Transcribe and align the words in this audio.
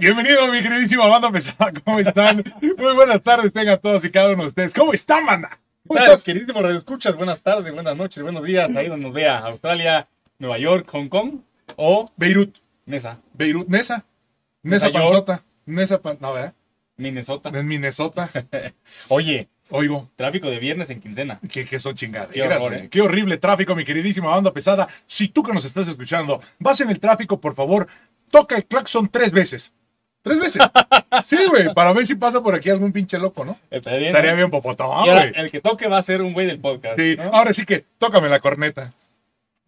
Bienvenido, 0.00 0.46
mi 0.46 0.62
queridísima 0.62 1.06
banda 1.08 1.30
pesada. 1.32 1.72
¿Cómo 1.84 1.98
están? 1.98 2.44
Muy 2.76 2.94
buenas 2.94 3.20
tardes, 3.20 3.52
tengan 3.52 3.80
todos 3.80 4.04
y 4.04 4.10
cada 4.12 4.32
uno 4.32 4.42
de 4.42 4.48
ustedes. 4.48 4.72
¿Cómo 4.72 4.92
están, 4.92 5.26
banda? 5.26 5.58
¿Cómo 5.88 5.98
Claro, 5.98 6.12
estás? 6.12 6.24
queridísimos 6.24 6.62
radioescuchas, 6.62 7.16
buenas 7.16 7.40
tardes, 7.42 7.72
buenas 7.74 7.96
noches, 7.96 8.22
buenos 8.22 8.44
días, 8.44 8.70
ahí 8.76 8.86
donde 8.86 9.06
nos 9.06 9.12
vea, 9.12 9.38
Australia, 9.38 10.06
Nueva 10.38 10.58
York, 10.58 10.86
Hong 10.92 11.08
Kong 11.08 11.40
o 11.74 12.08
Beirut. 12.16 12.56
Mesa, 12.86 13.18
Beirut. 13.34 13.66
Nesa. 13.68 14.04
Nesa 14.62 14.88
York. 14.88 15.02
Panzota. 15.04 15.42
Nesa 15.66 16.00
Pan... 16.00 16.16
No, 16.20 16.32
¿verdad? 16.32 16.54
Minnesota. 16.96 17.50
En 17.52 17.66
Minnesota. 17.66 18.30
Oye, 19.08 19.48
Oigo. 19.70 20.08
tráfico 20.16 20.48
de 20.48 20.58
viernes 20.58 20.90
en 20.90 21.00
quincena. 21.00 21.40
Que, 21.50 21.64
que 21.64 21.78
son 21.80 21.94
chingaderas, 21.96 22.32
Qué 22.32 22.42
horror. 22.42 22.74
¿eh? 22.74 22.88
Qué 22.88 23.00
horrible 23.00 23.36
tráfico, 23.36 23.74
mi 23.74 23.84
queridísima 23.84 24.28
banda 24.30 24.52
pesada. 24.52 24.88
Si 25.06 25.28
tú 25.28 25.42
que 25.42 25.52
nos 25.52 25.64
estás 25.64 25.88
escuchando 25.88 26.40
vas 26.60 26.80
en 26.80 26.90
el 26.90 26.98
tráfico, 27.00 27.40
por 27.40 27.54
favor, 27.54 27.88
toca 28.30 28.56
el 28.56 28.64
claxon 28.64 29.08
tres 29.08 29.32
veces. 29.32 29.72
Tres 30.28 30.40
veces. 30.40 30.62
Sí, 31.24 31.38
güey, 31.48 31.72
para 31.74 31.92
ver 31.92 32.06
si 32.06 32.14
pasa 32.14 32.42
por 32.42 32.54
aquí 32.54 32.70
algún 32.70 32.92
pinche 32.92 33.18
loco, 33.18 33.44
¿no? 33.44 33.56
Estaría 33.70 33.98
bien. 33.98 34.10
Estaría 34.10 34.30
¿no? 34.32 34.36
bien 34.36 34.50
popotón, 34.50 34.88
Y 34.88 35.08
ahora, 35.08 35.26
güey. 35.28 35.32
el 35.36 35.50
que 35.50 35.60
toque 35.60 35.88
va 35.88 35.98
a 35.98 36.02
ser 36.02 36.22
un 36.22 36.32
güey 36.32 36.46
del 36.46 36.58
podcast. 36.60 36.96
Sí, 36.96 37.16
¿no? 37.16 37.24
ahora 37.34 37.52
sí 37.52 37.64
que 37.64 37.84
tócame 37.98 38.28
la 38.28 38.40
corneta. 38.40 38.92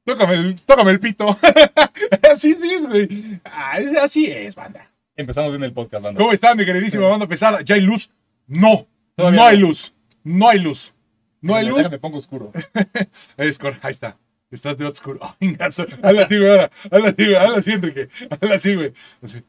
Tócame 0.05 0.35
el, 0.35 0.61
tócame 0.63 0.91
el 0.93 1.01
pito. 1.01 1.37
así 2.31 2.55
sí 2.55 2.75
es, 2.75 2.87
güey. 2.87 3.09
Ah, 3.45 3.79
así 4.03 4.27
es, 4.31 4.55
banda. 4.55 4.91
Empezamos 5.17 5.51
bien 5.51 5.63
el 5.65 5.73
podcast, 5.73 6.03
banda. 6.03 6.19
¿Cómo 6.19 6.33
están, 6.33 6.57
mi 6.57 6.65
queridísima 6.65 7.09
banda 7.09 7.27
pesada? 7.27 7.61
¿Ya 7.63 7.75
hay 7.75 7.83
luz? 7.83 8.11
No. 8.47 8.87
Todavía 9.15 9.41
no 9.41 9.47
hay 9.47 9.57
luz. 9.59 9.95
No 10.25 10.49
hay 10.49 10.59
luz. 10.59 10.95
No 11.41 11.55
hay 11.55 11.67
luz. 11.67 11.79
Déjame 11.79 11.99
pongo 11.99 12.19
oscuro. 12.19 12.53
Es 13.37 13.59
ahí 13.83 13.91
está. 13.91 14.17
Estás 14.51 14.77
de 14.77 14.87
oscuro. 14.87 15.21
Oh, 15.23 15.37
ingazo. 15.41 15.87
Hazla 16.03 16.23
así, 16.23 16.39
güey. 16.39 16.51
ahora. 16.51 16.71
Hazla 16.91 17.09
así, 17.09 17.25
güey. 17.25 17.37
Hazla 17.37 17.59
así, 17.59 17.71
Enrique. 17.73 18.09
Hazla 18.31 18.55
así, 18.55 18.75
güey. 18.75 18.93
Así. 19.23 19.43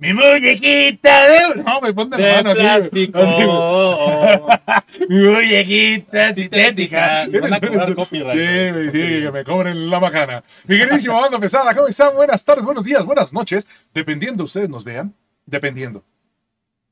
Mi 0.00 0.14
muñequita 0.14 1.28
de... 1.28 1.62
No, 1.64 1.80
me 1.80 1.92
ponte 1.92 2.16
la 2.16 2.24
De 2.24 2.34
mano 2.42 2.50
así, 2.50 2.60
güey. 2.60 3.08
plástico. 3.08 3.18
Güey. 3.18 5.08
Mi 5.08 5.28
muñequita 5.28 6.34
sintética. 6.34 7.26
Me 7.28 7.40
van 7.40 7.54
a 7.54 7.60
cobrar 7.60 7.94
copyright. 7.96 8.32
Sí, 8.32 8.70
güey, 8.72 8.90
sí, 8.92 9.22
que 9.24 9.30
me 9.32 9.42
cobren 9.44 9.90
la 9.90 9.98
macana. 9.98 10.44
Mi 10.66 10.78
queridísima 10.78 11.20
banda 11.20 11.40
pesada, 11.40 11.74
¿cómo 11.74 11.88
están? 11.88 12.14
Buenas 12.14 12.44
tardes, 12.44 12.64
buenos 12.64 12.84
días, 12.84 13.04
buenas 13.04 13.32
noches. 13.32 13.66
Dependiendo 13.92 14.44
ustedes 14.44 14.68
nos 14.68 14.84
vean. 14.84 15.12
Dependiendo. 15.46 16.04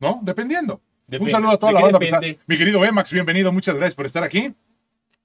¿No? 0.01 0.19
Dependiendo. 0.23 0.81
Un 1.09 1.31
saludo 1.31 1.53
a 1.53 1.59
toda 1.59 1.71
¿De 1.71 1.75
la 1.75 1.83
banda 1.83 1.99
depende? 2.01 2.27
pesada. 2.29 2.45
Mi 2.49 2.59
querido 2.59 2.85
Emax, 2.85 3.13
bienvenido. 3.13 3.53
Muchas 3.53 3.77
gracias 3.77 3.95
por 3.95 4.07
estar 4.07 4.25
aquí. 4.25 4.53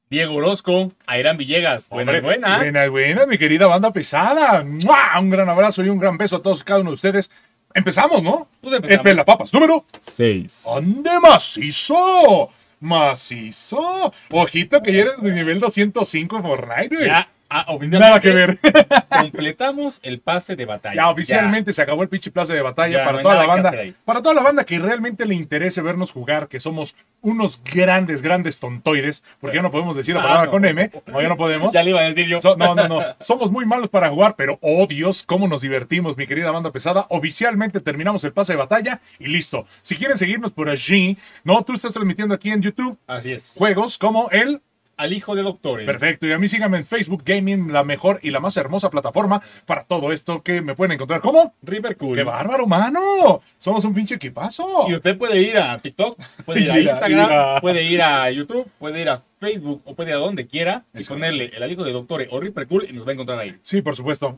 Diego 0.08 0.36
Orozco, 0.36 0.90
Airán 1.08 1.38
Villegas. 1.38 1.90
Buenas, 1.90 2.16
Hombre, 2.16 2.22
buenas. 2.22 2.60
Buenas, 2.60 2.90
buenas, 2.90 3.28
mi 3.28 3.38
querida 3.40 3.66
banda 3.66 3.92
pesada. 3.92 4.64
¡Mua! 4.64 5.20
Un 5.20 5.30
gran 5.32 5.50
abrazo 5.50 5.84
y 5.84 5.90
un 5.90 5.98
gran 5.98 6.18
beso 6.18 6.36
a 6.36 6.42
todos 6.44 6.62
y 6.62 6.64
cada 6.66 6.82
uno 6.82 6.92
de 6.92 6.95
ustedes. 6.95 7.32
Empezamos, 7.73 8.22
¿no? 8.23 8.47
Pues 8.61 8.75
empezamos. 8.75 9.05
El 9.05 9.11
Pelapapas, 9.11 9.53
número. 9.53 9.86
Seis. 10.02 10.64
¡Ande 10.75 11.19
macizo! 11.19 12.50
Macizo. 12.80 14.11
Ojito 14.31 14.81
que 14.81 14.94
ya 14.94 15.02
eres 15.02 15.22
de 15.22 15.31
nivel 15.31 15.59
205 15.59 16.36
en 16.38 16.44
Fortnite, 16.44 16.95
güey. 16.95 17.08
Ya, 17.08 17.30
ah, 17.52 17.66
oficialmente 17.68 18.00
Nada 18.00 18.20
que 18.20 18.32
ver. 18.32 18.60
completamos 19.22 20.00
el 20.04 20.20
pase 20.20 20.56
de 20.56 20.66
batalla. 20.66 20.96
Ya 20.96 21.10
oficialmente 21.10 21.74
se 21.74 21.82
acabó 21.82 22.04
el 22.04 22.10
pinche 22.10 22.32
plaza 22.32 22.54
de 22.54 22.62
batalla 22.62 23.00
Ya, 23.00 23.06
para 23.06 23.18
no 23.18 23.24
toda 23.24 23.36
la 23.36 23.46
banda. 23.46 23.72
Para 24.06 24.22
toda 24.22 24.36
la 24.36 24.42
banda 24.42 24.64
que 24.64 24.80
realmente 24.80 25.26
le 25.26 25.36
interese 25.36 25.82
vernos 25.82 26.12
jugar, 26.12 26.48
que 26.48 26.60
somos 26.60 26.96
unos 27.22 27.62
grandes, 27.64 28.22
grandes 28.22 28.60
tontoides, 28.60 29.24
porque 29.40 29.58
ya 29.58 29.62
no 29.62 29.72
podemos 29.72 29.96
decir 29.96 30.16
la 30.16 30.22
Ah, 30.22 30.24
palabra 30.24 30.46
no. 30.46 30.52
con 30.52 30.66
M, 30.66 30.92
no, 31.08 31.22
ya 31.22 31.28
no 31.30 31.38
podemos. 31.38 31.74
Ya 31.74 31.84
le 31.84 31.92
iba 31.92 32.00
a 32.00 32.04
decir 32.04 32.28
yo. 32.28 32.42
So- 32.42 32.56
no, 32.58 32.74
no, 32.76 32.88
no. 32.88 33.02
Somos 33.20 33.52
muy 33.52 33.66
malos 33.66 33.90
para 33.90 34.10
jugar, 34.10 34.36
pero 34.38 34.58
oh 34.62 34.88
Dios, 34.88 35.24
cómo 35.24 35.48
nos 35.48 35.62
divertimos, 35.62 36.18
mi 36.18 36.28
querida 36.28 36.52
banda 36.52 36.72
pesada. 36.72 37.06
Oficialmente 37.10 37.80
terminamos 37.82 38.23
el 38.23 38.34
pase 38.34 38.54
de 38.54 38.58
batalla 38.58 39.00
y 39.20 39.28
listo. 39.28 39.66
Si 39.82 39.95
quieren 39.95 40.17
seguirnos 40.17 40.52
por 40.52 40.70
allí, 40.70 41.17
no, 41.44 41.64
tú 41.64 41.73
estás 41.73 41.94
transmitiendo 41.94 42.34
aquí 42.34 42.52
en 42.52 42.61
YouTube 42.61 42.98
Así 43.08 43.32
es. 43.34 43.54
juegos 43.58 43.98
como 43.98 44.30
el 44.32 44.61
Al 45.02 45.14
hijo 45.14 45.34
de 45.36 45.42
doctores. 45.42 45.88
Perfecto, 45.88 46.28
y 46.28 46.32
a 46.32 46.38
mí 46.38 46.48
síganme 46.48 46.78
en 46.78 46.86
Facebook 46.86 47.23
Gaming, 47.26 47.73
la 47.73 47.84
mejor 47.84 48.20
y 48.22 48.30
la 48.30 48.39
más 48.39 48.56
hermosa 48.56 48.92
plataforma 48.92 49.42
para 49.66 49.84
todo 49.86 50.12
esto 50.12 50.44
que 50.44 50.62
me 50.62 50.76
pueden 50.76 50.92
encontrar. 50.92 51.22
¿Cómo? 51.22 51.56
River 51.64 51.98
Cool. 51.98 52.17
¡Qué 52.17 52.23
bárbaro, 52.23 52.67
mano! 52.67 53.42
Somos 53.58 53.84
un 53.84 53.95
pinche 53.95 54.14
equipazo. 54.14 54.86
Y 54.88 54.94
usted 54.94 55.17
puede 55.17 55.42
ir 55.42 55.58
a 55.58 55.80
TikTok, 55.80 56.16
puede 56.45 56.61
ir 56.61 56.72
a 56.72 56.80
Instagram, 56.92 57.61
puede 57.61 57.84
ir 57.84 58.00
a 58.00 58.30
YouTube, 58.30 58.70
puede 58.78 59.02
ir 59.02 59.10
a 59.10 59.23
Facebook 59.40 59.82
o 59.86 59.95
puede 59.95 60.11
ir 60.11 60.17
a 60.17 60.20
donde 60.20 60.45
quiera 60.45 60.86
y 60.94 61.04
ponerle 61.04 61.52
el 61.52 61.72
hijo 61.72 61.84
de 61.84 61.94
doctores 61.94 62.28
o 62.30 62.40
River 62.40 62.67
Cool 62.67 62.86
y 62.88 62.94
nos 62.94 63.04
va 63.04 63.10
a 63.10 63.14
encontrar 63.14 63.40
ahí. 63.40 63.58
Sí, 63.64 63.82
por 63.82 63.95
supuesto. 63.95 64.38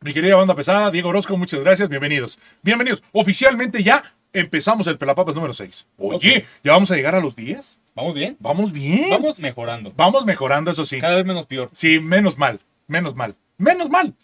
Mi 0.00 0.12
querida 0.12 0.36
banda 0.36 0.54
pesada, 0.54 0.92
Diego 0.92 1.08
Orozco, 1.08 1.36
muchas 1.36 1.58
gracias, 1.58 1.88
bienvenidos. 1.88 2.38
Bienvenidos. 2.62 3.02
Oficialmente 3.10 3.82
ya 3.82 4.14
empezamos 4.34 4.86
el 4.86 4.98
Pelapapas 4.98 5.34
número 5.34 5.54
6. 5.54 5.86
Oye. 5.96 6.44
¿ya 6.62 6.72
vamos 6.72 6.90
a 6.90 6.96
llegar 6.96 7.14
a 7.14 7.20
los 7.20 7.34
10? 7.34 7.78
¿Vamos 7.94 8.14
bien? 8.14 8.36
Vamos 8.40 8.72
bien. 8.72 9.08
Vamos 9.10 9.38
mejorando. 9.38 9.92
Vamos 9.96 10.26
mejorando, 10.26 10.72
eso 10.72 10.84
sí. 10.84 11.00
Cada 11.00 11.16
vez 11.16 11.24
menos 11.24 11.46
peor. 11.46 11.70
Sí, 11.72 12.00
menos 12.00 12.36
mal, 12.36 12.60
menos 12.88 13.14
mal, 13.14 13.36
menos 13.56 13.88
mal, 13.88 14.14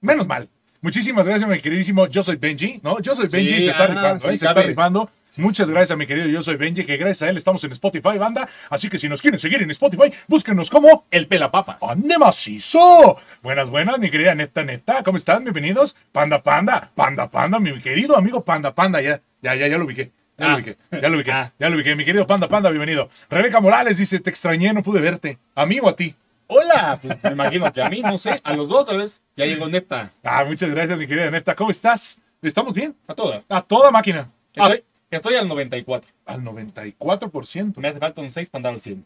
menos 0.00 0.26
mal. 0.26 0.48
Muchísimas 0.80 1.26
gracias, 1.26 1.50
mi 1.50 1.58
queridísimo 1.60 2.06
Yo 2.06 2.22
Soy 2.22 2.36
Benji, 2.36 2.80
¿no? 2.84 3.00
Yo 3.00 3.14
Soy 3.14 3.26
Benji 3.26 3.54
Sí, 3.56 3.62
se 3.62 3.70
está 3.70 3.84
ah, 3.84 3.86
rifando, 3.88 4.20
sí, 4.20 4.34
¿eh? 4.34 4.38
se 4.38 4.46
está 4.46 4.62
rifando. 4.62 5.10
Muchas 5.36 5.68
gracias 5.68 5.90
a 5.90 5.96
mi 5.96 6.06
querido 6.06 6.28
Yo 6.28 6.40
Soy 6.40 6.56
Benji, 6.56 6.84
que 6.84 6.96
gracias 6.96 7.22
a 7.22 7.30
él 7.30 7.36
estamos 7.36 7.62
en 7.64 7.72
Spotify, 7.72 8.16
banda. 8.16 8.48
Así 8.70 8.88
que 8.88 8.98
si 8.98 9.08
nos 9.08 9.20
quieren 9.20 9.40
seguir 9.40 9.60
en 9.60 9.70
Spotify, 9.72 10.12
búsquenos 10.28 10.70
como 10.70 11.04
El 11.10 11.26
pelapapas. 11.26 11.82
¡Ande 11.82 12.16
macizo! 12.16 13.18
Buenas, 13.42 13.68
buenas, 13.68 13.98
mi 13.98 14.08
querida 14.08 14.34
Neta 14.36 14.62
Neta. 14.62 15.02
¿Cómo 15.02 15.16
están? 15.16 15.42
Bienvenidos. 15.42 15.96
Panda 16.12 16.42
Panda, 16.42 16.92
Panda 16.94 17.28
Panda, 17.28 17.58
mi 17.58 17.76
querido 17.80 18.16
amigo 18.16 18.44
Panda 18.44 18.72
Panda. 18.72 19.00
Ya, 19.00 19.20
ya, 19.42 19.54
ya, 19.54 19.66
ya 19.68 19.78
lo 19.78 19.84
ubiqué. 19.84 20.10
Ya 20.38 20.46
lo 20.46 20.52
Ah. 20.52 20.54
ubiqué, 20.56 20.76
ya 20.92 21.08
lo 21.08 21.16
ubiqué, 21.16 21.32
Ah. 21.32 21.52
ya 21.58 21.68
lo 21.68 21.76
ubiqué. 21.76 21.96
Mi 21.96 22.04
querido 22.04 22.26
Panda 22.26 22.48
Panda, 22.48 22.70
bienvenido. 22.70 23.08
Rebeca 23.28 23.60
Morales 23.60 23.98
dice, 23.98 24.20
te 24.20 24.30
extrañé, 24.30 24.72
no 24.72 24.82
pude 24.82 25.00
verte. 25.00 25.38
¿A 25.54 25.66
mí 25.66 25.80
o 25.80 25.88
a 25.88 25.96
ti? 25.96 26.14
Hola, 26.46 26.98
pues 27.02 27.22
me 27.24 27.30
imagino 27.32 27.70
que 27.72 27.82
a 27.82 27.90
mí, 27.90 28.00
no 28.02 28.16
sé, 28.18 28.40
a 28.42 28.52
los 28.54 28.68
dos 28.68 28.86
tal 28.86 28.98
vez 28.98 29.20
ya 29.36 29.44
llegó 29.46 29.68
Neta. 29.68 30.12
Ah, 30.22 30.44
muchas 30.44 30.70
gracias, 30.70 30.96
mi 30.98 31.06
querida 31.06 31.30
Neta. 31.30 31.54
¿Cómo 31.54 31.70
estás? 31.70 32.20
¿Estamos 32.40 32.72
bien? 32.72 32.94
A 33.08 33.14
toda. 33.14 33.42
A 33.48 33.60
toda 33.62 33.90
máquina. 33.90 34.30
Ah, 34.56 34.68
Estoy, 34.68 34.84
estoy 35.10 35.34
al 35.34 35.48
94. 35.48 36.10
al 36.24 36.42
94%. 36.42 37.80
Me 37.80 37.88
hace 37.88 37.98
falta 37.98 38.20
un 38.20 38.30
6 38.30 38.48
para 38.48 38.60
andar 38.60 38.74
al 38.74 38.80
100. 38.80 39.04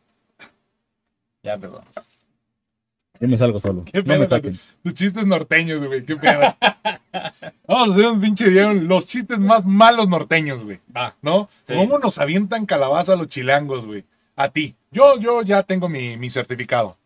Ya, 1.42 1.56
perdón. 1.58 1.84
Yo 3.22 3.28
me 3.32 3.38
salgo 3.38 3.58
solo. 3.58 3.84
¿Qué 3.90 4.02
pedo 4.02 4.28
con 4.28 4.42
tu- 4.42 4.50
tus 4.82 4.94
chistes 4.94 5.24
norteños, 5.26 5.82
güey? 5.86 6.04
¿Qué 6.04 6.16
pedo? 6.16 6.40
Vamos 7.68 7.88
a 7.90 7.92
hacer 7.92 8.06
un 8.06 8.20
pinche 8.20 8.48
video. 8.48 8.74
Los 8.74 9.06
chistes 9.06 9.38
más 9.38 9.64
malos 9.64 10.08
norteños, 10.08 10.62
güey. 10.62 10.80
Va. 10.94 11.14
¿No? 11.22 11.48
Sí. 11.62 11.72
¿Cómo 11.74 11.98
nos 11.98 12.18
avientan 12.18 12.66
calabaza 12.66 13.16
los 13.16 13.28
chilangos, 13.28 13.86
güey? 13.86 14.04
A 14.36 14.48
ti. 14.50 14.74
Yo, 14.90 15.18
yo 15.18 15.42
ya 15.42 15.62
tengo 15.62 15.88
mi, 15.88 16.16
mi 16.18 16.28
certificado. 16.30 16.98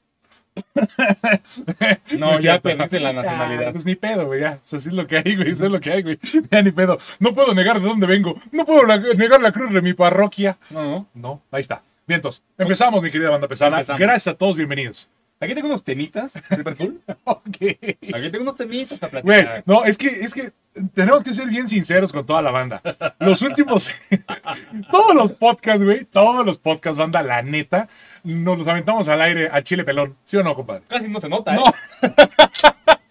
No, 2.19 2.41
ya 2.41 2.60
perdiste 2.60 2.98
la 3.00 3.10
Ah, 3.10 3.12
nacionalidad. 3.12 3.72
pues 3.72 3.84
ni 3.84 3.94
pedo, 3.94 4.27
güey. 4.27 4.41
Ya. 4.41 4.53
O 4.65 4.69
sea, 4.69 4.78
así 4.78 4.88
es 4.88 4.94
lo 4.94 5.06
que 5.06 5.19
hay, 5.19 5.37
güey. 5.37 5.50
Eso 5.53 5.66
es 5.66 5.71
lo 5.71 5.81
que 5.81 5.93
hay, 5.93 6.03
güey. 6.03 6.19
Ya 6.50 6.62
ni 6.62 6.71
pedo. 6.71 6.98
No 7.19 7.34
puedo 7.34 7.53
negar 7.54 7.81
de 7.81 7.87
dónde 7.87 8.06
vengo. 8.06 8.41
No 8.53 8.65
puedo 8.65 8.84
la- 8.87 8.97
negar 8.98 9.41
la 9.41 9.53
cruz 9.53 9.72
de 9.72 9.83
mi 9.83 9.93
parroquia. 9.93 10.56
No, 10.71 10.83
no. 10.84 11.06
No, 11.15 11.43
ahí 11.50 11.60
está. 11.60 11.83
Bien, 12.06 12.19
entonces, 12.19 12.43
empezamos, 12.56 13.03
mi 13.03 13.10
querida 13.10 13.31
banda 13.31 13.48
pesada. 13.48 13.72
Empezamos. 13.77 14.00
Gracias 14.00 14.34
a 14.34 14.38
todos, 14.38 14.56
bienvenidos. 14.56 15.09
Aquí 15.39 15.55
tengo 15.55 15.67
unos 15.69 15.85
temitas, 15.85 16.33
River 16.51 16.77
Cool. 16.77 17.01
Ok. 17.25 17.45
Aquí 17.61 18.31
tengo 18.31 18.43
unos 18.43 18.57
temitas 18.57 18.99
para 18.99 19.21
Güey, 19.21 19.43
platicar. 19.43 19.63
no, 19.67 19.85
es 19.85 19.99
que, 19.99 20.09
es 20.25 20.33
que 20.33 20.53
tenemos 20.95 21.23
que 21.23 21.33
ser 21.33 21.47
bien 21.49 21.69
sinceros 21.69 22.13
con 22.13 22.25
toda 22.25 22.41
la 22.43 22.51
banda. 22.51 22.81
Los 23.19 23.43
últimos, 23.43 23.91
todos 24.91 25.15
los 25.15 25.33
podcasts, 25.33 25.83
güey, 25.85 26.05
todos 26.05 26.45
los 26.47 26.59
podcasts, 26.59 26.99
banda, 26.99 27.23
la 27.23 27.43
neta, 27.43 27.89
nos 28.25 28.59
los 28.59 28.67
aventamos 28.67 29.09
al 29.09 29.21
aire 29.21 29.49
al 29.49 29.63
chile 29.63 29.84
pelón. 29.84 30.16
¿Sí 30.25 30.37
o 30.39 30.43
no, 30.43 30.55
compadre? 30.55 30.83
Casi 30.89 31.09
no 31.09 31.21
se 31.21 31.28
nota, 31.28 31.55
¿eh? 31.55 31.59
No. 31.59 31.65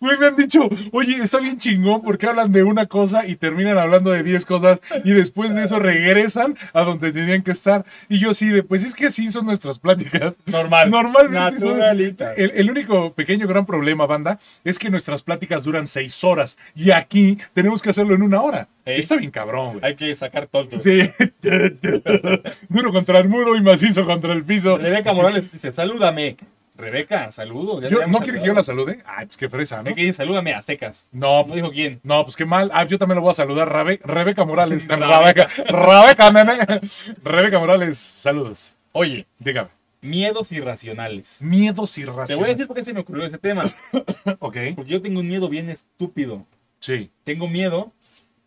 Güey, 0.00 0.16
me 0.18 0.26
han 0.26 0.36
dicho, 0.36 0.68
oye, 0.92 1.20
está 1.22 1.38
bien 1.40 1.58
chingón 1.58 2.02
porque 2.02 2.26
hablan 2.26 2.52
de 2.52 2.62
una 2.62 2.86
cosa 2.86 3.26
y 3.26 3.34
terminan 3.36 3.78
hablando 3.78 4.10
de 4.12 4.22
10 4.22 4.46
cosas 4.46 4.80
y 5.04 5.10
después 5.12 5.52
de 5.54 5.64
eso 5.64 5.78
regresan 5.80 6.56
a 6.72 6.82
donde 6.82 7.12
tenían 7.12 7.42
que 7.42 7.50
estar. 7.50 7.84
Y 8.08 8.18
yo 8.20 8.32
sí, 8.32 8.48
de, 8.48 8.62
pues 8.62 8.84
es 8.84 8.94
que 8.94 9.06
así 9.06 9.28
son 9.30 9.46
nuestras 9.46 9.78
pláticas. 9.80 10.38
Normal. 10.46 10.90
Normalmente 10.90 11.60
son- 11.60 11.78
Naturalita. 11.78 12.34
el, 12.34 12.52
el 12.54 12.70
único 12.70 13.12
pequeño 13.14 13.48
gran 13.48 13.66
problema, 13.66 14.06
banda, 14.06 14.38
es 14.62 14.78
que 14.78 14.88
nuestras 14.90 15.22
pláticas 15.22 15.64
duran 15.64 15.86
6 15.88 16.22
horas 16.24 16.58
y 16.76 16.92
aquí 16.92 17.38
tenemos 17.52 17.82
que 17.82 17.90
hacerlo 17.90 18.14
en 18.14 18.22
una 18.22 18.40
hora. 18.42 18.68
¿Eh? 18.84 18.98
Está 18.98 19.16
bien 19.16 19.32
cabrón, 19.32 19.72
güey. 19.80 19.84
Hay 19.84 19.96
que 19.96 20.14
sacar 20.14 20.46
todo. 20.46 20.78
Sí. 20.78 21.00
Duro 22.68 22.92
contra 22.92 23.18
el 23.18 23.28
muro 23.28 23.56
y 23.56 23.62
macizo 23.62 24.04
contra 24.04 24.32
el 24.32 24.44
piso. 24.44 24.78
Rebeca 24.78 25.12
Morales 25.12 25.50
dice, 25.50 25.72
salúdame. 25.72 26.36
Rebeca, 26.76 27.30
te 27.30 27.46
Yo, 27.90 28.06
¿No 28.06 28.18
quiere 28.18 28.40
que 28.40 28.46
yo 28.46 28.54
la 28.54 28.62
salude? 28.62 29.02
Ay, 29.06 29.26
pues 29.26 29.36
qué 29.36 29.48
fresa, 29.48 29.82
¿no? 29.82 29.94
Dice, 29.94 30.12
salúdame 30.12 30.52
a 30.54 30.62
secas. 30.62 31.08
No, 31.12 31.44
No 31.46 31.54
dijo 31.54 31.70
quién. 31.70 32.00
No, 32.02 32.24
pues 32.24 32.36
qué 32.36 32.44
mal. 32.44 32.70
Ah, 32.74 32.84
yo 32.84 32.98
también 32.98 33.16
lo 33.16 33.22
voy 33.22 33.30
a 33.30 33.34
saludar. 33.34 33.68
Rabe- 33.68 34.00
Rebeca 34.02 34.44
Morales. 34.44 34.86
Rebeca. 34.88 35.48
Rebeca. 35.68 36.30
Nene. 36.30 36.80
Rebeca 37.24 37.58
Morales, 37.58 37.96
saludos. 37.98 38.74
Oye, 38.92 39.26
Dígame. 39.38 39.68
miedos 40.00 40.52
irracionales. 40.52 41.38
Miedos 41.40 41.94
Te 41.94 42.02
irracionales. 42.02 42.36
voy 42.38 42.46
a 42.50 42.52
decir 42.52 42.66
por 42.66 42.76
qué 42.76 42.84
se 42.84 42.92
me 42.92 43.00
ocurrió 43.00 43.24
ese 43.24 43.38
tema. 43.38 43.70
Ok. 44.38 44.56
Porque 44.76 44.90
yo 44.90 45.00
tengo 45.02 45.20
un 45.20 45.28
miedo 45.28 45.48
bien 45.48 45.70
estúpido. 45.70 46.44
Sí. 46.80 47.10
Tengo 47.24 47.48
miedo 47.48 47.92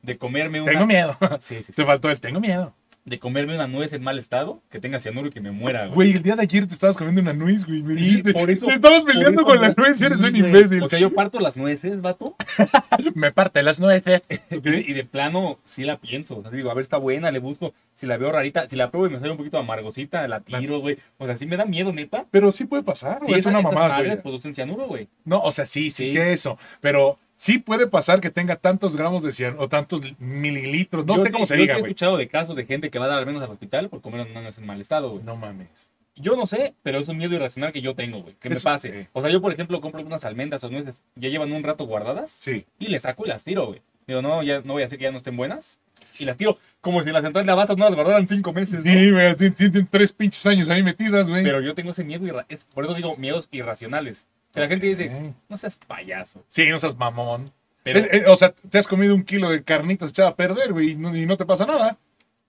de 0.01 0.17
comerme 0.17 0.61
una. 0.61 0.71
Tengo 0.71 0.85
miedo. 0.85 1.17
Sí, 1.39 1.55
sí, 1.57 1.63
sí. 1.63 1.73
Se 1.73 1.85
faltó 1.85 2.09
el 2.09 2.19
tengo 2.19 2.39
miedo. 2.39 2.73
De 3.09 3.17
comerme 3.17 3.55
una 3.55 3.67
nuez 3.67 3.91
en 3.93 4.03
mal 4.03 4.19
estado, 4.19 4.61
que 4.69 4.79
tenga 4.79 4.99
cianuro 4.99 5.27
y 5.27 5.31
que 5.31 5.41
me 5.41 5.49
muera, 5.51 5.85
güey. 5.87 5.95
Güey, 5.95 6.11
el 6.11 6.21
día 6.21 6.35
de 6.35 6.43
ayer 6.43 6.67
te 6.67 6.73
estabas 6.75 6.95
comiendo 6.95 7.21
una 7.21 7.33
nuez, 7.33 7.65
güey. 7.65 7.81
Me 7.81 7.95
Sí, 7.95 7.99
dijiste, 8.05 8.33
por 8.33 8.51
eso- 8.51 8.67
Te 8.67 8.73
estabas 8.73 9.01
peleando 9.03 9.43
con 9.43 9.59
la 9.59 9.73
nuez, 9.75 9.99
eres 9.99 10.19
sí, 10.19 10.25
un 10.27 10.35
imbécil. 10.35 10.83
O 10.83 10.87
sea, 10.87 10.99
yo 10.99 11.11
parto 11.13 11.39
las 11.39 11.57
nueces, 11.57 12.01
vato. 12.01 12.35
me 13.15 13.31
parte 13.31 13.63
las 13.63 13.79
nueces. 13.79 14.21
¿ok? 14.51 14.65
Y 14.87 14.93
de 14.93 15.03
plano, 15.05 15.57
sí 15.65 15.83
la 15.85 15.97
pienso. 15.97 16.37
O 16.37 16.41
sea, 16.43 16.51
digo, 16.51 16.69
a 16.69 16.73
ver, 16.75 16.83
está 16.83 16.97
buena, 16.97 17.31
le 17.31 17.39
busco. 17.39 17.73
Si 17.95 18.05
la 18.05 18.17
veo 18.17 18.31
rarita, 18.31 18.67
si 18.67 18.75
la 18.75 18.91
pruebo 18.91 19.07
y 19.07 19.09
me 19.09 19.19
sale 19.19 19.31
un 19.31 19.37
poquito 19.37 19.57
amargosita, 19.57 20.27
la 20.27 20.39
tiro, 20.41 20.79
güey. 20.79 20.97
O 21.17 21.25
sea, 21.25 21.35
sí 21.35 21.45
me 21.47 21.57
da 21.57 21.65
miedo, 21.65 21.91
neta. 21.91 22.25
Pero 22.29 22.51
sí 22.51 22.65
puede 22.65 22.83
pasar, 22.83 23.17
Sí, 23.21 23.33
es 23.33 23.45
una 23.47 23.61
mamada. 23.61 23.97
güey. 24.03 24.21
producen 24.21 24.53
cianuro, 24.53 24.87
güey. 24.87 25.07
No, 25.25 25.41
o 25.41 25.51
sea, 25.51 25.65
sí, 25.65 25.89
sí, 25.91 26.05
Sí. 26.05 26.11
sí, 26.11 26.17
eso. 26.19 26.57
Pero 26.79 27.17
sí 27.39 27.57
puede 27.57 27.87
pasar 27.87 28.19
que 28.19 28.29
tenga 28.29 28.57
tantos 28.57 28.97
gramos 28.97 29.23
de 29.23 29.31
cianuro 29.31 29.63
o 29.63 29.69
tantos 29.69 30.01
mililitros. 30.19 31.05
No 31.05 31.15
Yo 31.15 31.23
sé 31.23 31.31
cómo 31.31 31.47
se 31.47 31.55
yo 31.55 31.61
diga, 31.61 31.73
sí 31.75 31.77
he 31.77 31.81
güey. 31.81 31.91
escuchado 31.91 32.17
de 32.17 32.27
casos 32.27 32.55
de 32.55 32.65
gente 32.65 32.89
que 32.89 32.99
va 32.99 33.05
a 33.05 33.09
dar 33.09 33.19
al 33.19 33.25
menos 33.25 33.41
al 33.41 33.49
hospital 33.49 33.89
por 33.89 34.01
comer 34.01 34.29
nuez 34.29 34.57
en 34.57 34.65
mal 34.65 34.79
estado, 34.81 35.11
güey. 35.11 35.23
No 35.23 35.35
mames. 35.37 35.89
Yo 36.15 36.35
no 36.35 36.45
sé, 36.45 36.73
pero 36.83 36.99
es 36.99 37.07
un 37.07 37.17
miedo 37.17 37.33
irracional 37.33 37.71
que 37.71 37.81
yo 37.81 37.95
tengo, 37.95 38.21
güey. 38.21 38.35
Que 38.41 38.49
me 38.49 38.59
pase. 38.59 38.91
sí. 39.03 39.07
O 39.13 39.21
sea, 39.21 39.29
yo, 39.29 39.41
por 39.41 39.53
ejemplo, 39.53 39.79
compro 39.79 40.01
unas 40.01 40.25
almendras 40.25 40.61
o 40.65 40.69
nueces, 40.69 41.01
ya 41.15 41.29
llevan 41.29 41.53
un 41.53 41.63
rato 41.63 41.85
guardadas 41.85 42.29
Sí. 42.31 42.65
y 42.77 42.87
les 42.87 43.03
saco 43.03 43.25
y 43.25 43.29
las 43.29 43.45
tiro, 43.45 43.67
güey. 43.67 43.81
Digo, 44.05 44.21
no, 44.21 44.43
ya 44.43 44.59
no 44.65 44.73
voy 44.73 44.83
a 44.83 44.85
hacer 44.87 44.97
que 44.97 45.03
ya 45.05 45.11
no 45.11 45.17
estén 45.17 45.37
buenas. 45.37 45.79
Y 46.17 46.25
las 46.25 46.35
tiro 46.35 46.57
como 46.81 47.01
si 47.03 47.09
en 47.09 47.13
la 47.13 47.21
central 47.21 47.45
de 47.45 47.51
abastos 47.53 47.77
no 47.77 47.85
las 47.85 47.95
guardaran 47.95 48.27
cinco 48.27 48.51
meses, 48.51 48.83
¿no? 48.83 48.91
Sí, 48.91 49.11
güey, 49.11 49.33
tien- 49.35 49.55
tienen 49.55 49.87
tres 49.87 50.11
pinches 50.11 50.45
años 50.45 50.67
ahí 50.69 50.83
metidas, 50.83 51.29
güey. 51.29 51.43
Pero 51.43 51.61
yo 51.61 51.73
tengo 51.73 51.91
ese 51.91 52.03
miedo, 52.03 52.43
es, 52.49 52.65
por 52.65 52.83
eso 52.83 52.93
digo 52.95 53.15
miedos 53.15 53.47
irracionales. 53.51 54.25
Que 54.53 54.59
la 54.61 54.67
gente 54.67 54.87
dice, 54.87 55.33
no 55.47 55.57
seas 55.57 55.77
payaso. 55.77 56.43
Sí, 56.47 56.67
no 56.69 56.79
seas 56.79 56.97
mamón. 56.97 57.51
Pero, 57.83 57.99
Es- 57.99 58.07
es- 58.11 58.27
o 58.27 58.35
sea, 58.35 58.51
te 58.69 58.77
has 58.77 58.87
comido 58.87 59.15
un 59.15 59.23
kilo 59.23 59.49
de 59.49 59.63
carnitas 59.63 60.11
echada 60.11 60.29
a 60.29 60.35
perder, 60.35 60.73
güey, 60.73 60.91
y 60.91 60.95
no, 60.95 61.15
y 61.15 61.25
no 61.25 61.37
te 61.37 61.45
pasa 61.45 61.65
nada. 61.65 61.97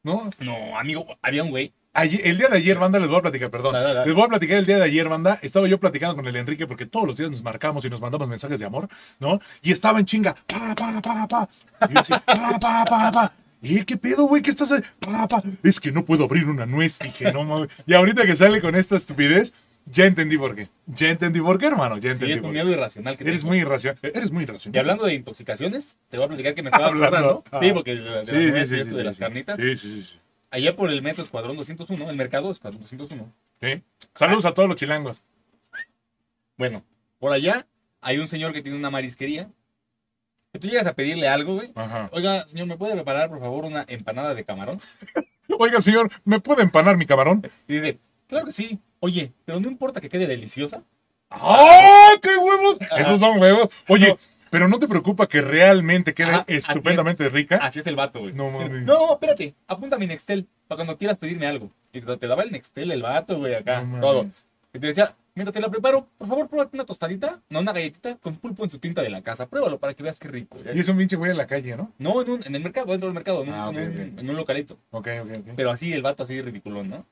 ¿No? 0.03 0.31
no, 0.39 0.79
amigo, 0.79 1.07
había 1.21 1.43
un 1.43 1.51
güey. 1.51 1.73
Ayer- 1.93 2.23
el 2.25 2.39
día 2.39 2.49
de 2.49 2.57
ayer, 2.57 2.79
banda, 2.79 2.99
les 2.99 3.09
voy 3.09 3.19
a 3.19 3.23
platicar, 3.23 3.51
perdón. 3.51 3.75
Da, 3.75 3.81
da, 3.83 3.93
da. 3.93 4.07
Les 4.07 4.15
voy 4.15 4.25
a 4.25 4.29
platicar 4.29 4.57
el 4.57 4.65
día 4.65 4.77
de 4.79 4.85
ayer, 4.85 5.09
banda. 5.09 5.39
Estaba 5.43 5.69
yo 5.69 5.79
platicando 5.79 6.17
con 6.17 6.27
el 6.27 6.37
Enrique 6.37 6.67
porque 6.67 6.87
todos 6.87 7.07
los 7.07 7.17
días 7.19 7.31
nos 7.31 7.43
marcamos 7.43 7.85
y 7.85 7.91
nos 7.91 8.01
mandamos 8.01 8.27
mensajes 8.29 8.59
de 8.61 8.65
amor, 8.67 8.89
¿no? 9.19 9.41
Y 9.61 9.73
estaba 9.73 9.99
en 9.99 10.07
chinga, 10.07 10.35
pa, 10.47 10.75
pa, 10.75 11.03
pa, 11.03 11.27
pa. 11.29 11.49
Y 11.91 11.95
yo 11.95 12.01
decía, 12.01 12.21
pa, 12.27 12.59
pa, 12.59 12.85
pa, 12.87 13.13
pa. 13.13 13.33
¿Y 13.61 13.85
qué 13.85 13.99
pedo, 13.99 14.25
güey? 14.25 14.41
¿Qué 14.41 14.51
estás 14.51 14.73
haciendo? 14.73 14.89
Es 15.63 15.79
que 15.81 15.93
no 15.93 16.05
puedo 16.05 16.25
abrir 16.25 16.47
una 16.49 16.65
nuez, 16.65 16.99
dije, 17.01 17.31
no 17.33 17.45
mames. 17.45 17.69
Y 17.87 17.93
ahorita 17.93 18.25
que 18.25 18.35
sale 18.37 18.63
con 18.63 18.75
esta 18.75 18.97
estupidez, 18.97 19.53
ya 19.91 20.07
entendí 20.07 20.37
por 20.39 20.55
qué. 20.55 20.69
Ya 20.87 21.09
entendí 21.11 21.41
por 21.41 21.59
qué, 21.59 21.67
hermano. 21.67 21.97
Ya 21.99 22.03
Sí, 22.03 22.09
entendí 22.15 22.33
es 22.35 22.41
por 22.41 22.49
un 22.49 22.55
miedo 22.55 22.71
irracional 22.71 23.17
que 23.17 23.25
Eres 23.25 23.41
tengo. 23.41 23.51
muy 23.51 23.59
irracional. 23.61 23.99
Eres 24.03 24.31
muy 24.33 24.43
irracional. 24.45 24.77
Y 24.77 24.79
hablando 24.79 25.05
de 25.07 25.15
intoxicaciones, 25.15 25.97
te 26.09 26.17
voy 26.17 26.27
a 26.27 26.29
platicar 26.29 26.55
que 26.55 26.63
me 26.63 26.69
estaba 26.71 26.87
Hablando, 26.89 27.45
ah. 27.51 27.59
Sí, 27.61 27.73
porque 27.73 27.97
de, 27.97 28.27
Sí, 28.27 28.37
sí, 28.37 28.53
sí, 28.53 28.67
sí, 28.67 28.85
sí, 28.91 28.97
de 28.97 29.05
las 29.05 29.17
sí. 29.17 29.21
carnitas. 29.21 29.57
Sí, 29.57 29.77
sí, 29.77 29.89
sí, 29.89 30.03
sí. 30.03 30.21
Allá 30.51 30.75
por 30.75 30.91
el 30.91 31.01
metro 31.03 31.23
Escuadrón 31.23 31.57
201, 31.57 32.11
el 32.11 32.17
mercado 32.17 32.51
Escuadrón 32.51 32.83
201. 32.83 33.33
Sí. 33.63 33.83
Saludos 34.15 34.45
a 34.47 34.53
todos 34.55 34.69
los 34.69 34.77
chilangos. 34.77 35.23
Bueno, 36.57 36.85
por 37.19 37.33
allá 37.33 37.67
hay 38.01 38.19
un 38.19 38.29
señor 38.29 38.53
que 38.53 38.63
tiene 38.63 38.77
una 38.79 38.91
marisquería. 38.91 39.49
Que 40.53 40.59
tú 40.59 40.67
llegas 40.69 40.87
a 40.89 40.95
pedirle 40.95 41.29
algo, 41.29 41.55
güey. 41.55 41.71
Ajá. 41.77 42.09
Oiga, 42.13 42.45
señor, 42.47 42.67
¿me 42.67 42.77
puede 42.77 42.95
preparar, 42.95 43.29
por 43.29 43.39
favor, 43.39 43.65
una 43.65 43.85
empanada 43.89 44.35
de 44.35 44.45
camarón? 44.45 44.81
Oiga, 45.59 45.81
señor, 45.81 46.11
¿me 46.25 46.41
puede 46.41 46.63
empanar 46.63 46.97
mi 46.97 47.07
camarón? 47.07 47.49
Y 47.69 47.75
dice, 47.75 47.99
claro 48.27 48.47
que 48.47 48.51
sí. 48.53 48.81
Oye, 49.01 49.33
pero 49.45 49.61
no 49.61 49.69
importa 49.69 50.01
que 50.01 50.09
quede 50.09 50.27
deliciosa. 50.27 50.83
¡Ah, 51.31 52.13
qué 52.23 52.37
huevos! 52.37 52.81
Ajá. 52.83 53.01
Esos 53.01 53.21
son 53.21 53.41
huevos. 53.41 53.69
Oye, 53.89 54.09
No. 54.09 54.19
pero 54.51 54.69
no 54.69 54.79
te 54.79 54.89
preocupa 54.89 55.27
que 55.29 55.41
realmente 55.41 56.13
quede 56.13 56.31
Ajá, 56.31 56.41
así 56.41 56.55
estupendamente 56.57 57.29
rica. 57.29 57.59
Así 57.63 57.79
es 57.81 57.87
el 57.87 57.97
vato, 57.97 58.21
güey. 58.21 58.33
No 58.33 58.51
mames. 58.51 58.83
No, 58.83 59.13
espérate, 59.15 59.55
apunta 59.69 59.97
mi 59.99 60.07
Nextel 60.07 60.47
para 60.69 60.77
cuando 60.79 60.99
quieras 60.99 61.19
pedirme 61.19 61.47
algo. 61.47 61.71
Y 61.93 62.01
te 62.01 62.27
daba 62.27 62.43
el 62.43 62.51
Nextel 62.53 62.91
el 62.91 63.03
vato, 63.03 63.39
güey, 63.39 63.55
acá, 63.55 63.83
No 63.83 64.01
todo. 64.01 64.27
Y 64.73 64.79
te 64.79 64.87
decía, 64.89 65.15
mientras 65.35 65.53
te 65.55 65.61
la 65.61 65.69
preparo, 65.69 66.07
por 66.19 66.29
favor, 66.29 66.49
pruébate 66.49 66.77
una 66.77 66.85
tostadita, 66.85 67.41
no 67.49 67.61
una 67.61 67.73
galletita 67.73 68.17
con 68.17 68.37
pulpo 68.37 68.63
en 68.65 68.71
su 68.71 68.79
tinta 68.79 69.03
de 69.03 69.11
la 69.11 69.23
casa. 69.23 69.47
Pruébalo 69.49 69.79
para 69.79 69.95
que 69.95 70.03
veas 70.03 70.19
qué 70.21 70.29
rico. 70.29 70.59
Y 70.75 70.79
es 70.79 70.89
un 70.89 70.97
pinche 70.97 71.17
güey 71.17 71.31
en 71.31 71.37
la 71.39 71.47
calle, 71.47 71.77
¿no? 71.77 71.93
No, 71.99 72.21
en, 72.23 72.31
un- 72.31 72.45
en 72.45 72.55
el 72.55 72.63
mercado, 72.63 72.87
dentro 72.87 73.07
del 73.09 73.15
mercado, 73.15 73.43
en 73.43 73.49
un, 73.49 73.55
Ah, 73.55 73.69
ok, 73.69 73.77
en 73.77 73.89
un- 73.89 74.13
ok. 74.15 74.19
en 74.21 74.31
un 74.31 74.37
localito. 74.37 74.79
Ok, 74.91 75.09
ok, 75.23 75.31
ok. 75.41 75.53
Pero 75.57 75.71
así 75.71 75.93
el 75.93 76.03
vato 76.03 76.23
así 76.25 76.41
ridiculón, 76.43 76.89
¿no? 76.91 77.07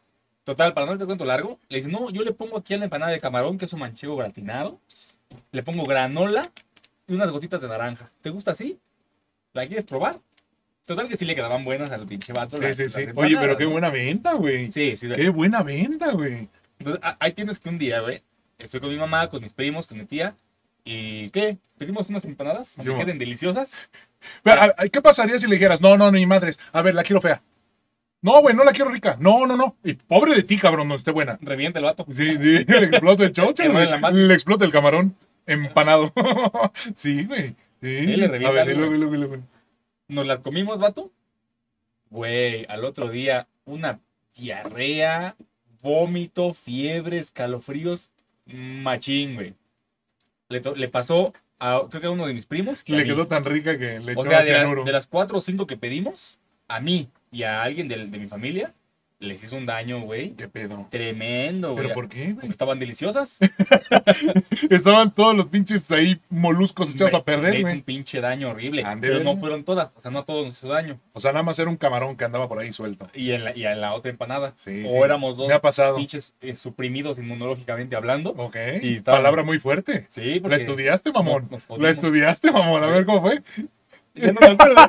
Total, 0.48 0.72
para 0.72 0.86
no 0.86 0.96
te 0.96 1.04
cuento 1.04 1.26
largo, 1.26 1.58
le 1.68 1.76
dice, 1.76 1.88
no, 1.90 2.08
yo 2.08 2.22
le 2.24 2.32
pongo 2.32 2.56
aquí 2.56 2.72
a 2.72 2.78
la 2.78 2.84
empanada 2.84 3.12
de 3.12 3.20
camarón, 3.20 3.58
queso 3.58 3.76
manchego 3.76 4.16
gratinado, 4.16 4.80
le 5.52 5.62
pongo 5.62 5.84
granola 5.84 6.50
y 7.06 7.12
unas 7.12 7.30
gotitas 7.30 7.60
de 7.60 7.68
naranja. 7.68 8.10
¿Te 8.22 8.30
gusta 8.30 8.52
así? 8.52 8.78
¿La 9.52 9.66
quieres 9.66 9.84
probar? 9.84 10.20
Total 10.86 11.06
que 11.06 11.18
sí 11.18 11.26
le 11.26 11.34
quedaban 11.34 11.66
buenas 11.66 11.90
al 11.92 12.06
pinche 12.06 12.32
vato. 12.32 12.56
Sí, 12.56 12.62
las- 12.62 12.78
sí, 12.78 12.84
las 12.84 12.92
sí. 12.94 13.04
Oye, 13.14 13.36
pero 13.38 13.58
qué 13.58 13.66
buena 13.66 13.90
venta, 13.90 14.32
güey. 14.32 14.72
Sí, 14.72 14.96
sí. 14.96 15.06
Qué 15.14 15.28
buena 15.28 15.62
venta, 15.62 16.12
güey. 16.12 16.48
Entonces, 16.78 17.02
ahí 17.20 17.32
tienes 17.32 17.60
que 17.60 17.68
un 17.68 17.76
día, 17.76 18.00
güey, 18.00 18.22
estoy 18.56 18.80
con 18.80 18.88
mi 18.88 18.96
mamá, 18.96 19.28
con 19.28 19.42
mis 19.42 19.52
primos, 19.52 19.86
con 19.86 19.98
mi 19.98 20.06
tía, 20.06 20.34
y 20.82 21.28
¿qué? 21.28 21.58
¿Pedimos 21.76 22.08
unas 22.08 22.24
empanadas? 22.24 22.74
Que 22.76 23.04
queden 23.04 23.18
deliciosas. 23.18 23.74
Pero, 24.42 24.62
¿Qué 24.90 25.02
pasaría 25.02 25.38
si 25.38 25.46
le 25.46 25.56
dijeras, 25.56 25.82
no, 25.82 25.98
no, 25.98 26.10
ni 26.10 26.24
madres? 26.24 26.58
A 26.72 26.80
ver, 26.80 26.94
la 26.94 27.02
quiero 27.02 27.20
fea. 27.20 27.42
No, 28.20 28.40
güey, 28.40 28.54
no 28.54 28.64
la 28.64 28.72
quiero 28.72 28.90
rica. 28.90 29.16
No, 29.20 29.46
no, 29.46 29.56
no. 29.56 29.76
Y 29.84 29.94
pobre 29.94 30.34
de 30.34 30.42
ti, 30.42 30.58
cabrón, 30.58 30.88
no 30.88 30.94
esté 30.96 31.12
buena. 31.12 31.38
Revienta 31.40 31.78
el 31.78 31.84
vato. 31.84 32.04
Sí, 32.10 32.32
sí, 32.32 32.64
le 32.66 32.84
explota 32.86 33.24
el 33.24 33.32
chocho, 33.32 33.62
mano. 33.72 34.10
Le 34.10 34.34
explota 34.34 34.64
el 34.64 34.72
camarón 34.72 35.14
empanado. 35.46 36.12
sí, 36.94 37.24
güey. 37.24 37.54
Sí, 37.80 38.04
Sí, 38.04 38.16
le 38.16 38.26
revienta 38.28 38.48
A 38.60 38.64
ver, 38.64 38.76
luego, 38.76 38.94
y 39.14 39.18
luego. 39.18 39.36
Nos 40.08 40.26
las 40.26 40.40
comimos, 40.40 40.78
vato. 40.80 41.12
Güey, 42.10 42.66
al 42.68 42.84
otro 42.84 43.08
día, 43.08 43.46
una 43.66 44.00
diarrea, 44.34 45.36
vómito, 45.82 46.54
fiebre, 46.54 47.18
escalofríos, 47.18 48.10
machín, 48.46 49.34
güey. 49.36 49.54
Le, 50.48 50.60
le 50.74 50.88
pasó 50.88 51.34
a, 51.60 51.82
creo 51.88 52.00
que 52.00 52.06
a 52.06 52.10
uno 52.10 52.26
de 52.26 52.34
mis 52.34 52.46
primos. 52.46 52.82
y 52.86 52.92
Le 52.92 53.04
quedó 53.04 53.26
tan 53.28 53.44
rica 53.44 53.78
que 53.78 54.00
le 54.00 54.12
echó 54.12 54.22
sea, 54.22 54.42
de, 54.42 54.52
la- 54.52 54.74
de 54.84 54.92
las 54.92 55.06
cuatro 55.06 55.38
o 55.38 55.40
cinco 55.40 55.66
que 55.66 55.76
pedimos, 55.76 56.38
a 56.66 56.80
mí 56.80 57.08
y 57.30 57.42
a 57.44 57.62
alguien 57.62 57.88
del- 57.88 58.10
de, 58.10 58.18
mi 58.18 58.26
familia, 58.28 58.72
les 59.20 59.42
hizo 59.42 59.56
un 59.56 59.66
daño, 59.66 60.00
güey. 60.02 60.30
¿Qué 60.34 60.46
pedo? 60.48 60.86
Tremendo, 60.90 61.72
güey. 61.72 61.82
¿Pero 61.82 61.94
por 61.94 62.08
qué, 62.08 62.18
Porque 62.26 62.32
güey? 62.34 62.50
estaban 62.50 62.78
deliciosas. 62.78 63.38
Estaban 64.70 65.12
todos 65.14 65.36
los 65.36 65.46
pinches 65.46 65.90
ahí 65.90 66.20
moluscos 66.28 66.94
echados 66.94 67.12
Me- 67.12 67.18
a 67.18 67.24
perder, 67.24 67.60
güey. 67.62 67.74
un 67.74 67.82
pinche 67.82 68.20
daño 68.20 68.50
horrible. 68.50 68.84
Pero 69.00 69.20
no 69.20 69.36
fueron 69.36 69.64
todas. 69.64 69.92
O 69.96 70.00
sea, 70.00 70.10
no 70.10 70.20
a 70.20 70.24
todos 70.24 70.46
nos 70.46 70.56
hizo 70.58 70.68
daño. 70.68 71.00
O 71.14 71.20
sea, 71.20 71.32
nada 71.32 71.42
más 71.42 71.58
era 71.58 71.68
un 71.68 71.76
camarón 71.76 72.16
que 72.16 72.24
andaba 72.24 72.48
por 72.48 72.58
ahí 72.60 72.72
suelto. 72.72 73.08
Y 73.14 73.32
en 73.32 73.44
la, 73.44 73.56
y 73.56 73.64
en 73.66 73.80
la 73.80 73.94
otra 73.94 74.10
empanada. 74.10 74.52
Sí, 74.56 74.84
o 74.86 74.90
sí. 74.90 74.96
éramos 74.98 75.36
dos 75.36 75.48
Me 75.48 75.54
ha 75.54 75.60
pasado. 75.60 75.96
pinches 75.96 76.34
eh, 76.40 76.54
suprimidos 76.54 77.18
inmunológicamente 77.18 77.96
hablando. 77.96 78.30
Ok. 78.36 78.56
Y 78.82 78.96
estaba- 78.98 79.18
Palabra 79.18 79.42
muy 79.42 79.58
fuerte. 79.58 80.06
Sí, 80.10 80.34
¿La 80.36 80.42
porque... 80.42 80.56
estudiaste, 80.56 81.12
mamón? 81.12 81.48
nos- 81.50 81.68
nos 81.68 81.78
¿La 81.78 81.90
estudiaste, 81.90 82.50
mamón? 82.52 82.84
A 82.84 82.86
ver 82.86 83.04
cómo 83.04 83.20
fue. 83.22 83.42
Ya 84.20 84.32
no 84.32 84.40
me 84.40 84.46
acuerdo. 84.46 84.76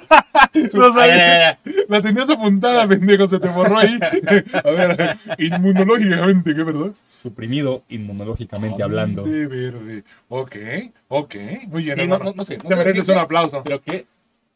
No 0.74 0.88
Ah. 0.98 1.58
La 1.88 2.02
tenías 2.02 2.30
apuntada, 2.30 2.88
pendejo, 2.88 3.28
se 3.28 3.40
te 3.40 3.48
borró 3.50 3.78
ahí. 3.78 4.00
A 4.64 4.72
ver, 4.72 5.18
inmunológicamente, 5.38 6.56
¿qué 6.56 6.64
verdad? 6.64 6.92
Suprimido 7.12 7.84
inmunológicamente 7.90 8.82
hablando. 8.84 9.24
De 9.24 9.48
verde. 9.48 10.04
Ok, 10.28 10.56
ok. 11.08 11.36
Muy 11.68 11.84
bien, 11.84 12.00
Sí, 12.00 12.08
no, 12.08 12.16
hermano. 12.16 12.24
no, 12.32 12.34
no 12.38 12.44
sé. 12.44 12.58
Te 12.58 12.76
mereces 12.76 13.08
un 13.10 13.18
aplauso. 13.18 13.62
Pero 13.64 13.82
que 13.82 14.06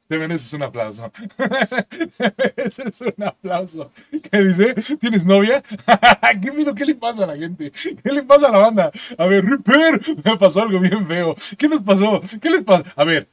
Te 0.07 0.17
mereces 0.17 0.51
un 0.53 0.63
aplauso. 0.63 1.11
Te 1.37 2.33
mereces 2.37 3.01
un 3.01 3.23
aplauso. 3.23 3.91
¿Qué 4.31 4.41
dice? 4.43 4.73
¿Tienes 4.99 5.25
novia? 5.25 5.63
¿Qué 6.41 6.51
pido? 6.51 6.73
¿Qué 6.75 6.85
le 6.85 6.95
pasa 6.95 7.23
a 7.23 7.27
la 7.27 7.37
gente? 7.37 7.71
¿Qué 7.71 8.11
le 8.11 8.23
pasa 8.23 8.47
a 8.47 8.51
la 8.51 8.57
banda? 8.57 8.91
A 9.17 9.25
ver, 9.27 9.45
Ripper, 9.45 10.01
me 10.23 10.37
pasó 10.37 10.61
algo 10.63 10.79
bien 10.79 11.07
feo. 11.07 11.35
¿Qué 11.57 11.67
nos 11.69 11.81
pasó? 11.81 12.21
¿Qué 12.41 12.49
les 12.49 12.63
pasa? 12.63 12.85
A 12.95 13.03
ver, 13.03 13.27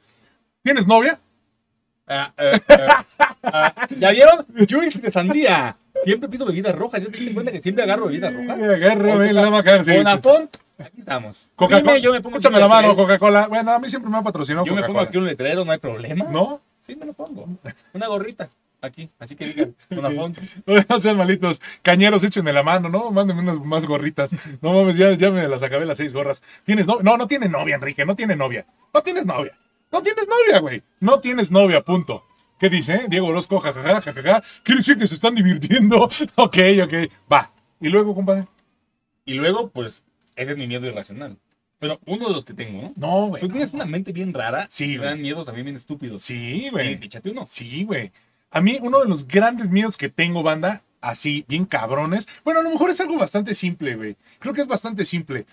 ¿tienes 0.63 0.87
novia? 0.87 1.19
Ah, 2.07 2.33
ah, 2.37 2.59
ah, 2.67 3.05
ah, 3.43 3.87
¿Ya 3.97 4.11
vieron? 4.11 4.45
Juice 4.69 4.99
de 4.99 5.11
sandía. 5.11 5.77
Siempre 6.03 6.29
pido 6.29 6.45
bebidas 6.45 6.75
rojas. 6.75 7.03
¿Ya 7.03 7.09
te 7.09 7.17
diste 7.17 7.33
cuenta 7.33 7.51
que 7.51 7.59
siempre 7.59 7.83
agarro 7.83 8.07
bebidas 8.07 8.33
rojas? 8.33 8.57
Agárrame 8.57 9.33
la 9.33 9.49
macana. 9.49 9.83
Sí. 9.83 9.91
Bonafont. 9.95 10.57
Aquí 10.79 10.99
estamos. 10.99 11.47
Coca-Cola. 11.55 11.97
Yo 11.99 12.11
me 12.11 12.21
pongo 12.21 12.37
aquí 12.37 12.49
la 12.49 12.67
mano. 12.67 12.95
Coca-Cola. 12.95 13.47
Bueno, 13.47 13.71
a 13.71 13.79
mí 13.79 13.87
siempre 13.87 14.09
me 14.09 14.17
ha 14.17 14.23
patrocinado 14.23 14.65
Yo 14.65 14.73
me 14.73 14.83
pongo 14.83 14.99
aquí 14.99 15.17
un 15.17 15.25
letrero, 15.25 15.63
no 15.63 15.71
hay 15.71 15.77
problema. 15.77 16.25
¿No? 16.25 16.61
Sí, 16.81 16.95
me 16.95 17.05
lo 17.05 17.13
pongo. 17.13 17.45
Una 17.93 18.07
gorrita. 18.07 18.49
Aquí. 18.81 19.11
Así 19.19 19.35
que 19.35 19.45
digan. 19.45 19.75
Bonafont. 19.89 20.39
No 20.89 20.99
sean 20.99 21.17
malitos. 21.17 21.61
Cañeros, 21.83 22.23
échenme 22.23 22.51
la 22.51 22.63
mano, 22.63 22.89
¿no? 22.89 23.11
Mándenme 23.11 23.43
unas 23.43 23.59
más 23.63 23.85
gorritas. 23.85 24.35
No 24.61 24.73
mames, 24.73 24.95
ya, 24.95 25.13
ya 25.13 25.29
me 25.29 25.47
las 25.47 25.61
acabé 25.61 25.85
las 25.85 25.99
seis 25.99 26.13
gorras. 26.13 26.43
¿Tienes 26.63 26.87
novia? 26.87 27.03
No, 27.03 27.15
no 27.17 27.27
tiene 27.27 27.47
novia, 27.47 27.75
Enrique. 27.75 28.05
No 28.05 28.15
tiene 28.15 28.35
novia. 28.35 28.65
No 28.91 29.03
tienes 29.03 29.27
novia. 29.27 29.53
No 29.91 30.01
tienes 30.01 30.27
novia, 30.27 30.59
güey. 30.59 30.83
No 30.99 31.19
tienes 31.19 31.51
novia, 31.51 31.81
punto. 31.83 32.23
¿Qué 32.59 32.69
dice? 32.69 33.05
Diego 33.09 33.27
Orozco, 33.27 33.59
jajaja, 33.59 34.01
jajaja. 34.01 34.43
Quiere 34.63 34.79
decir 34.79 34.97
que 34.97 35.07
se 35.07 35.15
están 35.15 35.35
divirtiendo. 35.35 36.09
Ok, 36.35 36.57
ok. 36.83 36.93
Va. 37.31 37.51
Y 37.79 37.89
luego, 37.89 38.13
compadre. 38.13 38.45
Y 39.25 39.33
luego, 39.33 39.69
pues, 39.69 40.03
ese 40.35 40.51
es 40.51 40.57
mi 40.57 40.67
miedo 40.67 40.85
irracional. 40.87 41.37
Pero 41.79 41.99
uno 42.05 42.27
de 42.27 42.35
los 42.35 42.45
que 42.45 42.53
tengo, 42.53 42.81
¿no? 42.83 42.93
No, 42.95 43.27
güey. 43.27 43.41
Tú 43.41 43.49
tienes 43.49 43.73
una 43.73 43.85
mente 43.85 44.11
bien 44.11 44.33
rara. 44.33 44.67
Sí, 44.69 44.99
Me 44.99 45.05
dan 45.05 45.21
miedos 45.21 45.47
también 45.47 45.65
bien 45.65 45.75
estúpidos. 45.75 46.21
Sí, 46.21 46.69
güey. 46.71 46.93
échate 47.03 47.31
uno. 47.31 47.45
Sí, 47.47 47.83
güey. 47.83 48.11
A 48.51 48.61
mí, 48.61 48.77
uno 48.81 48.99
de 48.99 49.07
los 49.07 49.27
grandes 49.27 49.69
miedos 49.71 49.97
que 49.97 50.09
tengo, 50.09 50.43
banda, 50.43 50.83
así, 51.01 51.43
bien 51.47 51.65
cabrones. 51.65 52.27
Bueno, 52.43 52.59
a 52.59 52.63
lo 52.63 52.69
mejor 52.69 52.91
es 52.91 53.01
algo 53.01 53.17
bastante 53.17 53.55
simple, 53.55 53.95
güey. 53.95 54.15
Creo 54.37 54.53
que 54.53 54.61
es 54.61 54.67
bastante 54.67 55.05
simple. 55.05 55.47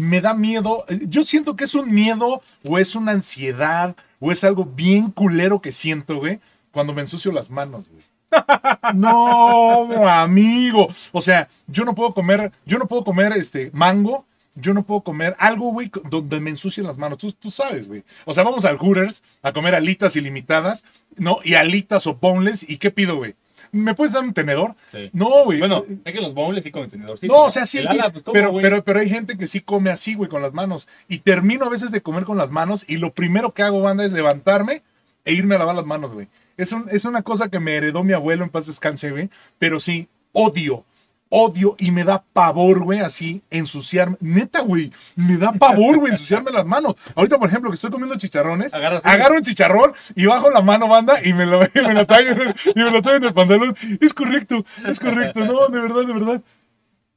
Me 0.00 0.20
da 0.20 0.34
miedo. 0.34 0.84
eh, 0.88 1.00
Yo 1.08 1.22
siento 1.22 1.56
que 1.56 1.64
es 1.64 1.74
un 1.74 1.90
miedo, 1.92 2.42
o 2.64 2.78
es 2.78 2.94
una 2.96 3.12
ansiedad, 3.12 3.94
o 4.18 4.32
es 4.32 4.44
algo 4.44 4.64
bien 4.64 5.10
culero 5.10 5.60
que 5.60 5.72
siento, 5.72 6.16
güey, 6.18 6.40
cuando 6.72 6.92
me 6.92 7.00
ensucio 7.02 7.32
las 7.32 7.50
manos, 7.50 7.86
güey. 7.88 8.02
No, 8.94 10.08
amigo. 10.08 10.88
O 11.12 11.20
sea, 11.20 11.48
yo 11.66 11.84
no 11.84 11.94
puedo 11.94 12.12
comer, 12.12 12.52
yo 12.64 12.78
no 12.78 12.86
puedo 12.86 13.02
comer 13.04 13.32
este 13.32 13.70
mango. 13.72 14.24
Yo 14.56 14.74
no 14.74 14.82
puedo 14.82 15.02
comer 15.02 15.36
algo, 15.38 15.70
güey, 15.72 15.90
donde 16.10 16.40
me 16.40 16.50
ensucien 16.50 16.84
las 16.84 16.98
manos. 16.98 17.18
Tú, 17.18 17.30
tú 17.32 17.52
sabes, 17.52 17.86
güey. 17.86 18.02
O 18.24 18.34
sea, 18.34 18.42
vamos 18.42 18.64
al 18.64 18.78
Hooters 18.78 19.22
a 19.42 19.52
comer 19.52 19.76
alitas 19.76 20.16
ilimitadas, 20.16 20.84
¿no? 21.16 21.38
Y 21.44 21.54
alitas 21.54 22.08
o 22.08 22.14
boneless. 22.14 22.68
¿Y 22.68 22.78
qué 22.78 22.90
pido, 22.90 23.16
güey? 23.16 23.36
¿Me 23.72 23.94
puedes 23.94 24.12
dar 24.12 24.22
un 24.24 24.32
tenedor? 24.34 24.74
Sí. 24.86 25.10
No, 25.12 25.44
güey. 25.44 25.58
Bueno, 25.60 25.84
es 26.04 26.12
que 26.12 26.20
los 26.20 26.34
bowls 26.34 26.62
sí 26.64 26.70
con 26.70 26.82
el 26.82 26.90
tenedor. 26.90 27.16
sí, 27.18 27.28
no, 27.28 27.42
o 27.44 27.50
sea, 27.50 27.66
sí, 27.66 27.80
sí, 27.80 27.86
ala, 27.86 28.10
pues, 28.10 28.22
¿cómo, 28.22 28.32
pero, 28.32 28.52
pero, 28.60 28.84
pero 28.84 29.00
hay 29.00 29.08
gente 29.08 29.36
que 29.38 29.46
sí 29.46 29.60
come 29.60 29.90
así, 29.90 30.14
güey, 30.14 30.28
con 30.28 30.42
las 30.42 30.52
manos. 30.52 30.88
Y 31.08 31.18
termino 31.18 31.64
a 31.66 31.68
veces 31.68 31.90
de 31.92 32.00
comer 32.02 32.24
con 32.24 32.36
las 32.38 32.50
manos 32.50 32.84
y 32.88 32.96
lo 32.96 33.12
primero 33.12 33.52
que 33.54 33.62
hago, 33.62 33.80
banda, 33.82 34.04
es 34.04 34.12
levantarme 34.12 34.82
e 35.24 35.34
irme 35.34 35.54
a 35.54 35.58
lavar 35.58 35.74
las 35.76 35.86
manos, 35.86 36.12
güey. 36.12 36.28
Es, 36.56 36.72
un- 36.72 36.86
es 36.90 37.04
una 37.04 37.22
cosa 37.22 37.48
que 37.48 37.60
me 37.60 37.74
heredó 37.76 38.02
mi 38.04 38.12
abuelo 38.12 38.44
en 38.44 38.50
paz 38.50 38.66
descanse, 38.66 39.10
güey. 39.10 39.30
Pero 39.58 39.78
sí, 39.80 40.08
odio, 40.32 40.84
odio 41.30 41.76
y 41.78 41.90
me 41.92 42.04
da 42.04 42.22
pavor, 42.32 42.80
güey, 42.84 42.98
así, 43.00 43.40
ensuciarme. 43.50 44.16
Neta, 44.20 44.60
güey, 44.60 44.92
me 45.16 45.36
da 45.38 45.52
pavor, 45.52 45.98
güey, 45.98 46.12
ensuciarme 46.12 46.50
las 46.50 46.66
manos. 46.66 46.96
Ahorita, 47.14 47.38
por 47.38 47.48
ejemplo, 47.48 47.70
que 47.70 47.74
estoy 47.76 47.90
comiendo 47.90 48.16
chicharrones, 48.18 48.74
Agarras 48.74 49.06
agarro 49.06 49.36
un 49.36 49.42
chicharrón 49.42 49.92
y 50.14 50.26
bajo 50.26 50.50
la 50.50 50.60
mano, 50.60 50.88
banda, 50.88 51.20
y 51.24 51.32
me 51.32 51.46
lo, 51.46 51.62
y 51.74 51.80
me 51.86 51.94
lo 51.94 52.06
traigo, 52.06 52.32
en 52.32 52.40
el- 52.48 52.54
y 52.74 52.78
me 52.78 52.90
lo 52.90 53.00
traigo 53.00 53.18
en 53.18 53.24
el 53.24 53.34
pantalón. 53.34 53.76
Es 54.00 54.12
correcto, 54.12 54.64
es 54.86 55.00
correcto. 55.00 55.40
No, 55.46 55.68
de 55.68 55.80
verdad, 55.80 56.04
de 56.04 56.12
verdad. 56.12 56.42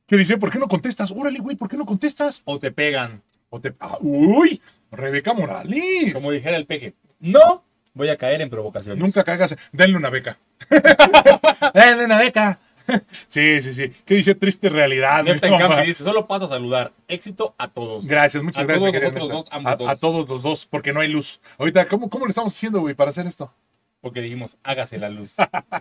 Que 0.05 0.17
dice, 0.17 0.37
¿por 0.37 0.51
qué 0.51 0.59
no 0.59 0.67
contestas? 0.67 1.11
Órale, 1.11 1.39
güey, 1.39 1.55
¿por 1.55 1.67
qué 1.69 1.75
no 1.77 1.85
contestas? 1.85 2.41
O 2.45 2.59
te 2.59 2.71
pegan. 2.71 3.21
O 3.49 3.59
te... 3.61 3.73
ah, 3.79 3.97
uy, 4.01 4.61
Rebeca 4.91 5.33
Morales. 5.33 6.13
Como 6.13 6.29
dijera 6.31 6.57
el 6.57 6.65
peje. 6.65 6.93
No 7.19 7.63
voy 7.93 8.09
a 8.09 8.17
caer 8.17 8.41
en 8.41 8.49
provocaciones. 8.49 9.01
Nunca 9.01 9.23
cagas. 9.23 9.55
Denle 9.71 9.97
una 9.97 10.09
beca. 10.09 10.37
Denle 11.73 12.05
una 12.05 12.17
beca. 12.19 12.59
Sí, 13.27 13.61
sí, 13.61 13.73
sí. 13.73 13.91
¿Qué 14.05 14.15
dice 14.15 14.35
triste 14.35 14.69
realidad? 14.69 15.23
Neta 15.23 15.47
en? 15.47 15.57
Campi 15.57 15.87
dice, 15.87 16.03
solo 16.03 16.27
paso 16.27 16.45
a 16.45 16.49
saludar. 16.49 16.91
Éxito 17.07 17.55
a 17.57 17.67
todos. 17.69 18.05
Gracias, 18.07 18.43
muchas 18.43 18.63
A 18.63 18.65
gracias. 18.65 18.91
todos 18.91 19.01
neta. 19.03 19.19
dos, 19.19 19.45
ambos 19.51 19.73
a, 19.73 19.75
dos. 19.75 19.89
a 19.89 19.95
todos 19.95 20.29
los 20.29 20.43
dos, 20.43 20.65
porque 20.65 20.93
no 20.93 20.99
hay 20.99 21.07
luz. 21.09 21.41
Ahorita, 21.57 21.87
¿cómo, 21.87 22.09
cómo 22.09 22.25
le 22.25 22.29
estamos 22.29 22.55
haciendo, 22.55 22.79
güey, 22.81 22.93
para 22.95 23.09
hacer 23.09 23.25
esto? 23.27 23.53
Porque 24.01 24.21
dijimos, 24.21 24.57
hágase 24.63 24.97
la 24.99 25.09
luz. 25.09 25.35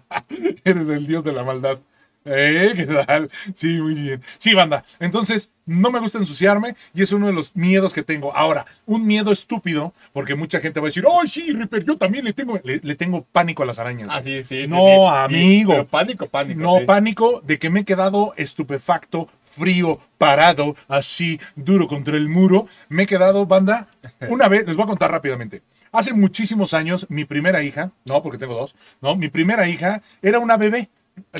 Eres 0.64 0.88
el 0.88 1.06
dios 1.06 1.24
de 1.24 1.32
la 1.32 1.42
maldad. 1.44 1.78
¿Eh? 2.24 2.72
¿Qué 2.76 2.86
tal? 2.86 3.30
Sí, 3.54 3.80
muy 3.80 3.94
bien. 3.94 4.22
Sí, 4.38 4.54
banda. 4.54 4.84
Entonces, 5.00 5.52
no 5.66 5.90
me 5.90 6.00
gusta 6.00 6.18
ensuciarme 6.18 6.76
y 6.94 7.02
es 7.02 7.12
uno 7.12 7.26
de 7.26 7.32
los 7.32 7.56
miedos 7.56 7.92
que 7.92 8.02
tengo. 8.02 8.34
Ahora, 8.36 8.64
un 8.86 9.06
miedo 9.06 9.32
estúpido, 9.32 9.92
porque 10.12 10.34
mucha 10.34 10.60
gente 10.60 10.80
va 10.80 10.86
a 10.86 10.88
decir, 10.88 11.04
¡ay, 11.10 11.28
sí, 11.28 11.52
Ripper! 11.52 11.84
Yo 11.84 11.96
también 11.96 12.24
le 12.24 12.32
tengo, 12.32 12.60
le, 12.62 12.80
le 12.82 12.94
tengo 12.94 13.24
pánico 13.32 13.62
a 13.62 13.66
las 13.66 13.78
arañas. 13.78 14.08
Ah, 14.10 14.22
sí, 14.22 14.44
sí. 14.44 14.66
No, 14.68 14.76
sí, 14.76 15.34
sí. 15.34 15.36
amigo. 15.38 15.72
Pero 15.72 15.86
pánico, 15.86 16.26
pánico. 16.28 16.60
No, 16.60 16.86
pánico 16.86 17.40
de 17.44 17.58
que 17.58 17.70
me 17.70 17.80
he 17.80 17.84
quedado 17.84 18.34
estupefacto, 18.36 19.28
frío, 19.42 19.98
parado, 20.18 20.76
así, 20.88 21.40
duro 21.56 21.88
contra 21.88 22.16
el 22.16 22.28
muro. 22.28 22.66
Me 22.88 23.04
he 23.04 23.06
quedado, 23.06 23.46
banda, 23.46 23.88
una 24.28 24.48
vez, 24.48 24.66
les 24.66 24.76
voy 24.76 24.84
a 24.84 24.88
contar 24.88 25.10
rápidamente. 25.10 25.62
Hace 25.90 26.14
muchísimos 26.14 26.72
años, 26.72 27.06
mi 27.10 27.26
primera 27.26 27.62
hija, 27.62 27.90
no, 28.06 28.22
porque 28.22 28.38
tengo 28.38 28.54
dos, 28.54 28.74
no, 29.02 29.14
mi 29.14 29.28
primera 29.28 29.68
hija 29.68 30.00
era 30.22 30.38
una 30.38 30.56
bebé. 30.56 30.88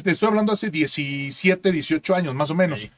Te 0.03 0.11
estoy 0.11 0.29
hablando 0.29 0.53
hace 0.53 0.71
17, 0.71 1.73
18 1.73 2.15
años, 2.15 2.35
más 2.35 2.51
o 2.51 2.55
menos. 2.55 2.81
Sí. 2.81 2.91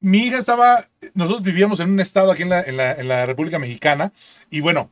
Mi 0.00 0.18
hija 0.26 0.38
estaba, 0.38 0.88
nosotros 1.14 1.42
vivíamos 1.42 1.80
en 1.80 1.90
un 1.90 2.00
estado 2.00 2.30
aquí 2.30 2.42
en 2.42 2.50
la, 2.50 2.62
en 2.62 2.76
la, 2.76 2.92
en 2.92 3.08
la 3.08 3.26
República 3.26 3.58
Mexicana, 3.58 4.12
y 4.50 4.60
bueno, 4.60 4.90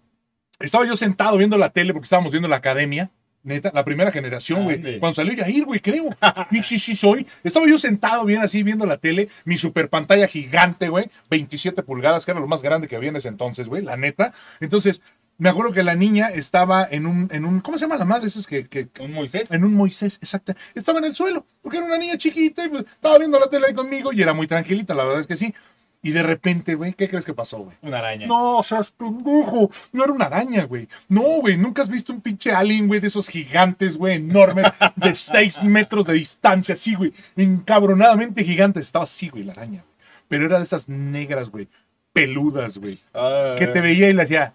estaba 0.60 0.86
yo 0.86 0.96
sentado 0.96 1.36
viendo 1.36 1.58
la 1.58 1.70
tele 1.70 1.92
porque 1.92 2.04
estábamos 2.04 2.32
viendo 2.32 2.48
la 2.48 2.56
academia. 2.56 3.10
Neta, 3.42 3.70
la 3.74 3.84
primera 3.84 4.10
generación, 4.10 4.64
güey. 4.64 4.98
Cuando 4.98 5.12
salió 5.12 5.34
Yair, 5.34 5.66
güey, 5.66 5.78
creo. 5.78 6.08
Sí, 6.50 6.62
sí, 6.62 6.78
sí, 6.78 6.96
soy. 6.96 7.26
Estaba 7.42 7.68
yo 7.68 7.76
sentado 7.76 8.24
bien 8.24 8.40
así 8.40 8.62
viendo 8.62 8.86
la 8.86 8.96
tele, 8.96 9.28
mi 9.44 9.58
super 9.58 9.90
pantalla 9.90 10.26
gigante, 10.26 10.88
güey, 10.88 11.10
27 11.28 11.82
pulgadas, 11.82 12.24
que 12.24 12.30
era 12.30 12.40
lo 12.40 12.46
más 12.46 12.62
grande 12.62 12.88
que 12.88 12.96
había 12.96 13.10
en 13.10 13.16
ese 13.16 13.28
entonces, 13.28 13.68
güey, 13.68 13.82
la 13.82 13.98
neta. 13.98 14.32
Entonces, 14.60 15.02
me 15.38 15.48
acuerdo 15.48 15.72
que 15.72 15.82
la 15.82 15.94
niña 15.94 16.28
estaba 16.28 16.86
en 16.90 17.06
un, 17.06 17.28
en 17.32 17.44
un, 17.44 17.60
¿cómo 17.60 17.76
se 17.78 17.84
llama 17.84 17.96
la 17.96 18.04
madre? 18.04 18.26
Esas 18.26 18.46
que, 18.46 18.66
que, 18.66 18.88
Un 19.00 19.12
Moisés. 19.12 19.50
en 19.50 19.64
un 19.64 19.74
Moisés, 19.74 20.16
exacto. 20.22 20.54
Estaba 20.74 20.98
en 21.00 21.06
el 21.06 21.14
suelo, 21.14 21.46
porque 21.62 21.78
era 21.78 21.86
una 21.86 21.98
niña 21.98 22.16
chiquita 22.18 22.64
y 22.64 22.68
pues, 22.68 22.84
estaba 22.84 23.18
viendo 23.18 23.38
la 23.40 23.48
tele 23.48 23.66
ahí 23.68 23.74
conmigo 23.74 24.12
y 24.12 24.22
era 24.22 24.32
muy 24.32 24.46
tranquilita, 24.46 24.94
la 24.94 25.04
verdad 25.04 25.20
es 25.20 25.26
que 25.26 25.36
sí. 25.36 25.54
Y 26.02 26.10
de 26.12 26.22
repente, 26.22 26.74
güey, 26.74 26.92
¿qué 26.92 27.08
crees 27.08 27.24
que 27.24 27.32
pasó, 27.32 27.60
güey? 27.60 27.78
Una 27.80 27.98
araña. 28.00 28.26
No, 28.26 28.62
seas 28.62 28.90
pendejo. 28.90 29.70
No 29.90 30.04
era 30.04 30.12
una 30.12 30.26
araña, 30.26 30.64
güey. 30.64 30.86
No, 31.08 31.22
güey. 31.40 31.56
Nunca 31.56 31.80
has 31.80 31.88
visto 31.88 32.12
un 32.12 32.20
pinche 32.20 32.52
alien, 32.52 32.88
güey, 32.88 33.00
de 33.00 33.06
esos 33.06 33.26
gigantes, 33.26 33.96
güey, 33.96 34.16
enormes, 34.16 34.66
de 34.96 35.14
6 35.14 35.62
metros 35.62 36.04
de 36.04 36.12
distancia, 36.12 36.74
así, 36.74 36.94
güey. 36.94 37.14
Encabronadamente 37.36 38.44
gigantes. 38.44 38.84
Estaba 38.84 39.04
así, 39.04 39.30
güey, 39.30 39.44
la 39.44 39.52
araña. 39.52 39.82
Pero 40.28 40.44
era 40.44 40.58
de 40.58 40.64
esas 40.64 40.90
negras, 40.90 41.48
güey. 41.48 41.68
Peludas, 42.12 42.76
güey. 42.76 42.98
Ah, 43.14 43.54
Que 43.56 43.66
te 43.66 43.80
veía 43.80 44.10
y 44.10 44.12
le 44.12 44.22
hacía. 44.24 44.52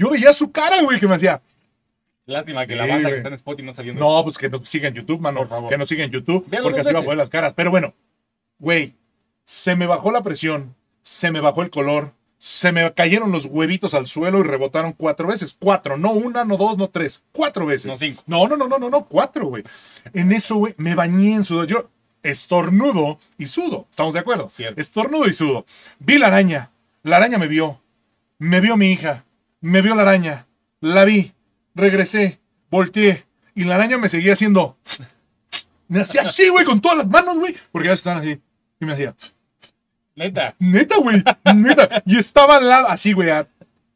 Yo 0.00 0.08
veía 0.08 0.32
su 0.32 0.50
cara, 0.50 0.80
güey, 0.82 0.98
que 0.98 1.06
me 1.06 1.14
hacía. 1.16 1.42
Lástima 2.24 2.66
que 2.66 2.72
Sí, 2.72 2.78
la 2.78 2.86
banda 2.86 3.02
güey. 3.02 3.12
que 3.12 3.16
está 3.18 3.28
en 3.28 3.34
Spotify 3.34 3.64
no 3.64 3.70
está 3.72 3.82
viendo. 3.82 4.00
No, 4.00 4.22
pues 4.22 4.38
que 4.38 4.48
nos 4.48 4.66
siga 4.66 4.88
en 4.88 4.94
YouTube, 4.94 5.20
mano. 5.20 5.40
Por 5.40 5.48
favor. 5.48 5.68
Que 5.68 5.76
nos 5.76 5.88
siga 5.88 6.04
en 6.04 6.10
YouTube. 6.10 6.46
Porque 6.62 6.80
así 6.80 6.92
va 6.92 7.00
a 7.00 7.02
poner 7.02 7.18
las 7.18 7.28
caras. 7.28 7.52
Pero 7.54 7.70
bueno, 7.70 7.92
güey, 8.58 8.94
se 9.44 9.76
me 9.76 9.86
bajó 9.86 10.10
la 10.10 10.22
presión, 10.22 10.74
se 11.02 11.30
me 11.30 11.40
bajó 11.40 11.60
el 11.60 11.68
color, 11.68 12.14
se 12.38 12.72
me 12.72 12.90
cayeron 12.94 13.30
los 13.30 13.44
huevitos 13.44 13.92
al 13.92 14.06
suelo 14.06 14.38
y 14.38 14.44
rebotaron 14.44 14.94
cuatro 14.94 15.28
veces. 15.28 15.54
Cuatro, 15.58 15.98
no 15.98 16.12
una, 16.12 16.46
no 16.46 16.56
dos, 16.56 16.78
no 16.78 16.88
tres. 16.88 17.22
Cuatro 17.32 17.66
veces. 17.66 17.86
No 17.86 17.98
cinco. 17.98 18.22
No, 18.26 18.48
no, 18.48 18.56
no, 18.56 18.68
no, 18.68 18.78
no, 18.78 18.88
no, 18.88 19.04
cuatro, 19.04 19.48
güey. 19.48 19.64
En 20.14 20.32
eso, 20.32 20.56
güey, 20.56 20.72
me 20.78 20.94
bañé 20.94 21.34
en 21.34 21.44
sudor. 21.44 21.66
Yo 21.66 21.90
estornudo 22.22 23.18
y 23.36 23.48
sudo. 23.48 23.86
¿Estamos 23.90 24.14
de 24.14 24.20
acuerdo? 24.20 24.48
Cierto. 24.48 24.80
Estornudo 24.80 25.26
y 25.26 25.34
sudo. 25.34 25.66
Vi 25.98 26.16
la 26.16 26.28
araña. 26.28 26.70
La 27.02 27.16
araña 27.16 27.36
me 27.36 27.48
vio. 27.48 27.82
Me 28.38 28.60
vio 28.60 28.78
mi 28.78 28.92
hija. 28.92 29.24
Me 29.60 29.82
vio 29.82 29.94
la 29.94 30.02
araña. 30.02 30.46
La 30.80 31.04
vi. 31.04 31.32
Regresé. 31.74 32.40
Volteé. 32.70 33.24
Y 33.54 33.64
la 33.64 33.74
araña 33.74 33.98
me 33.98 34.08
seguía 34.08 34.32
haciendo. 34.32 34.78
Me 35.88 36.00
hacía 36.00 36.22
así, 36.22 36.48
güey, 36.48 36.64
con 36.64 36.80
todas 36.80 36.98
las 36.98 37.08
manos, 37.08 37.38
güey. 37.38 37.54
Porque 37.72 37.88
ya 37.88 37.94
están 37.94 38.18
así. 38.18 38.40
Y 38.80 38.84
me 38.86 38.92
hacía. 38.92 39.14
Neta. 40.14 40.54
Neta, 40.58 40.96
güey. 40.98 41.22
Neta. 41.54 42.02
Y 42.06 42.16
estaba 42.18 42.56
al 42.56 42.68
lado, 42.68 42.88
así, 42.88 43.12
güey, 43.12 43.30
a 43.30 43.48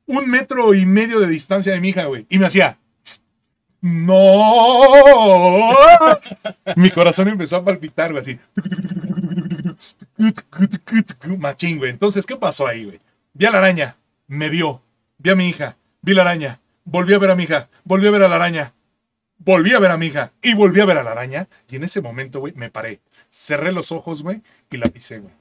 un 0.06 0.28
metro 0.28 0.75
y 0.75 0.85
medio 0.87 1.21
de 1.21 1.28
distancia 1.28 1.73
de 1.73 1.80
mi 1.80 1.90
hija, 1.90 2.04
güey. 2.04 2.26
Y 2.28 2.38
me 2.38 2.47
hacía. 2.47 2.78
¡No! 3.80 4.80
Mi 6.76 6.90
corazón 6.90 7.28
empezó 7.28 7.56
a 7.56 7.64
palpitar, 7.64 8.12
güey, 8.12 8.23
así. 8.23 8.38
Machín, 11.38 11.78
güey. 11.78 11.90
Entonces, 11.90 12.25
¿qué 12.26 12.37
pasó 12.37 12.66
ahí, 12.66 12.85
güey? 12.85 13.00
Vi 13.35 13.47
a 13.47 13.50
la 13.50 13.59
araña, 13.59 13.97
me 14.26 14.49
vio. 14.49 14.83
Vi 15.18 15.30
a 15.30 15.35
mi 15.35 15.49
hija, 15.49 15.76
vi 16.02 16.14
la 16.14 16.23
araña. 16.23 16.61
Volví 16.85 17.14
a 17.14 17.18
ver 17.18 17.30
a 17.30 17.35
mi 17.35 17.44
hija, 17.44 17.68
volví 17.85 18.06
a 18.06 18.11
ver 18.11 18.23
a 18.23 18.28
la 18.28 18.37
araña. 18.37 18.75
Volví 19.38 19.73
a 19.73 19.78
ver 19.78 19.90
a 19.90 19.97
mi 19.97 20.06
hija 20.06 20.33
y 20.42 20.54
volví 20.54 20.80
a 20.80 20.85
ver 20.85 20.99
a 20.99 21.02
la 21.02 21.12
araña. 21.12 21.49
Y 21.68 21.76
en 21.76 21.85
ese 21.85 22.00
momento, 22.00 22.40
güey, 22.40 22.52
me 22.54 22.71
paré. 22.71 23.00
Cerré 23.30 23.73
los 23.73 23.90
ojos, 23.92 24.23
güey, 24.23 24.42
y 24.71 24.76
la 24.76 24.87
pisé, 24.87 25.18
güey. 25.18 25.35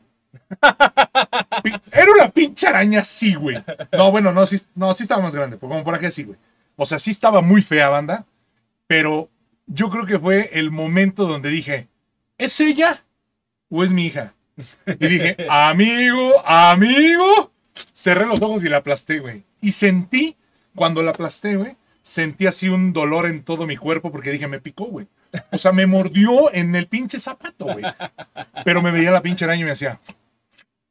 Era 1.91 2.11
una 2.11 2.29
pinche 2.31 2.67
araña 2.67 3.01
así, 3.01 3.35
güey. 3.35 3.63
No, 3.91 4.11
bueno, 4.11 4.31
no, 4.31 4.45
sí, 4.45 4.57
no, 4.75 4.93
sí 4.93 5.03
estaba 5.03 5.21
más 5.21 5.35
grande, 5.35 5.57
pues, 5.57 5.69
como 5.69 5.83
por 5.83 5.95
aquí 5.95 6.05
así, 6.05 6.23
güey. 6.23 6.37
O 6.75 6.85
sea, 6.85 6.99
sí 6.99 7.11
estaba 7.11 7.41
muy 7.41 7.61
fea, 7.61 7.89
banda. 7.89 8.25
Pero 8.87 9.29
yo 9.67 9.89
creo 9.89 10.05
que 10.05 10.19
fue 10.19 10.49
el 10.53 10.71
momento 10.71 11.25
donde 11.25 11.49
dije, 11.49 11.87
¿es 12.37 12.59
ella 12.59 13.03
o 13.69 13.83
es 13.83 13.91
mi 13.91 14.07
hija? 14.07 14.33
Y 14.87 15.07
dije, 15.07 15.37
amigo, 15.49 16.45
amigo. 16.45 17.52
Cerré 17.93 18.25
los 18.25 18.41
ojos 18.41 18.63
y 18.63 18.69
la 18.69 18.77
aplasté, 18.77 19.19
güey. 19.19 19.43
Y 19.61 19.71
sentí, 19.71 20.35
cuando 20.75 21.01
la 21.01 21.11
aplasté, 21.11 21.55
güey, 21.55 21.75
sentí 22.01 22.47
así 22.47 22.69
un 22.69 22.93
dolor 22.93 23.25
en 23.25 23.43
todo 23.43 23.65
mi 23.65 23.77
cuerpo 23.77 24.11
porque 24.11 24.31
dije, 24.31 24.47
me 24.47 24.59
picó, 24.59 24.85
güey. 24.85 25.07
O 25.51 25.57
sea, 25.57 25.71
me 25.71 25.87
mordió 25.87 26.53
en 26.53 26.75
el 26.75 26.87
pinche 26.87 27.19
zapato, 27.19 27.65
güey. 27.65 27.83
Pero 28.63 28.81
me 28.81 28.91
veía 28.91 29.11
la 29.11 29.21
pinche 29.21 29.45
araña 29.45 29.61
y 29.61 29.65
me 29.65 29.71
hacía. 29.71 29.99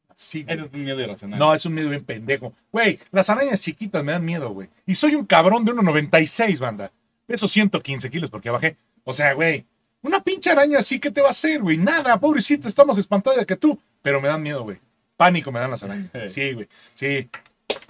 Así, 0.09 0.43
güey. 0.43 0.57
Eso 0.57 0.67
es 0.67 0.73
un 0.73 0.85
miedo 0.85 1.01
irracional. 1.01 1.39
No, 1.39 1.55
es 1.55 1.65
un 1.65 1.75
miedo 1.75 1.91
bien 1.91 2.05
pendejo. 2.05 2.53
Güey, 2.73 2.99
las 3.13 3.31
arañas 3.31 3.61
chiquitas 3.61 4.03
me 4.03 4.13
dan 4.13 4.25
miedo, 4.25 4.51
güey. 4.51 4.69
Y 4.87 4.95
soy 4.95 5.15
un 5.15 5.27
cabrón 5.27 5.65
de 5.65 5.73
1,96, 5.73 6.59
banda. 6.59 6.91
Peso 7.27 7.47
115 7.47 8.11
kilos 8.11 8.31
porque 8.31 8.51
bajé. 8.51 8.77
O 9.05 9.13
sea, 9.13 9.33
güey, 9.35 9.65
una 10.03 10.23
pinche 10.23 10.51
araña 10.51 10.81
así, 10.81 10.99
¿qué 10.99 11.11
te 11.11 11.21
va 11.21 11.29
a 11.29 11.31
hacer, 11.31 11.63
güey? 11.63 11.77
Nada, 11.77 12.19
pobrecita, 12.19 12.67
está 12.67 12.85
más 12.85 12.99
espantada 12.99 13.45
que 13.45 13.57
tú. 13.57 13.79
Pero 14.03 14.21
me 14.21 14.29
dan 14.29 14.43
miedo, 14.43 14.65
güey. 14.65 14.79
Pánico 15.25 15.53
me 15.53 15.61
dan 15.61 15.71
las 15.71 15.83
arañas. 15.83 16.11
Sí, 16.29 16.53
güey. 16.53 16.69
Sí. 16.95 17.29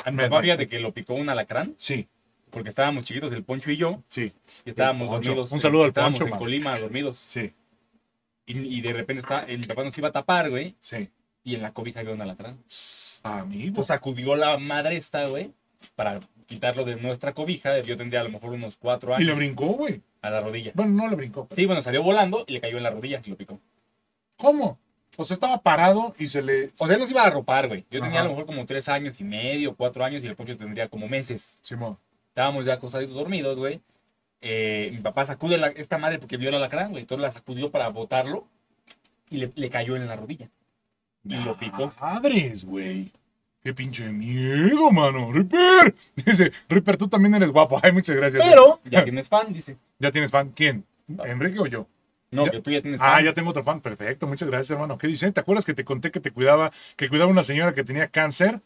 A 0.04 0.10
mi 0.10 0.16
Me- 0.18 0.28
papá, 0.28 0.42
fíjate 0.42 0.66
que 0.68 0.80
lo 0.80 0.92
picó 0.92 1.14
un 1.14 1.28
alacrán, 1.28 1.74
Sí, 1.78 2.08
porque 2.50 2.68
estábamos 2.68 3.04
chiquitos, 3.04 3.32
el 3.32 3.44
Poncho 3.44 3.70
y 3.70 3.76
yo, 3.76 4.02
sí, 4.08 4.32
y 4.64 4.70
estábamos 4.70 5.10
dormidos. 5.10 5.52
Un 5.52 5.60
saludo 5.60 5.82
al 5.84 5.88
estábamos 5.88 6.18
Poncho, 6.18 6.24
en 6.26 6.30
man. 6.30 6.38
Colima, 6.40 6.78
dormidos. 6.78 7.16
sí, 7.16 7.52
Y, 8.46 8.58
y 8.58 8.80
de 8.80 8.92
repente 8.92 9.20
está, 9.20 9.46
mi 9.46 9.58
papá 9.64 9.84
nos 9.84 9.96
iba 9.96 10.08
a 10.08 10.12
tapar, 10.12 10.50
güey, 10.50 10.74
sí. 10.80 11.08
y 11.44 11.54
en 11.54 11.62
la 11.62 11.72
cobija 11.72 12.00
había 12.00 12.12
un 12.12 12.20
alacrán. 12.20 12.58
Amigo. 13.22 13.68
Entonces 13.68 13.86
sacudió 13.88 14.34
la 14.34 14.58
madre 14.58 14.96
esta, 14.96 15.26
güey, 15.26 15.52
para 15.94 16.18
quitarlo 16.46 16.84
de 16.84 16.96
nuestra 16.96 17.32
cobija. 17.32 17.78
Yo 17.80 17.96
tendría 17.96 18.20
a 18.20 18.24
lo 18.24 18.30
mejor 18.30 18.50
unos 18.50 18.76
cuatro 18.76 19.12
Y 19.12 19.18
le 19.24 19.30
años 19.30 19.36
brincó, 19.36 19.66
güey. 19.66 20.00
a 20.22 20.30
la 20.30 20.40
rodilla. 20.40 20.72
Bueno, 20.74 20.92
no 21.04 21.08
le 21.08 21.14
brincó. 21.16 21.46
pero- 21.46 21.54
Sí, 21.56 21.64
bueno, 21.66 21.80
salió 21.82 22.02
volando 22.02 22.44
y 22.48 22.52
le 22.54 22.60
cayó 22.60 22.76
en 22.76 22.82
la 22.82 22.90
rodilla 22.90 23.22
y 23.24 23.30
lo 23.30 23.36
picó. 23.36 23.60
¿Cómo? 24.36 24.78
O 25.16 25.24
sea, 25.24 25.34
estaba 25.34 25.60
parado 25.62 26.14
y 26.18 26.26
se 26.26 26.40
le. 26.42 26.70
O 26.78 26.86
sea, 26.86 26.94
él 26.94 27.00
nos 27.00 27.10
iba 27.10 27.22
a 27.22 27.26
arropar, 27.26 27.68
güey. 27.68 27.84
Yo 27.90 28.00
tenía 28.00 28.20
a 28.20 28.24
lo 28.24 28.30
mejor 28.30 28.46
como 28.46 28.64
tres 28.66 28.88
años 28.88 29.20
y 29.20 29.24
medio, 29.24 29.76
cuatro 29.76 30.04
años, 30.04 30.22
y 30.24 30.26
el 30.26 30.36
poncho 30.36 30.56
tendría 30.56 30.88
como 30.88 31.06
meses. 31.08 31.56
Simón. 31.62 31.98
Estábamos 32.28 32.64
ya 32.64 32.74
acostaditos 32.74 33.14
dormidos, 33.14 33.58
güey. 33.58 33.80
Eh, 34.40 34.90
mi 34.92 34.98
papá 35.00 35.24
sacude 35.26 35.58
la- 35.58 35.68
esta 35.68 35.98
madre 35.98 36.18
porque 36.18 36.36
vio 36.38 36.48
el 36.48 36.54
alacrán, 36.54 36.90
güey. 36.90 37.02
Entonces 37.02 37.22
la 37.22 37.30
sacudió 37.32 37.70
para 37.70 37.88
botarlo 37.88 38.48
y 39.28 39.36
le, 39.36 39.52
le 39.54 39.70
cayó 39.70 39.96
en 39.96 40.06
la 40.06 40.16
rodilla. 40.16 40.48
Y 41.24 41.36
lo 41.36 41.56
picó. 41.56 41.92
Madres, 42.00 42.64
güey. 42.64 43.12
Qué 43.62 43.72
pinche 43.74 44.10
miedo, 44.10 44.90
mano. 44.90 45.30
Ripper. 45.32 45.94
Dice, 46.16 46.50
Ripper, 46.68 46.96
tú 46.96 47.06
también 47.06 47.34
eres 47.34 47.50
guapo. 47.50 47.78
Ay, 47.82 47.92
muchas 47.92 48.16
gracias. 48.16 48.42
Pero 48.44 48.80
ya 48.84 49.04
tienes 49.04 49.28
fan, 49.28 49.52
dice. 49.52 49.76
¿Ya 49.98 50.10
tienes 50.10 50.30
fan? 50.32 50.50
¿Quién? 50.56 50.84
¿Enrique 51.24 51.60
o 51.60 51.66
yo? 51.66 51.86
No, 52.32 52.46
que 52.50 52.60
tú 52.60 52.70
ya 52.70 52.80
tienes 52.82 53.00
fan. 53.00 53.10
Ah, 53.14 53.22
ya 53.22 53.32
tengo 53.32 53.50
otro 53.50 53.62
fan. 53.62 53.80
Perfecto, 53.80 54.26
muchas 54.26 54.48
gracias, 54.48 54.70
hermano. 54.72 54.98
¿Qué 54.98 55.06
dice? 55.06 55.30
¿Te 55.30 55.40
acuerdas 55.40 55.64
que 55.64 55.74
te 55.74 55.84
conté 55.84 56.10
que 56.10 56.18
te 56.20 56.30
cuidaba, 56.32 56.72
que 56.96 57.08
cuidaba 57.08 57.30
una 57.30 57.42
señora 57.42 57.74
que 57.74 57.84
tenía 57.84 58.08
cáncer? 58.08 58.60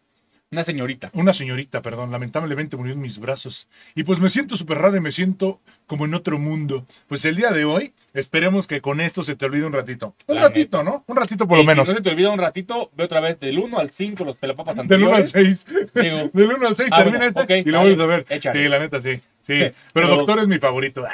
Una 0.52 0.62
señorita. 0.62 1.10
Una 1.12 1.32
señorita, 1.32 1.82
perdón, 1.82 2.12
lamentablemente 2.12 2.76
murió 2.76 2.92
en 2.92 3.00
mis 3.00 3.18
brazos. 3.18 3.68
Y 3.96 4.04
pues 4.04 4.20
me 4.20 4.28
siento 4.28 4.56
súper 4.56 4.78
raro 4.78 4.96
y 4.96 5.00
me 5.00 5.10
siento 5.10 5.60
como 5.88 6.04
en 6.04 6.14
otro 6.14 6.38
mundo. 6.38 6.86
Pues 7.08 7.24
el 7.24 7.34
día 7.34 7.50
de 7.50 7.64
hoy, 7.64 7.92
esperemos 8.14 8.68
que 8.68 8.80
con 8.80 9.00
esto 9.00 9.24
se 9.24 9.34
te 9.34 9.44
olvide 9.44 9.64
un 9.66 9.72
ratito. 9.72 10.14
Un 10.28 10.36
La 10.36 10.42
ratito, 10.42 10.84
¿no? 10.84 11.02
Un 11.08 11.16
ratito 11.16 11.48
por 11.48 11.58
lo 11.58 11.64
menos. 11.64 11.84
Si 11.88 11.90
no 11.92 11.96
se 11.98 12.02
te 12.04 12.10
olvida 12.10 12.30
un 12.30 12.38
ratito, 12.38 12.92
ve 12.96 13.02
otra 13.02 13.18
vez 13.18 13.40
del 13.40 13.58
1 13.58 13.76
al 13.76 13.90
5 13.90 14.24
los 14.24 14.36
pelapapas 14.36 14.76
Del 14.86 15.02
1 15.02 15.10
al 15.16 15.22
anteriores. 15.24 15.66
6. 15.66 15.90
Digo, 15.92 16.30
Del 16.32 16.52
1 16.52 16.66
al 16.68 16.76
6 16.76 16.90
Ah, 16.92 16.96
termina 16.98 17.18
bueno, 17.18 17.28
este 17.40 17.40
ok, 17.60 17.66
y 17.66 17.70
lo 17.70 17.80
vuelves 17.80 18.00
a 18.00 18.06
ver. 18.06 18.26
échale. 18.28 18.62
Sí, 18.62 18.68
la 18.68 18.78
neta, 18.78 19.02
sí. 19.02 19.14
Sí. 19.42 19.54
Pero, 19.58 19.72
Pero- 19.92 20.16
Doctor 20.18 20.38
es 20.38 20.46
mi 20.46 20.58
favorito. 20.58 21.04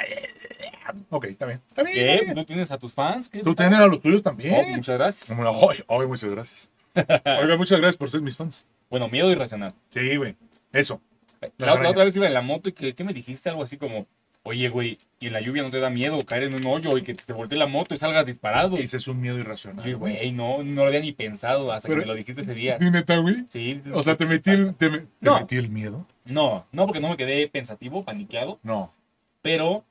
Ok, 1.09 1.25
está 1.25 1.45
bien. 1.45 1.61
Está 1.67 1.83
bien. 1.83 1.97
está 1.97 2.13
¿qué? 2.17 2.21
bien. 2.25 2.33
¿Tú 2.35 2.43
tienes 2.45 2.71
a 2.71 2.77
tus 2.79 2.93
fans? 2.93 3.29
¿Qué? 3.29 3.39
Tú 3.41 3.55
tienes 3.55 3.79
a 3.79 3.87
los 3.87 4.01
tuyos 4.01 4.19
Oh, 4.19 4.23
también. 4.23 4.75
muchas 4.75 4.97
gracias. 4.97 5.25
Como 5.27 5.43
la- 5.43 5.51
Ay, 5.51 5.83
ay, 5.87 6.07
muchas 6.07 6.29
gracias. 6.29 6.69
Oiga, 6.95 7.57
muchas 7.57 7.79
gracias 7.79 7.97
por 7.97 8.09
ser 8.09 8.21
mis 8.21 8.37
fans. 8.37 8.65
Bueno, 8.89 9.07
miedo 9.09 9.31
irracional. 9.31 9.73
Sí, 9.89 10.15
güey. 10.17 10.35
Eso. 10.71 11.01
La, 11.57 11.73
otra 11.89 12.05
vez 12.05 12.15
iba 12.15 12.27
en 12.27 12.33
la 12.33 12.41
moto 12.41 12.69
y 12.69 12.73
que, 12.73 12.93
¿qué 12.95 13.03
me 13.03 13.13
dijiste? 13.13 13.49
Algo 13.49 13.63
así 13.63 13.77
como, 13.77 14.05
oye, 14.43 14.69
güey, 14.69 14.97
y 15.19 15.27
en 15.27 15.33
la 15.33 15.41
lluvia 15.41 15.63
no 15.63 15.71
te 15.71 15.79
da 15.79 15.89
miedo 15.89 16.23
caer 16.25 16.43
en 16.43 16.53
un 16.53 16.65
hoyo 16.65 16.97
y 16.97 17.01
que 17.03 17.13
te 17.15 17.33
voltee 17.33 17.57
la 17.59 17.65
moto 17.67 17.95
y 17.95 17.97
salgas 17.97 18.25
disparado. 18.25 18.77
Ese 18.77 18.97
es 18.97 19.07
un 19.07 19.19
miedo 19.19 19.37
irracional. 19.39 19.95
Güey, 19.97 20.31
no, 20.31 20.63
no 20.63 20.81
lo 20.83 20.87
había 20.87 20.99
ni 21.01 21.11
pensado 21.11 21.71
hasta 21.71 21.87
Pero- 21.89 22.01
que 22.01 22.05
me 22.05 22.11
lo 22.13 22.15
dijiste 22.17 22.41
ese 22.43 22.53
día. 22.53 22.77
Sí, 22.77 22.89
neta, 22.89 23.17
güey. 23.17 23.45
Sí, 23.49 23.81
sí, 23.83 23.89
O 23.93 24.03
sea, 24.03 24.15
te 24.15 24.25
metí 24.25 24.51
el, 24.51 24.75
te, 24.75 24.89
me- 24.89 24.99
te 24.99 25.07
No. 25.21 25.39
metí 25.39 25.55
el 25.57 25.69
miedo. 25.69 26.05
No, 26.25 26.65
no, 26.71 26.85
porque 26.85 27.01
no 27.01 27.09
me 27.09 27.17
quedé 27.17 27.47
pensativo, 27.49 28.03
paniqueado, 28.05 28.59
No. 28.63 28.93
pero 29.41 29.83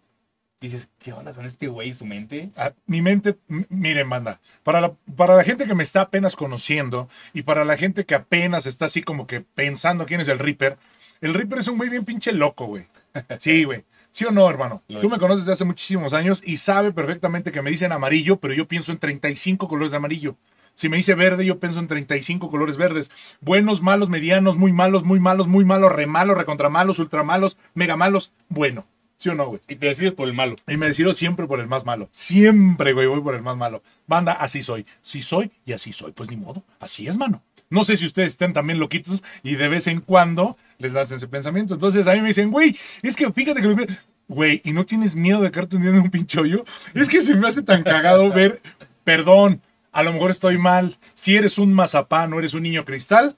dices, 0.69 0.89
¿qué 0.99 1.13
onda 1.13 1.33
con 1.33 1.45
este 1.45 1.69
güey 1.69 1.91
y 1.91 1.93
su 1.93 2.05
mente? 2.07 2.51
Ah, 2.57 2.73
mi 2.87 3.03
mente, 3.03 3.37
miren, 3.69 4.09
banda, 4.09 4.41
para 4.63 4.81
la, 4.81 4.93
para 5.17 5.37
la 5.37 5.45
gente 5.45 5.67
que 5.67 5.75
me 5.75 5.83
está 5.83 6.03
apenas 6.03 6.37
conociendo 6.37 7.09
y 7.33 7.43
para 7.43 7.65
la 7.65 7.77
gente 7.77 8.05
que 8.05 8.15
apenas 8.15 8.67
está 8.67 8.87
así 8.87 9.03
como 9.03 9.27
que 9.27 9.41
pensando 9.41 10.07
quién 10.07 10.21
es 10.21 10.29
el 10.29 10.39
Reaper, 10.39 10.79
el 11.21 11.35
Reaper 11.35 11.59
es 11.59 11.69
un 11.69 11.79
güey 11.79 11.89
bien 11.89 12.05
pinche 12.05 12.33
loco, 12.33 12.67
güey. 12.67 12.87
Sí, 13.39 13.65
güey. 13.65 13.85
¿Sí 14.11 14.25
o 14.25 14.31
no, 14.31 14.49
hermano? 14.49 14.83
Lo 14.89 15.01
Tú 15.01 15.07
es. 15.07 15.13
me 15.13 15.19
conoces 15.19 15.45
desde 15.45 15.53
hace 15.55 15.65
muchísimos 15.65 16.13
años 16.13 16.43
y 16.45 16.59
sabe 16.59 16.93
perfectamente 16.93 17.53
que 17.53 17.63
me 17.63 17.71
dicen 17.71 17.93
amarillo, 17.93 18.37
pero 18.37 18.53
yo 18.55 18.69
pienso 18.69 18.93
en 18.93 18.99
35 18.99 19.69
colores 19.69 19.91
de 19.93 19.97
amarillo. 19.97 20.37
Si 20.75 20.89
me 20.89 20.97
dice 20.97 21.15
verde, 21.15 21.45
yo 21.45 21.59
pienso 21.61 21.81
en 21.81 21.87
35 21.87 22.51
colores 22.51 22.77
verdes. 22.77 23.11
Buenos, 23.41 23.83
malos, 23.83 24.09
medianos, 24.09 24.57
muy 24.57 24.73
malos, 24.73 25.05
muy 25.05 25.21
malos, 25.21 25.47
muy 25.47 25.65
malos, 25.65 25.93
re 25.93 26.07
malos, 26.07 26.37
recontra 26.37 26.69
malos, 26.71 26.99
ultra 26.99 27.23
malos, 27.23 27.59
mega 27.75 27.97
malos. 27.97 28.33
Bueno. 28.49 28.87
¿Sí 29.23 29.29
o 29.29 29.37
no, 29.37 29.47
güey? 29.47 29.61
Y 29.69 29.77
te 29.77 29.87
decides 29.87 30.15
por 30.15 30.27
el 30.27 30.35
malo. 30.35 30.57
Y 30.67 30.77
me 30.77 30.87
decido 30.87 31.13
siempre 31.13 31.47
por 31.47 31.61
el 31.61 31.69
más 31.69 31.87
malo. 31.87 32.09
Siempre, 32.11 32.93
güey, 32.93 33.07
voy 33.07 33.21
por 33.21 33.37
el 33.37 33.43
más 33.43 33.57
malo. 33.57 33.81
Banda, 34.09 34.33
así 34.33 34.63
soy. 34.63 34.85
Sí 35.01 35.23
soy 35.23 35.53
y 35.65 35.75
así 35.75 35.93
soy. 35.93 36.11
Pues 36.11 36.29
ni 36.29 36.37
modo. 36.37 36.65
Así 36.81 37.07
es, 37.07 37.17
mano. 37.17 37.41
No 37.71 37.85
sé 37.85 37.97
si 37.97 38.05
ustedes 38.05 38.33
estén 38.33 38.53
también 38.53 38.81
loquitos 38.81 39.23
y 39.45 39.55
de 39.55 39.69
vez 39.69 39.87
en 39.87 40.01
cuando 40.01 40.57
les 40.79 40.97
hacen 40.97 41.19
ese 41.19 41.29
pensamiento. 41.29 41.75
Entonces 41.75 42.09
a 42.09 42.15
mí 42.15 42.21
me 42.21 42.29
dicen, 42.29 42.51
güey, 42.51 42.77
es 43.01 43.15
que 43.15 43.33
fíjate 43.33 43.63
que... 43.63 43.69
lo 43.69 43.77
que-". 43.77 43.97
Güey, 44.27 44.61
¿y 44.65 44.73
no 44.73 44.85
tienes 44.87 45.15
miedo 45.15 45.41
de 45.41 45.53
caerte 45.53 45.77
un 45.77 45.83
día 45.83 45.93
en 45.93 46.01
un 46.01 46.11
pinche 46.11 46.41
hoyo? 46.41 46.65
Es 46.93 47.09
que 47.09 47.21
se 47.21 47.37
me 47.37 47.47
hace 47.47 47.63
tan 47.63 47.85
cagado 47.85 48.29
ver... 48.33 48.61
Perdón, 49.05 49.63
a 49.93 50.03
lo 50.03 50.13
mejor 50.13 50.33
estoy 50.33 50.59
mal. 50.59 50.99
Si 51.15 51.37
eres 51.37 51.59
un 51.59 51.73
mazapán 51.73 52.33
o 52.33 52.41
eres 52.41 52.55
un 52.55 52.65
niño 52.65 52.85
cristal, 52.85 53.37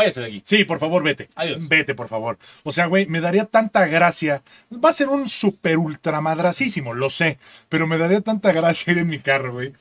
Váyase 0.00 0.20
de 0.20 0.26
aquí. 0.28 0.42
Sí, 0.46 0.64
por 0.64 0.78
favor, 0.78 1.02
vete. 1.02 1.28
Adiós. 1.34 1.68
Vete, 1.68 1.94
por 1.94 2.08
favor. 2.08 2.38
O 2.62 2.72
sea, 2.72 2.86
güey, 2.86 3.04
me 3.06 3.20
daría 3.20 3.44
tanta 3.44 3.86
gracia. 3.86 4.40
Va 4.72 4.88
a 4.88 4.92
ser 4.92 5.08
un 5.08 5.28
super 5.28 5.76
ultra 5.76 6.22
madrasísimo, 6.22 6.94
lo 6.94 7.10
sé. 7.10 7.38
Pero 7.68 7.86
me 7.86 7.98
daría 7.98 8.22
tanta 8.22 8.50
gracia 8.52 8.92
ir 8.92 8.98
en 9.00 9.08
mi 9.08 9.18
carro, 9.18 9.52
güey. 9.52 9.74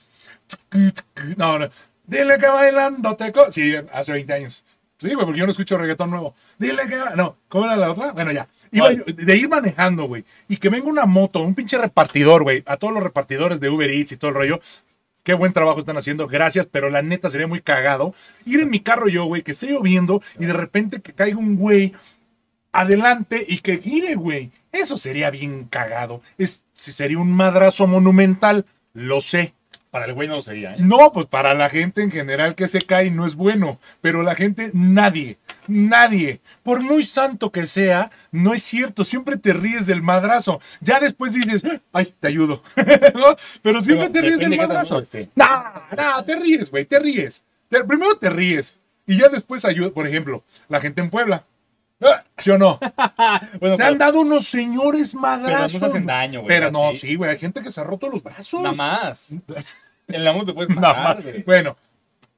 No, 1.37 1.59
no. 1.59 1.69
Dile 2.05 2.37
que 2.39 2.47
bailando 2.47 3.15
te 3.15 3.31
co 3.31 3.51
Sí, 3.51 3.73
hace 3.93 4.11
20 4.13 4.33
años. 4.33 4.63
Sí, 4.97 5.13
güey, 5.13 5.25
porque 5.25 5.39
yo 5.39 5.45
no 5.45 5.51
escucho 5.51 5.77
reggaetón 5.77 6.09
nuevo. 6.09 6.35
Dile 6.57 6.85
que. 6.87 6.97
No, 7.15 7.37
¿cómo 7.47 7.65
era 7.65 7.77
la 7.77 7.91
otra? 7.91 8.11
Bueno, 8.11 8.31
ya. 8.31 8.47
Iba 8.71 8.87
¿Cuál? 8.87 9.03
yo- 9.05 9.13
de 9.13 9.35
ir 9.37 9.47
manejando, 9.47 10.03
güey. 10.05 10.25
Y 10.49 10.57
que 10.57 10.69
venga 10.69 10.89
una 10.89 11.05
moto, 11.05 11.39
un 11.39 11.55
pinche 11.55 11.77
repartidor, 11.77 12.43
güey. 12.43 12.63
A 12.65 12.77
todos 12.77 12.93
los 12.93 13.01
repartidores 13.03 13.59
de 13.59 13.69
Uber 13.69 13.89
Eats 13.89 14.11
y 14.11 14.17
todo 14.17 14.29
el 14.29 14.35
rollo. 14.35 14.59
Qué 15.23 15.33
buen 15.33 15.53
trabajo 15.53 15.79
están 15.79 15.97
haciendo, 15.97 16.27
gracias, 16.27 16.67
pero 16.67 16.89
la 16.89 17.01
neta 17.01 17.29
sería 17.29 17.47
muy 17.47 17.61
cagado 17.61 18.13
ir 18.45 18.61
en 18.61 18.69
mi 18.69 18.79
carro 18.79 19.07
yo, 19.07 19.25
güey, 19.25 19.41
que 19.41 19.51
esté 19.51 19.67
lloviendo 19.67 20.21
y 20.39 20.45
de 20.45 20.53
repente 20.53 21.01
que 21.01 21.13
caiga 21.13 21.37
un 21.37 21.55
güey 21.55 21.93
adelante 22.71 23.45
y 23.47 23.59
que 23.59 23.77
gire, 23.79 24.15
güey. 24.15 24.51
Eso 24.71 24.97
sería 24.97 25.29
bien 25.29 25.65
cagado. 25.65 26.21
Es, 26.37 26.63
sería 26.73 27.19
un 27.19 27.31
madrazo 27.31 27.87
monumental, 27.87 28.65
lo 28.93 29.21
sé. 29.21 29.53
Para 29.91 30.05
el 30.05 30.13
güey 30.13 30.27
no 30.27 30.35
lo 30.35 30.41
sería, 30.43 30.73
¿eh? 30.73 30.77
No, 30.79 31.11
pues 31.11 31.25
para 31.25 31.55
la 31.55 31.67
gente 31.67 32.03
en 32.03 32.11
general 32.11 32.53
que 32.53 32.67
se 32.67 32.79
cae 32.79 33.09
no 33.09 33.25
es 33.25 33.35
bueno, 33.35 33.79
pero 34.01 34.21
la 34.21 34.35
gente, 34.35 34.69
nadie, 34.73 35.37
nadie, 35.67 36.41
por 36.61 36.81
muy 36.81 37.03
santo 37.03 37.51
que 37.51 37.65
sea, 37.65 38.11
no 38.31 38.53
es 38.53 38.61
cierto, 38.61 39.03
siempre 39.03 39.37
te 39.37 39.51
ríes 39.51 39.87
del 39.87 40.03
madrazo. 40.03 40.61
Ya 40.79 40.99
después 40.99 41.33
dices, 41.33 41.63
ay, 41.91 42.13
te 42.19 42.27
ayudo, 42.27 42.61
¿no? 42.75 43.35
Pero 43.63 43.81
siempre 43.81 44.09
Pero 44.09 44.13
te 44.13 44.21
ríes 44.21 44.39
del 44.39 44.57
madrazo. 44.57 44.99
esté. 44.99 45.29
No, 45.35 45.47
no, 45.97 46.23
te 46.23 46.35
ríes, 46.35 46.69
güey, 46.69 46.85
te 46.85 46.99
ríes. 46.99 47.43
Te- 47.67 47.83
primero 47.83 48.15
te 48.17 48.29
ríes 48.29 48.77
y 49.07 49.17
ya 49.17 49.27
después 49.29 49.65
ayuda, 49.65 49.89
por 49.89 50.05
ejemplo, 50.05 50.43
la 50.67 50.79
gente 50.81 51.01
en 51.01 51.09
Puebla. 51.09 51.45
Ah, 52.01 52.23
¿Sí 52.37 52.49
o 52.51 52.57
no? 52.57 52.79
Bueno, 53.59 53.75
se 53.75 53.83
han 53.83 53.97
pero- 53.97 54.11
dado 54.11 54.21
unos 54.21 54.45
señores 54.45 55.13
madrazos. 55.15 55.79
se 55.79 55.85
hacen 55.85 56.05
daño, 56.05 56.41
güey, 56.41 56.47
Pero 56.47 56.71
no, 56.71 56.93
sí, 56.93 57.15
güey, 57.15 57.31
hay 57.31 57.39
gente 57.39 57.61
que 57.61 57.71
se 57.71 57.81
ha 57.81 57.83
roto 57.83 58.09
los 58.09 58.23
brazos. 58.23 58.61
Nada 58.61 58.75
más. 58.75 59.33
En 60.07 60.23
la 60.23 60.33
moto 60.33 60.55
puedes 60.55 60.75
Nada 60.75 60.93
matar, 60.93 61.15
más. 61.17 61.25
güey. 61.25 61.43
Bueno, 61.43 61.77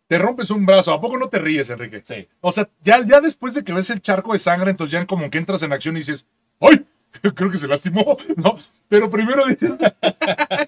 te 0.07 0.17
rompes 0.17 0.49
un 0.51 0.65
brazo. 0.65 0.91
¿A 0.91 0.99
poco 0.99 1.17
no 1.17 1.29
te 1.29 1.39
ríes, 1.39 1.69
Enrique? 1.69 2.01
Sí. 2.03 2.27
O 2.41 2.51
sea, 2.51 2.67
ya, 2.81 3.01
ya 3.05 3.21
después 3.21 3.53
de 3.53 3.63
que 3.63 3.71
ves 3.71 3.89
el 3.91 4.01
charco 4.01 4.33
de 4.33 4.39
sangre, 4.39 4.71
entonces 4.71 4.91
ya 4.91 5.05
como 5.05 5.29
que 5.29 5.37
entras 5.37 5.63
en 5.63 5.71
acción 5.71 5.95
y 5.95 5.99
dices, 5.99 6.25
¡ay! 6.59 6.85
Creo 7.35 7.49
que 7.49 7.57
se 7.57 7.69
lastimó, 7.69 8.17
¿no? 8.35 8.57
Pero 8.89 9.09
primero 9.09 9.45
dices, 9.47 9.71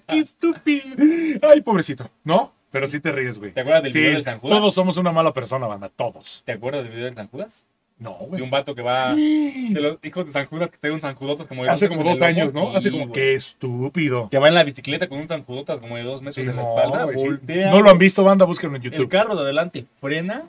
¡qué 0.06 0.18
estúpido! 0.18 0.96
¡Ay, 1.50 1.60
pobrecito! 1.60 2.08
¿No? 2.24 2.54
Pero 2.70 2.88
sí 2.88 3.00
te 3.00 3.12
ríes, 3.12 3.38
güey. 3.38 3.52
¿Te 3.52 3.60
acuerdas 3.60 3.82
del 3.82 3.92
Sí, 3.92 3.98
video 3.98 4.14
del 4.14 4.24
San 4.24 4.38
Judas? 4.40 4.58
todos 4.58 4.74
somos 4.74 4.96
una 4.96 5.12
mala 5.12 5.32
persona, 5.34 5.66
banda. 5.66 5.90
Todos. 5.90 6.42
¿Te 6.46 6.52
acuerdas 6.52 6.84
del 6.84 6.92
video 6.92 7.04
del 7.06 7.14
San 7.16 7.28
Judas? 7.28 7.64
No, 7.96 8.18
De 8.22 8.26
güey. 8.26 8.42
un 8.42 8.50
vato 8.50 8.74
que 8.74 8.82
va. 8.82 9.14
De 9.14 9.80
los 9.80 9.98
hijos 10.02 10.26
de 10.26 10.32
San 10.32 10.46
Judas 10.46 10.68
que 10.70 10.78
trae 10.78 10.92
un 10.92 11.00
San 11.00 11.14
Judotas 11.14 11.46
como 11.46 11.62
de 11.64 11.70
Hace 11.70 11.88
como 11.88 12.02
dos 12.02 12.16
el 12.18 12.24
años. 12.24 12.52
¿no? 12.52 12.74
Hace 12.76 12.90
como, 12.90 13.04
güey. 13.04 13.12
qué 13.12 13.34
estúpido. 13.34 14.28
Que 14.30 14.38
va 14.38 14.48
en 14.48 14.54
la 14.54 14.64
bicicleta 14.64 15.08
con 15.08 15.18
un 15.20 15.28
San 15.28 15.42
Judotas 15.44 15.78
como 15.78 15.96
de 15.96 16.02
dos 16.02 16.20
metros 16.20 16.34
Sí, 16.34 16.40
en 16.42 16.48
la 16.48 16.54
no, 16.54 16.76
espalda. 16.76 17.04
güey, 17.04 17.18
sí. 17.18 17.24
voltea. 17.26 17.70
No 17.70 17.80
lo 17.82 17.90
han 17.90 17.98
visto, 17.98 18.24
banda, 18.24 18.44
búsquenlo 18.44 18.76
en 18.76 18.82
El 18.82 18.90
YouTube. 18.90 19.08
carro 19.08 19.36
de 19.36 19.42
adelante 19.42 19.86
frena 20.00 20.48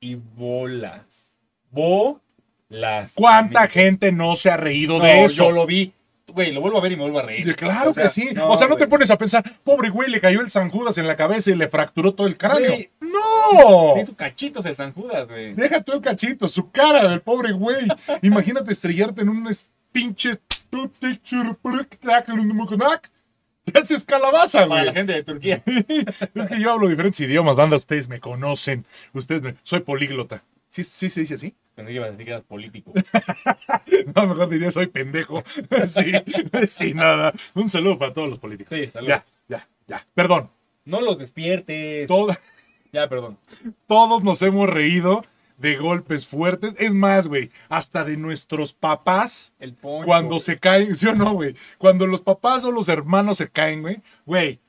y 0.00 0.14
bolas. 0.14 1.26
Bolas. 1.70 3.12
¿Cuánta 3.14 3.66
gente 3.68 4.10
no 4.12 4.34
se 4.36 4.50
ha 4.50 4.56
reído 4.56 4.98
No, 4.98 5.04
de 5.04 5.24
eso? 5.24 5.44
Yo 5.44 5.52
lo 5.52 5.66
vi. 5.66 5.92
Güey, 6.28 6.52
lo 6.52 6.60
vuelvo 6.60 6.78
a 6.78 6.80
ver 6.82 6.92
y 6.92 6.96
me 6.96 7.02
vuelvo 7.02 7.18
a 7.18 7.22
reír. 7.22 7.56
Claro 7.56 7.90
O 7.90 7.94
sea, 7.94 8.04
que 8.04 8.10
sí. 8.10 8.28
o 8.40 8.56
sea, 8.56 8.68
no 8.68 8.74
te 8.76 8.84
güey. 8.84 8.90
pones 8.90 9.10
a 9.10 9.18
pensar, 9.18 9.42
pobre 9.64 9.88
güey, 9.90 10.10
le 10.10 10.20
cayó 10.20 10.40
el 10.40 10.50
San 10.50 10.68
Judas 10.70 10.98
en 10.98 11.06
la 11.06 11.16
cabeza 11.16 11.50
y 11.50 11.54
le 11.54 11.68
fracturó 11.68 12.12
todo 12.14 12.26
el 12.26 12.36
cráneo. 12.36 12.70
Güey. 12.72 12.90
¡No! 13.00 13.94
Se 13.94 14.00
hizo 14.02 14.14
cachitos 14.16 14.64
el 14.66 14.74
San 14.74 14.92
Judas, 14.92 15.26
güey. 15.26 15.54
Deja 15.54 15.80
tú 15.82 15.92
el 15.92 16.00
cachito, 16.00 16.46
su 16.48 16.70
cara 16.70 17.08
del 17.08 17.20
pobre 17.20 17.52
güey. 17.52 17.86
Imagínate 18.22 18.72
estrellarte 18.72 19.22
en 19.22 19.30
un 19.30 19.48
pinche. 19.90 20.38
te 23.64 23.78
haces 23.78 24.04
calabaza, 24.04 24.66
Para 24.66 24.76
la 24.76 24.82
güey. 24.84 24.94
gente 24.94 25.12
de 25.12 25.22
Turquía. 25.22 25.62
Es 26.34 26.48
que 26.48 26.60
yo 26.60 26.72
hablo 26.72 26.88
diferentes 26.88 27.20
idiomas, 27.20 27.56
banda, 27.56 27.76
ustedes 27.76 28.08
me 28.08 28.20
conocen. 28.20 28.84
Ustedes 29.12 29.42
me... 29.42 29.54
Soy 29.62 29.80
políglota. 29.80 30.42
¿Sí, 30.68 30.84
sí 30.84 31.08
se 31.10 31.20
dice 31.22 31.34
así? 31.34 31.54
Pensé 31.74 31.92
que 31.92 31.98
a 32.00 32.10
decir 32.10 32.24
que 32.24 32.30
eras 32.32 32.42
político. 32.44 32.92
No, 34.14 34.26
mejor 34.26 34.48
diría 34.48 34.70
soy 34.70 34.86
pendejo. 34.88 35.42
Sí, 35.86 36.12
sí, 36.66 36.94
nada. 36.94 37.32
Un 37.54 37.68
saludo 37.68 37.98
para 37.98 38.12
todos 38.12 38.28
los 38.28 38.38
políticos. 38.38 38.76
Sí, 38.76 38.86
saludos. 38.92 39.08
Ya, 39.48 39.58
ya, 39.58 39.68
ya. 39.86 40.06
Perdón. 40.14 40.50
No 40.84 41.00
los 41.00 41.18
despiertes. 41.18 42.06
Todo- 42.08 42.36
Ya, 42.92 43.08
perdón. 43.08 43.38
todos 43.86 44.22
nos 44.24 44.40
hemos 44.42 44.68
reído 44.68 45.24
de 45.58 45.76
golpes 45.76 46.26
fuertes. 46.26 46.74
Es 46.78 46.92
más, 46.94 47.26
güey, 47.28 47.50
hasta 47.68 48.04
de 48.04 48.16
nuestros 48.16 48.72
papás 48.72 49.52
El 49.58 49.74
poncho. 49.74 50.06
cuando 50.06 50.38
se 50.40 50.58
caen, 50.58 50.94
¿sí 50.94 51.06
o 51.06 51.14
no, 51.14 51.32
güey? 51.34 51.54
Cuando 51.78 52.06
los 52.06 52.20
papás 52.22 52.64
o 52.64 52.72
los 52.72 52.88
hermanos 52.88 53.38
se 53.38 53.48
caen, 53.50 53.82
güey, 53.82 54.00
güey, 54.24 54.60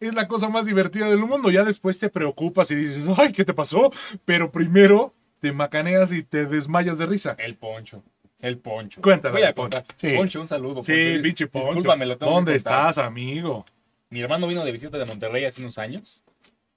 es 0.00 0.14
la 0.14 0.26
cosa 0.28 0.48
más 0.48 0.66
divertida 0.66 1.08
del 1.08 1.18
mundo. 1.18 1.50
Ya 1.50 1.64
después 1.64 1.98
te 1.98 2.08
preocupas 2.08 2.70
y 2.70 2.74
dices, 2.76 3.08
ay, 3.16 3.32
¿qué 3.32 3.44
te 3.44 3.54
pasó? 3.54 3.92
Pero 4.24 4.50
primero 4.50 5.14
te 5.40 5.52
macaneas 5.52 6.12
y 6.12 6.22
te 6.22 6.46
desmayas 6.46 6.98
de 6.98 7.06
risa. 7.06 7.36
El 7.38 7.56
poncho. 7.56 8.02
El 8.40 8.58
poncho. 8.58 9.00
Cuéntala, 9.02 9.32
Voy 9.32 9.42
a 9.42 9.54
Poncho. 9.54 9.78
contar. 9.78 9.96
Sí. 9.96 10.16
Poncho, 10.16 10.40
un 10.40 10.48
saludo. 10.48 10.82
Sí, 10.82 11.18
pinche 11.22 11.46
poncho. 11.48 11.68
Discúlpame, 11.68 12.06
lo 12.06 12.16
tengo 12.18 12.32
¿Dónde 12.32 12.54
estás, 12.54 12.98
amigo? 12.98 13.64
Mi 14.10 14.20
hermano 14.20 14.46
vino 14.46 14.64
de 14.64 14.72
visita 14.72 14.96
de 14.96 15.04
Monterrey 15.04 15.44
hace 15.44 15.60
unos 15.60 15.76
años 15.78 16.22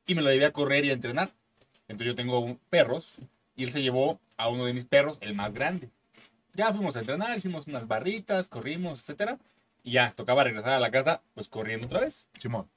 y 0.07 0.15
me 0.15 0.21
lo 0.21 0.31
llevé 0.31 0.45
a 0.45 0.51
correr 0.51 0.85
y 0.85 0.89
a 0.89 0.93
entrenar. 0.93 1.29
Entonces 1.87 2.07
yo 2.07 2.15
tengo 2.15 2.39
un- 2.39 2.59
perros 2.69 3.17
y 3.55 3.63
él 3.63 3.71
se 3.71 3.81
llevó 3.81 4.19
a 4.37 4.47
uno 4.49 4.65
de 4.65 4.73
mis 4.73 4.85
perros, 4.85 5.17
el 5.21 5.35
más 5.35 5.53
grande. 5.53 5.89
Ya 6.53 6.73
fuimos 6.73 6.95
a 6.95 6.99
entrenar, 7.01 7.37
hicimos 7.37 7.67
unas 7.67 7.87
barritas, 7.87 8.47
corrimos, 8.47 8.99
etcétera. 9.01 9.37
Y 9.83 9.91
ya, 9.93 10.11
tocaba 10.15 10.43
regresar 10.43 10.71
a 10.73 10.79
la 10.79 10.91
casa, 10.91 11.21
pues 11.35 11.47
corriendo 11.47 11.85
otra 11.87 12.01
vez. 12.01 12.27
Simón. 12.39 12.67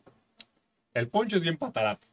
El 0.93 1.09
poncho 1.09 1.37
es 1.37 1.43
bien 1.43 1.57
patarato. 1.57 2.07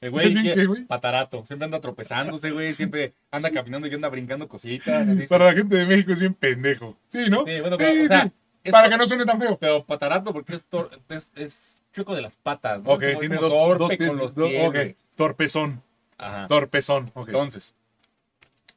El 0.00 0.08
¿Es 0.08 0.12
güey, 0.12 0.32
bien 0.32 0.44
que- 0.44 0.54
qué, 0.54 0.66
güey? 0.66 0.84
patarato. 0.84 1.44
Siempre 1.46 1.64
anda 1.64 1.80
tropezándose, 1.80 2.50
güey. 2.52 2.72
Siempre 2.72 3.14
anda 3.32 3.50
caminando 3.50 3.88
y 3.88 3.94
anda 3.94 4.08
brincando 4.08 4.46
cositas. 4.48 5.08
así, 5.08 5.26
Para 5.26 5.46
la 5.46 5.52
gente 5.54 5.74
de 5.76 5.86
México 5.86 6.12
es 6.12 6.20
bien 6.20 6.34
pendejo. 6.34 6.96
Sí, 7.08 7.26
¿no? 7.28 7.44
Sí, 7.44 7.60
bueno, 7.60 7.76
pero, 7.76 8.04
o 8.04 8.08
sea, 8.08 8.32
Para 8.70 8.88
que 8.88 8.96
no 8.96 9.06
suene 9.06 9.24
tan 9.24 9.40
feo. 9.40 9.56
Pero 9.58 9.84
patarato 9.84 10.32
porque 10.32 10.54
es, 10.54 10.64
tor- 10.70 10.90
es, 11.08 11.30
es 11.34 11.80
chueco 11.92 12.14
de 12.14 12.22
las 12.22 12.36
patas. 12.36 12.82
¿no? 12.82 12.92
Ok, 12.92 13.02
Como- 13.08 13.20
tiene 13.20 13.36
como 13.36 13.48
dos, 13.48 13.52
torpe 13.52 13.78
dos 13.78 13.96
pies. 13.96 14.08
con 14.10 14.18
los 14.18 14.34
dos- 14.34 14.50
pies, 14.50 14.66
ok, 14.68 14.74
güey. 14.74 14.96
torpezón. 15.16 15.82
Ajá. 16.18 16.46
Torpezón. 16.48 17.10
ok. 17.14 17.28
Entonces, 17.28 17.74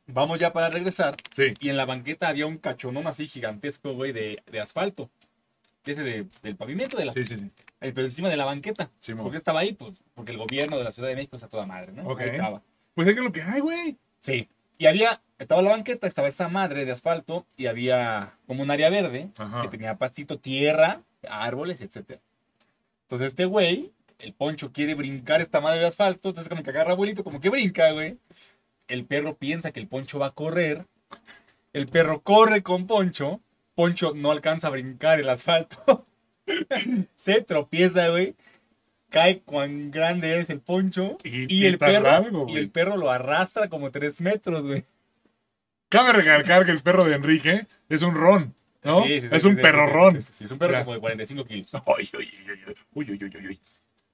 vamos 0.07 0.39
ya 0.39 0.53
para 0.53 0.69
regresar. 0.69 1.17
Sí. 1.31 1.53
Y 1.59 1.69
en 1.69 1.77
la 1.77 1.85
banqueta 1.85 2.27
había 2.29 2.45
un 2.45 2.57
cachonón 2.57 3.07
así 3.07 3.27
gigantesco, 3.27 3.93
güey, 3.93 4.11
de, 4.11 4.41
de 4.51 4.59
asfalto. 4.59 5.09
Ese 5.85 6.03
de- 6.03 6.27
del 6.43 6.55
pavimento, 6.55 6.95
de 6.97 7.05
la, 7.05 7.11
Sí, 7.11 7.25
sí, 7.25 7.37
sí. 7.39 7.51
eh, 7.81 7.91
pero 7.93 8.05
encima 8.07 8.29
de 8.29 8.37
la 8.37 8.45
banqueta. 8.45 8.91
Sí, 8.99 9.13
mo. 9.13 9.23
¿Por 9.23 9.31
qué 9.31 9.37
estaba 9.37 9.61
ahí? 9.61 9.73
Pues 9.73 9.93
porque 10.13 10.31
el 10.31 10.37
gobierno 10.37 10.77
de 10.77 10.83
la 10.83 10.91
Ciudad 10.91 11.09
de 11.09 11.15
México 11.15 11.35
está 11.35 11.47
toda 11.49 11.65
madre, 11.65 11.91
¿no? 11.91 12.03
Ok. 12.07 12.21
Ahí 12.21 12.29
estaba. 12.29 12.61
Pues 12.93 13.07
es 13.07 13.15
que 13.15 13.21
lo 13.21 13.31
que 13.31 13.41
hay, 13.41 13.59
güey. 13.61 13.97
Sí. 14.19 14.47
Y 14.77 14.85
había, 14.85 15.21
estaba 15.39 15.61
la 15.61 15.71
banqueta, 15.71 16.07
estaba 16.07 16.27
esa 16.27 16.49
madre 16.49 16.85
de 16.85 16.91
asfalto 16.91 17.45
y 17.57 17.65
había 17.67 18.37
como 18.47 18.61
un 18.63 18.69
área 18.71 18.89
verde 18.89 19.29
Ajá. 19.37 19.61
que 19.63 19.67
tenía 19.69 19.95
pastito, 19.97 20.37
tierra, 20.39 21.01
árboles, 21.29 21.81
etc. 21.81 22.19
Entonces 23.03 23.27
este 23.27 23.45
güey, 23.45 23.91
el 24.19 24.33
poncho 24.33 24.71
quiere 24.71 24.93
brincar 24.95 25.41
esta 25.41 25.61
madre 25.61 25.79
de 25.81 25.87
asfalto, 25.87 26.29
entonces 26.29 26.49
como 26.49 26.63
que 26.63 26.69
agarra 26.71 26.91
abuelito, 26.93 27.23
como 27.23 27.39
que 27.39 27.49
brinca, 27.49 27.91
güey. 27.91 28.17
El 28.87 29.05
perro 29.05 29.35
piensa 29.37 29.71
que 29.71 29.79
el 29.79 29.87
poncho 29.87 30.19
va 30.19 30.27
a 30.27 30.31
correr. 30.31 30.85
El 31.73 31.87
perro 31.87 32.21
corre 32.21 32.61
con 32.63 32.87
poncho. 32.87 33.39
Poncho 33.81 34.13
no 34.15 34.31
alcanza 34.31 34.67
a 34.67 34.69
brincar 34.69 35.19
el 35.19 35.27
asfalto. 35.27 36.05
Se 37.15 37.41
tropieza, 37.41 38.09
güey. 38.09 38.35
Cae 39.09 39.39
cuán 39.41 39.89
grande 39.89 40.37
es 40.37 40.51
el 40.51 40.59
poncho. 40.59 41.17
Y- 41.23 41.51
Y, 41.51 41.63
y 41.63 41.65
el 41.65 41.79
perro. 41.79 42.03
largo, 42.03 42.41
y 42.41 42.51
güey. 42.51 42.57
el 42.57 42.69
perro 42.69 42.95
lo 42.95 43.09
arrastra 43.09 43.69
como 43.69 43.89
tres 43.89 44.21
metros, 44.21 44.63
güey. 44.63 44.83
Cabe 45.89 46.13
recalcar 46.13 46.63
que 46.65 46.71
el 46.71 46.79
perro 46.81 47.05
de 47.05 47.15
Enrique 47.15 47.65
es 47.89 48.03
un 48.03 48.13
ron, 48.13 48.53
¿no? 48.83 49.03
Sí, 49.03 49.19
sí, 49.21 49.29
sí, 49.29 49.35
es 49.35 49.45
un 49.45 49.55
perro 49.55 49.87
ron. 49.87 50.15
Es 50.17 50.51
un 50.51 50.59
perro 50.59 50.77
como 50.85 50.93
de 50.93 50.99
45 50.99 51.45
kilos. 51.45 51.71
Uy, 51.73 52.09
uy, 52.17 52.31
uy, 52.45 52.75
uy, 52.93 53.09
uy, 53.11 53.11
uy, 53.23 53.31
uy, 53.35 53.47
uy. 53.47 53.59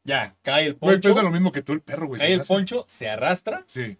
Ya, 0.06 0.34
cae 0.43 0.67
el 0.67 0.73
Güey, 0.75 0.95
poncho. 0.95 1.10
pesa 1.10 1.21
lo 1.21 1.30
mismo 1.32 1.51
que 1.51 1.62
tú 1.62 1.73
el 1.73 1.82
perro, 1.82 2.08
güey. 2.08 2.19
cae 2.21 2.32
el 2.34 2.41
poncho, 2.41 2.86
se 2.88 3.10
arrastra. 3.10 3.65
Sí. 3.67 3.97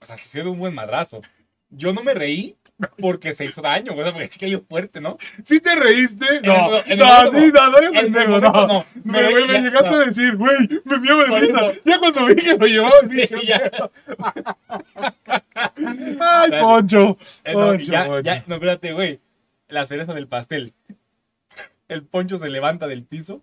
O 0.00 0.04
sea, 0.04 0.18
se 0.18 0.42
dio 0.42 0.52
un 0.52 0.58
buen 0.58 0.74
madrazo. 0.74 1.22
Yo 1.70 1.92
no 1.94 2.02
me 2.04 2.12
reí 2.14 2.54
porque 3.00 3.32
se 3.32 3.44
hizo 3.44 3.62
daño, 3.62 3.94
güey. 3.94 4.10
Porque 4.12 4.30
sí 4.30 4.38
cayó 4.38 4.62
fuerte, 4.68 5.00
¿no? 5.00 5.16
¿Sí 5.44 5.60
te 5.60 5.74
reíste? 5.74 6.40
No, 6.42 6.70
no, 6.70 6.96
no. 6.96 7.30
no, 7.30 8.28
no, 8.28 8.40
no. 8.40 8.66
no. 8.66 8.84
Me, 9.04 9.22
llegaste 9.22 9.88
a 9.88 9.98
decir, 9.98 10.36
güey, 10.36 10.56
me 10.84 11.40
risa. 11.40 11.70
eso. 11.70 11.80
Ya 11.84 11.98
cuando 11.98 12.26
vi 12.26 12.36
que 12.36 12.56
lo 12.56 12.66
llevaba, 12.66 12.94
dije, 13.04 13.36
ay, 16.20 16.50
Poncho. 16.60 17.18
Eh, 17.44 17.52
Poncho. 17.52 18.20
ya, 18.20 18.44
no, 18.46 18.54
espérate, 18.54 18.92
güey. 18.92 19.20
La 19.68 19.86
cereza 19.86 20.14
del 20.14 20.28
pastel. 20.28 20.74
El 21.88 22.02
poncho 22.02 22.38
se 22.38 22.48
levanta 22.48 22.88
del 22.88 23.04
piso 23.04 23.42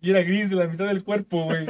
y 0.00 0.10
era 0.10 0.22
gris 0.22 0.50
de 0.50 0.56
la 0.56 0.66
mitad 0.66 0.86
del 0.86 1.04
cuerpo, 1.04 1.44
güey. 1.44 1.64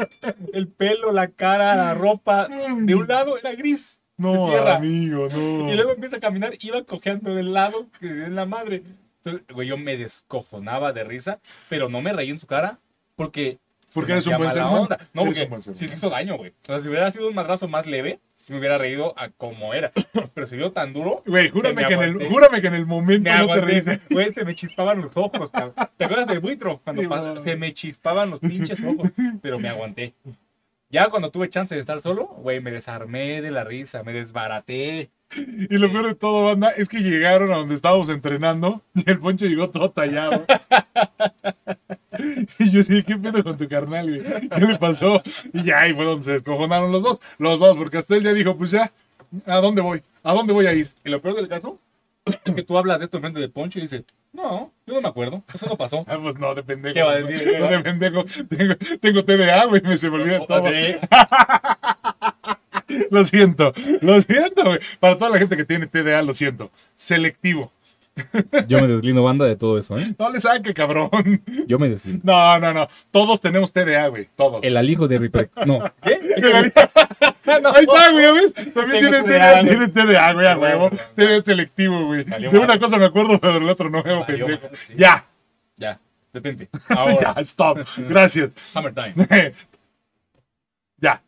El 0.55 0.69
pelo, 0.69 1.13
la 1.13 1.29
cara, 1.29 1.77
la 1.77 1.95
ropa. 1.95 2.49
De 2.49 2.95
un 2.95 3.07
lado 3.07 3.37
era 3.37 3.55
gris. 3.55 4.01
No, 4.19 4.47
de 4.47 4.51
tierra. 4.53 4.77
amigo, 4.77 5.29
no. 5.33 5.73
Y 5.73 5.75
luego 5.77 5.93
empieza 5.93 6.17
a 6.17 6.21
caminar, 6.21 6.53
iba 6.61 6.83
cojeando 6.85 7.35
del 7.35 7.53
lado 7.53 7.87
que 8.01 8.09
de 8.09 8.29
la 8.29 8.45
madre. 8.47 8.83
Entonces, 9.25 9.43
güey, 9.55 9.69
yo 9.69 9.79
me 9.79 9.97
descojonaba 9.97 10.93
de 10.93 11.05
risa, 11.05 11.41
pero 11.69 11.89
no 11.89 12.03
me 12.03 12.13
reí 12.13 12.31
en 12.31 12.39
su 12.39 12.47
cara 12.47 12.79
porque. 13.17 13.59
Porque 13.95 14.13
eres 14.13 14.27
un 14.27 14.37
buen 14.37 14.53
ser 14.53 14.63
onda. 14.63 14.99
No, 15.15 15.25
porque 15.25 15.49
sí 15.73 15.89
se 15.89 15.97
hizo 15.97 16.11
daño, 16.11 16.37
güey. 16.37 16.51
O 16.51 16.67
sea, 16.67 16.79
si 16.81 16.89
hubiera 16.89 17.11
sido 17.11 17.27
un 17.29 17.35
madrazo 17.35 17.69
más 17.69 17.87
leve, 17.87 18.21
sí 18.37 18.53
me 18.53 18.59
hubiera 18.59 18.77
reído 18.77 19.15
a 19.19 19.31
como 19.31 19.73
era. 19.73 19.93
Pero 20.35 20.47
se 20.47 20.57
dio 20.57 20.73
tan 20.73 20.93
duro. 20.93 21.23
Güey, 21.27 21.49
júrame 21.49 21.83
me 21.83 21.89
que, 21.89 21.95
en 21.95 22.03
el, 22.03 22.29
júrame 22.29 22.61
que 22.61 22.67
en 22.67 22.75
el 22.75 22.85
momento 22.85 23.31
Me 23.31 23.39
no 23.39 23.47
te 23.47 23.61
reíste. 23.63 24.01
güey, 24.11 24.31
se 24.31 24.45
me 24.45 24.55
chispaban 24.55 25.01
los 25.01 25.17
ojos, 25.17 25.51
cabrón. 25.51 25.73
¿Te 25.97 26.05
acuerdas 26.05 26.27
del 26.27 26.41
buitro? 26.41 26.83
Cuando 26.85 27.01
Sí, 27.01 27.09
pa- 27.09 27.21
güey. 27.33 27.39
se 27.41 27.57
me 27.57 27.73
chispaban 27.73 28.29
los 28.31 28.41
pinches 28.41 28.79
ojos, 28.85 29.11
pero 29.41 29.59
me 29.59 29.71
aguanté. 29.71 30.13
Ya 30.91 31.11
cuando 31.11 31.31
tuve 31.31 31.51
chance 31.51 31.75
de 31.75 31.83
estar 31.83 32.01
solo, 32.01 32.29
güey, 32.39 32.61
me 32.61 32.71
desarmé 32.71 33.43
de 33.43 33.51
la 33.51 33.63
risa, 33.63 34.03
me 34.03 34.15
desbaraté. 34.15 35.11
Y 35.37 35.77
lo 35.77 35.93
peor 35.93 36.07
de 36.07 36.15
todo, 36.15 36.47
banda, 36.47 36.71
es 36.71 36.89
que 36.89 37.01
llegaron 37.01 37.53
a 37.53 37.57
donde 37.57 37.75
estábamos 37.75 38.09
entrenando 38.09 38.81
y 38.95 39.11
el 39.11 39.19
poncho 39.19 39.45
llegó 39.45 39.69
todo 39.69 39.91
tallado. 39.91 40.47
y 42.59 42.71
yo 42.71 42.83
sí, 42.83 43.03
¿qué 43.03 43.19
pedo 43.19 43.45
con 43.45 43.59
tu 43.59 43.69
carnal, 43.69 44.09
güey? 44.09 44.49
¿Qué 44.49 44.65
le 44.65 44.79
pasó? 44.79 45.23
Y 45.53 45.65
ya 45.65 45.81
ahí 45.81 45.93
fue 45.93 46.07
donde 46.07 46.25
se 46.25 46.33
descojonaron 46.33 46.91
los 46.91 47.03
dos. 47.03 47.21
Los 47.37 47.61
dos, 47.61 47.77
porque 47.77 47.99
hasta 47.99 48.17
él 48.17 48.25
ya 48.25 48.33
dijo, 48.33 48.57
pues 48.57 48.71
ya, 48.71 48.91
¿a 49.45 49.57
dónde 49.57 49.83
voy? 49.83 50.03
¿A 50.23 50.33
dónde 50.33 50.55
voy 50.55 50.67
a 50.67 50.73
ir? 50.73 50.89
Y 51.05 51.11
lo 51.11 51.21
peor 51.21 51.37
del 51.37 51.49
caso 51.49 51.79
que 52.55 52.63
tú 52.63 52.79
hablas 52.79 52.99
de 52.99 53.05
esto 53.05 53.19
enfrente 53.19 53.41
de 53.41 53.49
Poncho 53.49 53.79
y 53.79 53.83
dices, 53.83 54.05
no, 54.33 54.73
yo 54.87 54.95
no 54.95 55.01
me 55.01 55.09
acuerdo, 55.09 55.43
eso 55.53 55.67
no 55.67 55.77
pasó. 55.77 56.05
Ah, 56.07 56.19
pues 56.23 56.39
no, 56.39 56.55
de 56.55 56.63
pendejo. 56.63 56.95
¿Qué 56.95 57.03
va 57.03 57.13
a 57.13 57.17
decir? 57.17 57.59
No, 57.59 57.67
de 57.69 57.81
pendejo. 57.81 58.25
Tengo, 58.49 58.75
tengo 59.01 59.25
TDA, 59.25 59.65
güey, 59.67 59.83
me 59.83 59.97
se 59.97 60.11
me 60.11 60.17
olvida 60.17 60.47
todo. 60.47 60.69
Sí. 60.69 60.97
Lo 63.11 63.23
siento, 63.25 63.75
lo 64.01 64.21
siento, 64.23 64.65
güey. 64.65 64.79
Para 64.99 65.19
toda 65.19 65.31
la 65.31 65.39
gente 65.39 65.59
que 65.59 65.67
tiene 65.67 65.87
TDA, 65.87 66.23
lo 66.23 66.33
siento. 66.33 66.71
Selectivo. 66.97 67.71
Yo 68.67 68.81
me 68.81 68.89
deslindo 68.89 69.23
banda 69.23 69.45
de 69.45 69.57
todo 69.57 69.79
eso, 69.79 69.99
¿eh? 69.99 70.15
No 70.19 70.31
le 70.31 70.41
saque, 70.41 70.75
cabrón. 70.75 71.11
Yo 71.67 71.79
me 71.79 71.89
deslindo. 71.89 72.21
No, 72.25 72.59
no, 72.59 72.73
no. 72.73 72.89
Todos 73.11 73.41
tenemos 73.41 73.73
TDA, 73.73 74.09
güey. 74.09 74.29
Todos. 74.37 74.63
El 74.63 74.77
alijo 74.77 75.09
de 75.09 75.19
Ripper. 75.19 75.51
No. 75.67 75.85
¿Qué? 76.03 76.15
Ahí 77.49 77.85
está, 77.85 78.11
güey, 78.11 78.25
¿ya 78.25 78.33
ves? 78.33 78.55
También 78.55 79.01
tienes 79.01 79.25
TDA, 79.25 79.61
tienes 79.61 79.93
TDA, 79.93 80.33
güey, 80.33 80.47
a 80.47 80.59
huevo. 80.59 80.91
TDA 81.15 81.43
selectivo, 81.45 82.07
güey. 82.07 82.25
De 82.25 82.59
una 82.59 82.79
cosa 82.79 82.99
me 82.99 83.07
acuerdo, 83.07 83.39
pero 83.41 83.55
del 83.55 83.69
otro 83.69 83.91
no 83.91 84.03
veo, 84.03 84.27
pendejo. 84.27 84.61
Ya, 84.97 85.27
Ya, 85.77 86.01
detente. 86.33 86.69
Ahora, 86.89 87.35
ya, 87.35 87.41
stop. 87.43 87.79
Gracias. 88.09 88.51
Hammer 88.75 88.95
Time. 88.95 89.15
ya. 90.99 91.23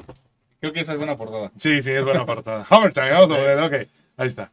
Creo 0.61 0.72
que 0.72 0.81
esa 0.81 0.92
es 0.92 0.98
buena 0.98 1.16
portada. 1.16 1.50
Sí, 1.57 1.83
sí, 1.83 1.90
es 1.90 2.05
buena 2.05 2.20
apartada. 2.20 2.66
Hammer 2.68 2.92
time, 2.92 3.11
vamos 3.11 3.31
a 3.31 3.40
ver, 3.40 3.59
ok. 3.59 3.88
Ahí 4.18 4.26
está. 4.26 4.53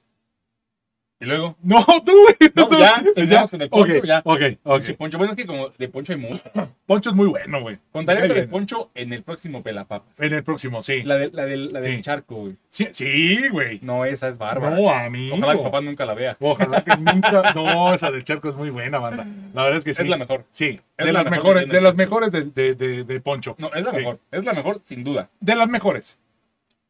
Y 1.20 1.26
luego, 1.26 1.56
No, 1.64 1.84
tú, 2.06 2.12
güey. 2.12 2.52
No, 2.54 2.78
ya, 2.78 3.04
terminamos 3.16 3.50
con 3.50 3.62
el 3.62 3.70
Poncho, 3.70 4.04
ya. 4.04 4.22
Ok, 4.24 4.40
ok. 4.64 4.84
Poncho, 4.98 5.18
bueno, 5.18 5.34
es 5.34 5.38
que 5.38 5.48
como 5.48 5.70
de 5.70 5.90
Poncho 5.90 6.14
hay 6.14 6.20
mucho. 6.20 6.44
Poncho 6.86 7.10
es 7.10 7.16
muy 7.16 7.28
bueno, 7.28 7.60
güey. 7.62 7.80
Contaré 7.92 8.28
cae 8.28 8.42
de. 8.42 8.48
Poncho 8.48 8.92
en 8.94 9.14
el 9.14 9.24
próximo 9.24 9.64
Pelapapas. 9.64 10.20
En 10.22 10.32
el 10.34 10.44
próximo, 10.44 10.84
sí. 10.84 11.02
La, 11.02 11.18
de, 11.18 11.32
la, 11.32 11.46
del, 11.48 11.74
la 11.74 11.82
del 11.82 11.96
Sí. 11.96 12.02
charco, 12.02 12.36
güey. 12.36 12.56
Sí, 12.70 12.88
sí, 12.92 13.48
güey. 13.50 13.80
No, 13.82 14.06
esa 14.06 14.28
es 14.28 14.38
bárbara. 14.38 14.76
No, 14.76 14.90
amigo. 14.92 15.36
Ojalá 15.38 15.56
mi 15.56 15.64
papá 15.64 15.82
nunca 15.82 16.06
la 16.06 16.14
vea. 16.14 16.38
Ojalá 16.40 16.84
que 16.84 16.96
nunca. 16.98 17.52
No, 17.56 17.94
esa 17.96 18.12
del 18.12 18.24
charco 18.24 18.50
es 18.50 18.56
muy 18.56 18.70
buena, 18.70 19.00
banda. 19.00 19.26
La 19.56 19.64
verdad 19.64 19.78
es 19.80 19.86
que 19.86 19.96
sí. 19.96 20.04
Es 20.04 20.10
la 20.10 20.18
mejor. 20.18 20.46
Sí, 20.52 20.80
Es 20.98 21.06
de 21.08 21.12
la 21.14 21.24
las 21.24 21.32
mejor 21.32 21.56
mejores, 21.56 21.70
de 21.74 21.82
las 21.82 21.96
mejores 21.96 22.32
de, 22.32 22.44
de, 22.44 22.76
de, 22.76 23.04
de 23.04 23.20
Poncho. 23.22 23.56
No, 23.58 23.74
es 23.74 23.84
la 23.84 23.90
Sí. 23.92 23.98
mejor. 23.98 24.20
Es 24.32 24.44
la 24.44 24.54
mejor, 24.54 24.80
sin 24.86 25.04
duda. 25.04 25.30
De 25.40 25.56
las 25.56 25.68
mejores. 25.68 26.20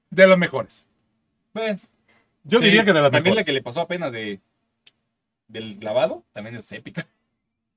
De 0.10 0.28
las 0.28 0.38
mejores. 0.38 0.86
Bueno, 1.54 1.80
Yo 2.48 2.60
sí, 2.60 2.66
diría 2.66 2.84
que 2.86 2.94
de 2.94 3.02
las 3.02 3.12
También 3.12 3.24
mejores. 3.36 3.46
la 3.46 3.46
que 3.46 3.54
le 3.54 3.62
pasó 3.62 3.82
apenas 3.82 4.12
de 4.12 4.40
del 5.48 5.78
clavado, 5.78 6.24
también 6.34 6.56
es 6.56 6.72
épica. 6.72 7.08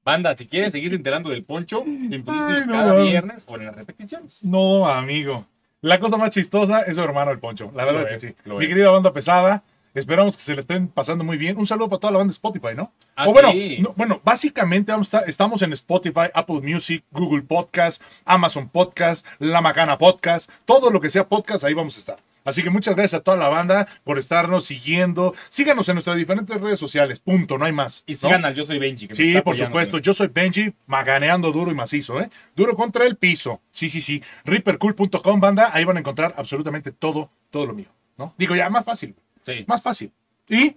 Banda, 0.04 0.36
si 0.36 0.46
quieren 0.46 0.72
seguirse 0.72 0.96
enterando 0.96 1.30
del 1.30 1.44
poncho, 1.44 1.84
sintonícenos 1.84 2.52
Ay, 2.52 2.66
no, 2.66 2.72
cada 2.72 2.94
no. 2.94 3.04
viernes 3.04 3.44
o 3.46 3.56
en 3.56 3.66
las 3.66 3.74
repeticiones. 3.76 4.44
No, 4.44 4.86
amigo. 4.88 5.46
La 5.82 5.98
cosa 6.00 6.16
más 6.16 6.30
chistosa 6.30 6.82
es 6.82 6.96
su 6.96 7.02
hermano 7.02 7.30
el 7.30 7.38
Poncho. 7.38 7.70
La 7.74 7.84
verdad 7.84 8.00
Lo 8.02 8.06
que 8.08 8.14
es, 8.14 8.20
sí. 8.22 8.34
Mi 8.44 8.66
querida 8.66 8.90
banda 8.90 9.12
pesada. 9.12 9.62
Esperamos 9.94 10.36
que 10.36 10.42
se 10.42 10.54
le 10.54 10.60
estén 10.60 10.88
pasando 10.88 11.24
muy 11.24 11.36
bien. 11.36 11.56
Un 11.58 11.66
saludo 11.66 11.88
para 11.88 12.00
toda 12.00 12.12
la 12.12 12.18
banda 12.18 12.30
de 12.30 12.34
Spotify, 12.34 12.74
¿no? 12.76 12.92
Ah, 13.16 13.28
o 13.28 13.32
bueno, 13.32 13.50
sí. 13.52 13.78
no, 13.80 13.92
bueno, 13.96 14.20
básicamente 14.22 14.92
vamos 14.92 15.12
a 15.12 15.18
estar- 15.18 15.28
estamos 15.28 15.62
en 15.62 15.72
Spotify, 15.72 16.28
Apple 16.34 16.60
Music, 16.62 17.02
Google 17.10 17.42
Podcast, 17.42 18.02
Amazon 18.24 18.68
Podcast, 18.68 19.26
La 19.38 19.60
Macana 19.60 19.96
Podcast, 19.98 20.50
todo 20.64 20.90
lo 20.90 21.00
que 21.00 21.08
sea 21.10 21.26
podcast, 21.28 21.64
ahí 21.64 21.74
vamos 21.74 21.96
a 21.96 21.98
estar. 21.98 22.18
Así 22.44 22.62
que 22.62 22.70
muchas 22.70 22.94
gracias 22.94 23.20
a 23.20 23.22
toda 23.22 23.36
la 23.36 23.48
banda 23.48 23.86
por 24.04 24.18
estarnos 24.18 24.64
siguiendo. 24.64 25.34
Síganos 25.48 25.88
en 25.88 25.94
nuestras 25.96 26.16
diferentes 26.16 26.60
redes 26.60 26.78
sociales, 26.78 27.20
punto, 27.20 27.58
no 27.58 27.64
hay 27.64 27.72
más. 27.72 28.04
Y 28.06 28.12
¿no? 28.12 28.18
sigan 28.18 28.44
al 28.44 28.54
Yo 28.54 28.64
Soy 28.64 28.78
Benji. 28.78 29.08
que 29.08 29.14
Sí, 29.14 29.40
por 29.42 29.56
supuesto. 29.56 29.96
mucho. 29.96 30.04
Yo 30.04 30.14
soy 30.14 30.28
Benji, 30.28 30.72
maganeando 30.86 31.52
duro 31.52 31.70
y 31.70 31.74
macizo, 31.74 32.20
¿eh? 32.20 32.30
Duro 32.56 32.74
contra 32.74 33.06
el 33.06 33.16
piso. 33.16 33.60
Sí, 33.70 33.88
sí, 33.88 34.00
sí. 34.00 34.22
Reapercool.com, 34.44 35.40
banda. 35.40 35.70
Ahí 35.72 35.84
van 35.84 35.96
a 35.96 36.00
encontrar 36.00 36.34
absolutamente 36.36 36.92
todo, 36.92 37.30
todo 37.50 37.66
lo 37.66 37.74
mío, 37.74 37.88
¿no? 38.16 38.34
Digo, 38.38 38.54
ya, 38.54 38.68
más 38.70 38.84
fácil. 38.84 39.14
Sí. 39.44 39.64
Más 39.66 39.82
fácil. 39.82 40.12
Y 40.48 40.76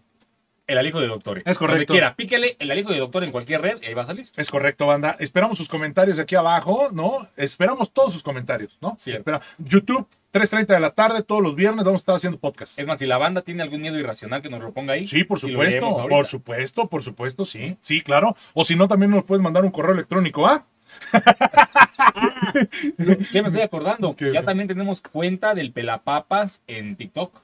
El 0.65 0.77
alijo 0.77 1.01
de 1.01 1.07
doctor. 1.07 1.41
Es 1.45 1.57
correcto. 1.57 1.79
Donde 1.79 1.85
quiera, 1.87 2.15
píquele 2.15 2.55
el 2.59 2.71
alijo 2.71 2.91
de 2.91 2.99
doctor 2.99 3.25
en 3.25 3.31
cualquier 3.31 3.61
red 3.61 3.79
y 3.81 3.87
ahí 3.87 3.93
va 3.93 4.03
a 4.03 4.05
salir. 4.05 4.29
es 4.35 4.49
correcto, 4.49 4.87
banda. 4.87 5.17
Esperamos 5.19 5.57
sus 5.57 5.67
comentarios 5.67 6.19
aquí 6.19 6.35
abajo, 6.35 6.89
¿no? 6.93 7.27
Esperamos 7.35 7.91
todos 7.91 8.13
sus 8.13 8.23
comentarios, 8.23 8.77
¿no? 8.81 8.95
Sí. 8.97 9.11
Espera. 9.11 9.41
YouTube, 9.57 10.07
3.30 10.31 10.67
de 10.67 10.79
la 10.79 10.91
tarde, 10.91 11.21
todos 11.21 11.41
los 11.41 11.53
viernes 11.55 11.83
vamos 11.83 11.99
a 11.99 12.03
estar 12.03 12.15
haciendo 12.15 12.39
podcast. 12.39 12.79
Es 12.79 12.87
más, 12.87 12.99
si 12.99 13.05
la 13.05 13.17
banda 13.17 13.41
tiene 13.41 13.61
algún 13.61 13.81
miedo 13.81 13.99
irracional 13.99 14.41
que 14.41 14.49
nos 14.49 14.61
lo 14.61 14.71
ponga 14.71 14.93
ahí. 14.93 15.05
Sí, 15.05 15.25
por 15.25 15.37
supuesto, 15.37 16.07
por 16.09 16.25
supuesto, 16.25 16.87
por 16.87 17.03
supuesto, 17.03 17.45
sí, 17.45 17.75
sí, 17.81 17.99
claro. 18.01 18.37
O 18.53 18.63
si 18.63 18.77
no, 18.77 18.87
también 18.87 19.11
nos 19.11 19.25
puedes 19.25 19.43
mandar 19.43 19.65
un 19.65 19.71
correo 19.71 19.93
electrónico, 19.93 20.47
¿ah? 20.47 20.65
¿Qué 23.31 23.41
me 23.41 23.47
estoy 23.47 23.63
acordando? 23.63 24.15
Ya 24.33 24.43
también 24.43 24.67
tenemos 24.67 25.01
cuenta 25.01 25.53
del 25.53 25.71
Pelapapas 25.71 26.61
en 26.67 26.95
TikTok. 26.95 27.41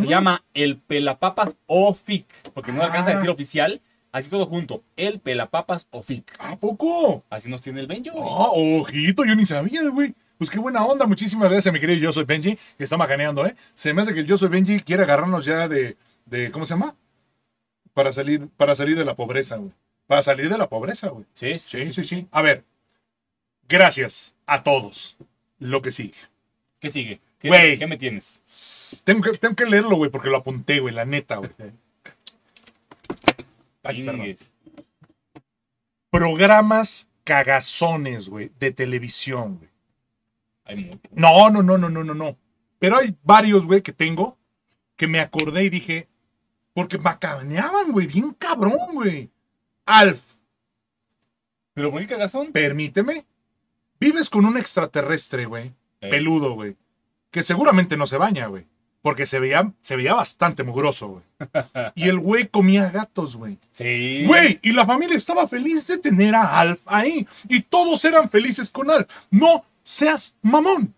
Se 0.00 0.06
llama 0.06 0.44
el 0.54 0.76
Pelapapas 0.78 1.56
Ofic, 1.66 2.26
porque 2.54 2.72
no 2.72 2.82
alcanza 2.82 3.10
a 3.10 3.12
Ah. 3.12 3.16
decir 3.16 3.30
oficial. 3.30 3.80
Así 4.12 4.28
todo 4.28 4.46
junto, 4.46 4.82
el 4.96 5.20
Pelapapas 5.20 5.86
Ofic. 5.90 6.32
¿A 6.40 6.56
poco? 6.56 7.22
Así 7.30 7.48
nos 7.48 7.60
tiene 7.60 7.80
el 7.80 7.86
Benjo. 7.86 8.10
güey. 8.12 8.24
Ah, 8.28 8.48
ojito, 8.80 9.24
yo 9.24 9.36
ni 9.36 9.46
sabía, 9.46 9.82
güey. 9.88 10.14
Pues 10.38 10.50
qué 10.50 10.58
buena 10.58 10.84
onda. 10.84 11.06
Muchísimas 11.06 11.50
gracias, 11.50 11.72
mi 11.72 11.78
querido 11.80 12.00
Yo 12.00 12.12
Soy 12.12 12.24
Benji, 12.24 12.56
que 12.78 12.84
está 12.84 12.96
macaneando, 12.96 13.46
¿eh? 13.46 13.54
Se 13.74 13.92
me 13.94 14.02
hace 14.02 14.14
que 14.14 14.20
el 14.20 14.26
Yo 14.26 14.36
Soy 14.36 14.48
Benji 14.48 14.80
quiere 14.80 15.02
agarrarnos 15.04 15.44
ya 15.44 15.68
de, 15.68 15.96
de 16.26 16.50
¿cómo 16.50 16.64
se 16.64 16.70
llama? 16.74 16.96
Para 17.92 18.12
salir, 18.12 18.48
para 18.56 18.74
salir 18.74 18.96
de 18.98 19.04
la 19.04 19.14
pobreza, 19.14 19.56
güey. 19.56 19.72
Para 20.06 20.22
salir 20.22 20.48
de 20.50 20.58
la 20.58 20.68
pobreza, 20.68 21.08
güey. 21.10 21.26
Sí, 21.34 21.58
Sí, 21.58 21.92
sí, 21.92 22.02
sí. 22.04 22.26
A 22.32 22.40
ver, 22.42 22.64
gracias 23.68 24.34
a 24.46 24.62
todos. 24.62 25.16
Lo 25.58 25.82
que 25.82 25.90
sigue. 25.92 26.14
¿Qué 26.80 26.90
sigue? 26.90 27.20
¿Qué, 27.38 27.48
Güey. 27.48 27.78
¿Qué 27.78 27.86
me 27.86 27.96
tienes? 27.98 28.42
Tengo 29.04 29.22
que, 29.22 29.32
tengo 29.32 29.54
que 29.54 29.66
leerlo, 29.66 29.96
güey, 29.96 30.10
porque 30.10 30.28
lo 30.30 30.38
apunté, 30.38 30.80
güey, 30.80 30.94
la 30.94 31.04
neta, 31.04 31.36
güey. 31.36 31.50
Ay, 33.82 34.02
perdón. 34.04 34.36
Programas 36.10 37.08
cagazones, 37.24 38.28
güey, 38.28 38.50
de 38.58 38.72
televisión, 38.72 39.58
güey. 39.58 39.70
Mucho. 40.86 41.00
No, 41.12 41.50
no, 41.50 41.62
no, 41.62 41.78
no, 41.78 41.88
no, 41.88 42.04
no, 42.04 42.14
no. 42.14 42.36
Pero 42.78 42.96
hay 42.98 43.16
varios, 43.22 43.66
güey, 43.66 43.82
que 43.82 43.92
tengo 43.92 44.36
que 44.96 45.06
me 45.06 45.20
acordé 45.20 45.64
y 45.64 45.70
dije, 45.70 46.08
porque 46.74 46.98
macaneaban, 46.98 47.90
güey, 47.92 48.06
bien 48.06 48.34
cabrón, 48.34 48.78
güey. 48.92 49.30
Alf, 49.86 50.34
Pero 51.72 51.90
qué 51.94 52.06
cagazón. 52.06 52.52
permíteme. 52.52 53.24
Vives 53.98 54.28
con 54.30 54.44
un 54.44 54.56
extraterrestre, 54.58 55.46
güey, 55.46 55.72
Eh, 56.00 56.10
peludo, 56.10 56.52
güey, 56.52 56.76
que 57.30 57.42
seguramente 57.42 57.96
no 57.96 58.06
se 58.06 58.16
baña, 58.18 58.46
güey, 58.46 58.66
porque 59.02 59.26
se 59.26 59.40
veía, 59.40 59.72
se 59.80 59.96
veía 59.96 60.14
bastante 60.14 60.62
mugroso, 60.62 61.08
güey. 61.08 61.22
Y 61.94 62.08
el 62.08 62.18
güey 62.18 62.48
comía 62.48 62.90
gatos, 62.90 63.36
güey. 63.36 63.58
Sí. 63.70 64.24
Güey, 64.26 64.58
y 64.62 64.72
la 64.72 64.84
familia 64.84 65.16
estaba 65.16 65.48
feliz 65.48 65.86
de 65.86 65.98
tener 65.98 66.34
a 66.34 66.60
Alf 66.60 66.82
ahí. 66.86 67.26
Y 67.48 67.62
todos 67.62 68.04
eran 68.04 68.28
felices 68.28 68.70
con 68.70 68.90
Alf. 68.90 69.08
No 69.30 69.64
seas 69.82 70.34
mamón. 70.42 70.94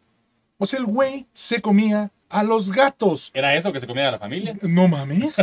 O 0.58 0.66
sea, 0.66 0.80
el 0.80 0.86
güey 0.86 1.26
se 1.32 1.60
comía 1.60 2.10
a 2.28 2.42
los 2.42 2.72
gatos. 2.72 3.30
¿Era 3.34 3.54
eso 3.54 3.72
que 3.72 3.80
se 3.80 3.86
comía 3.86 4.08
a 4.08 4.12
la 4.12 4.18
familia? 4.18 4.56
No 4.62 4.88
mames. 4.88 5.36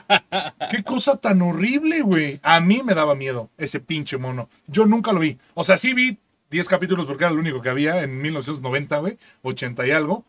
Qué 0.70 0.82
cosa 0.84 1.16
tan 1.16 1.42
horrible, 1.42 2.02
güey. 2.02 2.38
A 2.42 2.60
mí 2.60 2.82
me 2.84 2.94
daba 2.94 3.14
miedo 3.14 3.50
ese 3.56 3.80
pinche 3.80 4.16
mono. 4.18 4.48
Yo 4.66 4.86
nunca 4.86 5.12
lo 5.12 5.20
vi. 5.20 5.38
O 5.54 5.64
sea, 5.64 5.78
sí 5.78 5.94
vi 5.94 6.18
10 6.50 6.68
capítulos 6.68 7.06
porque 7.06 7.24
era 7.24 7.32
el 7.32 7.38
único 7.38 7.62
que 7.62 7.70
había 7.70 8.02
en 8.02 8.20
1990, 8.20 8.98
güey. 8.98 9.18
80 9.42 9.86
y 9.86 9.90
algo. 9.90 10.24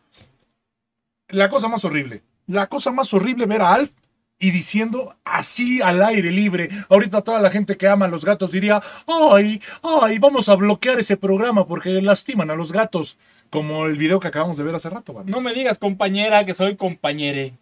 La 1.28 1.48
cosa 1.48 1.68
más 1.68 1.84
horrible. 1.84 2.22
La 2.46 2.66
cosa 2.68 2.90
más 2.92 3.12
horrible 3.14 3.46
ver 3.46 3.62
a 3.62 3.74
Alf 3.74 3.92
y 4.38 4.50
diciendo 4.52 5.16
así 5.24 5.82
al 5.82 6.02
aire 6.02 6.30
libre. 6.30 6.70
Ahorita 6.88 7.22
toda 7.22 7.40
la 7.40 7.50
gente 7.50 7.76
que 7.76 7.88
ama 7.88 8.06
a 8.06 8.08
los 8.08 8.24
gatos 8.24 8.52
diría, 8.52 8.82
ay, 9.06 9.60
ay, 9.82 10.18
vamos 10.18 10.48
a 10.48 10.54
bloquear 10.54 10.98
ese 11.00 11.16
programa 11.16 11.66
porque 11.66 12.00
lastiman 12.02 12.50
a 12.50 12.54
los 12.56 12.72
gatos. 12.72 13.18
Como 13.50 13.86
el 13.86 13.96
video 13.96 14.20
que 14.20 14.28
acabamos 14.28 14.56
de 14.58 14.64
ver 14.64 14.74
hace 14.74 14.90
rato, 14.90 15.12
güey. 15.14 15.24
No 15.26 15.40
me 15.40 15.54
digas, 15.54 15.78
compañera, 15.78 16.44
que 16.44 16.54
soy 16.54 16.76
compañere. 16.76 17.54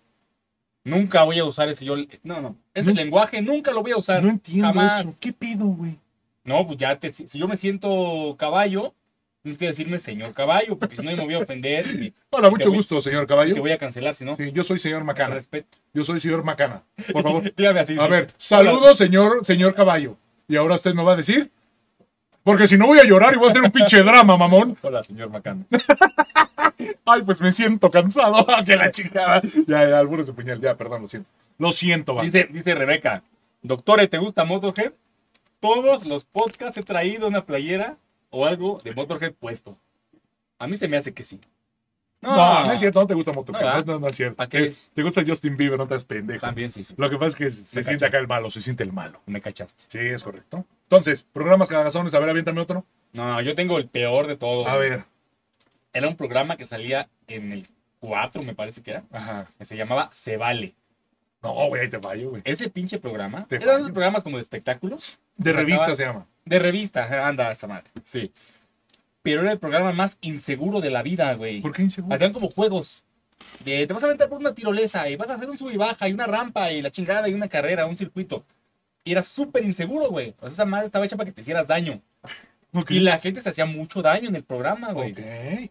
Nunca 0.84 1.24
voy 1.24 1.38
a 1.38 1.44
usar 1.44 1.68
ese 1.68 1.84
yo. 1.84 1.96
No, 2.22 2.40
no. 2.40 2.56
Ese 2.74 2.92
No- 2.92 3.00
lenguaje 3.00 3.42
nunca 3.42 3.72
lo 3.72 3.82
voy 3.82 3.92
a 3.92 3.96
usar. 3.96 4.22
No 4.22 4.28
entiendo 4.30 4.66
Jamás. 4.68 5.00
eso. 5.00 5.14
¿Qué 5.20 5.32
pedo, 5.32 5.64
güey? 5.66 5.98
No, 6.44 6.64
pues 6.66 6.76
ya 6.78 6.96
te, 6.98 7.10
si 7.10 7.38
yo 7.38 7.48
me 7.48 7.56
siento 7.56 8.36
caballo, 8.38 8.94
tienes 9.46 9.58
que 9.58 9.66
decirme 9.66 9.98
señor 10.00 10.34
caballo, 10.34 10.76
porque 10.76 10.96
si 10.96 11.02
no 11.02 11.16
me 11.16 11.24
voy 11.24 11.34
a 11.34 11.38
ofender 11.38 11.86
y 11.86 12.12
Hola, 12.30 12.50
mucho 12.50 12.68
voy- 12.68 12.78
gusto, 12.78 13.00
señor 13.00 13.26
Caballo. 13.28 13.54
te 13.54 13.60
voy 13.60 13.70
a 13.70 13.78
cancelar, 13.78 14.14
si 14.16 14.24
no. 14.24 14.34
Sí, 14.36 14.50
yo 14.52 14.64
soy 14.64 14.78
señor 14.80 15.04
Macana. 15.04 15.34
Respeto. 15.36 15.78
Yo 15.94 16.02
soy 16.02 16.18
señor 16.18 16.42
Macana. 16.42 16.82
Por 17.12 17.22
favor. 17.22 17.44
Dígame 17.56 17.78
así. 17.80 17.96
A 17.98 18.08
ver, 18.08 18.28
saludos, 18.38 18.98
señor, 18.98 19.44
señor 19.46 19.74
Caballo. 19.74 20.16
Y 20.48 20.56
ahora 20.56 20.74
usted 20.74 20.94
me 20.94 21.04
va 21.04 21.12
a 21.12 21.16
decir. 21.16 21.50
Porque 22.42 22.66
si 22.66 22.76
no 22.78 22.86
voy 22.86 22.98
a 22.98 23.04
llorar 23.04 23.34
y 23.34 23.36
voy 23.38 23.48
a 23.48 23.50
hacer 23.50 23.62
un 23.62 23.70
pinche 23.72 24.02
drama, 24.02 24.36
mamón. 24.36 24.76
Hola, 24.82 25.02
señor 25.02 25.30
Macán. 25.30 25.66
Ay, 27.04 27.22
pues 27.22 27.40
me 27.40 27.52
siento 27.52 27.90
cansado. 27.90 28.44
que 28.66 28.76
la 28.76 28.90
chingada. 28.90 29.42
Ya, 29.66 29.88
ya, 29.88 29.98
algunos 29.98 30.26
de 30.26 30.32
puñal. 30.32 30.60
Ya, 30.60 30.76
perdón, 30.76 31.02
lo 31.02 31.08
siento. 31.08 31.28
Lo 31.58 31.72
siento, 31.72 32.14
va. 32.14 32.22
Dice, 32.22 32.48
dice 32.50 32.74
Rebeca, 32.74 33.22
doctore, 33.62 34.08
¿te 34.08 34.18
gusta 34.18 34.44
Motorhead? 34.44 34.92
Todos 35.60 36.06
los 36.06 36.24
podcasts 36.24 36.76
he 36.76 36.82
traído 36.82 37.28
una 37.28 37.44
playera 37.46 37.96
o 38.30 38.46
algo 38.46 38.80
de 38.84 38.92
Motorhead 38.94 39.32
puesto. 39.34 39.78
A 40.58 40.66
mí 40.66 40.76
se 40.76 40.88
me 40.88 40.96
hace 40.96 41.12
que 41.12 41.24
sí. 41.24 41.40
No, 42.22 42.64
no 42.64 42.72
es 42.72 42.80
cierto, 42.80 42.98
no 43.00 43.06
te 43.06 43.14
gusta 43.14 43.32
Motorhead. 43.32 43.62
No, 43.62 43.78
No, 43.84 43.92
no, 43.94 43.98
no 44.00 44.08
es 44.08 44.16
cierto. 44.16 44.36
¿Para 44.36 44.48
qué? 44.48 44.70
Te, 44.70 44.76
te 44.94 45.02
gusta 45.02 45.22
Justin 45.26 45.56
Bieber, 45.56 45.78
no 45.78 45.86
te 45.86 45.94
das 45.94 46.04
pendejo. 46.04 46.40
También 46.40 46.70
sí, 46.70 46.82
sí. 46.82 46.94
Lo 46.96 47.10
que 47.10 47.16
pasa 47.16 47.28
es 47.28 47.36
que 47.36 47.50
se 47.50 47.82
siente 47.82 48.06
acá 48.06 48.18
el 48.18 48.26
malo, 48.26 48.50
se 48.50 48.60
siente 48.62 48.82
el 48.82 48.92
malo. 48.92 49.20
Me 49.26 49.40
cachaste. 49.40 49.84
Sí, 49.88 49.98
es 49.98 50.24
correcto. 50.24 50.64
Entonces, 50.84 51.24
programas 51.32 51.68
cagazones. 51.68 52.14
A 52.14 52.18
ver, 52.18 52.30
aviéntame 52.30 52.60
otro. 52.60 52.84
No, 53.12 53.26
no, 53.28 53.40
yo 53.42 53.54
tengo 53.54 53.78
el 53.78 53.88
peor 53.88 54.26
de 54.26 54.36
todos. 54.36 54.66
A 54.66 54.76
ver. 54.76 55.04
Era 55.92 56.08
un 56.08 56.16
programa 56.16 56.56
que 56.56 56.66
salía 56.66 57.08
en 57.28 57.52
el 57.52 57.66
4, 58.00 58.42
me 58.42 58.54
parece 58.54 58.82
que 58.82 58.92
era. 58.92 59.04
Ajá. 59.12 59.46
Que 59.58 59.64
se 59.66 59.76
llamaba 59.76 60.08
Se 60.12 60.36
Vale. 60.36 60.74
No, 61.42 61.52
güey, 61.68 61.82
ahí 61.82 61.88
te 61.88 62.00
fallo, 62.00 62.30
güey. 62.30 62.42
Ese 62.44 62.68
pinche 62.70 62.98
programa. 62.98 63.46
Te 63.46 63.56
Eran 63.56 63.68
fallo. 63.68 63.78
esos 63.80 63.92
programas 63.92 64.22
como 64.24 64.36
de 64.38 64.42
espectáculos. 64.42 65.18
De 65.36 65.52
revista 65.52 65.94
se 65.94 66.04
llama. 66.04 66.26
De 66.46 66.58
revista, 66.58 67.28
anda 67.28 67.52
esa 67.52 67.66
madre. 67.66 67.90
Sí. 68.04 68.32
Pero 69.22 69.42
era 69.42 69.52
el 69.52 69.58
programa 69.58 69.92
más 69.92 70.16
inseguro 70.20 70.80
de 70.80 70.90
la 70.90 71.02
vida, 71.02 71.34
güey. 71.34 71.60
¿Por 71.60 71.72
qué 71.72 71.82
inseguro? 71.82 72.14
Hacían 72.14 72.32
como 72.32 72.48
juegos. 72.48 73.04
De, 73.64 73.86
te 73.86 73.92
vas 73.92 74.02
a 74.02 74.06
aventar 74.06 74.28
por 74.28 74.38
una 74.38 74.54
tirolesa 74.54 75.10
y 75.10 75.16
vas 75.16 75.28
a 75.28 75.34
hacer 75.34 75.50
un 75.50 75.58
sub 75.58 75.70
y 75.72 75.76
baja 75.76 76.08
y 76.08 76.12
una 76.12 76.26
rampa 76.26 76.70
y 76.70 76.80
la 76.80 76.90
chingada 76.90 77.28
y 77.28 77.34
una 77.34 77.48
carrera, 77.48 77.86
un 77.86 77.98
circuito. 77.98 78.44
Y 79.04 79.12
era 79.12 79.22
súper 79.22 79.64
inseguro, 79.64 80.08
güey. 80.08 80.34
O 80.38 80.42
sea, 80.46 80.50
esa 80.50 80.64
madre 80.64 80.86
estaba 80.86 81.04
hecha 81.04 81.16
para 81.16 81.26
que 81.26 81.32
te 81.32 81.40
hicieras 81.42 81.66
daño. 81.66 82.00
Ok. 82.72 82.90
Y 82.90 83.00
la 83.00 83.18
gente 83.18 83.40
se 83.40 83.48
hacía 83.48 83.64
mucho 83.64 84.02
daño 84.02 84.28
en 84.28 84.36
el 84.36 84.44
programa, 84.44 84.92
güey. 84.92 85.12
Ok. 85.12 85.20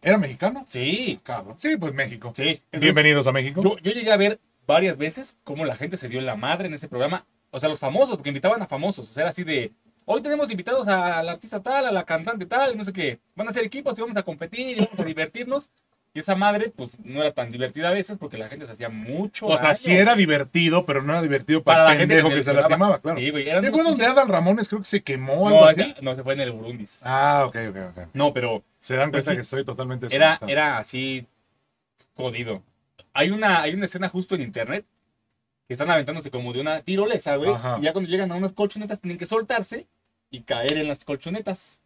¿Era 0.02 0.18
mexicano? 0.18 0.66
Sí, 0.68 1.20
Cabrón. 1.22 1.56
Sí, 1.60 1.78
pues 1.78 1.94
México. 1.94 2.34
sí. 2.36 2.44
Entonces, 2.48 2.80
Bienvenidos 2.80 3.28
a 3.28 3.32
México. 3.32 3.62
yo, 3.62 3.78
yo 3.78 3.92
llegué 3.92 4.12
a 4.12 4.18
ver 4.18 4.40
varias 4.66 4.98
veces 4.98 5.38
cómo 5.44 5.66
la 5.66 5.76
gente 5.76 5.98
se 5.98 6.10
dio 6.10 6.18
en 6.18 6.26
la 6.26 6.36
madre 6.36 6.68
en 6.68 6.74
ese 6.74 6.88
programa. 6.88 7.28
O 7.52 7.60
sea, 7.60 7.70
los 7.70 7.80
famosos, 7.80 8.16
porque 8.16 8.30
invitaban 8.30 8.60
a 8.64 8.68
famosos. 8.68 9.08
O 9.12 9.14
sea, 9.14 9.22
era 9.22 9.30
así 9.30 9.44
de, 9.44 9.72
hoy 10.06 10.22
tenemos 10.22 10.50
invitados 10.52 10.88
al 10.88 11.28
artista 11.28 11.62
tal, 11.62 11.86
a 11.88 11.92
la 11.92 12.04
cantante 12.06 12.46
tal, 12.46 12.78
no 12.78 12.84
sé 12.84 12.94
qué. 12.94 13.20
Van 13.36 13.48
a 13.48 13.52
ser 13.54 13.64
equipos 13.66 13.98
y 13.98 14.02
vamos 14.02 14.18
a 14.18 14.24
competir 14.24 14.78
y 14.78 14.82
vamos 14.86 15.00
a 15.00 15.04
divertirnos. 15.04 15.70
Y 16.14 16.20
esa 16.20 16.34
madre, 16.34 16.72
pues, 16.74 16.92
no 17.04 17.20
era 17.20 17.34
tan 17.34 17.52
divertida 17.52 17.90
a 17.90 17.92
veces 17.92 18.18
porque 18.18 18.38
la 18.38 18.48
gente 18.48 18.66
se 18.66 18.72
hacía 18.72 18.88
mucho 18.88 19.48
o 19.48 19.58
sea, 19.58 19.74
sí 19.74 19.94
era 19.94 20.16
divertido, 20.16 20.86
pero 20.86 21.02
no 21.02 21.12
era 21.12 21.22
divertido 21.22 21.62
para, 21.62 21.80
para 21.80 21.84
la 21.90 21.92
el 21.92 21.98
gente 22.00 22.14
pendejo 22.16 22.30
que 22.30 22.36
que, 22.38 22.44
se 22.44 22.54
lastimaba, 22.54 23.02
claro. 23.02 23.20
Sí, 23.20 23.32
güey. 23.32 23.50
Eran 23.50 23.62
¿Qué 23.64 23.68
unos 23.70 23.82
fue 23.82 23.90
donde 23.92 24.06
Adal 24.06 24.30
Ramones 24.30 24.70
creo 24.70 24.80
que 24.80 24.88
se 24.88 25.04
quemó 25.04 25.50
No, 25.50 25.66
así? 25.66 25.82
acá- 25.82 25.96
no, 26.02 26.16
se 26.16 26.24
fue 26.24 26.36
en 26.36 26.40
el 26.40 26.52
Burundis. 26.54 27.02
Ah, 27.04 27.44
ok, 27.48 27.58
ok, 27.70 27.78
ok. 27.90 28.08
No, 28.14 28.32
pero 28.34 28.64
Se 28.80 28.96
dan 28.96 29.12
cuenta 29.12 29.32
sí. 29.32 29.36
que 29.36 29.42
estoy 29.42 29.66
totalmente 29.66 30.08
era, 30.10 30.40
era 30.48 30.78
así 30.78 31.28
jodido. 32.16 32.64
Hay 33.14 33.32
una, 33.32 33.62
hay 33.64 33.74
una 33.74 33.84
escena 33.86 34.08
justo 34.08 34.36
en 34.36 34.42
internet 34.42 34.86
que 35.68 35.74
están 35.74 35.90
aventándose 35.90 36.30
como 36.32 36.54
de 36.54 36.62
una 36.62 36.82
tirolesa, 36.82 37.36
güey. 37.38 37.52
Y 37.80 37.84
ya 37.84 37.92
cuando 37.94 38.10
llegan 38.10 38.32
a 38.32 38.36
unas 38.36 38.54
colchonetas 38.54 39.00
tienen 39.00 39.18
que 39.18 39.26
soltarse 39.26 39.88
y 40.30 40.42
caer 40.42 40.78
en 40.78 40.88
las 40.88 41.04
colchonetas. 41.06 41.80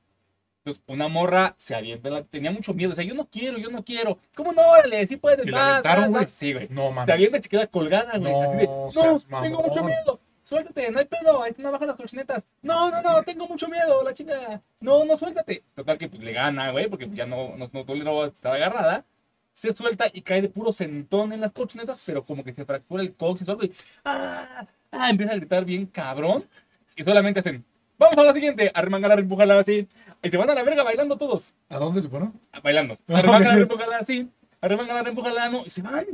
Entonces, 0.60 0.84
una 0.88 1.08
morra 1.08 1.56
se 1.58 1.74
avienta, 1.74 2.10
la- 2.10 2.24
tenía 2.24 2.52
mucho 2.52 2.74
miedo. 2.74 2.92
O 2.92 2.96
sea, 2.96 3.06
yo 3.06 3.13
no 3.13 3.26
quiero, 3.30 3.58
yo 3.58 3.70
no 3.70 3.84
quiero. 3.86 4.20
¿Cómo 4.36 4.52
no? 4.52 4.62
Órale, 4.68 5.08
sí 5.08 5.15
puedes. 5.15 5.48
¿Y 5.48 5.52
la 5.52 5.58
vas, 5.58 5.70
aventaron, 5.72 6.02
vas, 6.04 6.10
güey? 6.12 6.24
vas". 6.26 6.32
Sí, 6.32 6.54
güey. 6.54 6.68
No, 6.70 6.92
mames. 6.92 7.06
Se 7.06 7.13
avienta 7.13 7.38
y 7.38 7.44
se 7.44 7.50
queda 7.50 7.68
colgada, 7.68 8.18
güey. 8.18 8.34
No 8.34 8.42
así 8.42 8.58
de, 8.58 8.65
no, 8.68 9.42
tengo 9.42 9.63
mucho 9.63 9.84
miedo. 9.84 10.20
Suéltate, 10.44 10.92
no 10.92 11.00
hay 11.00 11.06
pedo. 11.06 11.42
Ahí 11.44 11.52
están 11.52 11.68
abajo 11.68 11.86
las 11.86 11.96
colchonetas. 11.96 12.48
No, 12.62 12.89
no, 12.92 13.02
no, 13.02 13.24
tengo 13.24 13.48
mucho 13.48 13.68
miedo, 13.70 14.04
la 14.04 14.13
chingada. 14.13 14.62
No, 14.82 15.06
no, 15.06 15.15
suéltate. 15.15 15.63
Total 15.76 15.98
que 15.98 16.10
pues 16.10 16.22
le 16.22 16.34
gana, 16.34 16.72
güey, 16.72 16.88
porque 16.89 17.08
ya 17.13 17.26
no, 17.26 17.56
no, 17.56 17.70
no 17.72 17.86
toleró 17.86 18.26
estar 18.26 18.54
agarrada. 18.56 19.06
Se 19.60 19.74
suelta 19.74 20.10
y 20.13 20.22
cae 20.22 20.41
de 20.41 20.48
puro 20.48 20.72
sentón 20.72 21.34
en 21.34 21.41
las 21.41 21.52
colchonetas, 21.52 22.02
pero 22.06 22.24
como 22.24 22.45
que 22.45 22.54
se 22.54 22.63
fractura 22.63 23.04
el 23.04 23.13
cox 23.13 23.41
y 23.41 23.52
algo 23.52 23.65
y 23.65 23.74
¡ah! 24.06 24.65
¡ah! 24.89 25.10
empieza 25.10 25.34
a 25.34 25.36
gritar 25.36 25.65
bien 25.65 25.86
cabrón. 25.86 26.45
Y 26.95 27.04
solamente 27.04 27.41
hacen, 27.41 27.65
vamos 27.98 28.17
a 28.17 28.24
la 28.24 28.34
siguiente, 28.34 28.72
arremangala, 28.74 29.15
empújala 29.15 29.60
así. 29.60 29.86
Y 30.24 30.30
se 30.30 30.38
van 30.38 30.50
a 30.50 30.56
la 30.56 30.63
verga 30.63 30.84
bailando 30.84 31.17
todos. 31.17 31.54
¿A 31.67 31.78
dónde 31.78 32.02
se 32.02 32.08
fueron? 32.08 32.39
Bailando. 32.63 32.98
Arremangala, 33.10 33.62
empújala 33.62 33.98
así. 33.98 34.30
Arremangala, 34.62 35.10
empújala, 35.10 35.50
no. 35.50 35.63
Y 35.65 35.69
se 35.69 35.82
van. 35.82 36.06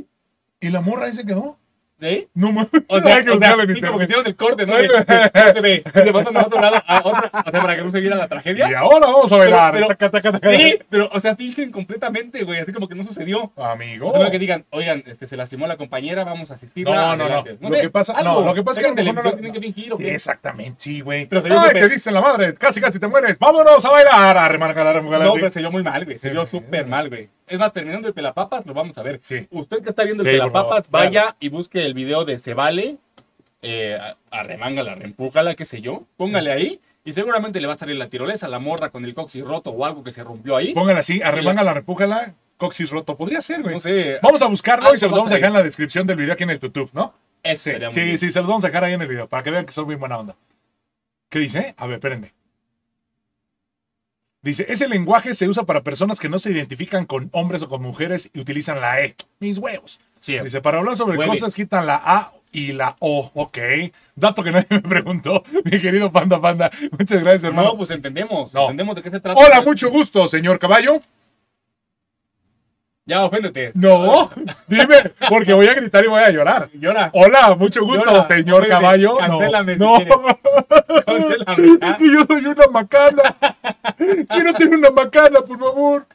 ¿Y 0.60 0.70
la 0.70 0.80
morra 0.80 1.06
ahí 1.06 1.12
se 1.12 1.24
quedó? 1.24 1.56
¿Sí? 1.98 2.28
No 2.34 2.52
mames. 2.52 2.70
O 2.88 3.00
sea, 3.00 3.22
que 3.22 3.30
o 3.30 3.38
sea, 3.38 3.56
sí, 3.74 3.80
como 3.80 3.96
que 3.98 4.04
hicieron 4.04 4.26
el 4.26 4.36
corte, 4.36 4.66
¿no? 4.66 4.76
De, 4.76 4.86
de, 4.86 5.82
de 6.04 6.12
pasan 6.12 6.36
a 6.36 6.42
otro 6.42 6.60
lado 6.60 6.82
a 6.86 7.00
otra, 7.02 7.30
o 7.46 7.50
sea, 7.50 7.62
para 7.62 7.74
que 7.76 7.82
no 7.82 7.90
se 7.90 8.00
viera 8.00 8.16
la 8.16 8.28
tragedia. 8.28 8.70
Y 8.70 8.74
ahora 8.74 9.06
vamos 9.06 9.32
a 9.32 9.36
bailar. 9.36 9.72
Pero- 9.72 9.86
Taca, 9.88 10.10
taca, 10.10 10.32
taca. 10.32 10.50
Sí, 10.50 10.78
pero, 10.90 11.08
o 11.10 11.20
sea, 11.20 11.34
fingen 11.36 11.72
completamente, 11.72 12.44
güey, 12.44 12.60
así 12.60 12.70
como 12.72 12.86
que 12.86 12.94
no 12.94 13.02
sucedió. 13.02 13.50
Amigo. 13.56 14.10
O 14.12 14.20
sea, 14.20 14.30
que 14.30 14.38
digan, 14.38 14.66
oigan, 14.70 15.02
este, 15.06 15.26
se 15.26 15.36
lastimó 15.38 15.66
la 15.66 15.76
compañera, 15.78 16.22
vamos 16.24 16.50
a 16.50 16.54
asistir. 16.54 16.86
No, 16.86 17.16
no, 17.16 17.28
no. 17.28 17.44
Lo 17.60 17.70
que 17.70 17.88
pasa- 17.90 18.22
no, 18.22 18.42
lo 18.42 18.52
que 18.54 18.62
pasa 18.62 18.80
es 18.82 18.86
que 18.86 19.00
a 19.00 19.04
mejor 19.04 19.24
no- 19.24 19.32
tienen 19.32 19.52
que 19.54 19.60
fingir, 19.60 19.92
¿o 19.94 19.96
Sí, 19.96 20.06
exactamente, 20.06 20.76
sí, 20.78 21.00
güey. 21.00 21.24
Pero 21.26 21.42
Ay, 21.58 21.80
te 21.80 21.88
diste 21.88 22.10
en 22.10 22.14
la 22.14 22.20
madre, 22.20 22.52
casi 22.54 22.80
casi 22.80 22.98
te 22.98 23.06
mueres. 23.06 23.38
Vámonos 23.38 23.82
a 23.84 23.90
bailar. 23.90 24.36
Arremangala, 24.36 24.90
arremangala, 24.90 25.24
No, 25.24 25.32
sí. 25.32 25.38
pero 25.38 25.50
se 25.50 25.60
vio 25.60 25.70
muy 25.70 25.82
mal, 25.82 26.04
güey. 26.04 26.18
Se 26.18 26.28
vio 26.28 26.44
súper 26.44 26.86
mal, 26.86 27.08
güey. 27.08 27.30
Es 27.46 27.58
más, 27.58 27.72
terminando 27.72 28.08
el 28.08 28.14
Pelapapas, 28.14 28.66
lo 28.66 28.74
vamos 28.74 28.96
a 28.98 29.02
ver. 29.02 29.20
Sí. 29.22 29.46
Usted 29.50 29.82
que 29.82 29.90
está 29.90 30.04
viendo 30.04 30.22
el 30.22 30.28
Sí, 30.30 30.34
Pelapapas, 30.36 30.90
vaya 30.90 31.36
y 31.40 31.48
busque 31.48 31.84
el 31.84 31.94
video 31.94 32.24
de 32.24 32.38
Se 32.38 32.54
Vale, 32.54 32.96
eh, 33.62 33.98
arremángala, 34.30 34.94
reempújala, 34.94 35.54
qué 35.54 35.64
sé 35.64 35.80
yo. 35.80 36.04
Póngale 36.16 36.52
ahí 36.52 36.80
y 37.04 37.12
seguramente 37.12 37.60
le 37.60 37.66
va 37.68 37.74
a 37.74 37.78
salir 37.78 37.96
la 37.96 38.08
tirolesa, 38.08 38.48
la 38.48 38.58
morra 38.58 38.90
con 38.90 39.04
el 39.04 39.14
coxis 39.14 39.44
roto 39.44 39.70
o 39.70 39.84
algo 39.84 40.02
que 40.02 40.10
se 40.12 40.24
rompió 40.24 40.56
ahí. 40.56 40.74
Póngala 40.74 41.00
así, 41.00 41.22
arremángala, 41.22 41.72
repújala, 41.74 42.34
coxis 42.56 42.90
roto. 42.90 43.16
Podría 43.16 43.40
ser, 43.40 43.62
güey. 43.62 43.74
No 43.74 43.80
sé. 43.80 44.18
Vamos 44.22 44.42
a 44.42 44.46
buscarlo 44.46 44.92
y 44.92 44.98
se 44.98 45.06
los 45.06 45.12
pasa 45.12 45.18
vamos 45.20 45.32
a 45.32 45.34
dejar 45.36 45.48
en 45.48 45.54
la 45.54 45.62
descripción 45.62 46.06
del 46.06 46.16
video 46.16 46.34
aquí 46.34 46.42
en 46.42 46.50
el 46.50 46.60
YouTube, 46.60 46.90
¿no? 46.92 47.14
Eso 47.44 47.70
Sí, 47.70 47.76
sí, 47.92 48.00
bien. 48.00 48.18
sí, 48.18 48.30
se 48.32 48.40
los 48.40 48.48
vamos 48.48 48.64
a 48.64 48.68
dejar 48.68 48.82
ahí 48.84 48.94
en 48.94 49.02
el 49.02 49.08
video 49.08 49.28
para 49.28 49.44
que 49.44 49.50
vean 49.52 49.64
que 49.66 49.72
son 49.72 49.86
muy 49.86 49.94
buena 49.94 50.18
onda. 50.18 50.34
¿Qué 51.28 51.38
dice? 51.38 51.74
A 51.76 51.86
ver, 51.86 51.94
espérenme. 51.94 52.32
Dice, 54.46 54.64
ese 54.68 54.86
lenguaje 54.86 55.34
se 55.34 55.48
usa 55.48 55.64
para 55.64 55.82
personas 55.82 56.20
que 56.20 56.28
no 56.28 56.38
se 56.38 56.52
identifican 56.52 57.04
con 57.04 57.28
hombres 57.32 57.62
o 57.62 57.68
con 57.68 57.82
mujeres 57.82 58.30
y 58.32 58.38
utilizan 58.38 58.80
la 58.80 59.00
E. 59.00 59.16
Mis 59.40 59.58
huevos. 59.58 59.98
Dice, 60.24 60.60
para 60.60 60.78
hablar 60.78 60.94
sobre 60.94 61.18
Hueves. 61.18 61.40
cosas 61.40 61.52
quitan 61.52 61.84
la 61.84 62.00
A 62.04 62.32
y 62.52 62.72
la 62.72 62.94
O. 63.00 63.32
Ok. 63.34 63.58
Dato 64.14 64.44
que 64.44 64.52
nadie 64.52 64.68
me 64.70 64.82
preguntó, 64.82 65.42
mi 65.64 65.80
querido 65.80 66.12
Panda 66.12 66.40
Panda. 66.40 66.70
Muchas 66.96 67.20
gracias, 67.22 67.42
hermano. 67.42 67.70
No, 67.70 67.76
pues 67.76 67.90
entendemos. 67.90 68.54
No. 68.54 68.62
Entendemos 68.62 68.94
de 68.94 69.02
qué 69.02 69.10
se 69.10 69.18
trata. 69.18 69.36
Hola, 69.38 69.62
mucho 69.62 69.90
gusto, 69.90 70.28
señor 70.28 70.60
caballo. 70.60 71.00
Ya, 73.08 73.24
oféndete. 73.24 73.70
No, 73.74 74.28
dime, 74.66 75.12
porque 75.28 75.52
voy 75.52 75.68
a 75.68 75.74
gritar 75.74 76.04
y 76.04 76.08
voy 76.08 76.20
a 76.20 76.30
llorar. 76.30 76.68
Llora. 76.74 77.08
Hola, 77.12 77.54
mucho 77.54 77.84
gusto, 77.84 78.04
Llora, 78.04 78.26
señor 78.26 78.66
caballo. 78.66 79.12
No, 79.12 79.38
cancélame 79.38 79.74
si 79.74 79.78
no. 79.80 79.92
Cancélame, 81.06 81.78
¿ah? 81.82 81.92
Es 81.92 81.98
que 81.98 82.12
yo 82.12 82.24
soy 82.26 82.46
una 82.46 82.66
macana. 82.66 83.36
Quiero 84.28 84.52
ser 84.54 84.68
una 84.68 84.90
macana, 84.90 85.40
por 85.42 85.56
favor. 85.56 86.06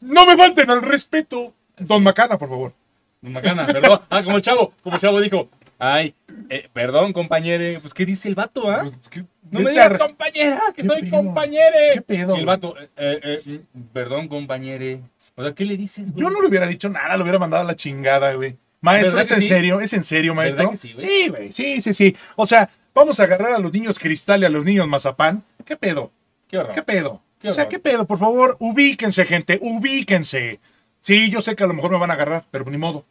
No 0.00 0.24
me 0.26 0.36
falten 0.36 0.70
al 0.70 0.80
respeto. 0.80 1.52
Don 1.78 2.02
Macana, 2.02 2.38
por 2.38 2.48
favor. 2.48 2.72
Macana, 3.20 3.66
perdón. 3.66 4.00
Ah, 4.08 4.22
como 4.24 4.36
el 4.36 4.42
chavo, 4.42 4.72
como 4.82 4.96
el 4.96 5.00
chavo 5.02 5.20
dijo. 5.20 5.48
Ay, 5.78 6.14
eh, 6.48 6.68
perdón, 6.72 7.12
compañere. 7.12 7.78
Pues, 7.80 7.92
¿qué 7.92 8.06
dice 8.06 8.28
el 8.28 8.34
vato, 8.34 8.70
ah? 8.70 8.80
Pues, 8.82 8.98
¿qué- 9.10 9.24
No 9.52 9.60
me 9.60 9.70
digas 9.70 9.98
compañera, 9.98 10.62
que 10.74 10.82
¿Qué 10.82 10.88
soy 10.88 11.02
pedo? 11.02 11.10
compañere. 11.10 11.90
¿Qué 11.94 12.02
pedo, 12.02 12.36
Y 12.36 12.40
el 12.40 12.46
vato, 12.46 12.74
eh, 12.78 12.88
eh, 12.96 13.42
eh, 13.46 13.60
perdón, 13.92 14.26
compañere. 14.26 15.00
O 15.36 15.42
sea, 15.42 15.54
¿qué 15.54 15.64
le 15.66 15.76
dices, 15.76 16.12
güey? 16.12 16.22
Yo 16.22 16.30
no 16.30 16.40
le 16.40 16.48
hubiera 16.48 16.66
dicho 16.66 16.88
nada, 16.88 17.16
le 17.16 17.22
hubiera 17.22 17.38
mandado 17.38 17.62
a 17.62 17.66
la 17.66 17.76
chingada, 17.76 18.32
güey. 18.32 18.56
Maestro, 18.80 19.12
¿Verdad 19.12 19.22
¿es 19.26 19.32
en 19.32 19.42
sí? 19.42 19.48
serio? 19.48 19.80
¿Es 19.80 19.92
en 19.92 20.02
serio, 20.04 20.34
maestro? 20.34 20.70
¿Verdad 20.70 20.72
que 20.72 20.76
sí, 20.88 20.94
güey? 20.94 21.06
Sí, 21.06 21.28
güey. 21.28 21.52
Sí, 21.52 21.80
sí, 21.82 21.92
sí. 21.92 22.16
O 22.34 22.46
sea, 22.46 22.68
vamos 22.94 23.20
a 23.20 23.24
agarrar 23.24 23.52
a 23.52 23.58
los 23.58 23.72
niños 23.72 23.98
cristal 23.98 24.42
y 24.42 24.46
a 24.46 24.48
los 24.48 24.64
niños 24.64 24.88
mazapán. 24.88 25.44
¿Qué 25.64 25.76
pedo? 25.76 26.10
Qué 26.48 26.58
horror. 26.58 26.74
¿Qué 26.74 26.82
pedo? 26.82 27.22
Qué 27.38 27.48
o 27.48 27.54
sea. 27.54 27.68
¿qué 27.68 27.78
pedo? 27.78 28.06
Por 28.06 28.18
favor, 28.18 28.56
ubíquense, 28.58 29.24
gente, 29.26 29.58
ubíquense. 29.60 30.60
Sí, 30.98 31.30
yo 31.30 31.40
sé 31.40 31.54
que 31.56 31.64
a 31.64 31.66
lo 31.66 31.74
mejor 31.74 31.90
me 31.92 31.98
van 31.98 32.10
a 32.10 32.14
agarrar, 32.14 32.44
pero 32.50 32.64
ni 32.64 32.78
modo. 32.78 33.04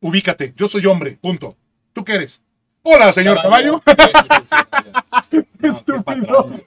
Ubícate, 0.00 0.52
yo 0.56 0.66
soy 0.66 0.84
hombre, 0.86 1.16
punto. 1.20 1.56
¿Tú 1.92 2.04
qué 2.04 2.14
eres? 2.16 2.42
Hola, 2.86 3.12
señor 3.12 3.40
caballo. 3.40 3.80
No, 5.60 5.70
Estúpido. 5.70 6.60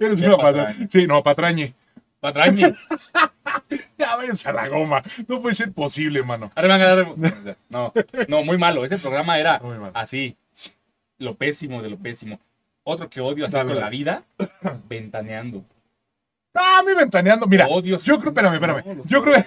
Eres 0.00 0.20
una 0.20 0.36
patraña. 0.36 0.88
Sí, 0.90 1.06
no, 1.06 1.22
patrañe. 1.22 1.74
Patrañe. 2.20 2.72
Ya 3.98 4.16
váyanse 4.16 4.48
a 4.48 4.52
la 4.52 4.68
goma. 4.68 5.02
No 5.28 5.40
puede 5.40 5.54
ser 5.54 5.72
posible, 5.72 6.22
mano. 6.22 6.50
No, 7.68 7.92
no, 8.28 8.42
muy 8.42 8.58
malo. 8.58 8.84
Ese 8.84 8.98
programa 8.98 9.38
era 9.38 9.60
así. 9.94 10.36
Lo 11.18 11.36
pésimo 11.36 11.80
de 11.80 11.90
lo 11.90 11.98
pésimo. 11.98 12.40
Otro 12.82 13.08
que 13.08 13.20
odio 13.20 13.46
así 13.46 13.54
Dale, 13.54 13.72
con 13.72 13.80
la 13.80 13.88
vida, 13.88 14.24
ventaneando. 14.88 15.64
Ah, 16.54 16.82
mí 16.84 16.92
ventaneando. 16.94 17.46
Mira, 17.46 17.68
Odio 17.68 17.98
yo 17.98 18.18
creo, 18.18 18.30
espérame, 18.30 18.54
espérame. 18.54 18.96
No, 18.96 19.04
Yo 19.04 19.22
creo, 19.22 19.44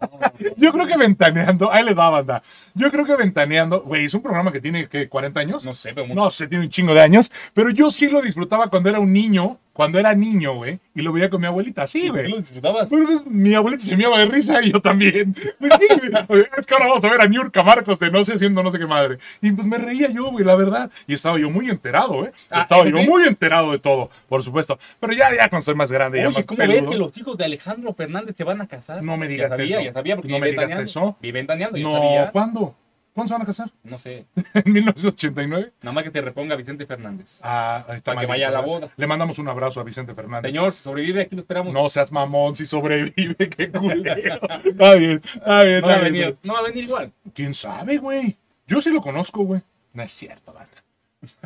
yo 0.56 0.72
creo 0.72 0.86
que 0.86 0.96
ventaneando, 0.96 1.70
ahí 1.72 1.84
les 1.84 1.96
va, 1.96 2.10
banda. 2.10 2.42
Yo 2.74 2.90
creo 2.90 3.04
que 3.04 3.16
ventaneando, 3.16 3.82
güey, 3.82 4.04
es 4.04 4.14
un 4.14 4.22
programa 4.22 4.52
que 4.52 4.60
tiene, 4.60 4.88
¿qué, 4.88 5.08
40 5.08 5.40
años? 5.40 5.64
No 5.64 5.74
sé, 5.74 5.92
pero 5.94 6.06
mucho. 6.06 6.20
No 6.20 6.30
sé, 6.30 6.46
tiene 6.46 6.64
un 6.64 6.70
chingo 6.70 6.94
de 6.94 7.00
años, 7.00 7.30
pero 7.54 7.70
yo 7.70 7.90
sí 7.90 8.08
lo 8.08 8.22
disfrutaba 8.22 8.68
cuando 8.68 8.88
era 8.88 9.00
un 9.00 9.12
niño, 9.12 9.58
cuando 9.78 10.00
era 10.00 10.12
niño, 10.12 10.54
güey, 10.54 10.80
y 10.92 11.02
lo 11.02 11.12
veía 11.12 11.30
con 11.30 11.40
mi 11.40 11.46
abuelita, 11.46 11.86
sí, 11.86 12.08
¿Por 12.08 12.16
qué 12.16 12.22
güey. 12.22 12.30
lo 12.32 12.38
disfrutabas? 12.38 12.90
Bueno, 12.90 13.06
pues, 13.06 13.24
mi 13.26 13.54
abuelita 13.54 13.84
se 13.84 13.96
meaba 13.96 14.18
de 14.18 14.26
risa 14.26 14.60
y 14.60 14.72
yo 14.72 14.80
también. 14.82 15.36
Pues 15.60 15.72
sí, 15.78 15.86
güey. 16.26 16.44
Es 16.58 16.66
que 16.66 16.74
ahora 16.74 16.88
vamos 16.88 17.04
a 17.04 17.10
ver 17.10 17.20
a 17.20 17.28
Niurka 17.28 17.62
Marcos 17.62 18.00
de 18.00 18.10
no 18.10 18.24
sé 18.24 18.32
haciendo 18.34 18.60
no 18.64 18.72
sé 18.72 18.78
qué 18.80 18.88
madre. 18.88 19.18
Y 19.40 19.52
pues 19.52 19.68
me 19.68 19.78
reía 19.78 20.10
yo, 20.10 20.32
güey, 20.32 20.44
la 20.44 20.56
verdad. 20.56 20.90
Y 21.06 21.14
estaba 21.14 21.38
yo 21.38 21.48
muy 21.48 21.68
enterado, 21.70 22.24
¿eh? 22.24 22.32
Ah, 22.50 22.62
Estaba 22.62 22.82
¿sí? 22.82 22.90
yo 22.90 22.98
muy 23.04 23.22
enterado 23.22 23.70
de 23.70 23.78
todo, 23.78 24.10
por 24.28 24.42
supuesto. 24.42 24.80
Pero 24.98 25.12
ya, 25.12 25.30
ya 25.32 25.48
cuando 25.48 25.64
soy 25.64 25.76
más 25.76 25.92
grande, 25.92 26.18
ya 26.18 26.26
Oye, 26.26 26.38
más 26.38 26.46
¿cómo 26.46 26.58
ves 26.66 26.82
que 26.88 26.96
los 26.98 27.16
hijos 27.16 27.38
de 27.38 27.44
Alejandro 27.44 27.94
Fernández 27.94 28.34
se 28.36 28.42
van 28.42 28.60
a 28.60 28.66
casar? 28.66 29.00
No 29.00 29.16
me 29.16 29.28
digas 29.28 29.48
Ya 29.48 29.56
sabía, 29.56 29.76
eso. 29.76 29.84
ya 29.84 29.92
sabía, 29.92 30.16
porque 30.16 30.32
No 30.32 30.40
me 30.40 30.50
digas 30.50 30.70
eso. 30.80 31.16
Vive 31.22 31.38
ventaneando, 31.38 31.78
ya 31.78 31.84
No, 31.84 31.92
sabía. 31.92 32.30
¿cuándo? 32.32 32.74
¿Cuándo 33.18 33.30
se 33.30 33.34
van 33.34 33.42
a 33.42 33.46
casar? 33.46 33.70
No 33.82 33.98
sé. 33.98 34.26
¿En 34.54 34.72
1989? 34.72 35.72
Nada 35.82 35.92
más 35.92 36.04
que 36.04 36.12
se 36.12 36.20
reponga 36.20 36.54
Vicente 36.54 36.86
Fernández. 36.86 37.40
Ah, 37.42 37.84
ahí 37.88 37.96
está 37.96 38.12
Para 38.12 38.20
que 38.20 38.26
vaya 38.28 38.46
a 38.46 38.52
la 38.52 38.60
boda. 38.60 38.90
Le 38.96 39.08
mandamos 39.08 39.40
un 39.40 39.48
abrazo 39.48 39.80
a 39.80 39.82
Vicente 39.82 40.14
Fernández. 40.14 40.52
Señor, 40.52 40.72
si 40.72 40.84
sobrevive, 40.84 41.22
aquí 41.22 41.34
lo 41.34 41.40
esperamos. 41.40 41.74
No 41.74 41.88
seas 41.88 42.12
mamón, 42.12 42.54
si 42.54 42.64
sobrevive, 42.64 43.34
qué 43.48 43.72
culero. 43.72 44.38
Está 44.64 44.94
bien, 44.94 45.20
está 45.24 45.64
bien, 45.64 45.80
No 45.80 45.88
va 45.88 45.94
a 45.94 45.98
venir, 45.98 46.38
no 46.44 46.52
va 46.52 46.58
a 46.60 46.62
venir 46.62 46.84
igual. 46.84 47.12
¿Quién 47.34 47.54
sabe, 47.54 47.98
güey? 47.98 48.36
Yo 48.68 48.80
sí 48.80 48.92
lo 48.92 49.00
conozco, 49.00 49.42
güey. 49.42 49.62
No 49.94 50.04
es 50.04 50.12
cierto, 50.12 50.52
banda. 50.52 50.84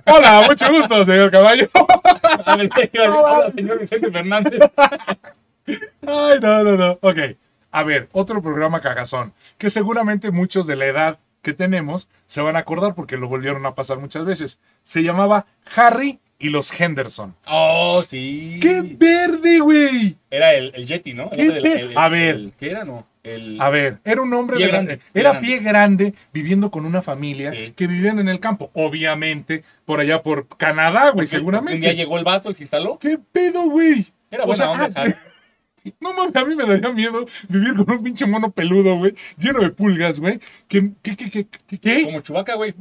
Hola, 0.05 0.45
mucho 0.47 0.71
gusto, 0.71 1.07
señor 1.07 1.31
caballo. 1.31 1.71
Hola, 2.47 3.51
señor 3.51 3.81
Vicente 3.81 4.11
Fernández. 4.11 4.61
Ay, 6.07 6.39
no, 6.39 6.65
no, 6.65 6.77
no. 6.77 6.99
Ok. 7.01 7.17
A 7.71 7.83
ver, 7.83 8.11
otro 8.13 8.43
programa 8.43 8.83
cagazón, 8.83 9.33
que 9.57 9.71
seguramente 9.71 10.31
muchos 10.31 10.67
de 10.67 10.77
la 10.77 10.85
edad 10.85 11.19
que 11.43 11.53
tenemos 11.53 12.09
se 12.27 12.41
van 12.41 12.57
a 12.57 12.61
acordar 12.61 12.95
porque 12.95 13.17
lo 13.19 13.29
volvieron 13.29 13.67
a 13.67 13.75
pasar 13.75 13.99
muchas 13.99 14.25
veces. 14.25 14.59
Se 14.85 15.03
llamaba 15.03 15.47
Harry 15.77 16.21
y 16.39 16.49
los 16.49 16.73
Henderson. 16.81 17.35
Oh, 17.47 18.03
sí. 18.07 18.59
¡Qué 18.61 18.81
verde, 18.83 19.61
güey! 19.61 20.17
Era 20.31 20.55
el, 20.55 20.73
el 20.75 20.87
Yeti, 20.87 21.15
¿no? 21.15 21.31
¿Qué 21.31 21.43
El- 21.43 21.67
el- 21.67 21.99
A 21.99 22.09
ver. 22.09 22.51
¿Qué 22.59 22.71
era, 22.71 22.85
no? 22.85 23.07
El... 23.23 23.61
A 23.61 23.71
ver, 23.71 23.99
era 24.05 24.21
un 24.21 24.35
hombre 24.35 24.57
Pie 24.57 24.67
grande, 24.67 24.99
era 25.15 25.31
grande. 25.31 25.47
pie 25.49 25.59
grande 25.61 26.15
viviendo 26.33 26.73
con 26.73 26.85
una 26.85 27.03
familia 27.03 27.53
Sí. 27.53 27.73
que 27.77 27.87
vivían 27.87 28.19
en 28.19 28.29
el 28.29 28.41
campo, 28.41 28.73
obviamente 28.75 29.63
por 29.85 30.01
allá 30.01 30.23
por 30.25 30.49
Canadá, 30.49 31.11
güey, 31.11 31.13
Un 31.13 31.17
día 31.21 31.27
seguramente. 31.27 31.95
llegó 31.95 32.19
el 32.19 32.25
vato 32.25 32.51
y 32.51 32.55
se 32.55 32.65
instaló. 32.65 32.99
¿Qué 32.99 33.19
pedo, 33.31 33.63
güey? 33.71 34.07
Era 34.29 34.43
O 34.43 34.47
buena 34.49 34.57
sea, 34.57 34.71
onda, 34.73 34.91
ah. 34.97 35.05
No 36.01 36.13
mames, 36.13 36.37
a 36.37 36.45
mí 36.45 36.55
me 36.55 36.65
daría 36.67 36.93
miedo 36.93 37.27
vivir 37.49 37.75
con 37.75 37.91
un 37.91 38.03
pinche 38.05 38.27
mono 38.27 38.51
peludo, 38.51 38.97
güey, 38.97 39.15
lleno 39.39 39.61
de 39.61 39.71
pulgas, 39.71 40.21
güey. 40.21 40.39
¿Qué, 40.69 40.93
qué, 41.03 41.17
qué, 41.17 41.31
qué, 41.31 41.47
qué, 41.67 41.79
qué? 41.79 42.05
Como 42.05 42.21
Chubaca, 42.21 42.55
güey. 42.55 42.75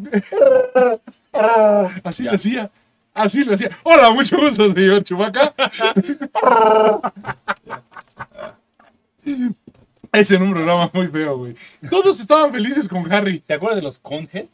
Así 2.03 2.23
lo 2.23 2.31
hacía. 2.33 2.71
Así 3.13 3.43
lo 3.43 3.53
hacía. 3.53 3.77
Hola, 3.83 4.11
mucho 4.11 4.37
gusto, 4.37 4.73
señor 4.73 5.03
Chubaca. 5.03 5.53
Ese 10.13 10.35
era 10.35 10.43
un 10.43 10.51
programa 10.51 10.91
muy 10.93 11.07
feo, 11.07 11.37
güey. 11.37 11.55
Todos 11.89 12.19
estaban 12.19 12.51
felices 12.51 12.87
con 12.87 13.11
Harry. 13.11 13.39
¿Te 13.39 13.53
acuerdas 13.53 13.77
de 13.77 13.83
los 13.83 13.97
Congel? 13.99 14.49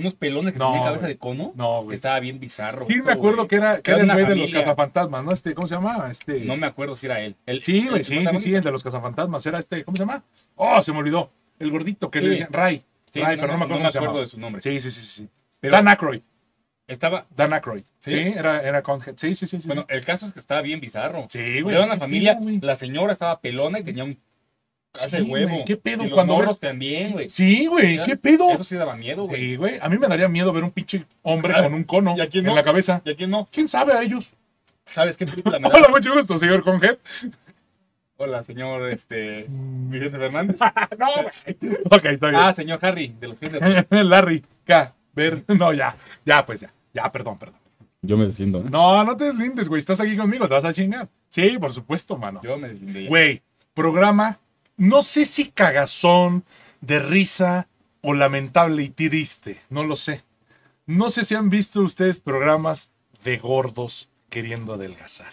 Unos 0.00 0.14
pelones 0.14 0.52
que 0.52 0.58
No, 0.58 0.72
tenía 0.72 0.86
cabeza 0.86 1.06
de 1.06 1.16
cono. 1.18 1.52
No, 1.54 1.82
güey. 1.82 1.94
Estaba 1.94 2.18
bien 2.20 2.40
bizarro. 2.40 2.84
Sí, 2.86 2.94
esto, 2.94 3.04
me 3.06 3.12
acuerdo 3.12 3.36
güey. 3.38 3.48
que 3.48 3.56
era, 3.56 3.80
que 3.80 3.90
Era 3.92 4.02
era 4.02 4.12
el 4.14 4.24
güey 4.24 4.26
de 4.34 4.36
los 4.42 4.50
cazafantasmas, 4.50 5.24
¿no? 5.24 5.32
Este, 5.32 5.54
¿cómo 5.54 5.66
se 5.68 5.74
llama? 5.74 6.08
Este. 6.10 6.40
No 6.40 6.56
me 6.56 6.66
acuerdo 6.66 6.96
si 6.96 7.06
era 7.06 7.20
él. 7.20 7.36
El- 7.46 7.62
Sí, 7.62 7.86
güey, 7.88 8.02
sí, 8.04 8.18
sí, 8.26 8.38
sí, 8.40 8.54
el 8.54 8.62
de 8.62 8.70
los 8.72 8.82
cazafantasmas. 8.82 9.46
Era 9.46 9.58
este, 9.58 9.84
¿cómo 9.84 9.96
se 9.96 10.02
llama? 10.02 10.24
Oh, 10.56 10.82
se 10.82 10.92
me 10.92 10.98
olvidó. 10.98 11.30
El 11.58 11.70
gordito 11.70 12.10
que 12.10 12.18
Sí. 12.18 12.24
le 12.24 12.30
decían 12.32 12.52
Ray. 12.52 12.82
Sí, 13.12 13.20
Ray, 13.20 13.36
pero 13.36 13.52
no 13.52 13.58
me 13.58 13.64
acuerdo, 13.64 13.78
cómo 13.82 13.90
se 13.90 14.00
llamaba. 14.00 14.20
de 14.20 14.26
su 14.26 14.40
nombre. 14.40 14.62
Sí, 14.62 14.80
sí, 14.80 14.90
sí, 14.90 15.00
sí. 15.02 15.28
Pero- 15.60 15.72
Dan 15.72 15.88
Aykroyd. 15.88 16.20
Estaba, 16.86 17.24
Dan 17.36 17.52
Aykroyd. 17.52 17.84
Sí, 18.00 18.10
¿Sí? 18.10 18.18
era, 18.36 18.62
era 18.62 18.82
Conhead. 18.82 19.14
Sí, 19.16 19.34
sí, 19.36 19.46
sí. 19.46 19.60
sí. 19.60 19.66
bueno, 19.68 19.86
el 19.88 20.04
caso 20.04 20.26
es 20.26 20.32
que 20.32 20.40
estaba 20.40 20.60
bien 20.60 20.80
bizarro. 20.80 21.26
sí, 21.30 21.60
güey. 21.60 21.76
Era 21.76 21.84
una 21.84 21.94
¿qué 21.94 22.00
familia, 22.00 22.38
la 22.62 22.74
señora 22.74 23.12
estaba 23.12 23.40
pelona 23.40 23.78
y 23.78 23.84
tenía 23.84 24.02
un 24.04 24.18
de 24.92 25.08
Sí, 25.08 25.22
huevo. 25.22 25.64
¿Qué 25.64 25.76
pedo 25.76 26.02
Y 26.04 26.06
los 26.08 26.14
cuando 26.14 26.34
morros 26.34 26.50
ves- 26.52 26.58
también, 26.60 27.12
güey. 27.12 27.30
Sí, 27.30 27.66
güey, 27.66 28.02
¿qué 28.04 28.16
pedo? 28.16 28.50
Eso 28.50 28.64
sí 28.64 28.74
daba 28.76 28.96
miedo, 28.96 29.24
güey. 29.24 29.40
Sí, 29.40 29.56
güey. 29.56 29.78
A 29.80 29.88
mí 29.88 29.98
me 29.98 30.08
daría 30.08 30.28
miedo 30.28 30.52
ver 30.52 30.64
un 30.64 30.70
pinche 30.72 31.04
hombre 31.22 31.52
Claro. 31.52 31.68
con 31.68 31.74
un 31.74 31.84
cono 31.84 32.14
¿Y 32.16 32.20
a 32.20 32.28
quién 32.28 32.48
en 32.48 32.54
la 32.54 32.62
cabeza. 32.62 33.00
¿Y 33.04 33.10
a 33.10 33.14
quién 33.16 33.30
no? 33.30 33.46
¿Quién 33.52 33.68
sabe 33.68 33.92
a 33.92 34.02
ellos? 34.02 34.32
¿Sabes 34.84 35.16
qué 35.16 35.26
película 35.26 35.58
me 35.58 35.68
da? 35.70 35.76
Hola, 35.76 35.88
mucho 35.88 36.12
gusto, 36.14 36.38
señor 36.38 36.62
Conhead. 36.64 36.96
Hola, 38.16 38.42
señor 38.42 38.88
este, 38.90 39.46
Vicente 39.48 40.18
Fernández. 40.18 40.58
no, 40.98 41.06
güey. 41.14 41.74
Ok, 41.84 42.04
está 42.06 42.28
bien. 42.28 42.40
Ah, 42.42 42.52
señor 42.52 42.78
Harry, 42.82 43.14
de 43.18 43.28
los 43.28 43.38
que 43.40 43.48
se... 43.50 44.04
Larry, 44.04 44.44
K, 44.64 44.94
ver. 45.14 45.44
No, 45.48 45.72
ya, 45.72 45.96
ya, 46.26 46.44
pues 46.44 46.60
ya. 46.60 46.72
Ya, 46.92 47.10
perdón, 47.10 47.38
perdón. 47.38 47.58
Yo 48.02 48.16
me 48.18 48.24
deslindo, 48.26 48.58
¿eh? 48.60 48.64
No, 48.70 49.04
no 49.04 49.16
te 49.16 49.24
deslindes, 49.24 49.68
güey. 49.68 49.78
Estás 49.78 50.00
aquí 50.00 50.16
conmigo, 50.16 50.48
te 50.48 50.54
vas 50.54 50.64
a 50.64 50.72
chingar. 50.74 51.08
Sí, 51.28 51.56
por 51.58 51.72
supuesto, 51.72 52.16
mano. 52.16 52.40
Yo 52.42 52.56
me 52.58 52.68
deslindé. 52.68 53.06
Güey, 53.06 53.42
programa, 53.74 54.38
no 54.80 55.02
sé 55.02 55.26
si 55.26 55.50
cagazón, 55.50 56.44
de 56.80 56.98
risa 56.98 57.68
o 58.00 58.14
lamentable 58.14 58.82
y 58.82 58.88
triste. 58.88 59.60
No 59.68 59.84
lo 59.84 59.94
sé. 59.94 60.22
No 60.86 61.10
sé 61.10 61.24
si 61.24 61.34
han 61.34 61.50
visto 61.50 61.82
ustedes 61.82 62.18
programas 62.18 62.90
de 63.22 63.36
gordos 63.36 64.08
queriendo 64.30 64.72
adelgazar. 64.74 65.32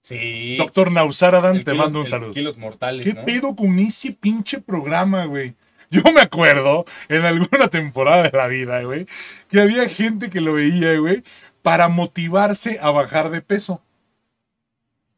Sí. 0.00 0.56
Doctor 0.56 0.90
Nausaradan, 0.90 1.58
te 1.62 1.72
kilos- 1.72 1.76
mando 1.76 2.00
un 2.00 2.06
saludo. 2.06 2.30
Kilos 2.32 2.56
mortales, 2.56 3.04
¿Qué 3.04 3.12
¿no? 3.12 3.24
pedo 3.26 3.54
con 3.54 3.78
ese 3.78 4.12
pinche 4.12 4.60
programa, 4.60 5.26
güey? 5.26 5.54
Yo 5.90 6.02
me 6.14 6.22
acuerdo 6.22 6.86
en 7.08 7.24
alguna 7.26 7.68
temporada 7.68 8.22
de 8.24 8.36
la 8.36 8.46
vida, 8.48 8.82
güey, 8.82 9.06
que 9.50 9.60
había 9.60 9.86
gente 9.88 10.30
que 10.30 10.40
lo 10.40 10.54
veía, 10.54 10.98
güey, 10.98 11.22
para 11.62 11.88
motivarse 11.88 12.78
a 12.80 12.90
bajar 12.90 13.28
de 13.30 13.42
peso. 13.42 13.82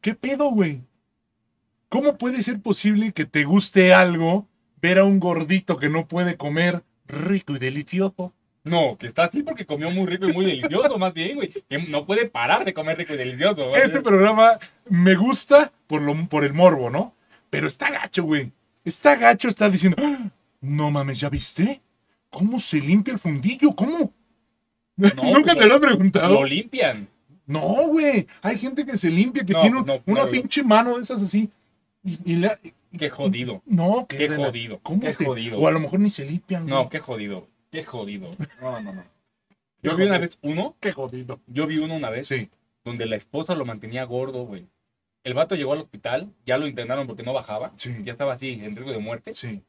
¿Qué 0.01 0.13
pedo, 0.13 0.49
güey? 0.51 0.81
¿Cómo 1.89 2.17
puede 2.17 2.41
ser 2.41 2.59
posible 2.61 3.11
que 3.13 3.25
te 3.25 3.43
guste 3.45 3.93
algo 3.93 4.47
ver 4.81 4.99
a 4.99 5.03
un 5.05 5.19
gordito 5.19 5.77
que 5.77 5.89
no 5.89 6.07
puede 6.07 6.37
comer 6.37 6.83
rico 7.07 7.55
y 7.55 7.59
delicioso? 7.59 8.33
No, 8.63 8.97
que 8.97 9.07
está 9.07 9.23
así 9.23 9.43
porque 9.43 9.65
comió 9.65 9.89
muy 9.91 10.05
rico 10.07 10.27
y 10.27 10.33
muy 10.33 10.45
delicioso, 10.45 10.97
más 10.97 11.13
bien, 11.13 11.35
güey. 11.35 11.49
Que 11.69 11.77
no 11.87 12.05
puede 12.05 12.25
parar 12.27 12.65
de 12.65 12.73
comer 12.73 12.97
rico 12.97 13.13
y 13.13 13.17
delicioso. 13.17 13.69
güey. 13.69 13.81
Ese 13.81 14.01
programa 14.01 14.59
me 14.89 15.15
gusta 15.15 15.71
por, 15.87 16.01
lo, 16.01 16.27
por 16.27 16.43
el 16.43 16.53
morbo, 16.53 16.89
¿no? 16.89 17.13
Pero 17.49 17.67
está 17.67 17.89
gacho, 17.89 18.23
güey. 18.23 18.51
Está 18.83 19.15
gacho 19.15 19.47
estar 19.47 19.71
diciendo, 19.71 19.97
"Ah, 20.03 20.29
no 20.59 20.91
mames, 20.91 21.21
¿ya 21.21 21.29
viste? 21.29 21.81
¿Cómo 22.29 22.59
se 22.59 22.81
limpia 22.81 23.13
el 23.13 23.19
fundillo? 23.19 23.71
¿Cómo? 23.71 24.11
No, 24.97 25.09
¿Nunca 25.33 25.55
te 25.55 25.65
lo 25.65 25.77
he 25.77 25.79
preguntado? 25.79 26.33
Lo 26.33 26.43
limpian. 26.43 27.07
No, 27.45 27.87
güey. 27.87 28.27
Hay 28.41 28.57
gente 28.57 28.85
que 28.85 28.97
se 28.97 29.09
limpia, 29.09 29.45
que 29.45 29.53
No, 29.53 29.61
tiene 29.61 29.81
no, 29.81 30.01
una 30.05 30.27
pinche 30.29 30.61
mano 30.61 30.97
de 30.97 31.03
esas 31.03 31.21
así. 31.21 31.49
Y, 32.07 32.33
y 32.33 32.35
la- 32.37 32.59
Qué 32.97 33.09
jodido. 33.09 33.61
no, 33.65 34.07
Qué 34.07 34.29
rela- 34.29 34.37
jodido, 34.47 34.79
¿Cómo 34.81 35.01
qué 35.01 35.13
te- 35.13 35.25
jodido. 35.25 35.59
O 35.59 35.67
a 35.67 35.71
lo 35.71 35.79
mejor 35.79 35.99
ni 35.99 36.09
se 36.09 36.25
limpian. 36.25 36.65
No, 36.65 36.89
qué 36.89 36.99
jodido. 36.99 37.47
Qué 37.69 37.83
jodido. 37.83 38.31
No, 38.61 38.79
no, 38.81 38.93
no. 38.93 39.03
Qué 39.81 39.89
Yo 39.89 39.95
vi 39.95 40.05
una 40.05 40.17
vez 40.17 40.39
uno, 40.41 40.75
Qué 40.79 40.91
jodido. 40.91 41.39
yo 41.47 41.67
vi 41.67 41.77
uno 41.77 41.95
una 41.95 42.09
vez 42.09 42.27
Sí. 42.27 42.49
donde 42.83 43.05
la 43.05 43.15
esposa 43.15 43.55
lo 43.55 43.65
mantenía 43.65 44.03
gordo, 44.05 44.45
güey. 44.45 44.65
El 45.23 45.33
vato 45.33 45.55
llegó 45.55 45.73
al 45.73 45.79
hospital, 45.79 46.31
ya 46.45 46.57
lo 46.57 46.65
internaron 46.67 47.05
porque 47.05 47.21
no 47.23 47.33
bajaba, 47.33 47.73
Sí. 47.75 47.93
ya 48.03 48.13
estaba 48.13 48.33
así 48.33 48.53
en 48.63 48.75
riesgo 48.75 48.91
de 48.93 48.99
muerte 48.99 49.35
Sí, 49.35 49.61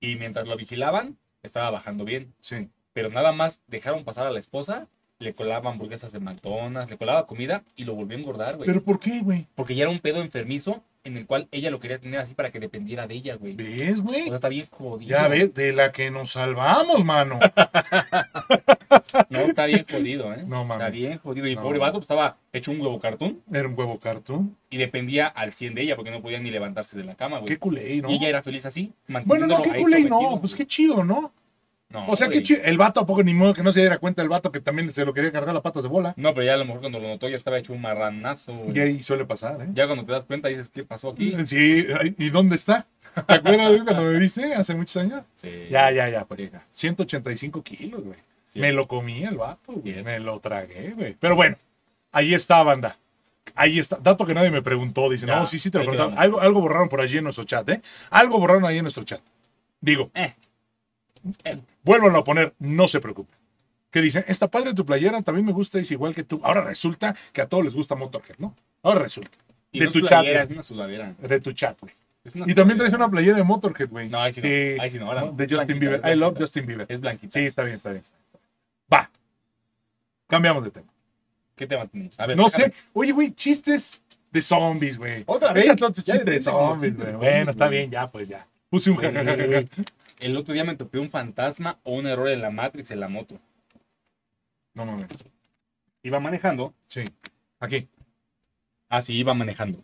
y 0.00 0.16
mientras 0.16 0.46
lo 0.46 0.56
vigilaban 0.56 1.16
estaba 1.42 1.70
bajando 1.70 2.04
bien, 2.04 2.34
sí. 2.40 2.68
pero 2.92 3.08
nada 3.10 3.32
más 3.32 3.62
dejaron 3.66 4.04
pasar 4.04 4.26
a 4.26 4.30
la 4.30 4.38
esposa, 4.38 4.86
le 5.18 5.34
colaban 5.34 5.72
hamburguesas 5.72 6.12
de 6.12 6.20
McDonald's, 6.20 6.90
le 6.90 6.98
colaba 6.98 7.26
comida 7.26 7.64
y 7.74 7.84
lo 7.84 7.94
volvió 7.94 8.16
a 8.16 8.20
engordar, 8.20 8.56
güey. 8.58 8.66
¿Pero 8.66 8.84
por 8.84 9.00
qué, 9.00 9.20
güey? 9.20 9.46
Porque 9.54 9.74
ya 9.74 9.84
era 9.84 9.90
un 9.90 9.98
pedo 10.00 10.20
enfermizo 10.20 10.84
en 11.04 11.16
el 11.16 11.26
cual 11.26 11.48
ella 11.50 11.70
lo 11.70 11.80
quería 11.80 11.98
tener 11.98 12.20
así 12.20 12.34
para 12.34 12.50
que 12.50 12.60
dependiera 12.60 13.06
de 13.06 13.14
ella, 13.14 13.34
güey. 13.36 13.54
¿Ves, 13.54 14.00
O 14.00 14.04
güey? 14.04 14.24
sea, 14.26 14.34
está 14.36 14.48
bien 14.48 14.66
jodido. 14.70 15.10
Ya 15.10 15.26
ves, 15.28 15.54
de 15.54 15.72
la 15.72 15.90
que 15.92 16.10
nos 16.10 16.32
salvamos, 16.32 17.04
mano. 17.04 17.38
No, 19.28 19.40
está 19.40 19.66
bien 19.66 19.84
jodido, 19.90 20.32
¿eh? 20.32 20.44
No 20.46 20.64
mames. 20.64 20.86
Está 20.86 20.90
bien 20.90 21.18
jodido. 21.18 21.46
Y 21.46 21.54
No. 21.56 21.62
pobre 21.62 21.78
vato 21.78 21.94
pues, 21.94 22.04
estaba 22.04 22.36
hecho 22.52 22.70
un 22.70 22.80
huevo 22.80 22.98
cartón 23.00 23.42
Era 23.52 23.68
un 23.68 23.78
huevo 23.78 23.98
cartoon. 23.98 24.56
y 24.70 24.76
dependía 24.78 25.26
al 25.26 25.52
100 25.52 25.74
de 25.74 25.82
ella 25.82 25.96
porque 25.96 26.10
no 26.10 26.20
podía 26.22 26.38
ni 26.40 26.50
levantarse 26.50 26.96
de 26.96 27.04
la 27.04 27.14
cama, 27.14 27.38
güey. 27.38 27.48
Qué 27.48 27.58
culé, 27.58 27.96
¿no? 28.00 28.10
Y 28.10 28.16
ella 28.16 28.28
era 28.28 28.42
feliz 28.42 28.64
así, 28.66 28.92
Bueno, 29.24 29.46
no, 29.46 29.62
qué 29.62 29.80
culé, 29.80 30.04
no. 30.04 30.38
Pues 30.40 30.54
qué 30.54 30.66
chido, 30.66 31.04
¿no? 31.04 31.32
No, 31.92 32.06
O 32.08 32.16
sea, 32.16 32.28
chido. 32.42 32.62
El 32.64 32.78
vato, 32.78 33.00
¿a 33.00 33.06
poco 33.06 33.22
ni 33.22 33.34
modo 33.34 33.52
que 33.54 33.62
no 33.62 33.70
se 33.70 33.80
diera 33.80 33.98
cuenta 33.98 34.22
el 34.22 34.28
vato 34.28 34.50
que 34.50 34.60
también 34.60 34.92
se 34.92 35.04
lo 35.04 35.12
quería 35.12 35.30
cargar 35.30 35.52
las 35.52 35.62
patas 35.62 35.82
de 35.82 35.88
bola? 35.88 36.14
No, 36.16 36.32
pero 36.34 36.46
ya 36.46 36.54
a 36.54 36.56
lo 36.56 36.64
mejor 36.64 36.80
cuando 36.80 36.98
lo 36.98 37.08
notó 37.08 37.28
ya 37.28 37.36
estaba 37.36 37.58
hecho 37.58 37.72
un 37.72 37.82
marranazo. 37.82 38.52
Y 38.72 38.78
ahí 38.80 39.02
suele 39.02 39.24
pasar, 39.26 39.60
¿eh? 39.62 39.66
Ya 39.72 39.86
cuando 39.86 40.04
te 40.04 40.12
das 40.12 40.24
cuenta 40.24 40.48
dices, 40.48 40.70
¿qué 40.70 40.84
pasó 40.84 41.10
aquí? 41.10 41.34
Sí, 41.44 41.86
¿y 42.18 42.30
dónde 42.30 42.54
está? 42.56 42.86
¿Te 43.14 43.34
acuerdas 43.34 43.68
güey, 43.68 43.84
cuando 43.84 44.02
me 44.04 44.18
viste 44.18 44.54
hace 44.54 44.74
muchos 44.74 44.96
años? 44.96 45.22
Sí. 45.34 45.50
Ya, 45.70 45.90
ya, 45.90 46.08
ya, 46.08 46.24
pues. 46.24 46.40
Sí. 46.42 46.50
185 46.70 47.62
kilos, 47.62 48.02
güey. 48.02 48.18
Sí. 48.46 48.58
Me 48.58 48.72
lo 48.72 48.88
comí 48.88 49.22
el 49.24 49.36
vato, 49.36 49.72
güey. 49.72 49.94
Sí. 49.96 50.02
Me 50.02 50.18
lo 50.18 50.40
tragué, 50.40 50.92
güey. 50.94 51.14
Pero 51.20 51.36
bueno, 51.36 51.56
ahí 52.10 52.32
está, 52.32 52.62
banda. 52.62 52.96
Ahí 53.54 53.78
está. 53.78 53.96
Dato 53.96 54.24
que 54.24 54.32
nadie 54.32 54.50
me 54.50 54.62
preguntó. 54.62 55.10
Dice, 55.10 55.26
no, 55.26 55.44
sí, 55.44 55.58
sí 55.58 55.70
te 55.70 55.78
lo 55.78 55.84
preguntaron. 55.84 56.18
Algo, 56.18 56.40
algo 56.40 56.60
borraron 56.62 56.88
por 56.88 57.02
allí 57.02 57.18
en 57.18 57.24
nuestro 57.24 57.44
chat, 57.44 57.68
¿eh? 57.68 57.82
Algo 58.08 58.38
borraron 58.38 58.64
ahí 58.64 58.78
en 58.78 58.84
nuestro 58.84 59.04
chat. 59.04 59.20
Digo, 59.80 60.10
Eh. 60.14 60.34
Vuélvanlo 61.82 62.18
a 62.18 62.24
poner, 62.24 62.54
no 62.58 62.88
se 62.88 63.00
preocupen. 63.00 63.34
Que 63.90 64.00
dicen, 64.00 64.24
está 64.26 64.48
padre 64.48 64.72
tu 64.74 64.86
playera, 64.86 65.20
también 65.22 65.44
me 65.46 65.52
gusta, 65.52 65.78
es 65.78 65.90
igual 65.90 66.14
que 66.14 66.24
tú. 66.24 66.40
Ahora 66.42 66.62
resulta 66.62 67.14
que 67.32 67.42
a 67.42 67.46
todos 67.46 67.62
les 67.64 67.74
gusta 67.74 67.94
Motorhead, 67.94 68.36
¿no? 68.38 68.54
Ahora 68.82 69.00
resulta. 69.00 69.30
Y 69.70 69.80
de 69.80 69.86
no 69.86 69.92
tu 69.92 70.00
chat. 70.00 70.24
Es 70.24 70.50
una 70.50 70.62
sudadera. 70.62 71.14
De 71.18 71.40
tu 71.40 71.52
chat, 71.52 71.78
güey. 71.80 71.92
Y 72.46 72.54
también 72.54 72.78
traes 72.78 72.92
una 72.94 73.10
playera 73.10 73.36
de 73.36 73.42
Motorhead, 73.42 73.88
güey. 73.90 74.08
No, 74.08 74.20
ahí 74.20 74.32
sí 74.32 74.40
no. 74.40 74.82
Ahí 74.82 74.90
sí 74.90 74.98
no, 74.98 75.06
ahora 75.08 75.22
no. 75.22 75.32
De 75.32 75.46
Justin 75.48 75.78
Bieber. 75.78 76.00
I 76.10 76.16
love 76.16 76.36
Justin 76.38 76.66
Bieber. 76.66 76.86
Es 76.88 77.00
blanquita. 77.00 77.32
Sí, 77.38 77.44
está 77.46 77.64
bien, 77.64 77.76
está 77.76 77.90
bien. 77.90 78.02
Va. 78.92 79.10
Cambiamos 80.28 80.64
de 80.64 80.70
tema. 80.70 80.86
¿Qué 81.56 81.66
tema 81.66 81.86
tenemos? 81.86 82.18
A 82.18 82.26
ver, 82.26 82.36
No 82.36 82.44
déjame- 82.44 82.72
sé. 82.72 82.82
Oye, 82.94 83.12
güey, 83.12 83.32
chistes 83.32 84.00
de 84.30 84.40
zombies, 84.40 84.96
güey. 84.96 85.24
¿Otra 85.26 85.52
vez? 85.52 85.64
Échate 85.64 85.84
otro 85.84 86.02
Ya 86.02 86.14
chiste 86.14 86.30
de 86.30 86.40
zombies, 86.40 86.94
chistes 86.94 87.16
güey. 87.16 87.30
Bueno, 87.32 87.50
está 87.50 87.68
bien, 87.68 87.90
ya, 87.90 88.10
pues 88.10 88.28
ya. 88.28 88.46
Puse 88.70 88.90
un 88.90 88.96
El 90.22 90.36
otro 90.36 90.54
día 90.54 90.64
me 90.64 90.76
topé 90.76 90.98
un 90.98 91.10
fantasma 91.10 91.78
o 91.82 91.94
un 91.94 92.06
error 92.06 92.28
en 92.28 92.40
la 92.40 92.50
Matrix 92.50 92.90
en 92.90 93.00
la 93.00 93.08
moto. 93.08 93.38
No 94.74 94.86
mames. 94.86 95.08
Iba 96.02 96.20
manejando. 96.20 96.72
Sí. 96.86 97.04
Aquí. 97.60 97.88
Ah, 98.88 99.02
sí, 99.02 99.14
iba 99.14 99.34
manejando. 99.34 99.82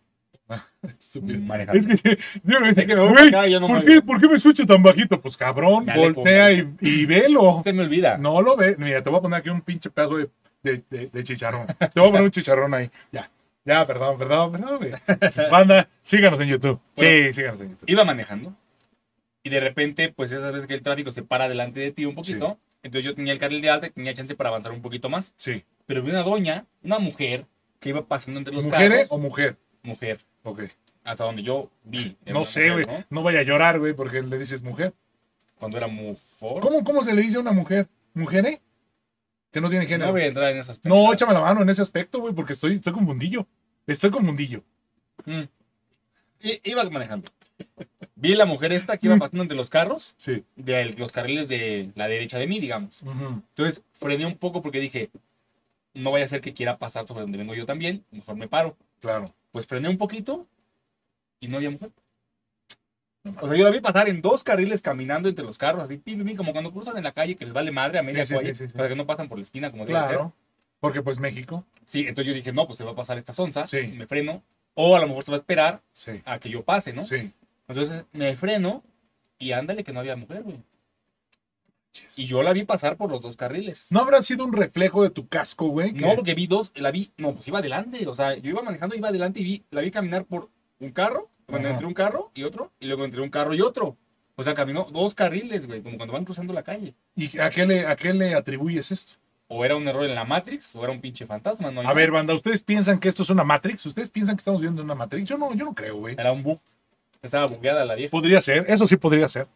Estúpido. 0.98 1.40
Manejando. 1.40 1.78
Es 1.78 1.86
que 1.86 1.96
sí, 1.96 2.08
yo 2.44 2.60
me 2.60 2.70
Es 2.70 2.76
que 2.76 2.86
me 2.86 2.94
voy 2.96 3.08
güey, 3.10 3.30
para 3.30 3.42
acá 3.42 3.48
y 3.48 3.52
ya 3.52 3.60
no 3.60 3.66
¿por, 3.66 3.78
me 3.78 3.84
qué. 3.84 4.02
¿por 4.02 4.20
qué 4.20 4.28
me 4.28 4.34
escucho 4.36 4.66
tan 4.66 4.82
bajito? 4.82 5.20
Pues 5.20 5.36
cabrón, 5.36 5.86
voltea 5.94 6.52
y, 6.52 6.74
y 6.80 7.04
velo. 7.06 7.60
Se 7.64 7.72
me 7.72 7.82
olvida. 7.82 8.16
No 8.16 8.40
lo 8.40 8.56
ve. 8.56 8.76
Mira, 8.78 9.02
te 9.02 9.10
voy 9.10 9.18
a 9.18 9.22
poner 9.22 9.40
aquí 9.40 9.50
un 9.50 9.60
pinche 9.60 9.90
pedazo 9.90 10.16
de, 10.16 10.30
de, 10.62 10.82
de- 10.88 11.06
de 11.08 11.24
chicharrón. 11.24 11.66
Te 11.66 12.00
voy 12.00 12.08
a 12.08 12.12
poner 12.12 12.22
un 12.22 12.30
chicharrón 12.30 12.72
ahí. 12.74 12.90
Ya. 13.12 13.30
Ya, 13.64 13.86
perdón, 13.86 14.16
perdón, 14.16 14.52
perdón, 14.52 14.78
güey. 14.78 14.92
Banda, 15.50 15.88
síganos 16.02 16.40
en 16.40 16.48
YouTube. 16.48 16.80
Sí, 16.96 17.32
síganos 17.34 17.60
en 17.60 17.70
YouTube. 17.70 17.90
Iba 17.90 18.04
manejando. 18.04 18.54
Y 19.42 19.50
de 19.50 19.60
repente, 19.60 20.12
pues 20.12 20.32
esas 20.32 20.52
veces 20.52 20.66
que 20.66 20.74
el 20.74 20.82
tráfico 20.82 21.12
se 21.12 21.22
para 21.22 21.48
delante 21.48 21.80
de 21.80 21.92
ti 21.92 22.04
un 22.04 22.14
poquito. 22.14 22.58
Entonces 22.82 23.04
yo 23.04 23.14
tenía 23.14 23.32
el 23.32 23.38
carril 23.38 23.60
de 23.62 23.70
alta 23.70 23.86
y 23.86 23.90
tenía 23.90 24.14
chance 24.14 24.34
para 24.34 24.50
avanzar 24.50 24.72
un 24.72 24.82
poquito 24.82 25.08
más. 25.08 25.32
Sí. 25.36 25.64
Pero 25.86 26.02
vi 26.02 26.10
una 26.10 26.22
doña, 26.22 26.66
una 26.82 26.98
mujer, 26.98 27.46
que 27.80 27.88
iba 27.90 28.04
pasando 28.06 28.38
entre 28.38 28.54
los 28.54 28.64
¿Mujeres 28.64 29.08
carros. 29.08 29.12
o 29.12 29.18
mujer? 29.18 29.56
Mujer. 29.82 30.24
Ok. 30.42 30.62
Hasta 31.04 31.24
donde 31.24 31.42
yo 31.42 31.70
vi. 31.84 32.16
No 32.26 32.44
sé, 32.44 32.70
güey. 32.70 32.84
¿no? 32.84 33.04
¿no? 33.10 33.22
vaya 33.22 33.40
a 33.40 33.42
llorar, 33.44 33.78
güey, 33.78 33.94
porque 33.94 34.22
le 34.22 34.38
dices 34.38 34.62
mujer. 34.62 34.92
Cuando 35.56 35.76
era 35.78 35.86
mufor. 35.86 36.60
¿Cómo, 36.60 36.84
¿Cómo 36.84 37.02
se 37.02 37.14
le 37.14 37.22
dice 37.22 37.38
a 37.38 37.40
una 37.40 37.52
mujer? 37.52 37.88
¿Mujer, 38.14 38.46
eh? 38.46 38.60
Que 39.50 39.60
no 39.60 39.70
tiene 39.70 39.84
No 39.84 39.88
género. 39.88 40.12
voy 40.12 40.22
a 40.22 40.26
entrar 40.26 40.50
en 40.52 40.58
esas 40.58 40.78
No, 40.78 40.82
pendejadas. 40.94 41.14
échame 41.14 41.32
la 41.34 41.40
mano 41.40 41.62
en 41.62 41.68
ese 41.70 41.82
aspecto, 41.82 42.20
güey, 42.20 42.34
porque 42.34 42.52
estoy, 42.52 42.74
estoy 42.74 42.92
confundillo. 42.92 43.46
Estoy 43.86 44.10
confundillo. 44.10 44.62
Mm. 45.24 45.42
Iba 46.64 46.84
manejando. 46.90 47.30
Vi 48.16 48.34
la 48.34 48.46
mujer 48.46 48.72
esta 48.72 48.96
que 48.96 49.06
iba 49.06 49.16
Mm. 49.16 49.20
pasando 49.20 49.42
entre 49.42 49.56
los 49.56 49.70
carros, 49.70 50.14
Sí. 50.16 50.44
de 50.56 50.86
los 50.98 51.12
carriles 51.12 51.48
de 51.48 51.90
la 51.94 52.08
derecha 52.08 52.38
de 52.38 52.46
mí, 52.46 52.58
digamos. 52.58 53.00
Entonces 53.02 53.82
frené 53.92 54.26
un 54.26 54.36
poco 54.36 54.60
porque 54.62 54.80
dije, 54.80 55.10
no 55.94 56.10
vaya 56.10 56.24
a 56.24 56.28
ser 56.28 56.40
que 56.40 56.54
quiera 56.54 56.78
pasar 56.78 57.06
sobre 57.06 57.22
donde 57.22 57.38
vengo 57.38 57.54
yo 57.54 57.64
también, 57.66 58.04
mejor 58.10 58.36
me 58.36 58.48
paro. 58.48 58.76
Claro. 59.00 59.26
Pues 59.52 59.66
frené 59.66 59.88
un 59.88 59.98
poquito 59.98 60.46
y 61.40 61.48
no 61.48 61.56
había 61.58 61.70
mujer. 61.70 61.90
O 63.40 63.46
sea, 63.46 63.56
yo 63.56 63.64
la 63.64 63.70
vi 63.70 63.80
pasar 63.80 64.08
en 64.08 64.22
dos 64.22 64.42
carriles 64.42 64.80
caminando 64.80 65.28
entre 65.28 65.44
los 65.44 65.58
carros, 65.58 65.82
así, 65.82 65.98
pim, 65.98 66.16
pim, 66.18 66.26
pim, 66.28 66.36
como 66.36 66.52
cuando 66.52 66.72
cruzan 66.72 66.96
en 66.96 67.04
la 67.04 67.12
calle 67.12 67.36
que 67.36 67.44
les 67.44 67.52
vale 67.52 67.70
madre 67.70 67.98
a 67.98 68.02
media 68.02 68.24
Sí, 68.24 68.34
sí, 68.34 68.38
calle, 68.40 68.54
sí, 68.54 68.64
sí, 68.64 68.70
sí. 68.70 68.76
para 68.76 68.88
que 68.88 68.96
no 68.96 69.06
pasan 69.06 69.28
por 69.28 69.38
la 69.38 69.42
esquina 69.42 69.70
como 69.70 69.84
debe 69.84 69.98
ser. 69.98 70.08
Claro. 70.08 70.32
Porque 70.80 71.02
pues 71.02 71.18
México. 71.18 71.64
Sí, 71.84 72.00
entonces 72.00 72.26
yo 72.26 72.32
dije, 72.34 72.52
no, 72.52 72.66
pues 72.66 72.78
se 72.78 72.84
va 72.84 72.92
a 72.92 72.94
pasar 72.94 73.18
esta 73.18 73.32
sonza, 73.34 73.66
Sí. 73.66 73.88
me 73.96 74.06
freno, 74.06 74.42
o 74.74 74.96
a 74.96 75.00
lo 75.00 75.08
mejor 75.08 75.24
se 75.24 75.30
va 75.32 75.36
a 75.36 75.40
esperar 75.40 75.82
Sí. 75.92 76.12
a 76.24 76.38
que 76.38 76.48
yo 76.48 76.62
pase, 76.64 76.92
¿no? 76.92 77.02
Sí. 77.02 77.32
Entonces 77.68 78.04
me 78.12 78.34
freno 78.36 78.82
y 79.38 79.52
ándale 79.52 79.84
que 79.84 79.92
no 79.92 80.00
había 80.00 80.16
mujer, 80.16 80.42
güey. 80.42 80.58
Y 82.16 82.26
yo 82.26 82.42
la 82.42 82.52
vi 82.52 82.64
pasar 82.64 82.96
por 82.96 83.10
los 83.10 83.22
dos 83.22 83.36
carriles. 83.36 83.88
¿No 83.90 84.00
habrá 84.00 84.22
sido 84.22 84.44
un 84.44 84.52
reflejo 84.52 85.02
de 85.02 85.10
tu 85.10 85.28
casco, 85.28 85.68
güey? 85.68 85.92
No, 85.92 86.14
porque 86.14 86.34
vi 86.34 86.46
dos, 86.46 86.72
la 86.74 86.90
vi, 86.90 87.10
no, 87.16 87.34
pues 87.34 87.48
iba 87.48 87.58
adelante, 87.58 88.06
o 88.06 88.14
sea, 88.14 88.36
yo 88.36 88.50
iba 88.50 88.62
manejando, 88.62 88.94
iba 88.96 89.08
adelante 89.08 89.40
y 89.40 89.44
vi, 89.44 89.64
la 89.70 89.80
vi 89.80 89.90
caminar 89.90 90.24
por 90.24 90.48
un 90.80 90.90
carro, 90.90 91.28
bueno, 91.48 91.68
entre 91.68 91.86
un 91.86 91.94
carro 91.94 92.30
y 92.34 92.44
otro, 92.44 92.72
y 92.78 92.86
luego 92.86 93.04
entre 93.04 93.20
un 93.20 93.30
carro 93.30 93.54
y 93.54 93.60
otro. 93.60 93.96
O 94.36 94.44
sea, 94.44 94.54
caminó 94.54 94.86
dos 94.92 95.14
carriles, 95.14 95.66
güey, 95.66 95.82
como 95.82 95.96
cuando 95.96 96.12
van 96.12 96.24
cruzando 96.24 96.52
la 96.52 96.62
calle. 96.62 96.94
¿Y 97.16 97.38
a 97.40 97.50
qué, 97.50 97.66
le, 97.66 97.86
a 97.86 97.96
qué 97.96 98.14
le 98.14 98.34
atribuyes 98.34 98.92
esto? 98.92 99.14
O 99.48 99.64
era 99.64 99.74
un 99.74 99.88
error 99.88 100.04
en 100.04 100.14
la 100.14 100.24
Matrix, 100.24 100.76
o 100.76 100.84
era 100.84 100.92
un 100.92 101.00
pinche 101.00 101.26
fantasma, 101.26 101.68
A 101.68 101.94
ver, 101.94 102.10
banda, 102.10 102.34
¿ustedes 102.34 102.62
piensan 102.62 103.00
que 103.00 103.08
esto 103.08 103.22
es 103.22 103.30
una 103.30 103.44
Matrix? 103.44 103.84
¿Ustedes 103.86 104.10
piensan 104.10 104.36
que 104.36 104.40
estamos 104.40 104.60
viendo 104.60 104.82
una 104.82 104.94
Matrix? 104.94 105.28
Yo 105.28 105.38
no, 105.38 105.54
yo 105.54 105.64
no 105.64 105.74
creo, 105.74 105.96
güey. 105.96 106.14
Era 106.18 106.32
un 106.32 106.42
bug. 106.42 106.60
Estaba 107.22 107.46
bugueada 107.46 107.84
la 107.84 107.94
vieja. 107.94 108.10
Podría 108.10 108.40
ser, 108.40 108.64
eso 108.68 108.86
sí 108.86 108.96
podría 108.96 109.28
ser. 109.28 109.46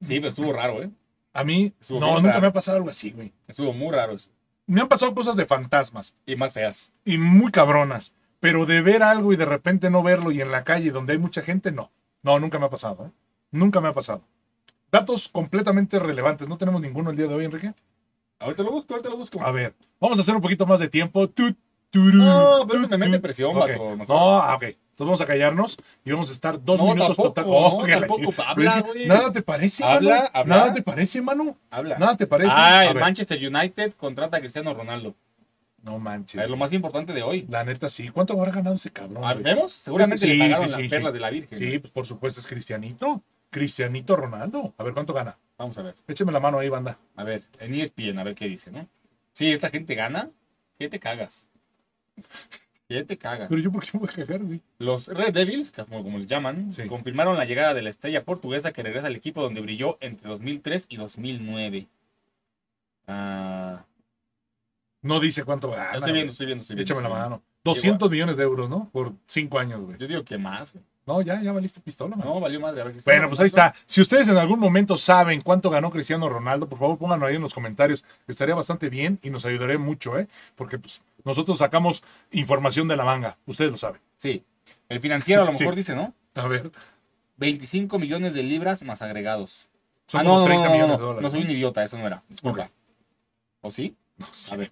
Sí, 0.00 0.16
pero 0.16 0.28
estuvo 0.28 0.52
raro, 0.52 0.82
¿eh? 0.82 0.90
A 1.32 1.44
mí, 1.44 1.72
Estuvo 1.80 2.00
no, 2.00 2.14
nunca 2.16 2.28
raro. 2.28 2.40
me 2.42 2.46
ha 2.48 2.52
pasado 2.52 2.76
algo 2.76 2.90
así, 2.90 3.10
güey. 3.10 3.32
Estuvo 3.48 3.72
muy 3.72 3.92
raro 3.92 4.12
eso. 4.14 4.30
Me 4.66 4.80
han 4.80 4.88
pasado 4.88 5.14
cosas 5.14 5.36
de 5.36 5.46
fantasmas 5.46 6.14
Y 6.26 6.36
más 6.36 6.52
feas. 6.52 6.88
y 7.04 7.18
muy 7.18 7.50
cabronas, 7.50 8.14
pero 8.40 8.66
de 8.66 8.82
ver 8.82 9.02
algo 9.02 9.32
y 9.32 9.36
de 9.36 9.44
repente 9.44 9.90
no 9.90 10.02
verlo 10.02 10.30
y 10.32 10.40
en 10.40 10.50
la 10.50 10.64
calle 10.64 10.90
donde 10.90 11.12
hay 11.14 11.18
mucha 11.18 11.42
gente, 11.42 11.70
no. 11.72 11.90
No, 12.22 12.38
nunca 12.38 12.58
me 12.58 12.66
ha 12.66 12.70
pasado, 12.70 13.06
¿eh? 13.06 13.10
Nunca 13.50 13.80
me 13.80 13.88
ha 13.88 13.92
pasado. 13.92 14.22
Datos 14.90 15.28
completamente 15.28 15.98
relevantes. 15.98 16.48
¿No 16.48 16.56
tenemos 16.56 16.80
ninguno 16.80 17.10
el 17.10 17.16
día 17.16 17.26
de 17.26 17.34
hoy, 17.34 17.44
Enrique? 17.44 17.74
Ahorita 18.38 18.62
lo 18.62 18.70
busco, 18.72 18.94
ahorita 18.94 19.10
lo 19.10 19.16
busco. 19.16 19.42
A 19.42 19.50
ver, 19.52 19.74
vamos 20.00 20.18
a 20.18 20.22
hacer 20.22 20.34
un 20.34 20.40
poquito 20.42 20.66
más 20.66 20.80
de 20.80 20.88
tiempo. 20.88 21.28
No, 21.92 22.64
pero 22.66 22.80
eso 22.80 22.88
me 22.88 22.98
mete 22.98 23.18
presión, 23.20 23.56
Ok. 23.56 23.60
vato. 23.68 23.96
No, 24.08 24.38
ah, 24.42 24.54
ok. 24.56 24.64
Entonces 24.94 25.06
vamos 25.06 25.20
a 25.22 25.26
callarnos 25.26 25.76
y 26.04 26.12
vamos 26.12 26.30
a 26.30 26.32
estar 26.32 26.64
dos 26.64 26.78
No, 26.80 26.94
minutos 26.94 27.16
tampoco, 27.16 27.80
total. 27.80 28.00
no, 28.02 28.06
tampoco. 28.06 28.42
Habla, 28.46 28.74
que 28.82 28.88
güey. 28.92 29.06
Nada 29.08 29.32
te 29.32 29.42
parece, 29.42 29.82
Habla, 29.84 30.14
mano. 30.14 30.28
habla. 30.32 30.56
Nada 30.56 30.72
te 30.74 30.82
parece, 30.82 31.20
mano. 31.20 31.56
Habla. 31.68 31.98
Nada 31.98 32.16
te 32.16 32.26
parece. 32.28 32.52
Ah, 32.54 32.86
el. 32.86 32.94
Manchester 32.94 33.38
United 33.44 33.94
contrata 33.94 34.36
a 34.36 34.40
Cristiano 34.40 34.72
Ronaldo. 34.72 35.16
No 35.82 35.98
manches. 35.98 36.40
Es 36.44 36.48
lo 36.48 36.56
más 36.56 36.72
importante 36.72 37.12
de 37.12 37.24
hoy. 37.24 37.44
La 37.50 37.64
neta 37.64 37.88
sí. 37.88 38.08
¿Cuánto 38.10 38.34
habrá 38.40 38.52
ganado 38.52 38.76
ese 38.76 38.92
cabrón? 38.92 39.24
Ah? 39.24 39.34
¿Vemos? 39.34 39.72
Seguramente 39.72 40.18
Sí, 40.26 40.32
le 40.34 40.44
pagaron 40.48 40.70
sí, 40.70 40.82
las 40.82 40.90
perlas 40.92 41.10
sí. 41.10 41.14
de 41.14 41.20
la 41.20 41.30
Virgen. 41.30 41.58
Sí, 41.58 41.78
pues 41.80 41.92
por 41.92 42.06
supuesto 42.06 42.40
es 42.40 42.46
Cristianito. 42.46 43.20
Cristianito 43.50 44.14
Ronaldo. 44.14 44.74
A 44.78 44.84
ver, 44.84 44.94
¿cuánto 44.94 45.12
gana? 45.12 45.36
Vamos 45.58 45.76
a 45.76 45.82
ver. 45.82 45.96
Écheme 46.06 46.30
la 46.30 46.38
mano 46.38 46.60
ahí, 46.60 46.68
banda. 46.68 46.98
A 47.16 47.24
ver, 47.24 47.42
en 47.58 47.74
ESPN, 47.74 48.18
a 48.20 48.22
ver 48.22 48.36
qué 48.36 48.46
dice, 48.46 48.70
¿no? 48.70 48.86
Sí, 49.32 49.50
esta 49.50 49.70
gente 49.70 49.96
gana. 49.96 50.30
¿Qué 50.78 50.88
te 50.88 51.00
cagas? 51.00 51.46
¿Qué 52.98 53.04
te 53.04 53.18
cagas? 53.18 53.48
Pero 53.48 53.60
yo, 53.60 53.72
¿por 53.72 53.82
qué 53.82 53.90
me 53.94 54.00
voy 54.00 54.08
a 54.08 54.12
cagar, 54.12 54.42
güey? 54.44 54.60
Los 54.78 55.08
Red 55.08 55.32
Devils, 55.34 55.72
como, 55.72 56.02
como 56.04 56.18
les 56.18 56.26
llaman, 56.28 56.70
Sí. 56.72 56.86
confirmaron 56.86 57.36
la 57.36 57.44
llegada 57.44 57.74
de 57.74 57.82
la 57.82 57.90
estrella 57.90 58.24
portuguesa 58.24 58.72
que 58.72 58.82
regresa 58.84 59.08
al 59.08 59.16
equipo 59.16 59.42
donde 59.42 59.60
brilló 59.60 59.98
entre 60.00 60.28
2003 60.28 60.86
y 60.88 60.96
2009. 60.96 61.88
Ah, 63.06 63.84
No 65.02 65.20
dice 65.20 65.44
cuánto 65.44 65.70
gana. 65.70 65.86
estoy 65.86 66.00
güey. 66.00 66.12
viendo, 66.14 66.30
estoy 66.30 66.46
viendo, 66.46 66.62
estoy 66.62 66.76
viendo. 66.76 66.92
Échame 66.92 67.02
la 67.02 67.08
estoy 67.14 67.22
mano. 67.30 67.42
200 67.64 68.10
millones 68.10 68.36
de 68.36 68.42
euros, 68.42 68.70
¿no? 68.70 68.88
Por 68.90 69.12
5 69.24 69.58
años, 69.58 69.80
güey. 69.82 69.98
Yo 69.98 70.06
digo 70.06 70.22
que 70.24 70.38
más, 70.38 70.72
güey. 70.72 70.84
No, 71.06 71.20
ya, 71.20 71.40
ya 71.42 71.52
valiste 71.52 71.80
pistola, 71.80 72.16
mano. 72.16 72.34
No, 72.34 72.40
valió 72.40 72.58
madre. 72.60 72.80
A 72.80 72.84
ver, 72.84 72.96
Bueno, 73.04 73.28
pues 73.28 73.38
ahí 73.40 73.46
está. 73.46 73.74
Si 73.84 74.00
ustedes 74.00 74.28
en 74.30 74.38
algún 74.38 74.58
momento 74.58 74.96
saben 74.96 75.42
cuánto 75.42 75.68
ganó 75.68 75.90
Cristiano 75.90 76.28
Ronaldo, 76.30 76.66
por 76.68 76.78
favor 76.78 76.96
pónganlo 76.96 77.26
ahí 77.26 77.36
en 77.36 77.42
los 77.42 77.52
comentarios. 77.52 78.04
Estaría 78.26 78.54
bastante 78.54 78.88
bien 78.88 79.18
y 79.22 79.28
nos 79.28 79.44
ayudaría 79.44 79.76
mucho, 79.78 80.18
¿eh? 80.18 80.28
Porque 80.56 80.78
pues, 80.78 81.02
nosotros 81.24 81.58
sacamos 81.58 82.02
información 82.32 82.88
de 82.88 82.96
la 82.96 83.04
manga. 83.04 83.36
Ustedes 83.44 83.70
lo 83.70 83.76
saben. 83.76 84.00
Sí. 84.16 84.42
El 84.88 85.00
financiero 85.00 85.42
a 85.42 85.44
lo 85.44 85.52
Sí. 85.54 85.64
mejor 85.64 85.76
dice, 85.76 85.94
¿no? 85.94 86.14
A 86.34 86.48
ver. 86.48 86.72
25 87.36 87.98
millones 87.98 88.32
de 88.32 88.42
libras 88.42 88.82
más 88.82 89.02
agregados. 89.02 89.66
Son 90.06 90.20
ah, 90.22 90.24
no, 90.24 90.38
no, 90.40 90.44
30 90.46 90.62
no, 90.64 90.68
no, 90.68 90.74
millones 90.74 90.98
de 90.98 91.02
dólares. 91.04 91.22
no 91.22 91.30
soy 91.30 91.42
un 91.42 91.50
idiota, 91.50 91.84
eso 91.84 91.98
no 91.98 92.06
era. 92.06 92.22
Disculpa. 92.30 92.64
Ok. 92.64 92.70
¿O 93.60 93.70
sí? 93.70 93.94
No 94.16 94.26
sé, 94.32 94.54
A 94.54 94.58
ver. 94.58 94.70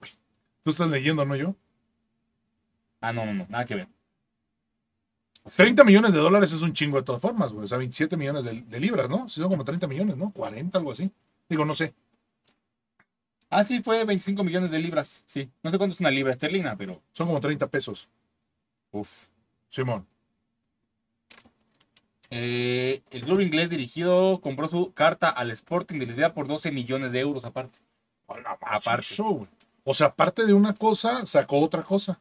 Tú 0.62 0.70
estás 0.70 0.88
leyendo, 0.88 1.24
¿no 1.26 1.36
yo? 1.36 1.54
Ah, 3.00 3.12
no, 3.12 3.26
no, 3.26 3.34
no, 3.34 3.46
nada 3.48 3.64
que 3.64 3.74
ver. 3.74 3.88
30 5.48 5.84
millones 5.84 6.12
de 6.12 6.20
dólares 6.20 6.52
es 6.52 6.62
un 6.62 6.72
chingo 6.72 6.96
de 6.98 7.02
todas 7.02 7.20
formas, 7.20 7.52
güey. 7.52 7.64
O 7.64 7.68
sea, 7.68 7.78
27 7.78 8.16
millones 8.16 8.44
de, 8.44 8.62
de 8.62 8.80
libras, 8.80 9.10
¿no? 9.10 9.28
Si 9.28 9.40
son 9.40 9.50
como 9.50 9.64
30 9.64 9.86
millones, 9.86 10.16
¿no? 10.16 10.30
40, 10.30 10.78
algo 10.78 10.92
así. 10.92 11.10
Digo, 11.48 11.64
no 11.64 11.74
sé. 11.74 11.94
Ah, 13.50 13.64
sí, 13.64 13.80
fue 13.80 14.04
25 14.04 14.44
millones 14.44 14.70
de 14.70 14.78
libras. 14.78 15.22
Sí. 15.26 15.50
No 15.62 15.70
sé 15.70 15.76
cuánto 15.78 15.92
es 15.92 16.00
una 16.00 16.10
libra 16.10 16.32
esterlina, 16.32 16.76
pero. 16.76 17.02
Son 17.12 17.26
como 17.26 17.40
30 17.40 17.66
pesos. 17.66 18.08
Uf. 18.92 19.26
Simón. 19.68 20.06
Eh, 22.30 23.02
el 23.10 23.24
club 23.24 23.40
inglés 23.40 23.68
dirigido 23.68 24.40
compró 24.40 24.68
su 24.68 24.92
carta 24.94 25.28
al 25.28 25.50
Sporting 25.50 25.98
de 25.98 26.06
Lisboa 26.06 26.32
por 26.32 26.46
12 26.46 26.72
millones 26.72 27.12
de 27.12 27.20
euros 27.20 27.44
aparte. 27.44 27.78
Aparte. 28.26 29.22
O 29.84 29.92
sea, 29.92 30.06
aparte 30.06 30.46
de 30.46 30.54
una 30.54 30.74
cosa, 30.74 31.26
sacó 31.26 31.58
otra 31.58 31.82
cosa. 31.82 32.20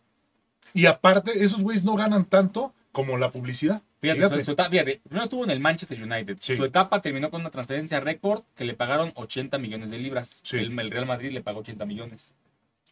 Y 0.74 0.86
aparte, 0.86 1.45
esos 1.45 1.61
güeyes 1.63 1.86
no 1.86 1.95
ganan 1.95 2.26
tanto 2.26 2.74
como 2.91 3.17
la 3.17 3.31
publicidad. 3.31 3.81
Fíjate, 3.99 4.19
Fíjate. 4.19 4.39
Su, 4.39 4.45
su 4.45 4.51
etapa- 4.51 4.69
fíjate, 4.69 5.01
primero 5.03 5.23
estuvo 5.25 5.43
en 5.43 5.51
el 5.51 5.59
Manchester 5.59 6.01
United. 6.03 6.37
Sí. 6.39 6.55
Su 6.55 6.65
etapa 6.65 7.01
terminó 7.01 7.29
con 7.29 7.41
una 7.41 7.51
transferencia 7.51 7.99
récord 7.99 8.43
que 8.55 8.65
le 8.65 8.73
pagaron 8.73 9.11
80 9.15 9.57
millones 9.59 9.89
de 9.91 9.99
libras. 9.99 10.39
Sí. 10.43 10.57
El, 10.57 10.77
el 10.79 10.91
Real 10.91 11.05
Madrid 11.05 11.31
le 11.31 11.41
pagó 11.41 11.59
80 11.59 11.85
millones. 11.85 12.33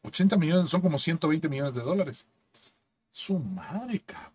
80 0.03 0.37
millones, 0.37 0.69
son 0.69 0.81
como 0.81 0.97
120 0.97 1.49
millones 1.49 1.75
de 1.75 1.81
dólares. 1.81 2.25
Su 3.11 3.39
madre, 3.39 4.01
cabrón. 4.05 4.31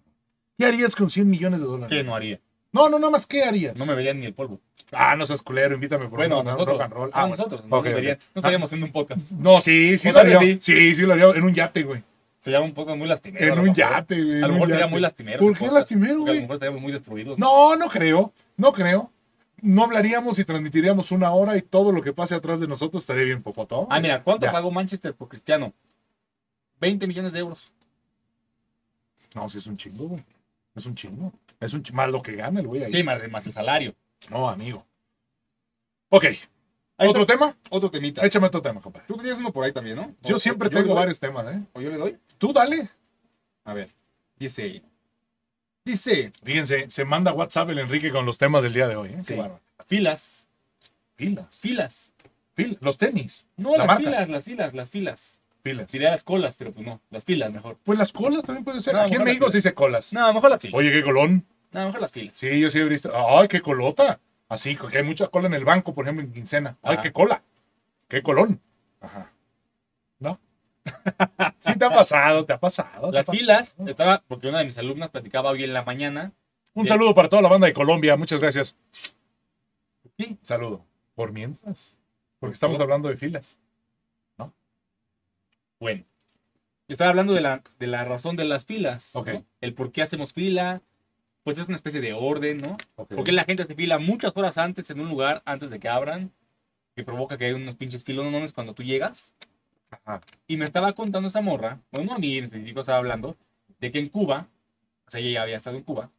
¿Qué 0.58 0.66
harías 0.66 0.94
con 0.94 1.08
100 1.10 1.28
millones 1.30 1.60
de 1.60 1.66
dólares? 1.66 1.96
¿Qué 1.96 2.04
no 2.04 2.14
haría? 2.14 2.40
No, 2.72 2.88
no, 2.88 2.98
nada 2.98 3.10
más, 3.12 3.26
¿qué 3.26 3.44
harías? 3.44 3.76
No 3.76 3.86
me 3.86 3.94
verían 3.94 4.18
ni 4.18 4.26
el 4.26 4.34
polvo. 4.34 4.60
Ah, 4.92 5.14
no 5.16 5.26
seas 5.26 5.42
culero, 5.42 5.74
invítame 5.74 6.08
por 6.08 6.18
Bueno, 6.18 6.40
un 6.40 6.44
nosotros. 6.46 6.68
rock 6.76 6.82
and 6.82 6.92
roll. 6.92 7.10
Ah, 7.12 7.22
Ah, 7.22 7.26
bueno. 7.26 7.36
nosotros. 7.36 7.64
No, 7.68 7.82
me. 7.82 8.02
No 8.02 8.18
estaríamos 8.34 8.68
haciendo 8.68 8.86
un 8.86 8.92
podcast. 8.92 9.30
No, 9.32 9.60
sí, 9.60 9.96
sí 9.96 10.08
¿O 10.08 10.12
lo 10.12 10.18
haría. 10.20 10.40
Sí, 10.60 10.94
sí 10.94 11.02
lo 11.02 11.12
haría 11.12 11.30
en 11.30 11.42
un 11.44 11.54
yate, 11.54 11.82
güey. 11.84 12.02
Sería 12.44 12.60
un 12.60 12.74
podcast 12.74 12.98
muy 12.98 13.08
lastimero. 13.08 13.54
En 13.54 13.58
un 13.58 13.74
yate, 13.74 14.22
güey. 14.22 14.42
A 14.42 14.46
lo 14.48 14.52
mejor 14.52 14.68
sería 14.68 14.86
muy 14.86 15.00
lastimero. 15.00 15.40
¿Por 15.40 15.56
qué 15.56 15.66
lastimero, 15.68 16.18
porque 16.18 16.24
A 16.24 16.26
lo 16.26 16.32
güey? 16.32 16.40
mejor 16.42 16.54
estaríamos 16.56 16.82
muy 16.82 16.92
destruidos. 16.92 17.38
No, 17.38 17.74
no 17.74 17.88
creo. 17.88 18.34
No 18.58 18.70
creo. 18.74 19.10
No 19.62 19.84
hablaríamos 19.84 20.38
y 20.38 20.44
transmitiríamos 20.44 21.10
una 21.10 21.32
hora 21.32 21.56
y 21.56 21.62
todo 21.62 21.90
lo 21.90 22.02
que 22.02 22.12
pase 22.12 22.34
atrás 22.34 22.60
de 22.60 22.66
nosotros 22.68 23.02
estaría 23.02 23.24
bien 23.24 23.42
popotón. 23.42 23.86
Ah, 23.88 23.98
mira, 23.98 24.22
¿cuánto 24.22 24.44
Ya. 24.44 24.52
pagó 24.52 24.70
Manchester 24.70 25.14
por 25.14 25.30
Cristiano? 25.30 25.72
20 26.80 27.06
millones 27.06 27.32
de 27.32 27.38
euros. 27.38 27.72
No, 29.34 29.48
sí 29.48 29.56
es 29.56 29.66
un 29.66 29.78
chingo, 29.78 30.04
güey. 30.08 30.22
Es 30.74 30.84
un 30.84 30.94
chingo. 30.94 31.32
Es 31.60 31.72
un 31.72 31.82
chingo. 31.82 31.96
Más 31.96 32.10
lo 32.10 32.20
que 32.20 32.32
gana 32.36 32.60
el 32.60 32.66
güey 32.66 32.84
ahí. 32.84 32.90
Sí, 32.90 33.02
más, 33.02 33.26
más 33.30 33.46
el 33.46 33.52
salario. 33.52 33.94
No, 34.28 34.50
amigo. 34.50 34.84
Ok. 36.10 36.26
¿Otro 36.96 37.26
tema? 37.26 37.56
Otro 37.70 37.90
temita. 37.90 38.24
Échame 38.24 38.46
otro 38.46 38.62
tema, 38.62 38.80
compadre. 38.80 39.06
Tú 39.08 39.16
tenías 39.16 39.38
uno 39.38 39.52
por 39.52 39.64
ahí 39.64 39.72
también, 39.72 39.96
¿no? 39.96 40.14
Yo 40.22 40.36
O- 40.36 40.38
siempre 40.38 40.70
yo 40.70 40.78
tengo 40.78 40.94
varios 40.94 41.18
temas, 41.18 41.46
¿eh? 41.54 41.60
¿O 41.72 41.80
yo 41.80 41.90
le 41.90 41.96
doy? 41.96 42.16
Tú 42.38 42.52
dale. 42.52 42.88
A 43.64 43.74
ver. 43.74 43.90
Dice. 44.38 44.82
Dice. 45.84 46.32
Fíjense, 46.42 46.86
se 46.88 47.04
manda 47.04 47.32
WhatsApp 47.32 47.70
el 47.70 47.78
Enrique 47.80 48.10
con 48.10 48.24
los 48.24 48.38
temas 48.38 48.62
del 48.62 48.72
día 48.72 48.88
de 48.88 48.96
hoy. 48.96 49.10
¿eh? 49.10 49.20
Sí. 49.20 49.34
Qué. 49.34 49.50
Filas. 49.86 50.46
Filas. 51.16 51.46
Filas. 51.58 52.12
Fil- 52.56 52.78
Los 52.80 52.96
tenis. 52.98 53.46
No, 53.56 53.72
La 53.72 53.78
las 53.78 53.86
marca. 53.88 54.02
filas, 54.04 54.28
las 54.28 54.44
filas, 54.44 54.74
las 54.74 54.90
filas. 54.90 55.40
Filas. 55.62 55.90
Diría 55.90 56.10
las 56.10 56.22
colas, 56.22 56.56
pero 56.56 56.72
pues 56.72 56.86
no. 56.86 57.00
Las 57.10 57.24
filas 57.24 57.52
mejor. 57.52 57.76
Pues 57.84 57.98
las 57.98 58.12
colas 58.12 58.44
también 58.44 58.64
pueden 58.64 58.80
ser. 58.80 58.94
No, 58.94 59.00
Aquí 59.00 59.14
en 59.14 59.24
México 59.24 59.50
se 59.50 59.58
dice 59.58 59.74
colas. 59.74 60.12
No, 60.12 60.32
mejor 60.32 60.50
las 60.50 60.60
filas. 60.60 60.78
Oye, 60.78 60.92
qué 60.92 61.02
colón. 61.02 61.44
No, 61.72 61.86
mejor 61.86 62.00
las 62.00 62.12
filas. 62.12 62.36
Sí, 62.36 62.60
yo 62.60 62.70
sí 62.70 62.78
he 62.78 62.84
visto. 62.84 63.10
Ay, 63.14 63.48
qué 63.48 63.60
colota. 63.60 64.20
Así, 64.48 64.76
que 64.76 64.98
hay 64.98 65.04
mucha 65.04 65.28
cola 65.28 65.46
en 65.46 65.54
el 65.54 65.64
banco, 65.64 65.94
por 65.94 66.04
ejemplo, 66.04 66.24
en 66.24 66.32
quincena. 66.32 66.76
Ay, 66.82 66.98
qué 67.02 67.12
cola. 67.12 67.42
Qué 68.08 68.22
colón. 68.22 68.60
Ajá. 69.00 69.32
¿No? 70.18 70.38
sí 71.60 71.76
te 71.76 71.84
ha 71.84 71.90
pasado, 71.90 72.44
te 72.44 72.52
ha 72.52 72.60
pasado. 72.60 73.10
Las 73.10 73.26
filas, 73.26 73.74
pasado. 73.74 73.90
estaba, 73.90 74.22
porque 74.28 74.48
una 74.48 74.58
de 74.58 74.66
mis 74.66 74.78
alumnas 74.78 75.08
platicaba 75.08 75.50
hoy 75.50 75.64
en 75.64 75.72
la 75.72 75.82
mañana. 75.82 76.32
Un 76.74 76.86
saludo 76.86 77.14
para 77.14 77.28
toda 77.28 77.42
la 77.42 77.48
banda 77.48 77.66
de 77.66 77.72
Colombia. 77.72 78.16
Muchas 78.16 78.40
gracias. 78.40 78.76
Sí. 80.18 80.38
Saludo. 80.42 80.84
Por 81.14 81.32
mientras. 81.32 81.94
Porque 82.38 82.54
estamos 82.54 82.78
hablando 82.80 83.08
de 83.08 83.16
filas. 83.16 83.58
Bueno. 85.80 86.04
Estaba 86.88 87.10
hablando 87.10 87.32
de 87.32 87.40
la, 87.40 87.62
de 87.78 87.86
la 87.86 88.04
razón 88.04 88.36
de 88.36 88.44
las 88.44 88.64
filas. 88.64 89.14
Ok. 89.16 89.28
¿no? 89.28 89.44
El 89.60 89.74
por 89.74 89.92
qué 89.92 90.02
hacemos 90.02 90.32
fila. 90.32 90.82
Pues 91.44 91.58
es 91.58 91.68
una 91.68 91.76
especie 91.76 92.00
de 92.00 92.12
orden, 92.14 92.58
¿no? 92.58 92.76
Ok. 92.96 93.14
Porque 93.14 93.32
la 93.32 93.44
gente 93.44 93.64
se 93.64 93.74
fila 93.74 93.98
muchas 93.98 94.32
horas 94.34 94.58
antes 94.58 94.90
en 94.90 95.00
un 95.00 95.08
lugar, 95.08 95.42
antes 95.44 95.70
de 95.70 95.78
que 95.78 95.88
abran, 95.88 96.32
que 96.96 97.04
provoca 97.04 97.36
que 97.38 97.44
hay 97.46 97.52
unos 97.52 97.76
pinches 97.76 98.02
filonones 98.02 98.52
cuando 98.52 98.74
tú 98.74 98.82
llegas. 98.82 99.32
Ajá. 99.90 100.22
Y 100.48 100.56
me 100.56 100.64
estaba 100.64 100.92
contando 100.94 101.28
esa 101.28 101.40
morra, 101.42 101.78
bueno, 101.92 102.10
no 102.10 102.16
a 102.16 102.18
mí 102.18 102.38
en 102.38 102.44
específico 102.44 102.80
estaba 102.80 102.98
hablando, 102.98 103.36
de 103.78 103.92
que 103.92 103.98
en 103.98 104.08
Cuba, 104.08 104.48
o 105.06 105.10
sea, 105.10 105.20
ella 105.20 105.30
ya 105.30 105.42
había 105.42 105.56
estado 105.56 105.76
en 105.76 105.82
Cuba, 105.84 106.10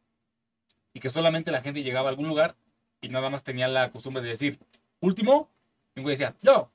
y 0.94 1.00
que 1.00 1.10
solamente 1.10 1.50
la 1.50 1.60
gente 1.60 1.82
llegaba 1.82 2.08
a 2.08 2.10
algún 2.10 2.28
lugar 2.28 2.54
y 3.02 3.08
nada 3.08 3.28
más 3.28 3.42
tenía 3.42 3.68
la 3.68 3.90
costumbre 3.90 4.22
de 4.22 4.30
decir, 4.30 4.58
último, 5.00 5.50
y 5.94 6.00
un 6.00 6.04
güey 6.04 6.16
decía, 6.16 6.34
yo, 6.40 6.70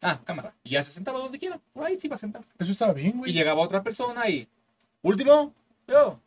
ah, 0.00 0.20
cámara, 0.24 0.54
y 0.64 0.70
ya 0.70 0.82
se 0.82 0.92
sentaba 0.92 1.18
donde 1.18 1.38
quiera, 1.38 1.60
por 1.72 1.84
ahí 1.84 1.96
sí 1.96 2.06
iba 2.06 2.14
a 2.14 2.18
sentar. 2.18 2.42
Eso 2.58 2.72
estaba 2.72 2.92
bien, 2.94 3.08
Y 3.08 3.18
güey. 3.18 3.32
llegaba 3.32 3.60
otra 3.60 3.82
persona 3.82 4.28
y, 4.30 4.48
último, 5.02 5.52
yo. 5.88 6.20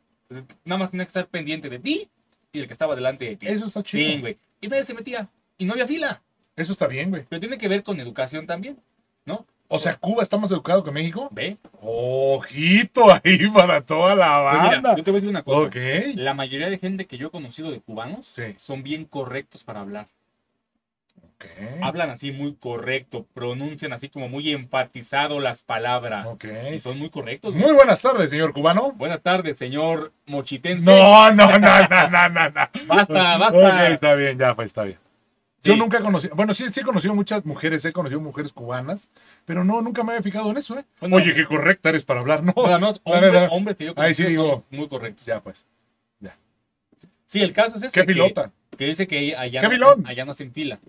Nada 0.63 0.77
más 0.79 0.91
tenía 0.91 1.05
que 1.05 1.09
estar 1.09 1.27
pendiente 1.27 1.69
de 1.69 1.79
ti 1.79 2.07
y 2.51 2.59
del 2.59 2.67
que 2.67 2.73
estaba 2.73 2.95
delante 2.95 3.25
de 3.25 3.35
ti. 3.35 3.47
Eso 3.47 3.65
está 3.65 3.81
chido. 3.83 4.21
güey. 4.21 4.37
Y 4.61 4.67
nadie 4.67 4.83
se 4.83 4.93
metía. 4.93 5.27
Y 5.57 5.65
no 5.65 5.73
había 5.73 5.87
fila. 5.87 6.21
Eso 6.55 6.71
está 6.73 6.87
bien, 6.87 7.09
güey. 7.09 7.25
Pero 7.27 7.39
tiene 7.39 7.57
que 7.57 7.67
ver 7.67 7.83
con 7.83 7.99
educación 7.99 8.45
también, 8.45 8.77
¿no? 9.25 9.45
O 9.67 9.77
sea, 9.79 9.95
Cuba 9.95 10.23
está 10.23 10.37
más 10.37 10.51
educado 10.51 10.83
que 10.83 10.91
México. 10.91 11.29
Ve. 11.31 11.57
Ojito 11.81 13.05
ahí 13.11 13.47
para 13.53 13.81
toda 13.81 14.15
la 14.15 14.49
Pues 14.51 14.63
mira, 14.63 14.73
banda. 14.81 14.95
yo 14.95 15.03
te 15.03 15.11
voy 15.11 15.17
a 15.17 15.21
decir 15.21 15.29
una 15.29 15.43
cosa. 15.43 15.67
Ok. 15.67 15.75
La 16.15 16.33
mayoría 16.33 16.69
de 16.69 16.77
gente 16.79 17.05
que 17.05 17.17
yo 17.17 17.27
he 17.27 17.31
conocido 17.31 17.71
de 17.71 17.79
cubanos 17.79 18.25
Sí. 18.25 18.43
son 18.57 18.83
bien 18.83 19.05
correctos 19.05 19.63
para 19.63 19.81
hablar. 19.81 20.07
Hablan 21.81 22.09
así 22.09 22.31
muy 22.31 22.53
correcto, 22.55 23.25
pronuncian 23.33 23.93
así 23.93 24.09
como 24.09 24.27
muy 24.29 24.51
enfatizado 24.51 25.39
las 25.39 25.63
palabras. 25.63 26.25
Ok. 26.27 26.45
Y 26.73 26.79
son 26.79 26.99
muy 26.99 27.09
correctos. 27.09 27.53
Muy 27.55 27.71
buenas 27.73 28.01
tardes, 28.01 28.29
señor 28.31 28.51
cubano. 28.53 28.91
Buenas 28.93 29.21
tardes, 29.21 29.57
señor 29.57 30.11
mochitense. 30.25 30.91
No, 30.91 31.31
no, 31.33 31.47
no, 31.57 31.59
no, 31.59 32.09
no, 32.09 32.29
no, 32.29 32.49
no. 32.49 32.69
Basta, 32.87 33.37
basta. 33.37 33.89
está 33.89 34.13
bien, 34.15 34.37
ya, 34.37 34.55
pues 34.55 34.67
está 34.67 34.83
bien. 34.83 34.97
Yo 35.61 35.75
nunca 35.75 35.97
he 35.97 36.01
conocido, 36.01 36.35
bueno, 36.35 36.53
sí, 36.53 36.69
sí 36.69 36.79
he 36.79 36.83
conocido 36.83 37.13
muchas 37.13 37.45
mujeres, 37.45 37.83
he 37.83 37.91
conocido 37.91 38.21
mujeres 38.21 38.53
cubanas, 38.53 39.09
pero 39.43 39.65
no, 39.65 39.81
nunca 39.81 40.03
me 40.03 40.13
había 40.13 40.23
fijado 40.23 40.51
en 40.51 40.57
eso, 40.57 40.79
¿eh? 40.79 40.85
Bueno. 41.01 41.17
Oye, 41.17 41.33
qué 41.35 41.45
correcta 41.45 41.89
eres 41.89 42.05
para 42.05 42.21
hablar, 42.21 42.43
¿no? 42.43 42.53
Bueno, 42.53 42.79
menos 42.79 43.01
La 43.03 43.11
hombres, 43.13 43.31
verdad. 43.33 43.47
hombres 43.51 43.75
que 43.77 43.85
yo 43.85 43.93
Ahí 43.97 44.13
sí 44.13 44.23
digo. 44.23 44.63
muy 44.71 44.87
correctos. 44.87 45.25
Ya, 45.25 45.41
pues. 45.41 45.65
Sí, 47.25 47.43
el 47.43 47.53
caso 47.53 47.77
es 47.77 47.83
ese. 47.83 47.93
Qué 47.93 47.99
que- 48.07 48.13
pilota. 48.13 48.51
Que, 48.75 48.85
dice 48.85 49.05
que 49.05 49.35
allá, 49.35 49.61
¡Qué 49.61 49.77
no, 49.77 49.95
allá 50.05 50.25
no 50.25 50.31
hacen 50.31 50.51
fila. 50.51 50.79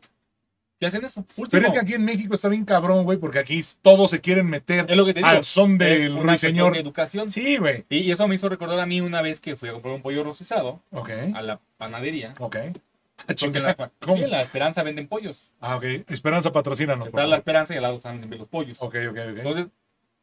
¿Qué 0.80 0.86
hacen 0.86 1.04
eso? 1.04 1.20
Último. 1.36 1.48
Pero 1.50 1.66
es 1.66 1.72
que 1.72 1.78
aquí 1.78 1.92
en 1.94 2.04
México 2.04 2.34
está 2.34 2.48
bien 2.48 2.64
cabrón, 2.64 3.04
güey, 3.04 3.18
porque 3.18 3.38
aquí 3.38 3.60
todos 3.82 4.10
se 4.10 4.20
quieren 4.22 4.46
meter 4.48 4.86
Es 4.88 4.96
lo 4.96 5.04
que 5.04 5.12
te 5.12 5.20
digo. 5.20 5.28
al 5.28 5.44
son 5.44 5.76
del 5.76 6.16
ruiseñor. 6.18 6.72
de 6.72 6.80
educación. 6.80 7.28
Sí, 7.28 7.58
güey. 7.58 7.84
Y, 7.90 7.98
y 7.98 8.10
eso 8.10 8.26
me 8.26 8.34
hizo 8.36 8.48
recordar 8.48 8.80
a 8.80 8.86
mí 8.86 9.00
una 9.02 9.20
vez 9.20 9.40
que 9.40 9.56
fui 9.56 9.68
a 9.68 9.72
comprar 9.72 9.94
un 9.94 10.00
pollo 10.02 10.24
rostizado 10.24 10.82
Ok, 10.90 11.10
a 11.34 11.42
la 11.42 11.60
panadería. 11.76 12.32
ok. 12.38 12.56
Porque 13.26 13.58
en 13.58 13.62
la, 13.64 13.76
sí, 14.06 14.22
en 14.22 14.30
la 14.30 14.40
Esperanza 14.40 14.82
venden 14.82 15.06
pollos. 15.06 15.52
Ah, 15.60 15.76
ok. 15.76 15.84
Esperanza, 16.08 16.50
patrocínanos. 16.52 17.10
por 17.10 17.20
Está 17.20 17.26
la. 17.28 17.36
Esperanza 17.36 17.74
y 17.74 17.76
al 17.76 17.82
lado 17.82 17.96
están 17.96 18.16
siempre 18.16 18.38
los 18.38 18.48
pollos. 18.48 18.80
Ok, 18.80 18.96
ok, 19.10 19.18
ok. 19.32 19.36
Entonces, 19.36 19.66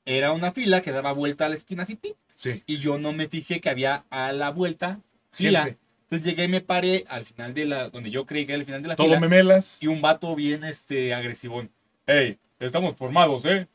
era 0.05 0.31
una 0.33 0.51
fila 0.51 0.81
que 0.81 0.91
daba 0.91 1.11
vuelta 1.11 1.45
a 1.45 1.49
la 1.49 1.55
esquina 1.55 1.83
así. 1.83 1.95
pi, 1.95 2.15
Sí. 2.33 2.63
Y 2.65 2.77
yo 2.77 2.97
no 2.97 3.13
me 3.13 3.27
fijé 3.27 3.61
que 3.61 3.69
había 3.69 4.05
a 4.09 4.31
la 4.31 4.49
vuelta 4.49 4.99
fila. 5.31 5.65
Gente. 5.65 5.79
Entonces 6.09 6.25
llegué 6.25 6.45
y 6.45 6.47
me 6.47 6.61
paré 6.61 7.03
al 7.09 7.25
final 7.25 7.53
de 7.53 7.65
la, 7.65 7.89
donde 7.89 8.09
yo 8.09 8.25
creí 8.25 8.45
que 8.45 8.53
era 8.53 8.59
el 8.61 8.65
final 8.65 8.81
de 8.81 8.87
la 8.87 8.95
Todo 8.95 9.07
fila. 9.07 9.19
memelas. 9.19 9.77
Y 9.83 9.87
un 9.87 10.01
vato 10.01 10.33
bien 10.35 10.63
este, 10.63 11.13
agresivón. 11.13 11.69
Hey, 12.05 12.39
estamos 12.59 12.95
formados, 12.95 13.43
¿eh? 13.45 13.67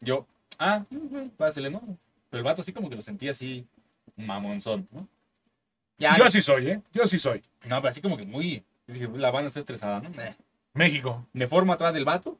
Yo, 0.00 0.26
ah, 0.58 0.84
mm, 0.90 1.28
pásele, 1.38 1.70
¿no? 1.70 1.80
Pero 2.28 2.38
el 2.40 2.44
vato 2.44 2.60
así 2.60 2.72
como 2.74 2.90
que 2.90 2.96
lo 2.96 3.02
sentía 3.02 3.30
así 3.30 3.66
mamonzón, 4.16 4.86
¿no? 4.92 5.08
Ya, 5.96 6.16
Yo 6.18 6.24
así 6.26 6.42
soy, 6.42 6.68
¿eh? 6.68 6.82
Yo 6.92 7.04
así 7.04 7.18
soy. 7.18 7.40
no, 7.64 7.76
pero 7.80 7.88
así 7.88 8.00
como 8.02 8.16
que 8.18 8.26
muy... 8.26 8.64
Dije, 8.86 9.08
la 9.14 9.30
banda 9.30 9.48
está 9.48 9.60
estresada, 9.60 10.00
¿no? 10.00 10.10
Eh. 10.22 10.34
México. 10.74 11.26
Me 11.32 11.46
formo 11.46 11.72
atrás 11.72 11.94
del 11.94 12.04
vato. 12.04 12.38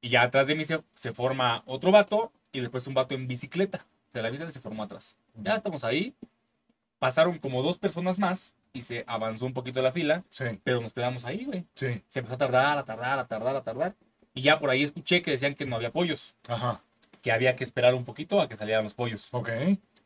Y 0.00 0.08
ya 0.10 0.22
atrás 0.22 0.46
de 0.46 0.54
mí 0.54 0.64
se, 0.64 0.80
se 0.94 1.12
forma 1.12 1.62
otro 1.66 1.90
vato. 1.90 2.32
Y 2.52 2.60
después 2.60 2.86
un 2.86 2.94
vato 2.94 3.14
en 3.14 3.26
bicicleta. 3.26 3.84
De 4.14 4.22
la 4.22 4.30
bicicleta 4.30 4.52
se 4.52 4.60
formó 4.60 4.84
atrás. 4.84 5.16
Ya 5.34 5.56
estamos 5.56 5.84
ahí. 5.84 6.14
Pasaron 7.02 7.38
como 7.38 7.64
dos 7.64 7.78
personas 7.78 8.20
más. 8.20 8.52
Y 8.72 8.82
se 8.82 9.02
avanzó 9.08 9.44
un 9.44 9.52
poquito 9.52 9.82
la 9.82 9.90
fila. 9.90 10.22
Sí, 10.30 10.44
Pero 10.62 10.80
nos 10.80 10.92
quedamos 10.92 11.24
ahí, 11.24 11.44
güey. 11.44 11.64
sí. 11.74 12.00
Se 12.08 12.20
empezó 12.20 12.36
a 12.36 12.38
tardar, 12.38 12.78
a 12.78 12.84
tardar, 12.84 13.18
a 13.18 13.26
tardar, 13.26 13.56
a 13.56 13.64
tardar. 13.64 13.96
Y 14.34 14.42
ya 14.42 14.60
por 14.60 14.70
ahí 14.70 14.84
escuché 14.84 15.20
que 15.20 15.32
decían 15.32 15.56
que 15.56 15.66
no 15.66 15.74
había 15.74 15.90
pollos. 15.90 16.36
Ajá. 16.46 16.80
Que 17.20 17.32
había 17.32 17.56
que 17.56 17.64
esperar 17.64 17.96
un 17.96 18.04
poquito 18.04 18.40
a 18.40 18.48
que 18.48 18.56
salieran 18.56 18.84
los 18.84 18.94
pollos. 18.94 19.26
Ok. 19.32 19.50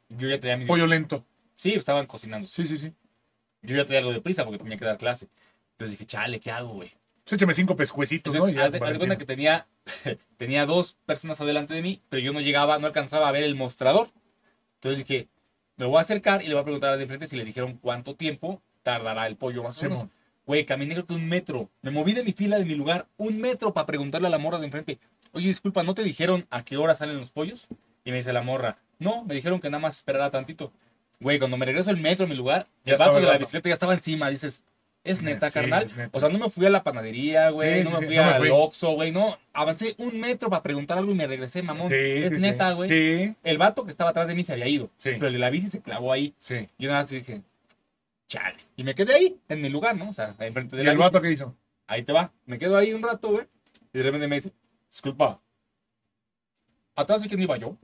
Yo 0.09 0.26
ya 0.26 0.40
traía 0.40 0.57
mi... 0.57 0.64
Pollo 0.64 0.86
lento. 0.86 1.22
Sí, 1.55 1.74
estaban 1.74 2.07
cocinando. 2.07 2.49
Sí, 2.49 2.64
sí, 2.64 2.78
sí. 2.78 2.94
Yo 3.61 3.76
ya 3.76 3.84
traía 3.84 4.01
algo 4.01 4.14
de 4.14 4.22
prisa 4.22 4.44
porque 4.44 4.59
tenía 4.59 4.78
que 4.78 4.86
dar 4.86 4.97
clase. 4.97 5.28
Entonces 5.72 5.90
dije, 5.90 6.07
chale, 6.07 6.40
¿qué 6.40 6.51
hago, 6.51 6.70
güey? 6.70 6.94
Pues 7.24 7.34
échame 7.34 7.53
cinco 7.53 7.76
pescuecitos, 7.76 8.34
¿no? 8.34 8.49
Entonces, 8.49 8.57
ya 8.57 8.64
haz 8.64 8.72
de, 8.72 8.78
haz 8.78 8.92
de 8.94 8.99
cuenta 8.99 9.18
que 9.18 9.26
tenía, 9.26 9.66
tenía 10.38 10.64
dos 10.64 10.97
personas 11.05 11.38
adelante 11.42 11.74
de 11.74 11.82
mí, 11.82 12.01
pero 12.09 12.22
yo 12.22 12.32
no 12.32 12.40
llegaba, 12.40 12.78
no 12.78 12.86
alcanzaba 12.86 13.28
a 13.28 13.32
ver 13.32 13.44
el 13.44 13.55
mostrador. 13.55 14.09
Entonces 14.76 15.07
dije, 15.07 15.28
me 15.77 15.87
voy 15.87 15.99
a 15.99 16.01
acercar 16.01 16.43
y 16.43 16.47
le 16.47 16.55
voy 16.55 16.62
a 16.62 16.64
preguntar 16.64 16.89
a 16.89 16.93
la 16.93 16.99
de 16.99 17.07
frente 17.07 17.27
si 17.27 17.37
le 17.37 17.45
dijeron 17.45 17.79
cuánto 17.81 18.14
tiempo 18.14 18.62
tardará 18.83 19.27
el 19.27 19.37
pollo 19.37 19.62
más 19.62 19.79
o 19.81 19.83
menos. 19.83 20.07
Güey, 20.47 20.64
caminé 20.64 20.95
creo 20.95 21.07
que 21.07 21.14
un 21.14 21.29
metro. 21.29 21.70
Me 21.83 21.91
moví 21.91 22.12
de 22.12 22.22
mi 22.22 22.33
fila, 22.33 22.57
de 22.59 22.64
mi 22.64 22.74
lugar, 22.74 23.09
un 23.16 23.41
metro 23.41 23.74
para 23.74 23.87
preguntarle 23.87 24.29
a 24.29 24.31
la 24.31 24.39
morra 24.39 24.59
de 24.59 24.66
enfrente, 24.66 24.99
oye, 25.33 25.49
disculpa, 25.49 25.83
¿no 25.83 25.95
te 25.95 26.05
dijeron 26.05 26.47
a 26.51 26.64
qué 26.64 26.77
hora 26.77 26.95
salen 26.95 27.18
los 27.18 27.31
pollos? 27.31 27.66
Y 28.05 28.11
me 28.12 28.18
dice 28.18 28.33
la 28.33 28.43
morra, 28.43 28.79
no, 28.99 29.24
me 29.24 29.35
dijeron 29.35 29.61
que 29.61 29.68
nada 29.68 29.81
más 29.81 29.97
esperara 29.97 30.31
tantito. 30.31 30.72
Güey, 31.18 31.39
cuando 31.39 31.57
me 31.57 31.66
regreso 31.66 31.91
al 31.91 31.97
metro, 31.97 32.27
a 32.27 32.29
mi 32.29 32.37
lugar, 32.37 32.66
Ya 32.85 32.93
el 32.93 32.99
vato 32.99 33.14
de 33.16 33.22
el 33.22 33.27
la 33.27 33.39
bicicleta 33.39 33.68
ya 33.68 33.74
estaba 33.74 33.95
encima. 33.95 34.31
Dices, 34.31 34.62
¿es 35.07 35.22
neta, 35.22 35.48
Sí, 35.48 35.54
carnal? 35.54 35.84
es 35.84 35.96
neta. 35.96 36.11
O 36.16 36.20
sea, 36.20 36.28
no 36.28 36.38
me 36.38 36.50
fui 36.50 36.66
a 36.66 36.70
la 36.70 36.82
panadería, 36.84 37.50
güey, 37.50 37.82
Sí, 37.82 37.90
no 37.90 37.96
sí, 37.96 38.00
me 38.02 38.07
fui 38.09 38.16
al. 38.18 38.50
Oxxo, 38.50 38.92
güey, 38.92 39.12
no. 39.12 39.38
Avancé 39.52 39.94
un 39.98 40.18
metro 40.20 40.50
para 40.50 40.62
preguntar 40.62 40.98
algo 40.98 41.12
y 41.12 41.14
me 41.14 41.26
regresé, 41.26 41.62
mamón. 41.62 41.88
Sí, 41.88 41.94
es 41.94 42.30
neta, 42.32 42.72
güey. 42.72 42.88
Sí, 42.90 43.34
El 43.42 43.59
vato 43.59 43.84
que 43.84 43.90
estaba 43.90 44.11
atrás 44.11 44.26
de 44.26 44.34
mí 44.34 44.44
se 44.44 44.52
había 44.52 44.68
ido. 44.68 44.90
Sí. 44.98 45.11
Pero 45.12 45.28
el 45.28 45.32
de 45.34 45.38
la 45.38 45.50
bici 45.50 45.68
se 45.70 45.80
clavó 45.80 46.12
ahí. 46.12 46.34
sí. 46.38 46.68
Yo 46.78 46.88
nada 46.88 47.00
más 47.02 47.11
dije, 47.11 47.42
chale. 48.28 48.59
Y 48.76 48.84
me 48.84 48.94
quedé 48.94 49.14
ahí, 49.14 49.36
en 49.48 49.62
mi 49.62 49.68
lugar, 49.68 49.96
¿no? 49.96 50.11
O 50.11 50.12
sea, 50.12 50.34
enfrente 50.38 50.76
de 50.76 50.82
¿Y 50.82 50.84
la 50.86 50.92
el 50.92 50.98
bici. 50.98 51.07
vato 51.07 51.22
qué 51.22 51.32
hizo? 51.32 51.54
Ahí 51.86 52.02
te 52.02 52.12
va. 52.12 52.32
Me 52.46 52.59
quedo 52.59 52.76
ahí 52.76 52.92
un 52.92 53.02
rato, 53.02 53.28
güey. 53.30 53.46
Y 53.92 53.98
de 53.98 54.02
repente 54.02 54.26
me 54.28 54.36
dice, 54.36 54.52
disculpa. 54.90 55.40
¿Atrás 56.94 57.22
de 57.22 57.28
quién 57.28 57.40
iba 57.42 57.57
yo? 57.57 57.76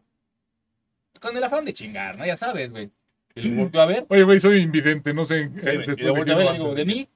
Con 1.21 1.37
el 1.37 1.45
afán 1.45 1.65
de 1.65 1.73
chingar, 1.73 2.17
¿no? 2.19 2.27
Ya 2.27 2.37
sabes, 2.37 2.71
güey. 2.71 2.91
Y 3.35 3.49
lo 3.49 3.63
volteó 3.63 3.81
a 3.81 3.87
ver. 3.87 4.07
Oye, 4.09 4.23
güey, 4.25 4.41
soy 4.41 4.59
invidente, 4.61 5.15
no 5.15 5.25
sé. 5.25 5.49
Sí, 5.49 5.61
eh, 5.65 5.85
y 5.97 6.01
lo 6.03 6.07
de 6.07 6.11
volteó 6.11 6.35
a 6.35 6.39
ver 6.39 6.47
y 6.47 6.49
lo 6.49 6.53
digo. 6.55 6.75
¿de 6.75 6.85
mí? 6.85 7.09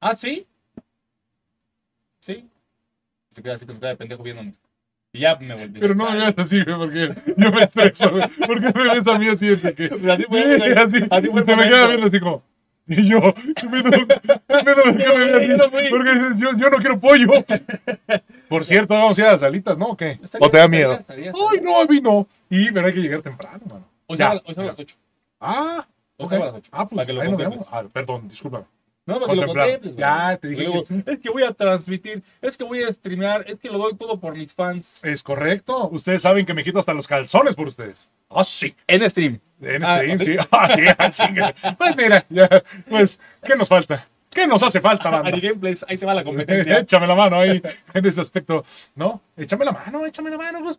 ¿Ah, 0.00 0.14
sí? 0.14 0.46
Sí. 2.20 2.48
Se 3.30 3.42
queda 3.42 3.54
así 3.54 3.66
con 3.66 3.76
cara 3.76 3.90
de 3.90 3.96
pendejo 3.96 4.22
viéndome. 4.22 4.54
Y 5.12 5.20
ya 5.20 5.36
me 5.36 5.54
volví. 5.54 5.80
Pero 5.80 5.94
no 5.94 6.10
me 6.10 6.16
veas 6.18 6.36
así, 6.38 6.62
güey, 6.62 6.76
porque 6.76 7.14
yo 7.36 7.52
me 7.52 7.62
estreso, 7.62 8.10
güey. 8.10 8.28
¿Por 8.28 8.60
qué 8.60 8.78
me 8.78 8.94
ves 8.94 9.06
a 9.06 9.18
mí 9.18 9.28
así? 9.28 9.48
de 9.48 9.74
que- 9.74 9.84
así 10.12 10.24
fue, 10.24 10.72
así, 10.76 10.98
Así 11.10 11.28
fue 11.28 11.44
se 11.44 11.56
me 11.56 11.68
queda 11.68 11.86
viendo 11.88 12.06
así 12.08 12.20
como. 12.20 12.42
Y 12.90 13.06
yo, 13.08 13.20
¿qué 13.34 13.68
pedo? 13.68 13.90
¿Qué 13.90 14.64
pedo? 14.64 14.82
¿Por 14.82 14.96
qué 14.96 15.08
me 15.08 15.24
ve 15.24 15.44
así? 15.44 15.48
No, 15.58 15.70
güey. 15.70 15.90
Porque 15.90 16.10
yo, 16.38 16.56
yo 16.56 16.70
no 16.70 16.78
quiero 16.78 16.98
pollo. 17.00 17.28
Por 18.48 18.64
cierto, 18.64 18.94
vamos 18.94 19.18
a 19.18 19.22
ir 19.22 19.28
a 19.28 19.32
las 19.32 19.40
salitas, 19.42 19.76
¿no? 19.78 19.86
¿O 19.88 19.96
qué? 19.96 20.18
Estaría- 20.22 20.46
¿O 20.46 20.50
te 20.50 20.56
da 20.56 20.64
estaría- 20.64 20.68
miedo? 20.68 20.92
estaría- 20.94 21.32
Ay, 21.52 21.60
no, 21.62 21.80
a 21.80 21.84
mí 21.86 22.00
no. 22.00 22.26
Y, 22.50 22.70
pero 22.72 22.86
hay 22.86 22.94
que 22.94 23.00
llegar 23.00 23.20
temprano, 23.22 23.60
mano. 23.68 23.86
Hoy 24.06 24.16
salgo 24.16 24.42
hoy 24.46 24.54
a 24.56 24.62
las 24.62 24.78
8. 24.78 24.96
Ah, 25.40 25.86
Hoy 26.16 26.24
ok. 26.26 26.30
salgo 26.30 26.44
a 26.44 26.46
las 26.48 26.54
8. 26.56 26.70
Ah, 26.72 26.88
pues 26.88 26.96
para 26.96 27.06
que 27.06 27.12
lo 27.12 27.24
contemples. 27.24 27.66
Ah, 27.72 27.84
perdón, 27.92 28.28
disculpa. 28.28 28.64
No, 29.06 29.20
para 29.20 29.32
que 29.32 29.40
lo 29.40 29.46
contemples. 29.46 29.96
Ya, 29.96 30.36
te 30.36 30.48
dije 30.48 30.64
Luego, 30.64 30.80
que 30.80 30.86
sí. 30.86 31.02
Es 31.06 31.18
que 31.20 31.30
voy 31.30 31.42
a 31.42 31.52
transmitir, 31.52 32.22
es 32.42 32.56
que 32.58 32.64
voy 32.64 32.82
a 32.82 32.92
streamear, 32.92 33.44
es 33.46 33.58
que 33.58 33.70
lo 33.70 33.78
doy 33.78 33.94
todo 33.96 34.18
por 34.20 34.36
mis 34.36 34.52
fans. 34.54 35.02
Es 35.02 35.22
correcto. 35.22 35.88
Ustedes 35.88 36.20
saben 36.22 36.44
que 36.44 36.52
me 36.54 36.62
quito 36.62 36.78
hasta 36.78 36.92
los 36.92 37.06
calzones 37.06 37.54
por 37.56 37.68
ustedes. 37.68 38.10
Ah, 38.28 38.44
sí. 38.44 38.74
En 38.86 39.08
stream. 39.10 39.40
En 39.62 39.82
Ah, 39.84 40.00
stream. 40.14 40.38
Ah, 40.50 40.68
sí, 40.74 40.82
ah, 40.98 41.10
chinga. 41.10 41.54
Pues 41.78 41.96
mira, 41.96 42.26
ya, 42.28 42.48
pues, 42.88 43.18
¿qué 43.42 43.56
nos 43.56 43.68
falta? 43.68 44.06
¿Qué 44.28 44.46
nos 44.46 44.62
hace 44.62 44.80
falta, 44.82 45.08
banda? 45.22 45.30
Gameplays, 45.30 45.86
ahí 45.88 45.96
te 45.96 46.04
va 46.04 46.12
la 46.14 46.22
competencia. 46.22 46.78
Échame 46.80 47.06
la 47.06 47.14
mano 47.14 47.36
ahí 47.40 47.62
en 47.94 48.06
ese 48.06 48.20
aspecto. 48.20 48.62
¿No? 48.94 49.22
Échame 49.38 49.64
la 49.64 49.72
mano, 49.72 50.04
échame 50.04 50.28
la 50.28 50.36
mano. 50.36 50.60
Pues. 50.62 50.78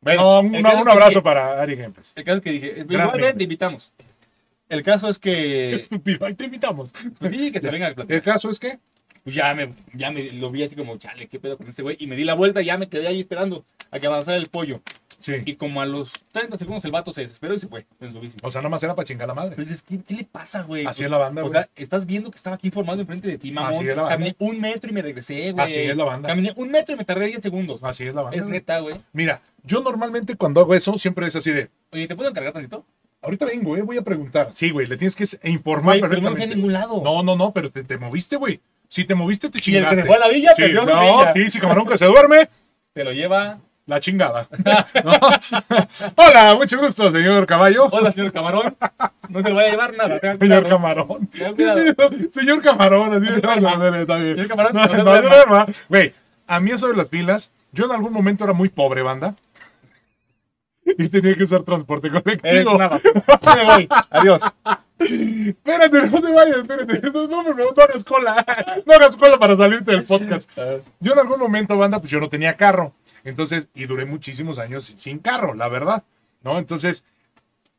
Bueno, 0.00 0.22
No, 0.22 0.40
un, 0.40 0.46
un 0.46 0.52
que 0.62 0.68
abrazo 0.68 1.08
dije- 1.10 1.22
para 1.22 1.60
Ari 1.60 1.76
Gameplays. 1.76 2.12
El 2.16 2.24
caso 2.24 2.38
es 2.38 2.44
que 2.44 2.50
dije, 2.52 2.74
igualmente 2.88 3.18
mente. 3.26 3.44
invitamos. 3.44 3.92
El 4.68 4.82
caso 4.82 5.08
es 5.08 5.18
que, 5.18 5.74
Estúpido, 5.74 6.26
ahí 6.26 6.34
te 6.34 6.44
invitamos. 6.44 6.92
pues 7.18 7.32
sí, 7.32 7.50
que 7.50 7.60
se 7.60 7.70
venga 7.70 7.88
a 7.88 7.94
platicar. 7.94 8.16
El 8.16 8.22
caso 8.22 8.50
es 8.50 8.58
que. 8.58 8.78
Pues 9.24 9.34
ya 9.34 9.52
me, 9.54 9.68
ya 9.92 10.10
me 10.10 10.30
lo 10.32 10.50
vi 10.50 10.62
así 10.62 10.74
como, 10.76 10.96
chale, 10.96 11.26
qué 11.26 11.38
pedo 11.38 11.58
con 11.58 11.68
este 11.68 11.82
güey. 11.82 11.96
Y 12.00 12.06
me 12.06 12.16
di 12.16 12.24
la 12.24 12.32
vuelta 12.34 12.62
y 12.62 12.66
ya 12.66 12.78
me 12.78 12.88
quedé 12.88 13.08
ahí 13.08 13.20
esperando 13.20 13.64
a 13.90 13.98
que 13.98 14.06
avanzara 14.06 14.38
el 14.38 14.48
pollo. 14.48 14.80
Sí. 15.18 15.34
Y 15.44 15.54
como 15.56 15.82
a 15.82 15.86
los 15.86 16.12
30 16.32 16.56
segundos 16.56 16.84
el 16.84 16.92
vato 16.92 17.12
se 17.12 17.22
desesperó 17.22 17.52
y 17.52 17.58
se 17.58 17.66
fue 17.66 17.84
en 18.00 18.12
su 18.12 18.20
bici. 18.20 18.38
O 18.42 18.50
sea, 18.50 18.60
nada 18.62 18.70
más 18.70 18.82
era 18.84 18.94
para 18.94 19.04
chingar 19.04 19.26
la 19.28 19.34
madre. 19.34 19.56
Pues 19.56 19.70
es 19.70 19.82
que, 19.82 19.98
¿qué 20.00 20.14
le 20.14 20.24
pasa, 20.24 20.62
güey? 20.62 20.86
Así 20.86 21.02
es 21.04 21.10
la 21.10 21.18
banda, 21.18 21.42
O 21.42 21.48
güey. 21.48 21.58
sea, 21.60 21.68
estás 21.74 22.06
viendo 22.06 22.30
que 22.30 22.36
estaba 22.36 22.54
aquí 22.56 22.70
formado 22.70 23.00
enfrente 23.00 23.26
de 23.28 23.36
ti, 23.36 23.50
mamón. 23.50 23.74
Así 23.74 23.88
es 23.88 23.96
la 23.96 24.02
banda. 24.02 24.16
Caminé 24.16 24.36
un 24.38 24.60
metro 24.60 24.90
y 24.90 24.94
me 24.94 25.02
regresé, 25.02 25.50
güey. 25.52 25.66
Así 25.66 25.78
es 25.80 25.96
la 25.96 26.04
banda. 26.04 26.28
Caminé 26.28 26.52
un 26.56 26.70
metro 26.70 26.94
y 26.94 26.98
me 26.98 27.04
tardé 27.04 27.26
10 27.26 27.42
segundos. 27.42 27.82
Así 27.82 28.06
es 28.06 28.14
la 28.14 28.22
banda. 28.22 28.38
Es 28.38 28.46
neta, 28.46 28.78
güey. 28.78 28.94
Mira, 29.12 29.42
yo 29.68 29.82
normalmente 29.82 30.34
cuando 30.36 30.60
hago 30.62 30.74
eso 30.74 30.94
siempre 30.98 31.26
es 31.26 31.36
así 31.36 31.52
de. 31.52 31.68
Oye, 31.92 32.08
¿te 32.08 32.16
puedo 32.16 32.30
encargar 32.30 32.52
tantito? 32.52 32.84
Ahorita 33.20 33.44
vengo, 33.46 33.76
eh, 33.76 33.82
voy 33.82 33.98
a 33.98 34.02
preguntar. 34.02 34.50
Sí, 34.54 34.70
güey, 34.70 34.86
le 34.86 34.96
tienes 34.96 35.14
que 35.16 35.24
informar 35.50 35.98
Güey, 35.98 36.10
pero 36.10 36.22
no 36.22 36.36
ningún 36.36 36.72
lado. 36.72 37.00
No, 37.04 37.22
no, 37.22 37.36
no, 37.36 37.52
pero 37.52 37.70
te, 37.70 37.82
te 37.84 37.98
moviste, 37.98 38.36
güey. 38.36 38.60
Si 38.88 39.04
te 39.04 39.14
moviste, 39.14 39.50
te 39.50 39.58
Y 39.58 39.76
el 39.76 39.84
que 39.84 39.90
chingaste. 39.90 40.04
fue 40.04 40.16
a 40.16 40.18
la 40.20 40.28
villa, 40.28 40.52
sí, 40.54 40.62
perdió 40.62 40.84
no, 40.86 41.00
villa. 41.00 41.32
sí, 41.34 41.48
sí, 41.50 41.60
camarón 41.60 41.86
que 41.86 41.98
se 41.98 42.06
duerme, 42.06 42.48
Te 42.94 43.04
lo 43.04 43.12
lleva. 43.12 43.58
la 43.86 44.00
chingada. 44.00 44.48
¿No? 45.04 45.12
Hola, 46.16 46.54
mucho 46.54 46.78
gusto, 46.78 47.10
señor 47.10 47.46
caballo. 47.46 47.86
Hola, 47.90 48.12
señor 48.12 48.32
camarón. 48.32 48.76
No 49.28 49.42
se 49.42 49.48
lo 49.50 49.54
vaya 49.56 49.68
a 49.68 49.70
llevar 49.72 49.94
nada. 49.96 50.18
Señor 50.20 50.38
cuidado. 50.38 50.68
Camarón. 50.68 51.30
Señor 52.32 52.62
Camarón, 52.62 53.12
así 53.12 53.20
No 53.30 53.34
se 53.34 53.40
duerma. 53.40 53.76
no, 53.76 53.90
no, 53.90 53.96
está 53.96 54.16
bien. 54.16 54.36
Señor 54.36 54.48
Camarón, 54.48 55.04
No, 55.04 55.44
no. 55.58 55.66
Güey, 55.88 56.14
a 56.46 56.60
mí 56.60 56.70
eso 56.70 56.88
de 56.88 56.96
las 56.96 57.08
filas, 57.08 57.50
yo 57.72 57.84
en 57.86 57.92
algún 57.92 58.12
momento 58.12 58.44
era 58.44 58.52
muy 58.52 58.68
pobre, 58.68 59.02
banda. 59.02 59.34
Y 60.98 61.08
tenía 61.08 61.34
que 61.34 61.42
usar 61.42 61.62
transporte 61.62 62.10
colectivo. 62.10 62.78
me 62.78 63.64
voy. 63.64 63.88
Adiós. 64.10 64.42
Espérate, 64.98 66.10
no 66.10 66.20
te 66.20 66.32
vayas, 66.32 66.56
espérate. 66.58 67.00
No, 67.12 67.26
no, 67.26 67.42
no, 67.42 67.54
no 67.54 67.82
hagas 67.82 68.04
cola. 68.04 68.82
No 68.86 68.94
hagas 68.94 69.16
cola 69.16 69.38
para 69.38 69.56
salirte 69.56 69.92
del 69.92 70.04
podcast. 70.04 70.50
Yo 71.00 71.12
en 71.12 71.18
algún 71.18 71.38
momento, 71.38 71.76
banda, 71.76 71.98
pues 71.98 72.10
yo 72.10 72.20
no 72.20 72.28
tenía 72.28 72.56
carro. 72.56 72.92
Entonces, 73.24 73.68
y 73.74 73.86
duré 73.86 74.04
muchísimos 74.04 74.58
años 74.58 74.84
sin 74.96 75.18
carro, 75.18 75.54
la 75.54 75.68
verdad. 75.68 76.04
¿No? 76.42 76.58
Entonces, 76.58 77.04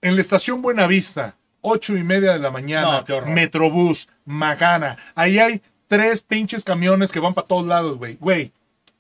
en 0.02 0.16
la 0.16 0.22
estación 0.22 0.62
Buenavista, 0.62 1.36
ocho 1.62 1.96
y 1.98 2.04
media 2.04 2.34
de 2.34 2.40
la 2.40 2.52
mañana, 2.52 3.04
No. 3.08 3.26
Metrobús, 3.28 4.10
Macana. 4.26 4.98
Ahí 5.16 5.40
hay 5.40 5.62
tres 5.88 6.22
pinches 6.22 6.64
camiones 6.64 7.12
que 7.12 7.20
van 7.20 7.34
para 7.34 7.48
todos 7.48 7.66
lados, 7.66 7.98
güey. 7.98 8.18
Güey, 8.20 8.52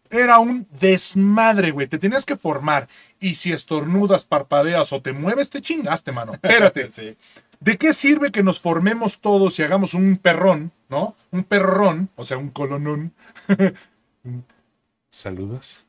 era 0.09 0.39
un 0.39 0.67
desmadre, 0.79 1.71
güey. 1.71 1.87
Te 1.87 1.97
tenías 1.97 2.25
que 2.25 2.35
formar. 2.35 2.87
Y 3.19 3.35
si 3.35 3.51
estornudas, 3.51 4.25
parpadeas 4.25 4.91
o 4.93 5.01
te 5.01 5.13
mueves, 5.13 5.49
te 5.49 5.61
chingaste, 5.61 6.11
mano. 6.11 6.33
Espérate. 6.33 6.89
Sí. 6.99 7.15
¿De 7.59 7.77
qué 7.77 7.91
sirve 7.91 8.31
que 8.31 8.41
nos 8.41 8.59
formemos 8.61 9.19
todos 9.19 9.59
y 9.59 9.63
hagamos 9.63 9.93
un 9.93 10.17
perrón, 10.17 10.71
¿no? 10.87 11.15
Un 11.31 11.43
perrón, 11.43 12.09
o 12.15 12.23
sea, 12.23 12.37
un 12.37 12.49
colonón. 12.49 13.13
¿Saludos? 15.09 15.85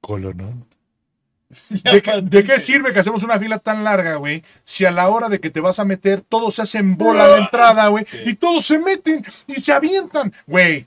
Colonón. 0.00 0.66
¿De 1.92 2.00
qué, 2.02 2.22
de 2.22 2.44
qué 2.44 2.58
sirve 2.58 2.92
que 2.92 3.00
hacemos 3.00 3.22
una 3.22 3.38
fila 3.38 3.58
tan 3.58 3.82
larga, 3.82 4.16
güey? 4.16 4.44
Si 4.64 4.84
a 4.84 4.90
la 4.90 5.08
hora 5.08 5.28
de 5.28 5.40
que 5.40 5.50
te 5.50 5.60
vas 5.60 5.78
a 5.78 5.84
meter, 5.84 6.20
todos 6.20 6.54
se 6.54 6.62
hacen 6.62 6.96
bola 6.96 7.24
a 7.24 7.28
la 7.28 7.38
entrada, 7.38 7.88
güey. 7.88 8.04
Sí. 8.04 8.18
Y 8.24 8.34
todos 8.34 8.66
se 8.66 8.78
meten 8.78 9.24
y 9.48 9.54
se 9.56 9.72
avientan. 9.72 10.32
Güey, 10.46 10.86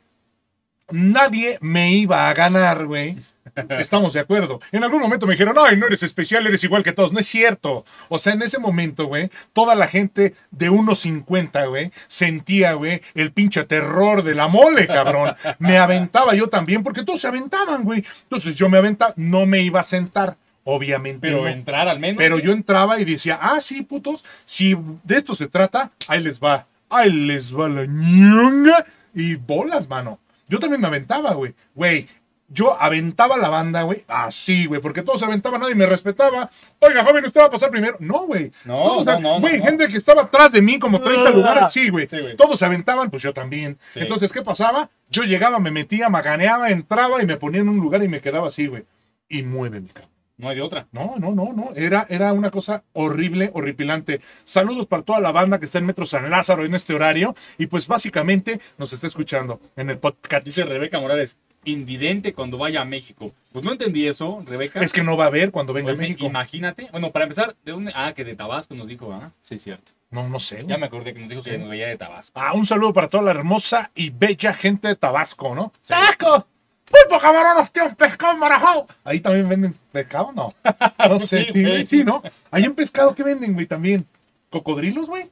nadie 0.92 1.58
me 1.62 1.92
iba 1.94 2.30
a 2.30 2.34
ganar, 2.34 2.86
güey. 2.86 3.18
Estamos 3.70 4.14
de 4.14 4.20
acuerdo. 4.20 4.60
En 4.72 4.84
algún 4.84 5.02
momento 5.02 5.26
me 5.26 5.34
dijeron, 5.34 5.56
ay, 5.60 5.78
no 5.78 5.88
eres 5.88 6.04
especial, 6.04 6.46
eres 6.46 6.64
igual 6.64 6.84
que 6.84 6.92
todos. 6.92 7.14
No 7.14 7.20
es 7.20 7.28
cierto. 7.28 7.86
O 8.08 8.20
sea, 8.20 8.34
en 8.34 8.42
ese 8.42 8.60
momento, 8.60 9.06
güey, 9.06 9.30
toda 9.54 9.76
la 9.76 9.88
gente 9.88 10.36
de 10.52 10.70
1.50, 10.70 11.70
güey, 11.70 11.92
sentía, 12.08 12.74
güey, 12.74 13.02
el 13.16 13.32
pinche 13.32 13.64
terror 13.64 14.24
de 14.24 14.36
la 14.36 14.48
mole, 14.48 14.88
cabrón. 14.88 15.36
Me 15.60 15.78
aventaba 15.78 16.34
yo 16.36 16.48
también, 16.48 16.84
porque 16.84 17.04
todos 17.04 17.22
se 17.22 17.28
aventaban, 17.28 17.84
güey. 17.84 18.04
Entonces 18.24 18.56
yo 18.56 18.70
me 18.70 18.78
aventaba, 18.78 19.14
no 19.16 19.46
me 19.46 19.62
iba 19.62 19.80
a 19.80 19.84
sentar. 19.84 20.38
Obviamente. 20.64 21.20
Pero 21.22 21.42
no. 21.42 21.48
entrar 21.48 21.88
al 21.88 22.00
menos. 22.00 22.18
Pero 22.18 22.40
yo 22.40 22.52
entraba 22.52 23.00
y 23.00 23.06
decía, 23.06 23.40
ah, 23.42 23.60
sí, 23.62 23.82
putos, 23.82 24.24
si 24.46 24.78
de 25.04 25.18
esto 25.18 25.34
se 25.34 25.48
trata, 25.48 25.92
ahí 26.08 26.22
les 26.22 26.40
va, 26.40 26.68
ahí 26.90 27.12
les 27.12 27.56
va 27.56 27.70
la 27.70 27.86
ñonga 27.88 28.86
y 29.14 29.36
bolas, 29.36 29.90
mano. 29.90 30.20
Yo 30.50 30.60
también 30.60 30.82
me 30.82 30.88
aventaba, 30.88 31.34
güey. 31.36 31.54
Güey, 31.76 32.08
yo 32.52 32.76
aventaba 32.82 33.38
la 33.38 33.48
banda, 33.50 33.84
güey, 33.84 34.04
así, 34.08 34.66
güey, 34.66 34.82
porque 34.82 35.04
todos 35.04 35.20
se 35.20 35.26
aventaban, 35.28 35.62
nadie 35.62 35.76
me 35.76 35.86
respetaba. 35.86 36.50
Oiga, 36.80 37.04
joven, 37.06 37.24
usted 37.24 37.42
va 37.42 37.46
a 37.46 37.50
pasar 37.52 37.70
primero. 37.70 37.96
No, 38.00 38.26
güey. 38.26 38.52
No, 38.66 38.82
Todos, 38.84 39.06
no, 39.06 39.20
no, 39.20 39.40
Güey, 39.40 39.54
no, 39.54 39.60
no. 39.60 39.66
gente 39.66 39.88
que 39.88 39.98
estaba 39.98 40.24
atrás 40.24 40.52
de 40.54 40.62
mí, 40.64 40.80
como 40.80 41.00
30 41.00 41.30
Ah, 41.30 41.32
lugares, 41.32 41.72
sí, 41.74 41.90
güey. 41.90 42.08
sí, 42.08 42.18
todos 42.36 42.58
se 42.58 42.66
aventaban, 42.66 43.12
pues 43.12 43.22
yo 43.22 43.34
también. 43.36 43.78
Sí. 43.92 44.00
Entonces, 44.00 44.34
¿qué 44.34 44.42
pasaba? 44.42 44.90
Yo 45.12 45.24
llegaba, 45.24 45.60
me 45.60 45.70
metía, 45.70 46.10
maganeaba, 46.10 46.72
entraba 46.72 47.22
y 47.22 47.28
me 47.28 47.38
ponía 47.38 47.62
en 47.62 47.70
un 47.70 47.78
lugar 47.78 48.02
y 48.04 48.08
me 48.08 48.20
quedaba 48.20 48.48
así, 48.48 48.66
güey. 48.66 48.84
Y 49.28 49.44
mueve 49.44 49.80
mi 49.80 49.90
cabrón. 49.90 50.09
No 50.40 50.48
hay 50.50 50.56
de 50.56 50.62
otra. 50.62 50.88
No, 50.94 51.16
no, 51.20 51.32
no, 51.36 51.52
no. 51.54 51.72
Era, 51.76 52.08
era 52.10 52.32
una 52.34 52.50
cosa 52.50 52.84
horrible, 52.94 53.52
horripilante. 53.54 54.22
Saludos 54.46 54.86
para 54.88 55.04
toda 55.04 55.20
la 55.20 55.32
banda 55.34 55.60
que 55.60 55.66
está 55.66 55.80
en 55.80 55.86
Metro 55.86 56.06
San 56.06 56.30
Lázaro 56.30 56.64
en 56.64 56.74
este 56.74 56.94
horario. 56.94 57.36
Y 57.58 57.68
pues 57.68 57.88
básicamente 57.88 58.62
nos 58.78 58.94
está 58.94 59.06
escuchando 59.08 59.60
en 59.76 59.90
el 59.90 59.98
podcast. 59.98 60.46
Dice 60.46 60.64
Rebeca 60.64 60.98
Morales, 61.00 61.38
invidente 61.66 62.34
cuando 62.34 62.58
vaya 62.58 62.82
a 62.82 62.86
México. 62.86 63.34
Pues 63.52 63.66
no 63.66 63.74
entendí 63.74 64.08
eso, 64.08 64.42
Rebeca. 64.48 64.82
Es 64.82 64.94
que 64.94 65.04
no 65.04 65.18
va 65.18 65.26
a 65.26 65.28
haber 65.28 65.52
cuando 65.52 65.74
venga 65.74 65.90
Pues 65.90 66.00
a 66.00 66.04
México. 66.04 66.26
imagínate. 66.26 66.88
Bueno, 66.94 67.12
para 67.12 67.26
empezar, 67.26 67.54
¿de 67.66 67.72
dónde? 67.74 67.92
Ah, 67.94 68.14
que 68.16 68.24
de 68.24 68.36
Tabasco 68.36 68.74
nos 68.76 68.88
dijo, 68.88 69.12
¿ah? 69.12 69.32
Sí, 69.42 69.58
cierto. 69.58 69.92
No, 70.10 70.30
no 70.30 70.40
sé. 70.40 70.64
Ya 70.66 70.78
me 70.78 70.86
acordé 70.86 71.14
que 71.14 71.20
nos 71.20 71.28
dijo 71.30 71.42
Sí. 71.42 71.50
que 71.52 71.58
nos 71.58 71.70
veía 71.70 71.88
de 71.88 71.98
Tabasco. 71.98 72.40
Ah, 72.40 72.54
un 72.54 72.66
saludo 72.66 72.94
para 72.94 73.10
toda 73.10 73.24
la 73.24 73.32
hermosa 73.32 73.92
y 73.94 74.10
bella 74.10 74.54
gente 74.54 74.88
de 74.88 74.96
Tabasco, 74.96 75.54
¿no? 75.54 75.74
Sí. 75.82 75.90
¡Tabasco! 75.94 76.48
¡Pulpo, 76.90 77.20
camarón, 77.22 77.58
hostia, 77.62 77.94
pescado, 77.96 78.38
marajao! 78.38 78.88
Ahí 79.04 79.20
también 79.20 79.48
venden 79.48 79.76
pescado, 79.92 80.32
¿no? 80.34 80.54
No 81.10 81.20
sé, 81.20 81.46
Sí, 81.46 81.52
sí, 81.54 81.86
sí, 81.86 82.04
¿no? 82.04 82.22
Ahí 82.52 82.64
en 82.64 82.74
pescado, 82.76 83.14
¿qué 83.16 83.24
venden, 83.24 83.54
güey, 83.54 83.66
también? 83.68 84.06
¿Cocodrilos, 84.50 85.06
güey? 85.08 85.30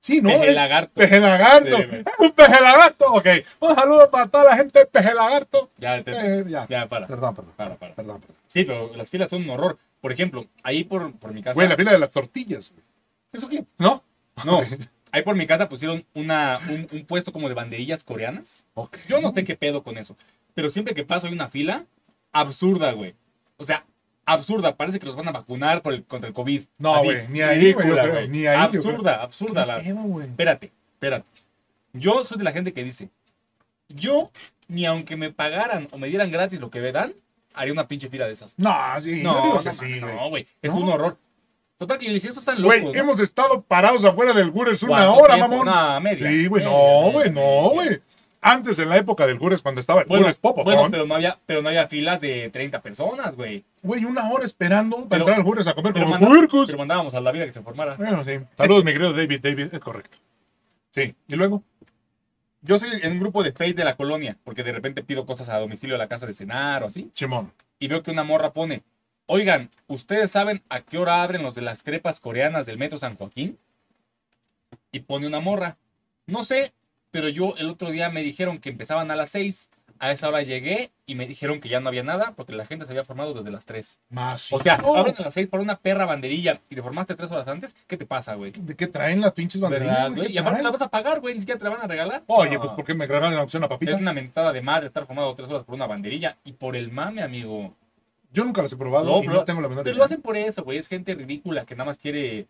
Sí, 0.00 0.20
¿no? 0.22 0.30
Peje 0.30 0.52
lagarto. 0.52 0.92
Peje 0.94 1.20
lagarto. 1.20 1.76
Sí, 1.78 1.96
un 2.20 2.32
peje 2.32 2.60
lagarto. 2.62 3.04
Ok. 3.12 3.26
Un 3.60 3.74
saludo 3.74 4.10
para 4.10 4.26
toda 4.28 4.44
la 4.44 4.56
gente 4.56 4.78
de 4.78 4.86
peje 4.86 5.12
lagarto. 5.14 5.70
Ya, 5.76 6.02
te- 6.02 6.12
Eh, 6.40 6.44
ya. 6.48 6.66
ya, 6.68 6.86
para. 6.88 7.06
Perdón, 7.06 7.34
perdón. 7.34 7.52
Para, 7.56 7.74
para. 7.76 7.94
Perdón, 7.94 8.20
perdón. 8.20 8.36
Sí, 8.48 8.64
pero 8.64 8.94
las 8.96 9.10
filas 9.10 9.28
son 9.28 9.42
un 9.42 9.50
horror. 9.50 9.76
Por 10.00 10.10
ejemplo, 10.12 10.46
ahí 10.62 10.84
por, 10.84 11.12
por 11.18 11.32
mi 11.34 11.42
casa. 11.42 11.54
Güey, 11.54 11.68
la 11.68 11.76
fila 11.76 11.92
de 11.92 11.98
las 11.98 12.12
tortillas, 12.12 12.70
güey. 12.70 12.82
¿Eso 13.32 13.48
qué? 13.50 13.64
¿No? 13.76 14.02
No. 14.44 14.62
Ahí 15.12 15.22
por 15.22 15.36
mi 15.36 15.46
casa 15.46 15.68
pusieron 15.68 16.04
una, 16.14 16.60
un, 16.70 16.86
un 16.92 17.04
puesto 17.04 17.30
como 17.30 17.48
de 17.50 17.54
banderillas 17.54 18.02
coreanas. 18.02 18.64
Ok. 18.74 18.96
Yo 19.06 19.20
no 19.20 19.32
sé 19.34 19.44
qué 19.44 19.54
pedo 19.54 19.82
con 19.82 19.98
eso. 19.98 20.16
Pero 20.54 20.70
siempre 20.70 20.94
que 20.94 21.04
paso 21.04 21.26
hay 21.26 21.32
una 21.32 21.48
fila 21.48 21.84
absurda, 22.32 22.92
güey. 22.92 23.14
O 23.56 23.64
sea, 23.64 23.84
absurda. 24.24 24.76
Parece 24.76 24.98
que 24.98 25.06
los 25.06 25.16
van 25.16 25.28
a 25.28 25.32
vacunar 25.32 25.82
por 25.82 25.92
el, 25.92 26.04
contra 26.04 26.28
el 26.28 26.34
COVID. 26.34 26.62
No, 26.78 27.02
güey, 27.02 27.28
ni 27.28 27.40
ahí, 27.42 27.72
güey, 27.72 27.86
ridícula, 27.86 28.26
ni 28.26 28.46
ahí, 28.46 28.56
yo 28.72 28.78
Absurda, 28.78 29.22
absurda. 29.22 29.66
La... 29.66 29.82
¿Qué 29.82 29.92
pedo? 29.94 30.22
Espérate, 30.22 30.72
espérate. 30.94 31.26
Yo 31.92 32.24
soy 32.24 32.38
de 32.38 32.44
la 32.44 32.52
gente 32.52 32.72
que 32.72 32.84
dice, 32.84 33.10
yo 33.88 34.30
ni 34.68 34.86
aunque 34.86 35.16
me 35.16 35.32
pagaran 35.32 35.88
o 35.90 35.98
me 35.98 36.08
dieran 36.08 36.30
gratis 36.30 36.60
lo 36.60 36.70
que 36.70 36.80
me 36.80 36.92
dan, 36.92 37.12
haría 37.54 37.72
una 37.72 37.88
pinche 37.88 38.08
fila 38.08 38.26
de 38.26 38.32
esas. 38.32 38.54
No, 38.56 38.72
sí. 39.00 39.22
No, 39.22 39.62
no, 39.62 39.74
sí, 39.74 39.98
no, 40.00 40.28
güey. 40.28 40.46
Es 40.62 40.72
No. 40.72 40.80
un 40.80 40.88
horror. 40.88 41.18
Total 41.78 41.98
que 41.98 42.06
yo 42.06 42.12
dije, 42.12 42.28
estos 42.28 42.42
están 42.42 42.60
locos. 42.60 42.78
Güey, 42.80 42.92
¿no? 42.92 43.00
hemos 43.00 43.20
estado 43.20 43.62
parados 43.62 44.04
afuera 44.04 44.32
del 44.34 44.50
Gures 44.50 44.82
una 44.82 45.06
¿Cuánto 45.06 45.14
hora, 45.14 45.34
tiempo? 45.36 45.50
mamón. 45.56 45.66
Nah, 45.66 45.98
media, 45.98 46.28
Sí, 46.28 46.46
güey, 46.46 46.62
no, 46.62 47.10
güey, 47.10 47.30
no, 47.30 47.70
güey. 47.70 48.00
Antes, 48.42 48.78
en 48.78 48.88
la 48.88 48.96
época 48.96 49.26
del 49.26 49.38
Gures, 49.38 49.60
cuando 49.60 49.80
estaba 49.82 50.00
el 50.00 50.06
Bueno, 50.06 50.22
Gures 50.24 50.38
Popo, 50.38 50.64
bueno, 50.64 50.88
pero 50.90 51.04
no 51.04 51.14
había, 51.14 51.38
pero 51.44 51.60
no 51.60 51.68
había 51.68 51.86
filas 51.88 52.20
de 52.20 52.48
30 52.50 52.80
personas, 52.80 53.36
güey. 53.36 53.64
güey, 53.82 54.04
una 54.06 54.30
hora 54.30 54.44
esperando 54.46 54.96
para 54.96 55.08
Pero- 55.08 55.20
entrar 55.24 55.36
al 55.38 55.44
Gures 55.44 55.66
a 55.66 55.74
comer 55.74 55.92
Pero, 55.92 56.06
como 56.06 56.18
manda- 56.18 56.26
puercos. 56.28 56.66
pero 56.66 56.78
mandábamos 56.78 57.12
a 57.14 57.20
la 57.20 57.32
vida 57.32 57.44
que 57.44 57.52
se 57.52 57.60
formara. 57.60 57.96
Bueno, 57.96 58.24
sí. 58.24 58.38
Saludos, 58.56 58.82
mi 58.84 58.92
querido 58.92 59.12
David. 59.12 59.40
David, 59.42 59.68
es 59.74 59.80
correcto. 59.80 60.16
Sí, 60.90 61.14
y 61.28 61.36
luego. 61.36 61.62
Yo 62.62 62.78
soy 62.78 62.90
en 63.02 63.12
un 63.12 63.20
grupo 63.20 63.42
de 63.42 63.52
Face 63.52 63.74
de 63.74 63.84
la 63.84 63.96
colonia, 63.96 64.36
porque 64.44 64.62
de 64.62 64.72
repente 64.72 65.02
pido 65.02 65.24
cosas 65.26 65.48
a 65.50 65.58
domicilio 65.58 65.94
a 65.96 65.98
la 65.98 66.08
casa 66.08 66.26
de 66.26 66.32
cenar 66.34 66.82
o 66.82 66.86
así, 66.86 67.10
Simón. 67.14 67.52
y 67.78 67.88
veo 67.88 68.02
que 68.02 68.10
una 68.10 68.22
morra 68.24 68.52
pone, 68.52 68.82
oigan, 69.26 69.70
¿ustedes 69.86 70.30
saben 70.30 70.62
a 70.68 70.80
qué 70.80 70.98
hora 70.98 71.22
abren 71.22 71.42
los 71.42 71.54
de 71.54 71.62
las 71.62 71.82
crepas 71.82 72.20
coreanas 72.20 72.66
del 72.66 72.76
Metro 72.78 72.98
San 72.98 73.16
Joaquín? 73.16 73.58
Y 74.92 75.00
pone 75.00 75.26
una 75.26 75.40
morra. 75.40 75.76
No 76.26 76.42
sé, 76.44 76.72
pero 77.10 77.28
yo 77.28 77.54
el 77.58 77.68
otro 77.70 77.90
día 77.90 78.08
me 78.10 78.22
dijeron 78.22 78.58
que 78.58 78.68
empezaban 78.70 79.10
a 79.10 79.16
las 79.16 79.30
6. 79.30 79.68
A 80.02 80.12
esa 80.12 80.28
hora 80.28 80.40
llegué 80.40 80.90
y 81.04 81.14
me 81.14 81.26
dijeron 81.26 81.60
que 81.60 81.68
ya 81.68 81.78
no 81.80 81.88
había 81.88 82.02
nada 82.02 82.32
porque 82.34 82.54
la 82.54 82.64
gente 82.64 82.86
se 82.86 82.90
había 82.92 83.04
formado 83.04 83.34
desde 83.34 83.50
las 83.50 83.66
3. 83.66 84.00
Más. 84.08 84.50
O 84.50 84.58
sea, 84.58 84.76
abren 84.76 85.14
a 85.18 85.22
las 85.24 85.34
6 85.34 85.48
por 85.48 85.60
una 85.60 85.76
perra 85.76 86.06
banderilla 86.06 86.62
y 86.70 86.74
te 86.74 86.80
formaste 86.82 87.14
3 87.14 87.30
horas 87.30 87.46
antes. 87.48 87.76
¿Qué 87.86 87.98
te 87.98 88.06
pasa, 88.06 88.34
güey? 88.34 88.52
¿De 88.52 88.74
qué 88.76 88.86
traen 88.86 89.20
las 89.20 89.32
pinches 89.34 89.60
banderillas? 89.60 90.08
Y 90.30 90.38
aparte 90.38 90.42
traen? 90.60 90.64
la 90.64 90.70
vas 90.70 90.80
a 90.80 90.88
pagar, 90.88 91.20
güey. 91.20 91.34
Ni 91.34 91.40
siquiera 91.40 91.58
te 91.58 91.64
la 91.64 91.70
van 91.70 91.82
a 91.82 91.86
regalar. 91.86 92.22
Oye, 92.28 92.54
No. 92.54 92.60
pues 92.62 92.72
¿por 92.72 92.84
qué 92.86 92.94
me 92.94 93.06
regalan 93.06 93.34
la 93.36 93.42
opción 93.42 93.62
a 93.64 93.68
papita? 93.68 93.92
Es 93.92 93.98
una 93.98 94.14
mentada 94.14 94.54
de 94.54 94.62
madre 94.62 94.86
estar 94.86 95.04
formado 95.06 95.34
3 95.34 95.50
horas 95.50 95.64
por 95.64 95.74
una 95.74 95.86
banderilla 95.86 96.38
y 96.44 96.52
por 96.52 96.76
el 96.76 96.90
mame, 96.90 97.22
amigo. 97.22 97.74
Yo 98.32 98.44
nunca 98.44 98.62
las 98.62 98.72
he 98.72 98.78
probado 98.78 99.04
No, 99.04 99.18
y 99.18 99.26
pero- 99.26 99.34
no 99.40 99.44
tengo 99.44 99.60
la 99.60 99.68
menor 99.68 99.84
Pero 99.84 99.92
idea. 99.96 99.98
lo 99.98 100.04
hacen 100.04 100.22
por 100.22 100.34
eso, 100.38 100.64
güey. 100.64 100.78
Es 100.78 100.88
gente 100.88 101.14
ridícula 101.14 101.66
que 101.66 101.74
nada 101.74 101.90
más 101.90 101.98
quiere 101.98 102.46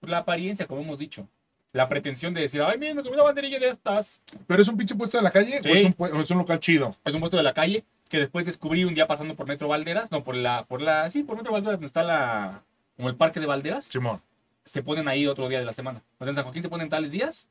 la 0.00 0.18
apariencia, 0.18 0.66
como 0.66 0.80
hemos 0.80 0.98
dicho. 0.98 1.28
La 1.72 1.88
pretensión 1.88 2.32
de 2.34 2.40
decir, 2.40 2.62
ay, 2.62 2.78
miren, 2.78 2.96
me 2.96 3.02
comí 3.02 3.14
una 3.14 3.24
banderilla 3.24 3.58
de 3.58 3.68
estas. 3.68 4.20
¿Pero 4.46 4.62
es 4.62 4.68
un 4.68 4.76
pinche 4.76 4.94
puesto 4.94 5.18
de 5.18 5.22
la 5.22 5.30
calle 5.30 5.60
Sí. 5.62 5.70
o, 5.70 5.74
es 5.74 5.84
un, 5.84 5.94
o 5.98 6.20
es 6.22 6.30
un 6.30 6.38
local 6.38 6.60
chido? 6.60 6.94
Es 7.04 7.14
un 7.14 7.20
puesto 7.20 7.36
de 7.36 7.42
la 7.42 7.52
calle 7.52 7.84
que 8.08 8.18
después 8.18 8.46
descubrí 8.46 8.84
un 8.84 8.94
día 8.94 9.06
pasando 9.06 9.34
por 9.36 9.46
Metro 9.46 9.68
Valderas. 9.68 10.10
No, 10.10 10.24
por 10.24 10.34
la, 10.34 10.64
por 10.64 10.80
la, 10.80 11.10
sí, 11.10 11.22
por 11.24 11.36
Metro 11.36 11.52
Valderas, 11.52 11.74
donde 11.74 11.86
está 11.86 12.02
la, 12.02 12.62
como 12.96 13.08
el 13.10 13.16
parque 13.16 13.38
de 13.40 13.46
Valderas. 13.46 13.84
Simón. 13.86 14.22
Se 14.64 14.82
ponen 14.82 15.08
ahí 15.08 15.26
otro 15.26 15.48
día 15.48 15.58
de 15.58 15.64
la 15.66 15.72
semana. 15.74 16.02
O 16.18 16.24
sea, 16.24 16.30
en 16.30 16.34
San 16.36 16.44
Joaquín 16.44 16.62
se 16.62 16.68
ponen 16.68 16.88
tales 16.88 17.10
días 17.10 17.48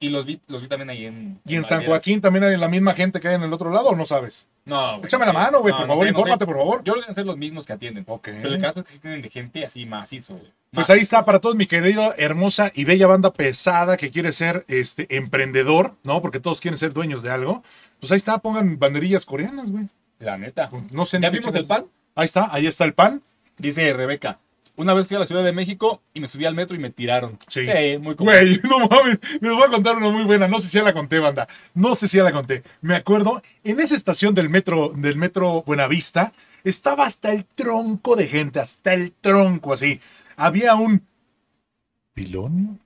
y 0.00 0.10
los 0.10 0.24
vi, 0.26 0.40
los 0.46 0.62
vi 0.62 0.68
también 0.68 0.90
ahí 0.90 1.06
en. 1.06 1.40
¿Y 1.44 1.56
en 1.56 1.64
San. 1.64 1.84
Joaquín 1.84 2.20
también 2.20 2.44
hay 2.44 2.56
la 2.56 2.68
misma 2.68 2.94
gente 2.94 3.20
que 3.20 3.28
hay 3.28 3.34
en 3.34 3.42
el 3.42 3.52
otro 3.52 3.70
lado 3.70 3.88
o 3.88 3.96
no 3.96 4.04
sabes? 4.04 4.46
No, 4.64 4.92
güey, 4.98 5.06
Échame 5.06 5.26
la 5.26 5.32
mano, 5.32 5.60
güey, 5.60 5.72
No, 5.72 5.78
por 5.78 5.86
no 5.88 5.92
favor, 5.94 6.06
sé, 6.06 6.12
no 6.12 6.16
sé. 6.16 6.20
infórmate, 6.20 6.46
por 6.46 6.56
favor. 6.56 6.84
Yo 6.84 6.92
creo 6.92 6.94
que 6.96 7.00
van 7.06 7.10
a 7.10 7.14
ser 7.14 7.26
los 7.26 7.36
mismos 7.36 7.66
que 7.66 7.72
atienden. 7.72 8.04
Ok. 8.06 8.24
Pero 8.24 8.54
el 8.54 8.60
caso 8.60 8.80
es 8.80 8.86
que 8.86 8.92
sí 8.92 8.98
tienen 9.00 9.22
de 9.22 9.30
gente 9.30 9.64
así 9.64 9.86
macizo, 9.86 10.34
güey. 10.36 10.52
Pues 10.72 10.90
ahí 10.90 11.00
está 11.00 11.24
para 11.24 11.40
todos 11.40 11.56
mi 11.56 11.66
querida, 11.66 12.14
hermosa 12.18 12.70
y 12.74 12.84
bella 12.84 13.06
banda 13.06 13.32
pesada 13.32 13.96
que 13.96 14.10
quiere 14.10 14.32
ser 14.32 14.64
este 14.68 15.16
emprendedor, 15.16 15.96
¿no? 16.04 16.20
Porque 16.20 16.40
todos 16.40 16.60
quieren 16.60 16.76
ser 16.78 16.92
dueños 16.92 17.22
de 17.22 17.30
algo. 17.30 17.62
Pues 18.00 18.12
ahí 18.12 18.16
está, 18.18 18.38
pongan 18.38 18.78
banderillas 18.78 19.24
coreanas, 19.24 19.70
güey. 19.72 19.86
La 20.18 20.36
neta. 20.36 20.68
No 20.92 21.04
sé. 21.06 21.18
¿Ya 21.20 21.30
ni 21.30 21.38
qué 21.38 21.40
vimos 21.40 21.54
el 21.54 21.66
pan? 21.66 21.86
Ahí 22.14 22.26
está, 22.26 22.48
ahí 22.52 22.66
está 22.66 22.84
el 22.84 22.92
pan. 22.92 23.22
Dice 23.56 23.92
Rebeca. 23.92 24.38
Una 24.78 24.94
vez 24.94 25.08
fui 25.08 25.16
a 25.16 25.20
la 25.20 25.26
Ciudad 25.26 25.42
de 25.44 25.52
México 25.52 26.00
y 26.14 26.20
me 26.20 26.28
subí 26.28 26.44
al 26.46 26.54
metro 26.54 26.76
y 26.76 26.78
me 26.78 26.90
tiraron. 26.90 27.36
Sí. 27.48 27.66
muy 28.00 28.14
común. 28.14 28.32
Güey, 28.32 28.60
no 28.62 28.78
mames. 28.88 29.18
Les 29.40 29.52
voy 29.52 29.62
a 29.64 29.68
contar 29.68 29.96
una 29.96 30.08
muy 30.08 30.22
buena. 30.24 30.46
No 30.48 30.60
sé 30.60 30.68
si 30.68 30.78
ya 30.78 30.84
la 30.84 30.92
conté, 30.94 31.18
banda. 31.18 31.48
No 31.74 31.94
sé 31.96 32.06
si 32.08 32.16
ya 32.16 32.22
la 32.24 32.32
conté. 32.32 32.62
Me 32.80 32.94
acuerdo, 32.94 33.42
en 33.64 33.80
esa 33.80 33.94
estación 33.96 34.34
del 34.34 34.48
metro, 34.48 34.92
del 34.96 35.16
metro 35.16 35.62
Buenavista, 35.64 36.32
estaba 36.62 37.06
hasta 37.06 37.32
el 37.32 37.44
tronco 37.44 38.14
de 38.16 38.28
gente, 38.28 38.60
hasta 38.60 38.94
el 38.94 39.12
tronco 39.12 39.72
así. 39.72 40.00
Había 40.36 40.74
un 40.76 41.02
pilón, 42.14 42.80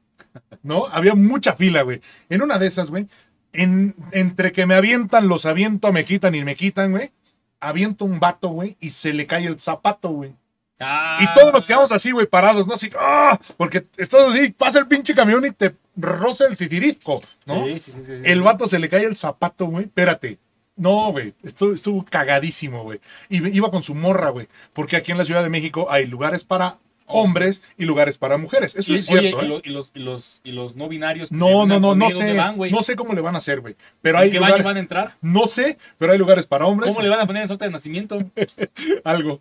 ¿no? 0.62 0.86
Había 0.86 1.14
mucha 1.14 1.55
fila, 1.55 1.82
güey. 1.82 2.01
En 2.28 2.43
una 2.43 2.59
de 2.59 2.66
esas, 2.68 2.90
güey, 2.90 3.07
en- 3.53 3.95
entre 4.12 4.53
que 4.53 4.66
me 4.66 4.74
avientan, 4.74 5.28
los 5.28 5.47
aviento, 5.47 5.93
me 5.93 6.05
quitan 6.05 6.34
y 6.34 6.45
me 6.45 6.55
quitan, 6.55 6.90
güey. 6.93 7.12
Aviento 7.61 8.05
un 8.05 8.18
vato, 8.18 8.49
güey, 8.49 8.76
y 8.80 8.90
se 8.90 9.12
le 9.12 9.26
cae 9.26 9.47
el 9.47 9.59
zapato, 9.59 10.09
güey. 10.09 10.32
Ah. 10.81 11.18
Y 11.20 11.39
todos 11.39 11.53
nos 11.53 11.66
quedamos 11.66 11.93
así, 11.93 12.11
güey, 12.11 12.27
parados, 12.27 12.66
¿no? 12.66 12.75
Así, 12.75 12.91
¡ah! 12.99 13.39
Porque 13.57 13.87
estás 13.97 14.29
así, 14.29 14.51
pasa 14.51 14.79
el 14.81 14.87
pinche 14.89 15.14
camión 15.14 15.45
y 15.47 15.51
te 15.53 15.75
roza 15.97 16.47
el 16.47 16.57
fifirisco, 16.57 17.23
¿no? 17.47 17.66
Sí, 17.66 17.81
sí, 17.81 17.93
sí. 18.05 18.12
El 18.25 18.43
vato 18.43 18.66
se 18.66 18.79
le 18.79 18.89
cae 18.89 19.05
el 19.05 19.14
zapato, 19.16 19.66
güey. 19.66 19.85
Espérate. 19.85 20.39
No, 20.75 21.12
güey. 21.12 21.35
Estuvo, 21.45 21.75
estuvo 21.75 22.05
cagadísimo, 22.05 22.83
güey. 22.83 22.99
Y 23.29 23.47
iba 23.57 23.70
con 23.70 23.83
su 23.83 23.95
morra, 23.95 24.31
güey. 24.31 24.49
Porque 24.73 24.97
aquí 24.97 25.12
en 25.12 25.18
la 25.18 25.25
Ciudad 25.25 25.43
de 25.43 25.51
México 25.51 25.87
hay 25.91 26.07
lugares 26.07 26.45
para 26.45 26.79
hombres 27.07 27.62
y 27.77 27.85
lugares 27.85 28.16
para 28.16 28.39
mujeres. 28.39 28.75
Eso 28.75 28.91
Y- 28.93 28.97
es 28.97 29.05
cierto, 29.07 29.37
oye, 29.37 29.57
¿eh? 29.57 29.61
y, 29.64 29.68
los, 29.70 29.91
y, 29.95 29.99
los, 30.01 30.41
y, 30.45 30.53
los, 30.53 30.77
no 30.77 30.89
binarios. 30.89 31.29
que 31.29 31.35
No, 31.37 31.66
no, 31.66 31.79
no, 31.79 31.95
no 31.95 32.09
sé. 32.09 32.25
¿dónde 32.25 32.33
van, 32.33 32.57
no 32.70 32.81
sé 32.83 32.97
cómo 32.97 33.12
le 33.12 33.20
van 33.20 33.35
a 33.35 33.39
hacer, 33.39 33.61
güey. 33.61 33.77
Pero 34.01 34.16
¿En 34.16 34.25
hay 34.25 34.31
qué 34.31 34.39
baño 34.39 34.49
lugares. 34.49 34.64
van 34.64 34.77
a 34.79 34.81
entrar? 34.81 35.14
No 35.20 35.47
sé, 35.47 35.77
pero 35.99 36.12
hay 36.12 36.18
lugares 36.18 36.47
para 36.47 36.64
hombres. 36.66 36.89
¿Cómo 36.91 37.03
le 37.03 37.11
van 37.11 37.20
a 37.20 37.27
poner 37.27 37.43
en 37.43 37.49
su 37.49 37.53
acta 37.55 37.66
de 37.66 37.70
nacimiento? 37.70 38.18
Algo. 39.05 39.41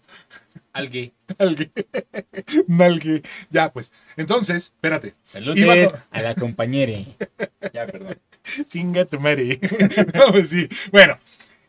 Al 0.74 0.90
gay. 0.90 1.12
Algue. 1.38 1.72
Nalgue. 2.68 3.22
Ya, 3.50 3.72
pues. 3.72 3.92
Entonces, 4.18 4.66
espérate. 4.66 5.16
Saludos 5.26 5.96
a 6.12 6.22
la 6.22 6.36
compañera. 6.36 6.94
ya, 7.74 7.86
perdón. 7.88 8.18
Chinga 8.70 9.06
tu 9.06 9.20
madre. 9.20 9.60
no, 10.14 10.32
pues 10.32 10.50
sí. 10.50 10.68
Bueno, 10.92 11.18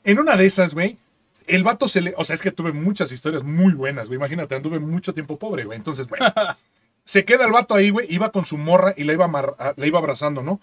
en 0.05 0.19
una 0.19 0.37
de 0.37 0.47
esas, 0.47 0.75
güey, 0.75 0.99
el 1.47 1.65
vato 1.65 1.89
se 1.89 2.01
le. 2.01 2.15
O 2.17 2.25
sea, 2.25 2.35
es 2.35 2.43
que 2.43 2.53
tuve 2.53 2.73
muchas 2.73 3.11
historias 3.13 3.43
muy 3.43 3.75
buenas, 3.75 4.09
güey. 4.09 4.17
Imagínate, 4.19 4.55
anduve 4.55 4.79
mucho 4.79 5.13
tiempo 5.13 5.39
pobre, 5.39 5.65
güey. 5.65 5.77
Entonces, 5.79 6.07
bueno. 6.07 6.33
se 7.05 7.25
queda 7.25 7.45
el 7.47 7.53
vato 7.53 7.75
ahí, 7.75 7.91
güey. 7.91 8.07
Iba 8.13 8.31
con 8.31 8.45
su 8.45 8.59
morra 8.59 8.95
y 8.97 9.05
la 9.05 9.13
iba, 9.15 9.27
a- 9.27 9.75
la 9.77 9.87
iba 9.87 9.99
abrazando, 9.99 10.43
¿no? 10.43 10.61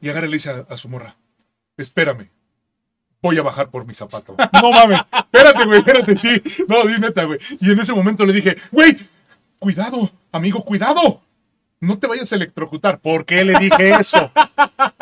Y 0.00 0.08
agarra 0.08 0.26
y 0.26 0.30
le 0.30 0.36
dice 0.36 0.50
a, 0.50 0.66
a 0.68 0.76
su 0.76 0.88
morra: 0.88 1.16
Espérame. 1.76 2.30
Voy 3.22 3.38
a 3.38 3.42
bajar 3.42 3.68
por 3.68 3.84
mi 3.86 3.94
zapato. 3.94 4.34
No 4.62 4.72
mames. 4.72 5.00
Espérate, 5.12 5.64
güey, 5.64 5.78
espérate, 5.80 6.16
sí. 6.16 6.42
No, 6.66 6.84
di 6.86 6.98
neta, 6.98 7.24
güey. 7.24 7.38
Y 7.60 7.70
en 7.70 7.80
ese 7.80 7.92
momento 7.92 8.24
le 8.24 8.32
dije: 8.32 8.56
Güey, 8.70 8.96
cuidado, 9.58 10.10
amigo, 10.32 10.64
cuidado. 10.64 11.20
No 11.80 11.98
te 11.98 12.06
vayas 12.06 12.30
a 12.32 12.36
electrocutar. 12.36 12.98
¿Por 12.98 13.24
qué 13.24 13.42
le 13.42 13.58
dije 13.58 13.94
eso? 13.98 14.30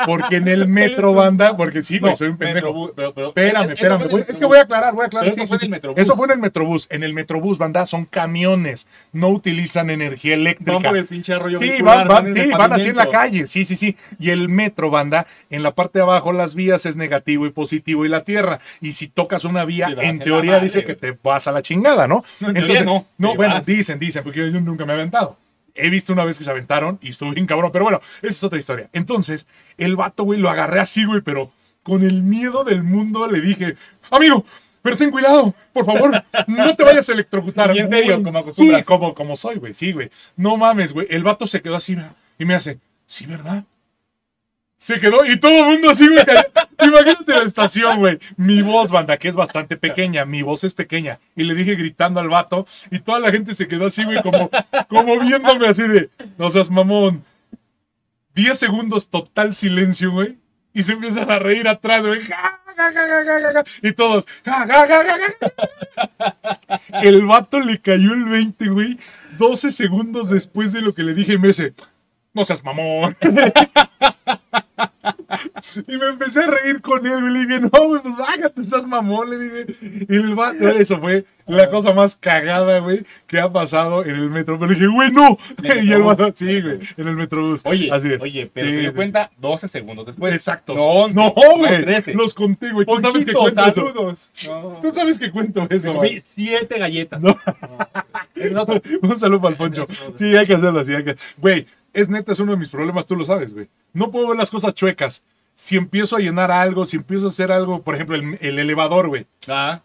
Porque 0.06 0.36
en 0.36 0.46
el 0.46 0.68
metro, 0.68 1.12
banda, 1.12 1.56
porque 1.56 1.82
sí, 1.82 1.98
güey, 1.98 2.12
No, 2.12 2.16
soy 2.16 2.28
un 2.28 2.36
pendejo. 2.38 2.68
Metrobús, 2.68 2.92
pero, 2.94 3.12
pero, 3.12 3.28
Espérame, 3.28 3.70
espérame. 3.72 4.02
en 4.02 4.08
güey. 4.08 4.24
el 4.24 4.30
Es 4.32 4.38
que 4.38 4.46
voy 4.46 4.58
a 4.58 4.62
aclarar, 4.62 4.94
voy 4.94 5.02
a 5.02 5.06
aclarar. 5.06 5.28
Eso 5.28 5.40
Sí, 5.40 5.46
fue 5.48 5.58
sí, 5.58 5.66
en 5.66 5.72
el 5.74 5.80
sí. 5.80 5.86
Metrobús. 5.88 5.98
Eso 6.00 6.16
fue 6.16 6.26
en 6.26 6.30
el 6.30 6.38
Metrobús. 6.38 6.86
En 6.90 7.02
el 7.02 7.14
Metrobús, 7.14 7.58
banda, 7.58 7.84
son 7.86 8.04
camiones. 8.04 8.86
No 9.12 9.28
utilizan 9.30 9.90
energía 9.90 10.34
eléctrica. 10.34 10.72
Van 10.74 10.82
por 10.82 10.96
el 10.96 11.06
pinche 11.06 11.34
arroyo 11.34 11.58
Sí, 11.60 11.82
van, 11.82 12.06
van- 12.06 12.72
así 12.72 12.90
en 12.90 12.96
la 12.96 13.10
calle. 13.10 13.46
Sí, 13.48 13.64
sí, 13.64 13.74
sí. 13.74 13.96
Y 14.20 14.30
el 14.30 14.48
metro, 14.48 14.88
banda, 14.90 15.26
en 15.50 15.64
la 15.64 15.74
parte 15.74 15.98
de 15.98 16.04
abajo 16.04 16.32
las 16.32 16.54
vías 16.54 16.86
es 16.86 16.96
negativo 16.96 17.44
y 17.46 17.50
positivo 17.50 18.04
y 18.04 18.08
la 18.08 18.22
tierra. 18.22 18.60
Y 18.80 18.92
si 18.92 19.08
tocas 19.08 19.44
una 19.44 19.64
vía, 19.64 19.92
Te 19.96 20.06
en 20.06 20.20
teoría 20.20 20.52
madre, 20.52 20.64
dice 20.64 20.84
que 20.84 20.94
te 20.94 21.18
vas 21.24 21.48
a 21.48 21.52
la 21.52 21.60
chingada, 21.60 22.06
¿no? 22.06 22.22
No, 22.38 22.48
en 22.50 22.54
teoría 22.54 22.84
no, 22.84 23.06
No, 23.18 23.34
bueno, 23.34 23.54
vas. 23.54 23.66
dicen, 23.66 23.98
dicen, 23.98 24.22
porque 24.22 24.48
yo 24.52 24.60
nunca 24.60 24.84
me 24.86 24.92
he 24.92 24.96
aventado. 24.96 25.36
He 25.78 25.90
visto 25.90 26.12
una 26.12 26.24
vez 26.24 26.38
que 26.38 26.44
se 26.44 26.50
aventaron 26.50 26.98
y 27.00 27.10
estuvo 27.10 27.30
bien 27.30 27.46
cabrón, 27.46 27.70
pero 27.72 27.84
bueno, 27.84 28.00
esa 28.18 28.28
es 28.28 28.44
otra 28.44 28.58
historia. 28.58 28.88
Entonces, 28.92 29.46
el 29.76 29.96
vato, 29.96 30.24
güey, 30.24 30.40
lo 30.40 30.50
agarré 30.50 30.80
así, 30.80 31.04
güey, 31.04 31.20
pero 31.20 31.52
con 31.82 32.02
el 32.02 32.22
miedo 32.22 32.64
del 32.64 32.82
mundo 32.82 33.26
le 33.26 33.40
dije, 33.40 33.76
amigo, 34.10 34.44
pero 34.82 34.96
ten 34.96 35.10
cuidado, 35.10 35.54
por 35.72 35.84
favor, 35.84 36.24
no 36.46 36.76
te 36.76 36.84
vayas 36.84 37.08
a 37.08 37.12
electrocutar. 37.12 37.72
Y 37.76 37.80
en 37.80 37.90
serio, 37.90 38.22
como. 38.22 38.52
Sí, 38.52 38.70
como, 38.86 39.14
como 39.14 39.36
soy, 39.36 39.56
güey, 39.56 39.74
sí, 39.74 39.92
güey. 39.92 40.10
No 40.36 40.56
mames, 40.56 40.92
güey. 40.92 41.06
El 41.10 41.22
vato 41.22 41.46
se 41.46 41.60
quedó 41.60 41.76
así 41.76 41.96
y 42.38 42.44
me 42.44 42.54
hace, 42.54 42.78
sí, 43.06 43.26
¿verdad? 43.26 43.64
Se 44.78 45.00
quedó 45.00 45.26
y 45.26 45.38
todo 45.40 45.50
el 45.50 45.64
mundo 45.64 45.90
así, 45.90 46.08
güey. 46.08 46.24
Imagínate 46.80 47.32
la 47.32 47.42
estación, 47.42 47.98
güey. 47.98 48.18
Mi 48.36 48.62
voz, 48.62 48.92
banda, 48.92 49.16
que 49.16 49.26
es 49.26 49.34
bastante 49.34 49.76
pequeña. 49.76 50.24
Mi 50.24 50.42
voz 50.42 50.62
es 50.62 50.72
pequeña. 50.72 51.18
Y 51.34 51.42
le 51.42 51.54
dije 51.54 51.74
gritando 51.74 52.20
al 52.20 52.28
vato 52.28 52.64
y 52.90 53.00
toda 53.00 53.18
la 53.18 53.32
gente 53.32 53.54
se 53.54 53.66
quedó 53.66 53.86
así, 53.86 54.04
güey, 54.04 54.22
como, 54.22 54.48
como 54.88 55.18
viéndome 55.18 55.66
así 55.66 55.82
de, 55.82 56.10
no 56.38 56.48
seas 56.50 56.70
mamón. 56.70 57.24
Diez 58.36 58.56
segundos 58.56 59.08
total 59.08 59.52
silencio, 59.52 60.12
güey. 60.12 60.38
Y 60.72 60.84
se 60.84 60.92
empiezan 60.92 61.28
a 61.28 61.40
reír 61.40 61.66
atrás, 61.66 62.06
güey. 62.06 62.20
Y 63.82 63.92
todos. 63.92 64.28
El 67.02 67.26
vato 67.26 67.58
le 67.58 67.80
cayó 67.80 68.14
el 68.14 68.26
20, 68.26 68.68
güey. 68.68 68.96
12 69.38 69.72
segundos 69.72 70.30
después 70.30 70.72
de 70.72 70.82
lo 70.82 70.94
que 70.94 71.02
le 71.02 71.14
dije, 71.14 71.36
me 71.36 71.48
dice, 71.48 71.74
no 72.32 72.44
seas 72.44 72.62
mamón. 72.62 73.16
Y 75.86 75.96
me 75.98 76.06
empecé 76.06 76.42
a 76.42 76.46
reír 76.46 76.80
con 76.80 77.06
él. 77.06 77.24
Y 77.24 77.30
le 77.30 77.46
dije, 77.46 77.60
no, 77.60 77.86
güey, 77.88 78.02
pues 78.02 78.16
váyate, 78.16 78.60
estás 78.60 78.86
mamón. 78.86 79.30
Le 79.30 79.38
dije. 79.38 80.06
Y 80.08 80.14
el 80.16 80.34
vato, 80.34 80.68
eso 80.68 80.98
fue 80.98 81.24
la 81.46 81.70
cosa 81.70 81.92
más 81.92 82.16
cagada, 82.16 82.78
güey, 82.80 83.04
que 83.26 83.40
ha 83.40 83.48
pasado 83.50 84.04
en 84.04 84.10
el 84.16 84.30
metro. 84.30 84.58
Pero 84.58 84.70
le 84.70 84.74
dije, 84.74 84.86
güey, 84.86 85.10
no. 85.12 85.38
Y 85.62 85.92
el 85.92 86.02
vato, 86.02 86.30
sí, 86.34 86.60
güey, 86.60 86.78
en 86.96 87.08
el 87.08 87.16
metrobús. 87.16 87.62
Oye, 87.64 87.90
Así 87.90 88.12
es. 88.12 88.22
oye, 88.22 88.50
pero 88.52 88.68
Sí, 88.68 88.74
se 88.74 88.80
dio 88.80 88.90
sí, 88.90 88.96
cuenta 88.96 89.30
12 89.38 89.68
segundos 89.68 90.06
después. 90.06 90.32
Exacto. 90.34 90.74
No, 90.74 90.84
11. 90.84 91.14
No, 91.14 91.32
güey. 91.56 91.82
13. 91.82 92.14
Los 92.14 92.34
conté, 92.34 92.72
güey. 92.72 92.86
Tú 92.86 92.98
sabes 92.98 93.24
que 93.24 93.32
cuento 93.32 93.62
eso. 93.66 93.74
saludos. 93.74 94.32
No. 94.46 94.78
Tú 94.82 94.92
sabes 94.92 95.18
que 95.18 95.30
cuento 95.30 95.66
eso, 95.70 95.94
güey. 95.94 96.08
comí 96.10 96.22
siete 96.24 96.78
galletas. 96.78 97.22
No. 97.22 97.36
Un 99.02 99.18
saludo 99.18 99.40
para 99.40 99.52
el 99.52 99.56
Poncho. 99.56 99.86
Sí, 100.14 100.36
hay 100.36 100.46
que 100.46 100.54
hacerlo 100.54 100.80
así. 100.80 100.94
hay 100.94 101.04
que- 101.04 101.16
Güey, 101.38 101.66
es 101.92 102.08
neta, 102.08 102.32
es 102.32 102.40
uno 102.40 102.52
de 102.52 102.58
mis 102.58 102.68
problemas, 102.68 103.06
tú 103.06 103.16
lo 103.16 103.24
sabes, 103.24 103.52
güey. 103.52 103.68
No 103.92 104.10
puedo 104.10 104.28
ver 104.28 104.36
las 104.36 104.50
cosas 104.50 104.74
chuecas. 104.74 105.24
Si 105.54 105.76
empiezo 105.76 106.16
a 106.16 106.20
llenar 106.20 106.50
algo, 106.50 106.84
si 106.84 106.96
empiezo 106.96 107.26
a 107.26 107.28
hacer 107.30 107.50
algo, 107.50 107.82
por 107.82 107.94
ejemplo, 107.94 108.14
el, 108.16 108.38
el 108.40 108.58
elevador, 108.58 109.08
güey. 109.08 109.26
Ah, 109.48 109.82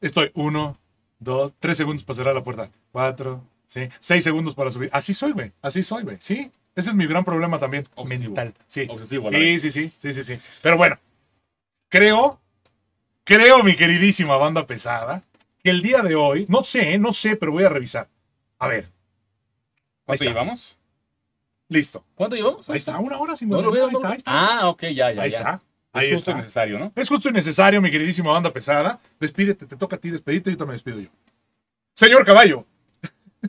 Estoy 0.00 0.30
uno, 0.34 0.78
dos, 1.18 1.54
tres 1.58 1.76
segundos 1.76 2.04
para 2.04 2.16
cerrar 2.18 2.34
la 2.34 2.44
puerta. 2.44 2.70
Cuatro, 2.92 3.42
sí, 3.66 3.88
seis 3.98 4.22
segundos 4.22 4.54
para 4.54 4.70
subir. 4.70 4.88
Así 4.92 5.14
soy, 5.14 5.32
güey. 5.32 5.52
Así 5.62 5.82
soy, 5.82 6.04
güey. 6.04 6.18
Sí. 6.20 6.50
Ese 6.76 6.90
es 6.90 6.96
mi 6.96 7.06
gran 7.06 7.24
problema 7.24 7.58
también. 7.58 7.88
Obsesivo. 7.94 8.34
Mental. 8.34 8.54
Sí. 8.68 8.86
Obsesivo, 8.90 9.30
Sí, 9.30 9.58
sí, 9.58 9.70
sí, 9.70 9.92
sí, 9.98 10.12
sí, 10.12 10.22
sí. 10.22 10.38
Pero 10.62 10.76
bueno, 10.76 10.98
creo, 11.88 12.38
creo, 13.24 13.62
mi 13.62 13.74
queridísima 13.74 14.36
banda 14.36 14.66
pesada, 14.66 15.22
que 15.64 15.70
el 15.70 15.80
día 15.82 16.02
de 16.02 16.14
hoy, 16.14 16.44
no 16.48 16.62
sé, 16.62 16.98
no 16.98 17.12
sé, 17.14 17.34
pero 17.36 17.50
voy 17.52 17.64
a 17.64 17.68
revisar. 17.70 18.08
A 18.58 18.68
ver. 18.68 18.84
Ahí 18.84 18.90
¿Cuánto 20.04 20.24
está. 20.24 20.32
llevamos? 20.34 20.75
Listo. 21.68 22.04
¿Cuánto 22.14 22.36
llevamos? 22.36 22.68
Ahí 22.70 22.76
está, 22.76 22.98
una 22.98 23.18
hora 23.18 23.36
sin 23.36 23.48
No 23.48 23.60
lo 23.60 23.70
veo, 23.70 23.86
Ahí 23.86 23.92
no 23.92 23.98
está, 23.98 24.08
lo- 24.08 24.12
ahí 24.12 24.16
está. 24.18 24.58
Ah, 24.60 24.68
ok, 24.68 24.82
ya, 24.82 25.10
ya. 25.12 25.22
Ahí 25.22 25.30
ya. 25.30 25.38
está. 25.38 25.60
Ahí 25.92 26.08
es 26.08 26.12
justo 26.14 26.30
y 26.30 26.34
necesario, 26.34 26.78
¿no? 26.78 26.92
Es 26.94 27.08
justo 27.08 27.28
y 27.28 27.32
necesario, 27.32 27.80
mi 27.80 27.90
queridísima 27.90 28.30
banda 28.30 28.52
pesada. 28.52 29.00
Despídete, 29.18 29.66
te 29.66 29.76
toca 29.76 29.96
a 29.96 29.98
ti 29.98 30.10
despedirte 30.10 30.50
y 30.50 30.52
yo 30.52 30.58
también 30.58 30.72
me 30.72 30.74
despido 30.74 31.00
yo. 31.00 31.08
Señor 31.94 32.24
Caballo. 32.24 32.64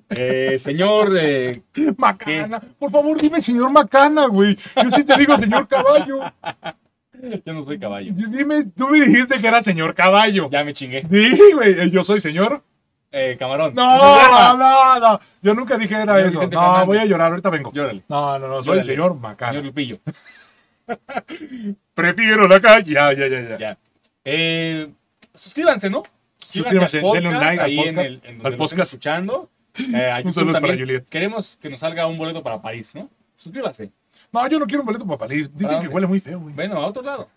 Eh, 0.10 0.58
señor, 0.60 1.12
eh, 1.20 1.60
Macana. 1.98 2.60
Por 2.60 2.92
favor, 2.92 3.20
dime 3.20 3.42
señor 3.42 3.72
Macana, 3.72 4.28
güey. 4.28 4.56
Yo 4.76 4.92
sí 4.92 5.04
te 5.04 5.18
digo 5.18 5.36
señor 5.38 5.68
Caballo. 5.68 6.20
yo 7.46 7.54
no 7.54 7.64
soy 7.64 7.80
caballo. 7.80 8.14
Dime, 8.14 8.66
tú 8.76 8.90
me 8.90 9.02
dijiste 9.02 9.40
que 9.40 9.48
era 9.48 9.64
señor 9.64 9.96
Caballo. 9.96 10.50
Ya 10.52 10.64
me 10.64 10.74
chingué. 10.74 11.04
Sí, 11.10 11.52
güey. 11.54 11.90
Yo 11.90 12.04
soy 12.04 12.20
señor. 12.20 12.64
Eh, 13.12 13.36
camarón. 13.40 13.74
No, 13.74 14.58
no, 14.58 15.00
no. 15.00 15.20
Yo 15.42 15.54
nunca 15.54 15.78
dije 15.78 15.94
era 15.96 16.16
Señor 16.16 16.28
eso. 16.28 16.42
No, 16.44 16.50
Fernández. 16.50 16.86
voy 16.86 16.98
a 16.98 17.06
llorar. 17.06 17.32
Ahorita 17.32 17.50
vengo. 17.50 17.72
Llórale. 17.74 18.04
No, 18.08 18.38
no, 18.40 18.48
no. 18.48 18.64
Soy 18.64 18.80
el 18.80 18.84
señor 18.84 19.16
Macana. 19.16 19.54
Señor 19.54 19.66
Lupillo. 19.66 20.00
Prefiero 21.94 22.48
la 22.48 22.60
calle. 22.60 22.94
Ya, 22.94 23.14
ya, 23.14 23.28
ya, 23.28 23.42
ya. 23.42 23.58
Ya. 23.58 23.78
Eh, 24.24 24.90
suscríbanse, 25.34 25.90
¿no? 25.90 26.04
Suscríbanse, 26.38 27.00
al 27.00 27.12
denle 27.14 27.30
un 27.30 27.36
like 27.40 27.60
al 27.62 27.66
ahí 27.66 27.78
podcast, 27.78 27.98
en 27.98 28.06
el, 28.06 28.14
en 28.14 28.22
donde 28.22 28.30
al 28.30 28.36
lo 28.38 28.50
estén 28.50 28.58
podcast. 28.58 28.94
escuchando. 28.94 29.50
Eh, 29.94 30.10
a 30.12 30.22
Un 30.26 30.34
saludo 30.34 30.54
para 30.54 30.66
también. 30.66 30.80
Juliet. 30.88 31.08
Queremos 31.08 31.56
que 31.58 31.70
nos 31.70 31.82
salga 31.82 32.08
un 32.08 32.18
boleto 32.18 32.42
para 32.42 32.60
París, 32.60 32.96
¿no? 32.96 33.12
Suscríbase. 33.36 33.92
No, 34.32 34.48
yo 34.48 34.58
no 34.58 34.66
quiero 34.66 34.82
un 34.82 34.88
boleto 34.88 35.06
para 35.06 35.20
París. 35.20 35.52
Dicen 35.54 35.68
¿Para 35.68 35.70
que 35.70 35.76
dónde? 35.86 35.94
huele 35.94 36.08
muy 36.08 36.20
feo, 36.20 36.40
güey. 36.40 36.56
Bueno, 36.56 36.78
a 36.78 36.88
otro 36.88 37.04
lado. 37.04 37.30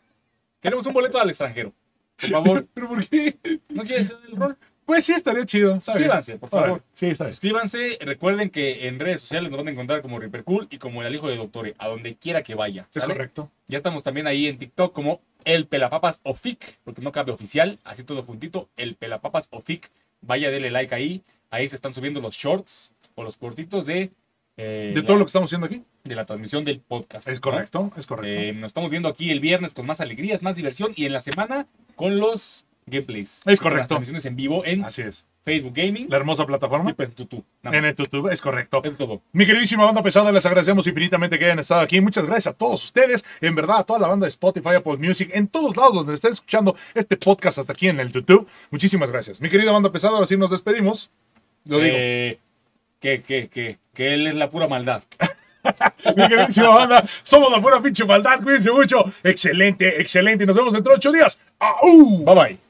Queremos 0.58 0.86
un 0.86 0.94
boleto 0.94 1.20
al 1.20 1.28
extranjero. 1.28 1.70
Por 2.18 2.30
favor, 2.30 2.66
¿Pero 2.74 2.88
por 2.88 3.06
qué? 3.06 3.36
¿no 3.68 3.82
quieres 3.82 4.10
hacer 4.10 4.30
el 4.30 4.36
rol? 4.36 4.56
Pues 4.90 5.04
sí, 5.04 5.12
estaría 5.12 5.46
chido. 5.46 5.80
Suscríbanse, 5.80 6.36
por 6.36 6.48
favor. 6.48 6.82
Sí, 6.94 7.06
está 7.06 7.22
bien. 7.22 7.32
Suscríbanse. 7.32 7.96
Recuerden 8.00 8.50
que 8.50 8.88
en 8.88 8.98
redes 8.98 9.20
sociales 9.20 9.48
nos 9.48 9.56
van 9.56 9.68
a 9.68 9.70
encontrar 9.70 10.02
como 10.02 10.18
Ripercool 10.18 10.66
y 10.68 10.78
como 10.78 11.00
el 11.00 11.06
Alijo 11.06 11.28
de 11.28 11.36
Doctore, 11.36 11.76
a 11.78 11.86
donde 11.86 12.16
quiera 12.16 12.42
que 12.42 12.56
vaya. 12.56 12.88
Es 12.92 13.04
correcto. 13.04 13.52
Ya 13.68 13.76
estamos 13.76 14.02
también 14.02 14.26
ahí 14.26 14.48
en 14.48 14.58
TikTok 14.58 14.92
como 14.92 15.20
el 15.44 15.68
Pelapapas 15.68 16.18
Ofic, 16.24 16.80
porque 16.82 17.02
no 17.02 17.12
cabe 17.12 17.30
oficial, 17.30 17.78
así 17.84 18.02
todo 18.02 18.24
juntito, 18.24 18.68
el 18.76 18.96
Pelapapas 18.96 19.46
Ofic. 19.52 19.92
Vaya, 20.22 20.50
dele 20.50 20.72
like 20.72 20.92
ahí. 20.92 21.22
Ahí 21.50 21.68
se 21.68 21.76
están 21.76 21.92
subiendo 21.92 22.20
los 22.20 22.34
shorts. 22.34 22.90
o 23.14 23.22
los 23.22 23.36
cortitos 23.36 23.86
de, 23.86 24.10
eh, 24.56 24.90
De 24.92 25.02
la, 25.02 25.06
todo 25.06 25.18
lo 25.18 25.24
que 25.24 25.28
estamos 25.28 25.50
haciendo 25.50 25.68
aquí. 25.68 25.84
de 26.02 26.16
la 26.16 26.26
transmisión 26.26 26.64
del 26.64 26.80
podcast. 26.80 27.28
Es 27.28 27.36
¿no? 27.36 27.42
correcto, 27.42 27.92
es 27.96 28.08
correcto. 28.08 28.40
Eh, 28.40 28.54
nos 28.54 28.70
estamos 28.70 28.90
viendo 28.90 29.08
aquí 29.08 29.30
el 29.30 29.38
viernes 29.38 29.72
con 29.72 29.86
más 29.86 30.00
alegrías, 30.00 30.42
más 30.42 30.56
diversión 30.56 30.92
y 30.96 31.06
en 31.06 31.12
la 31.12 31.20
semana 31.20 31.68
con 31.94 32.18
los 32.18 32.64
gameplays. 32.90 33.40
Es 33.46 33.60
correcto. 33.60 33.88
transmisiones 33.88 34.24
en 34.26 34.36
vivo 34.36 34.64
en 34.64 34.84
Así 34.84 35.02
es. 35.02 35.24
Facebook 35.42 35.72
Gaming 35.74 36.06
La 36.10 36.16
hermosa 36.18 36.42
y 36.42 36.46
plataforma. 36.46 36.92
pues, 36.92 37.14
Tutu. 37.14 37.42
Nada 37.62 37.76
En 37.78 37.82
más. 37.84 37.90
el 37.92 37.96
YouTube, 37.96 38.30
es 38.30 38.42
correcto. 38.42 38.82
Es 38.84 38.96
todo. 38.98 39.22
Mi 39.32 39.46
queridísima 39.46 39.84
banda 39.86 40.02
pesada, 40.02 40.30
les 40.32 40.44
agradecemos 40.44 40.86
infinitamente 40.86 41.38
que 41.38 41.46
hayan 41.46 41.58
estado 41.60 41.80
aquí. 41.80 42.00
Muchas 42.00 42.26
gracias 42.26 42.48
a 42.48 42.56
todos 42.58 42.84
ustedes, 42.84 43.24
en 43.40 43.54
verdad, 43.54 43.78
a 43.78 43.84
toda 43.84 43.98
la 44.00 44.08
banda 44.08 44.24
de 44.26 44.28
Spotify, 44.28 44.74
Apple 44.76 44.98
Music, 44.98 45.30
en 45.32 45.48
todos 45.48 45.76
lados 45.76 45.94
donde 45.94 46.12
estén 46.14 46.32
escuchando 46.32 46.76
este 46.94 47.16
podcast 47.16 47.58
hasta 47.58 47.72
aquí 47.72 47.88
en 47.88 48.00
el 48.00 48.12
YouTube. 48.12 48.46
Muchísimas 48.70 49.10
gracias. 49.10 49.40
Mi 49.40 49.48
querida 49.48 49.72
banda 49.72 49.90
pesada, 49.90 50.14
ahora 50.14 50.26
sí 50.26 50.36
nos 50.36 50.50
despedimos. 50.50 51.10
Lo 51.64 51.78
digo. 51.78 51.96
Eh, 51.98 52.38
que, 53.00 53.22
que, 53.22 53.48
que, 53.48 53.78
que 53.94 54.12
él 54.14 54.26
es 54.26 54.34
la 54.34 54.50
pura 54.50 54.68
maldad. 54.68 55.02
Mi 56.16 56.28
queridísima 56.28 56.68
banda, 56.68 57.04
somos 57.22 57.50
la 57.50 57.60
pura 57.62 57.80
pinche 57.82 58.04
maldad. 58.04 58.40
Cuídense 58.42 58.70
mucho. 58.72 59.04
Excelente, 59.24 60.00
excelente. 60.00 60.44
Y 60.44 60.46
nos 60.46 60.56
vemos 60.56 60.72
dentro 60.74 60.92
de 60.92 60.96
ocho 60.98 61.12
días. 61.12 61.38
¡Au! 61.58 62.24
Bye 62.24 62.34
bye. 62.34 62.69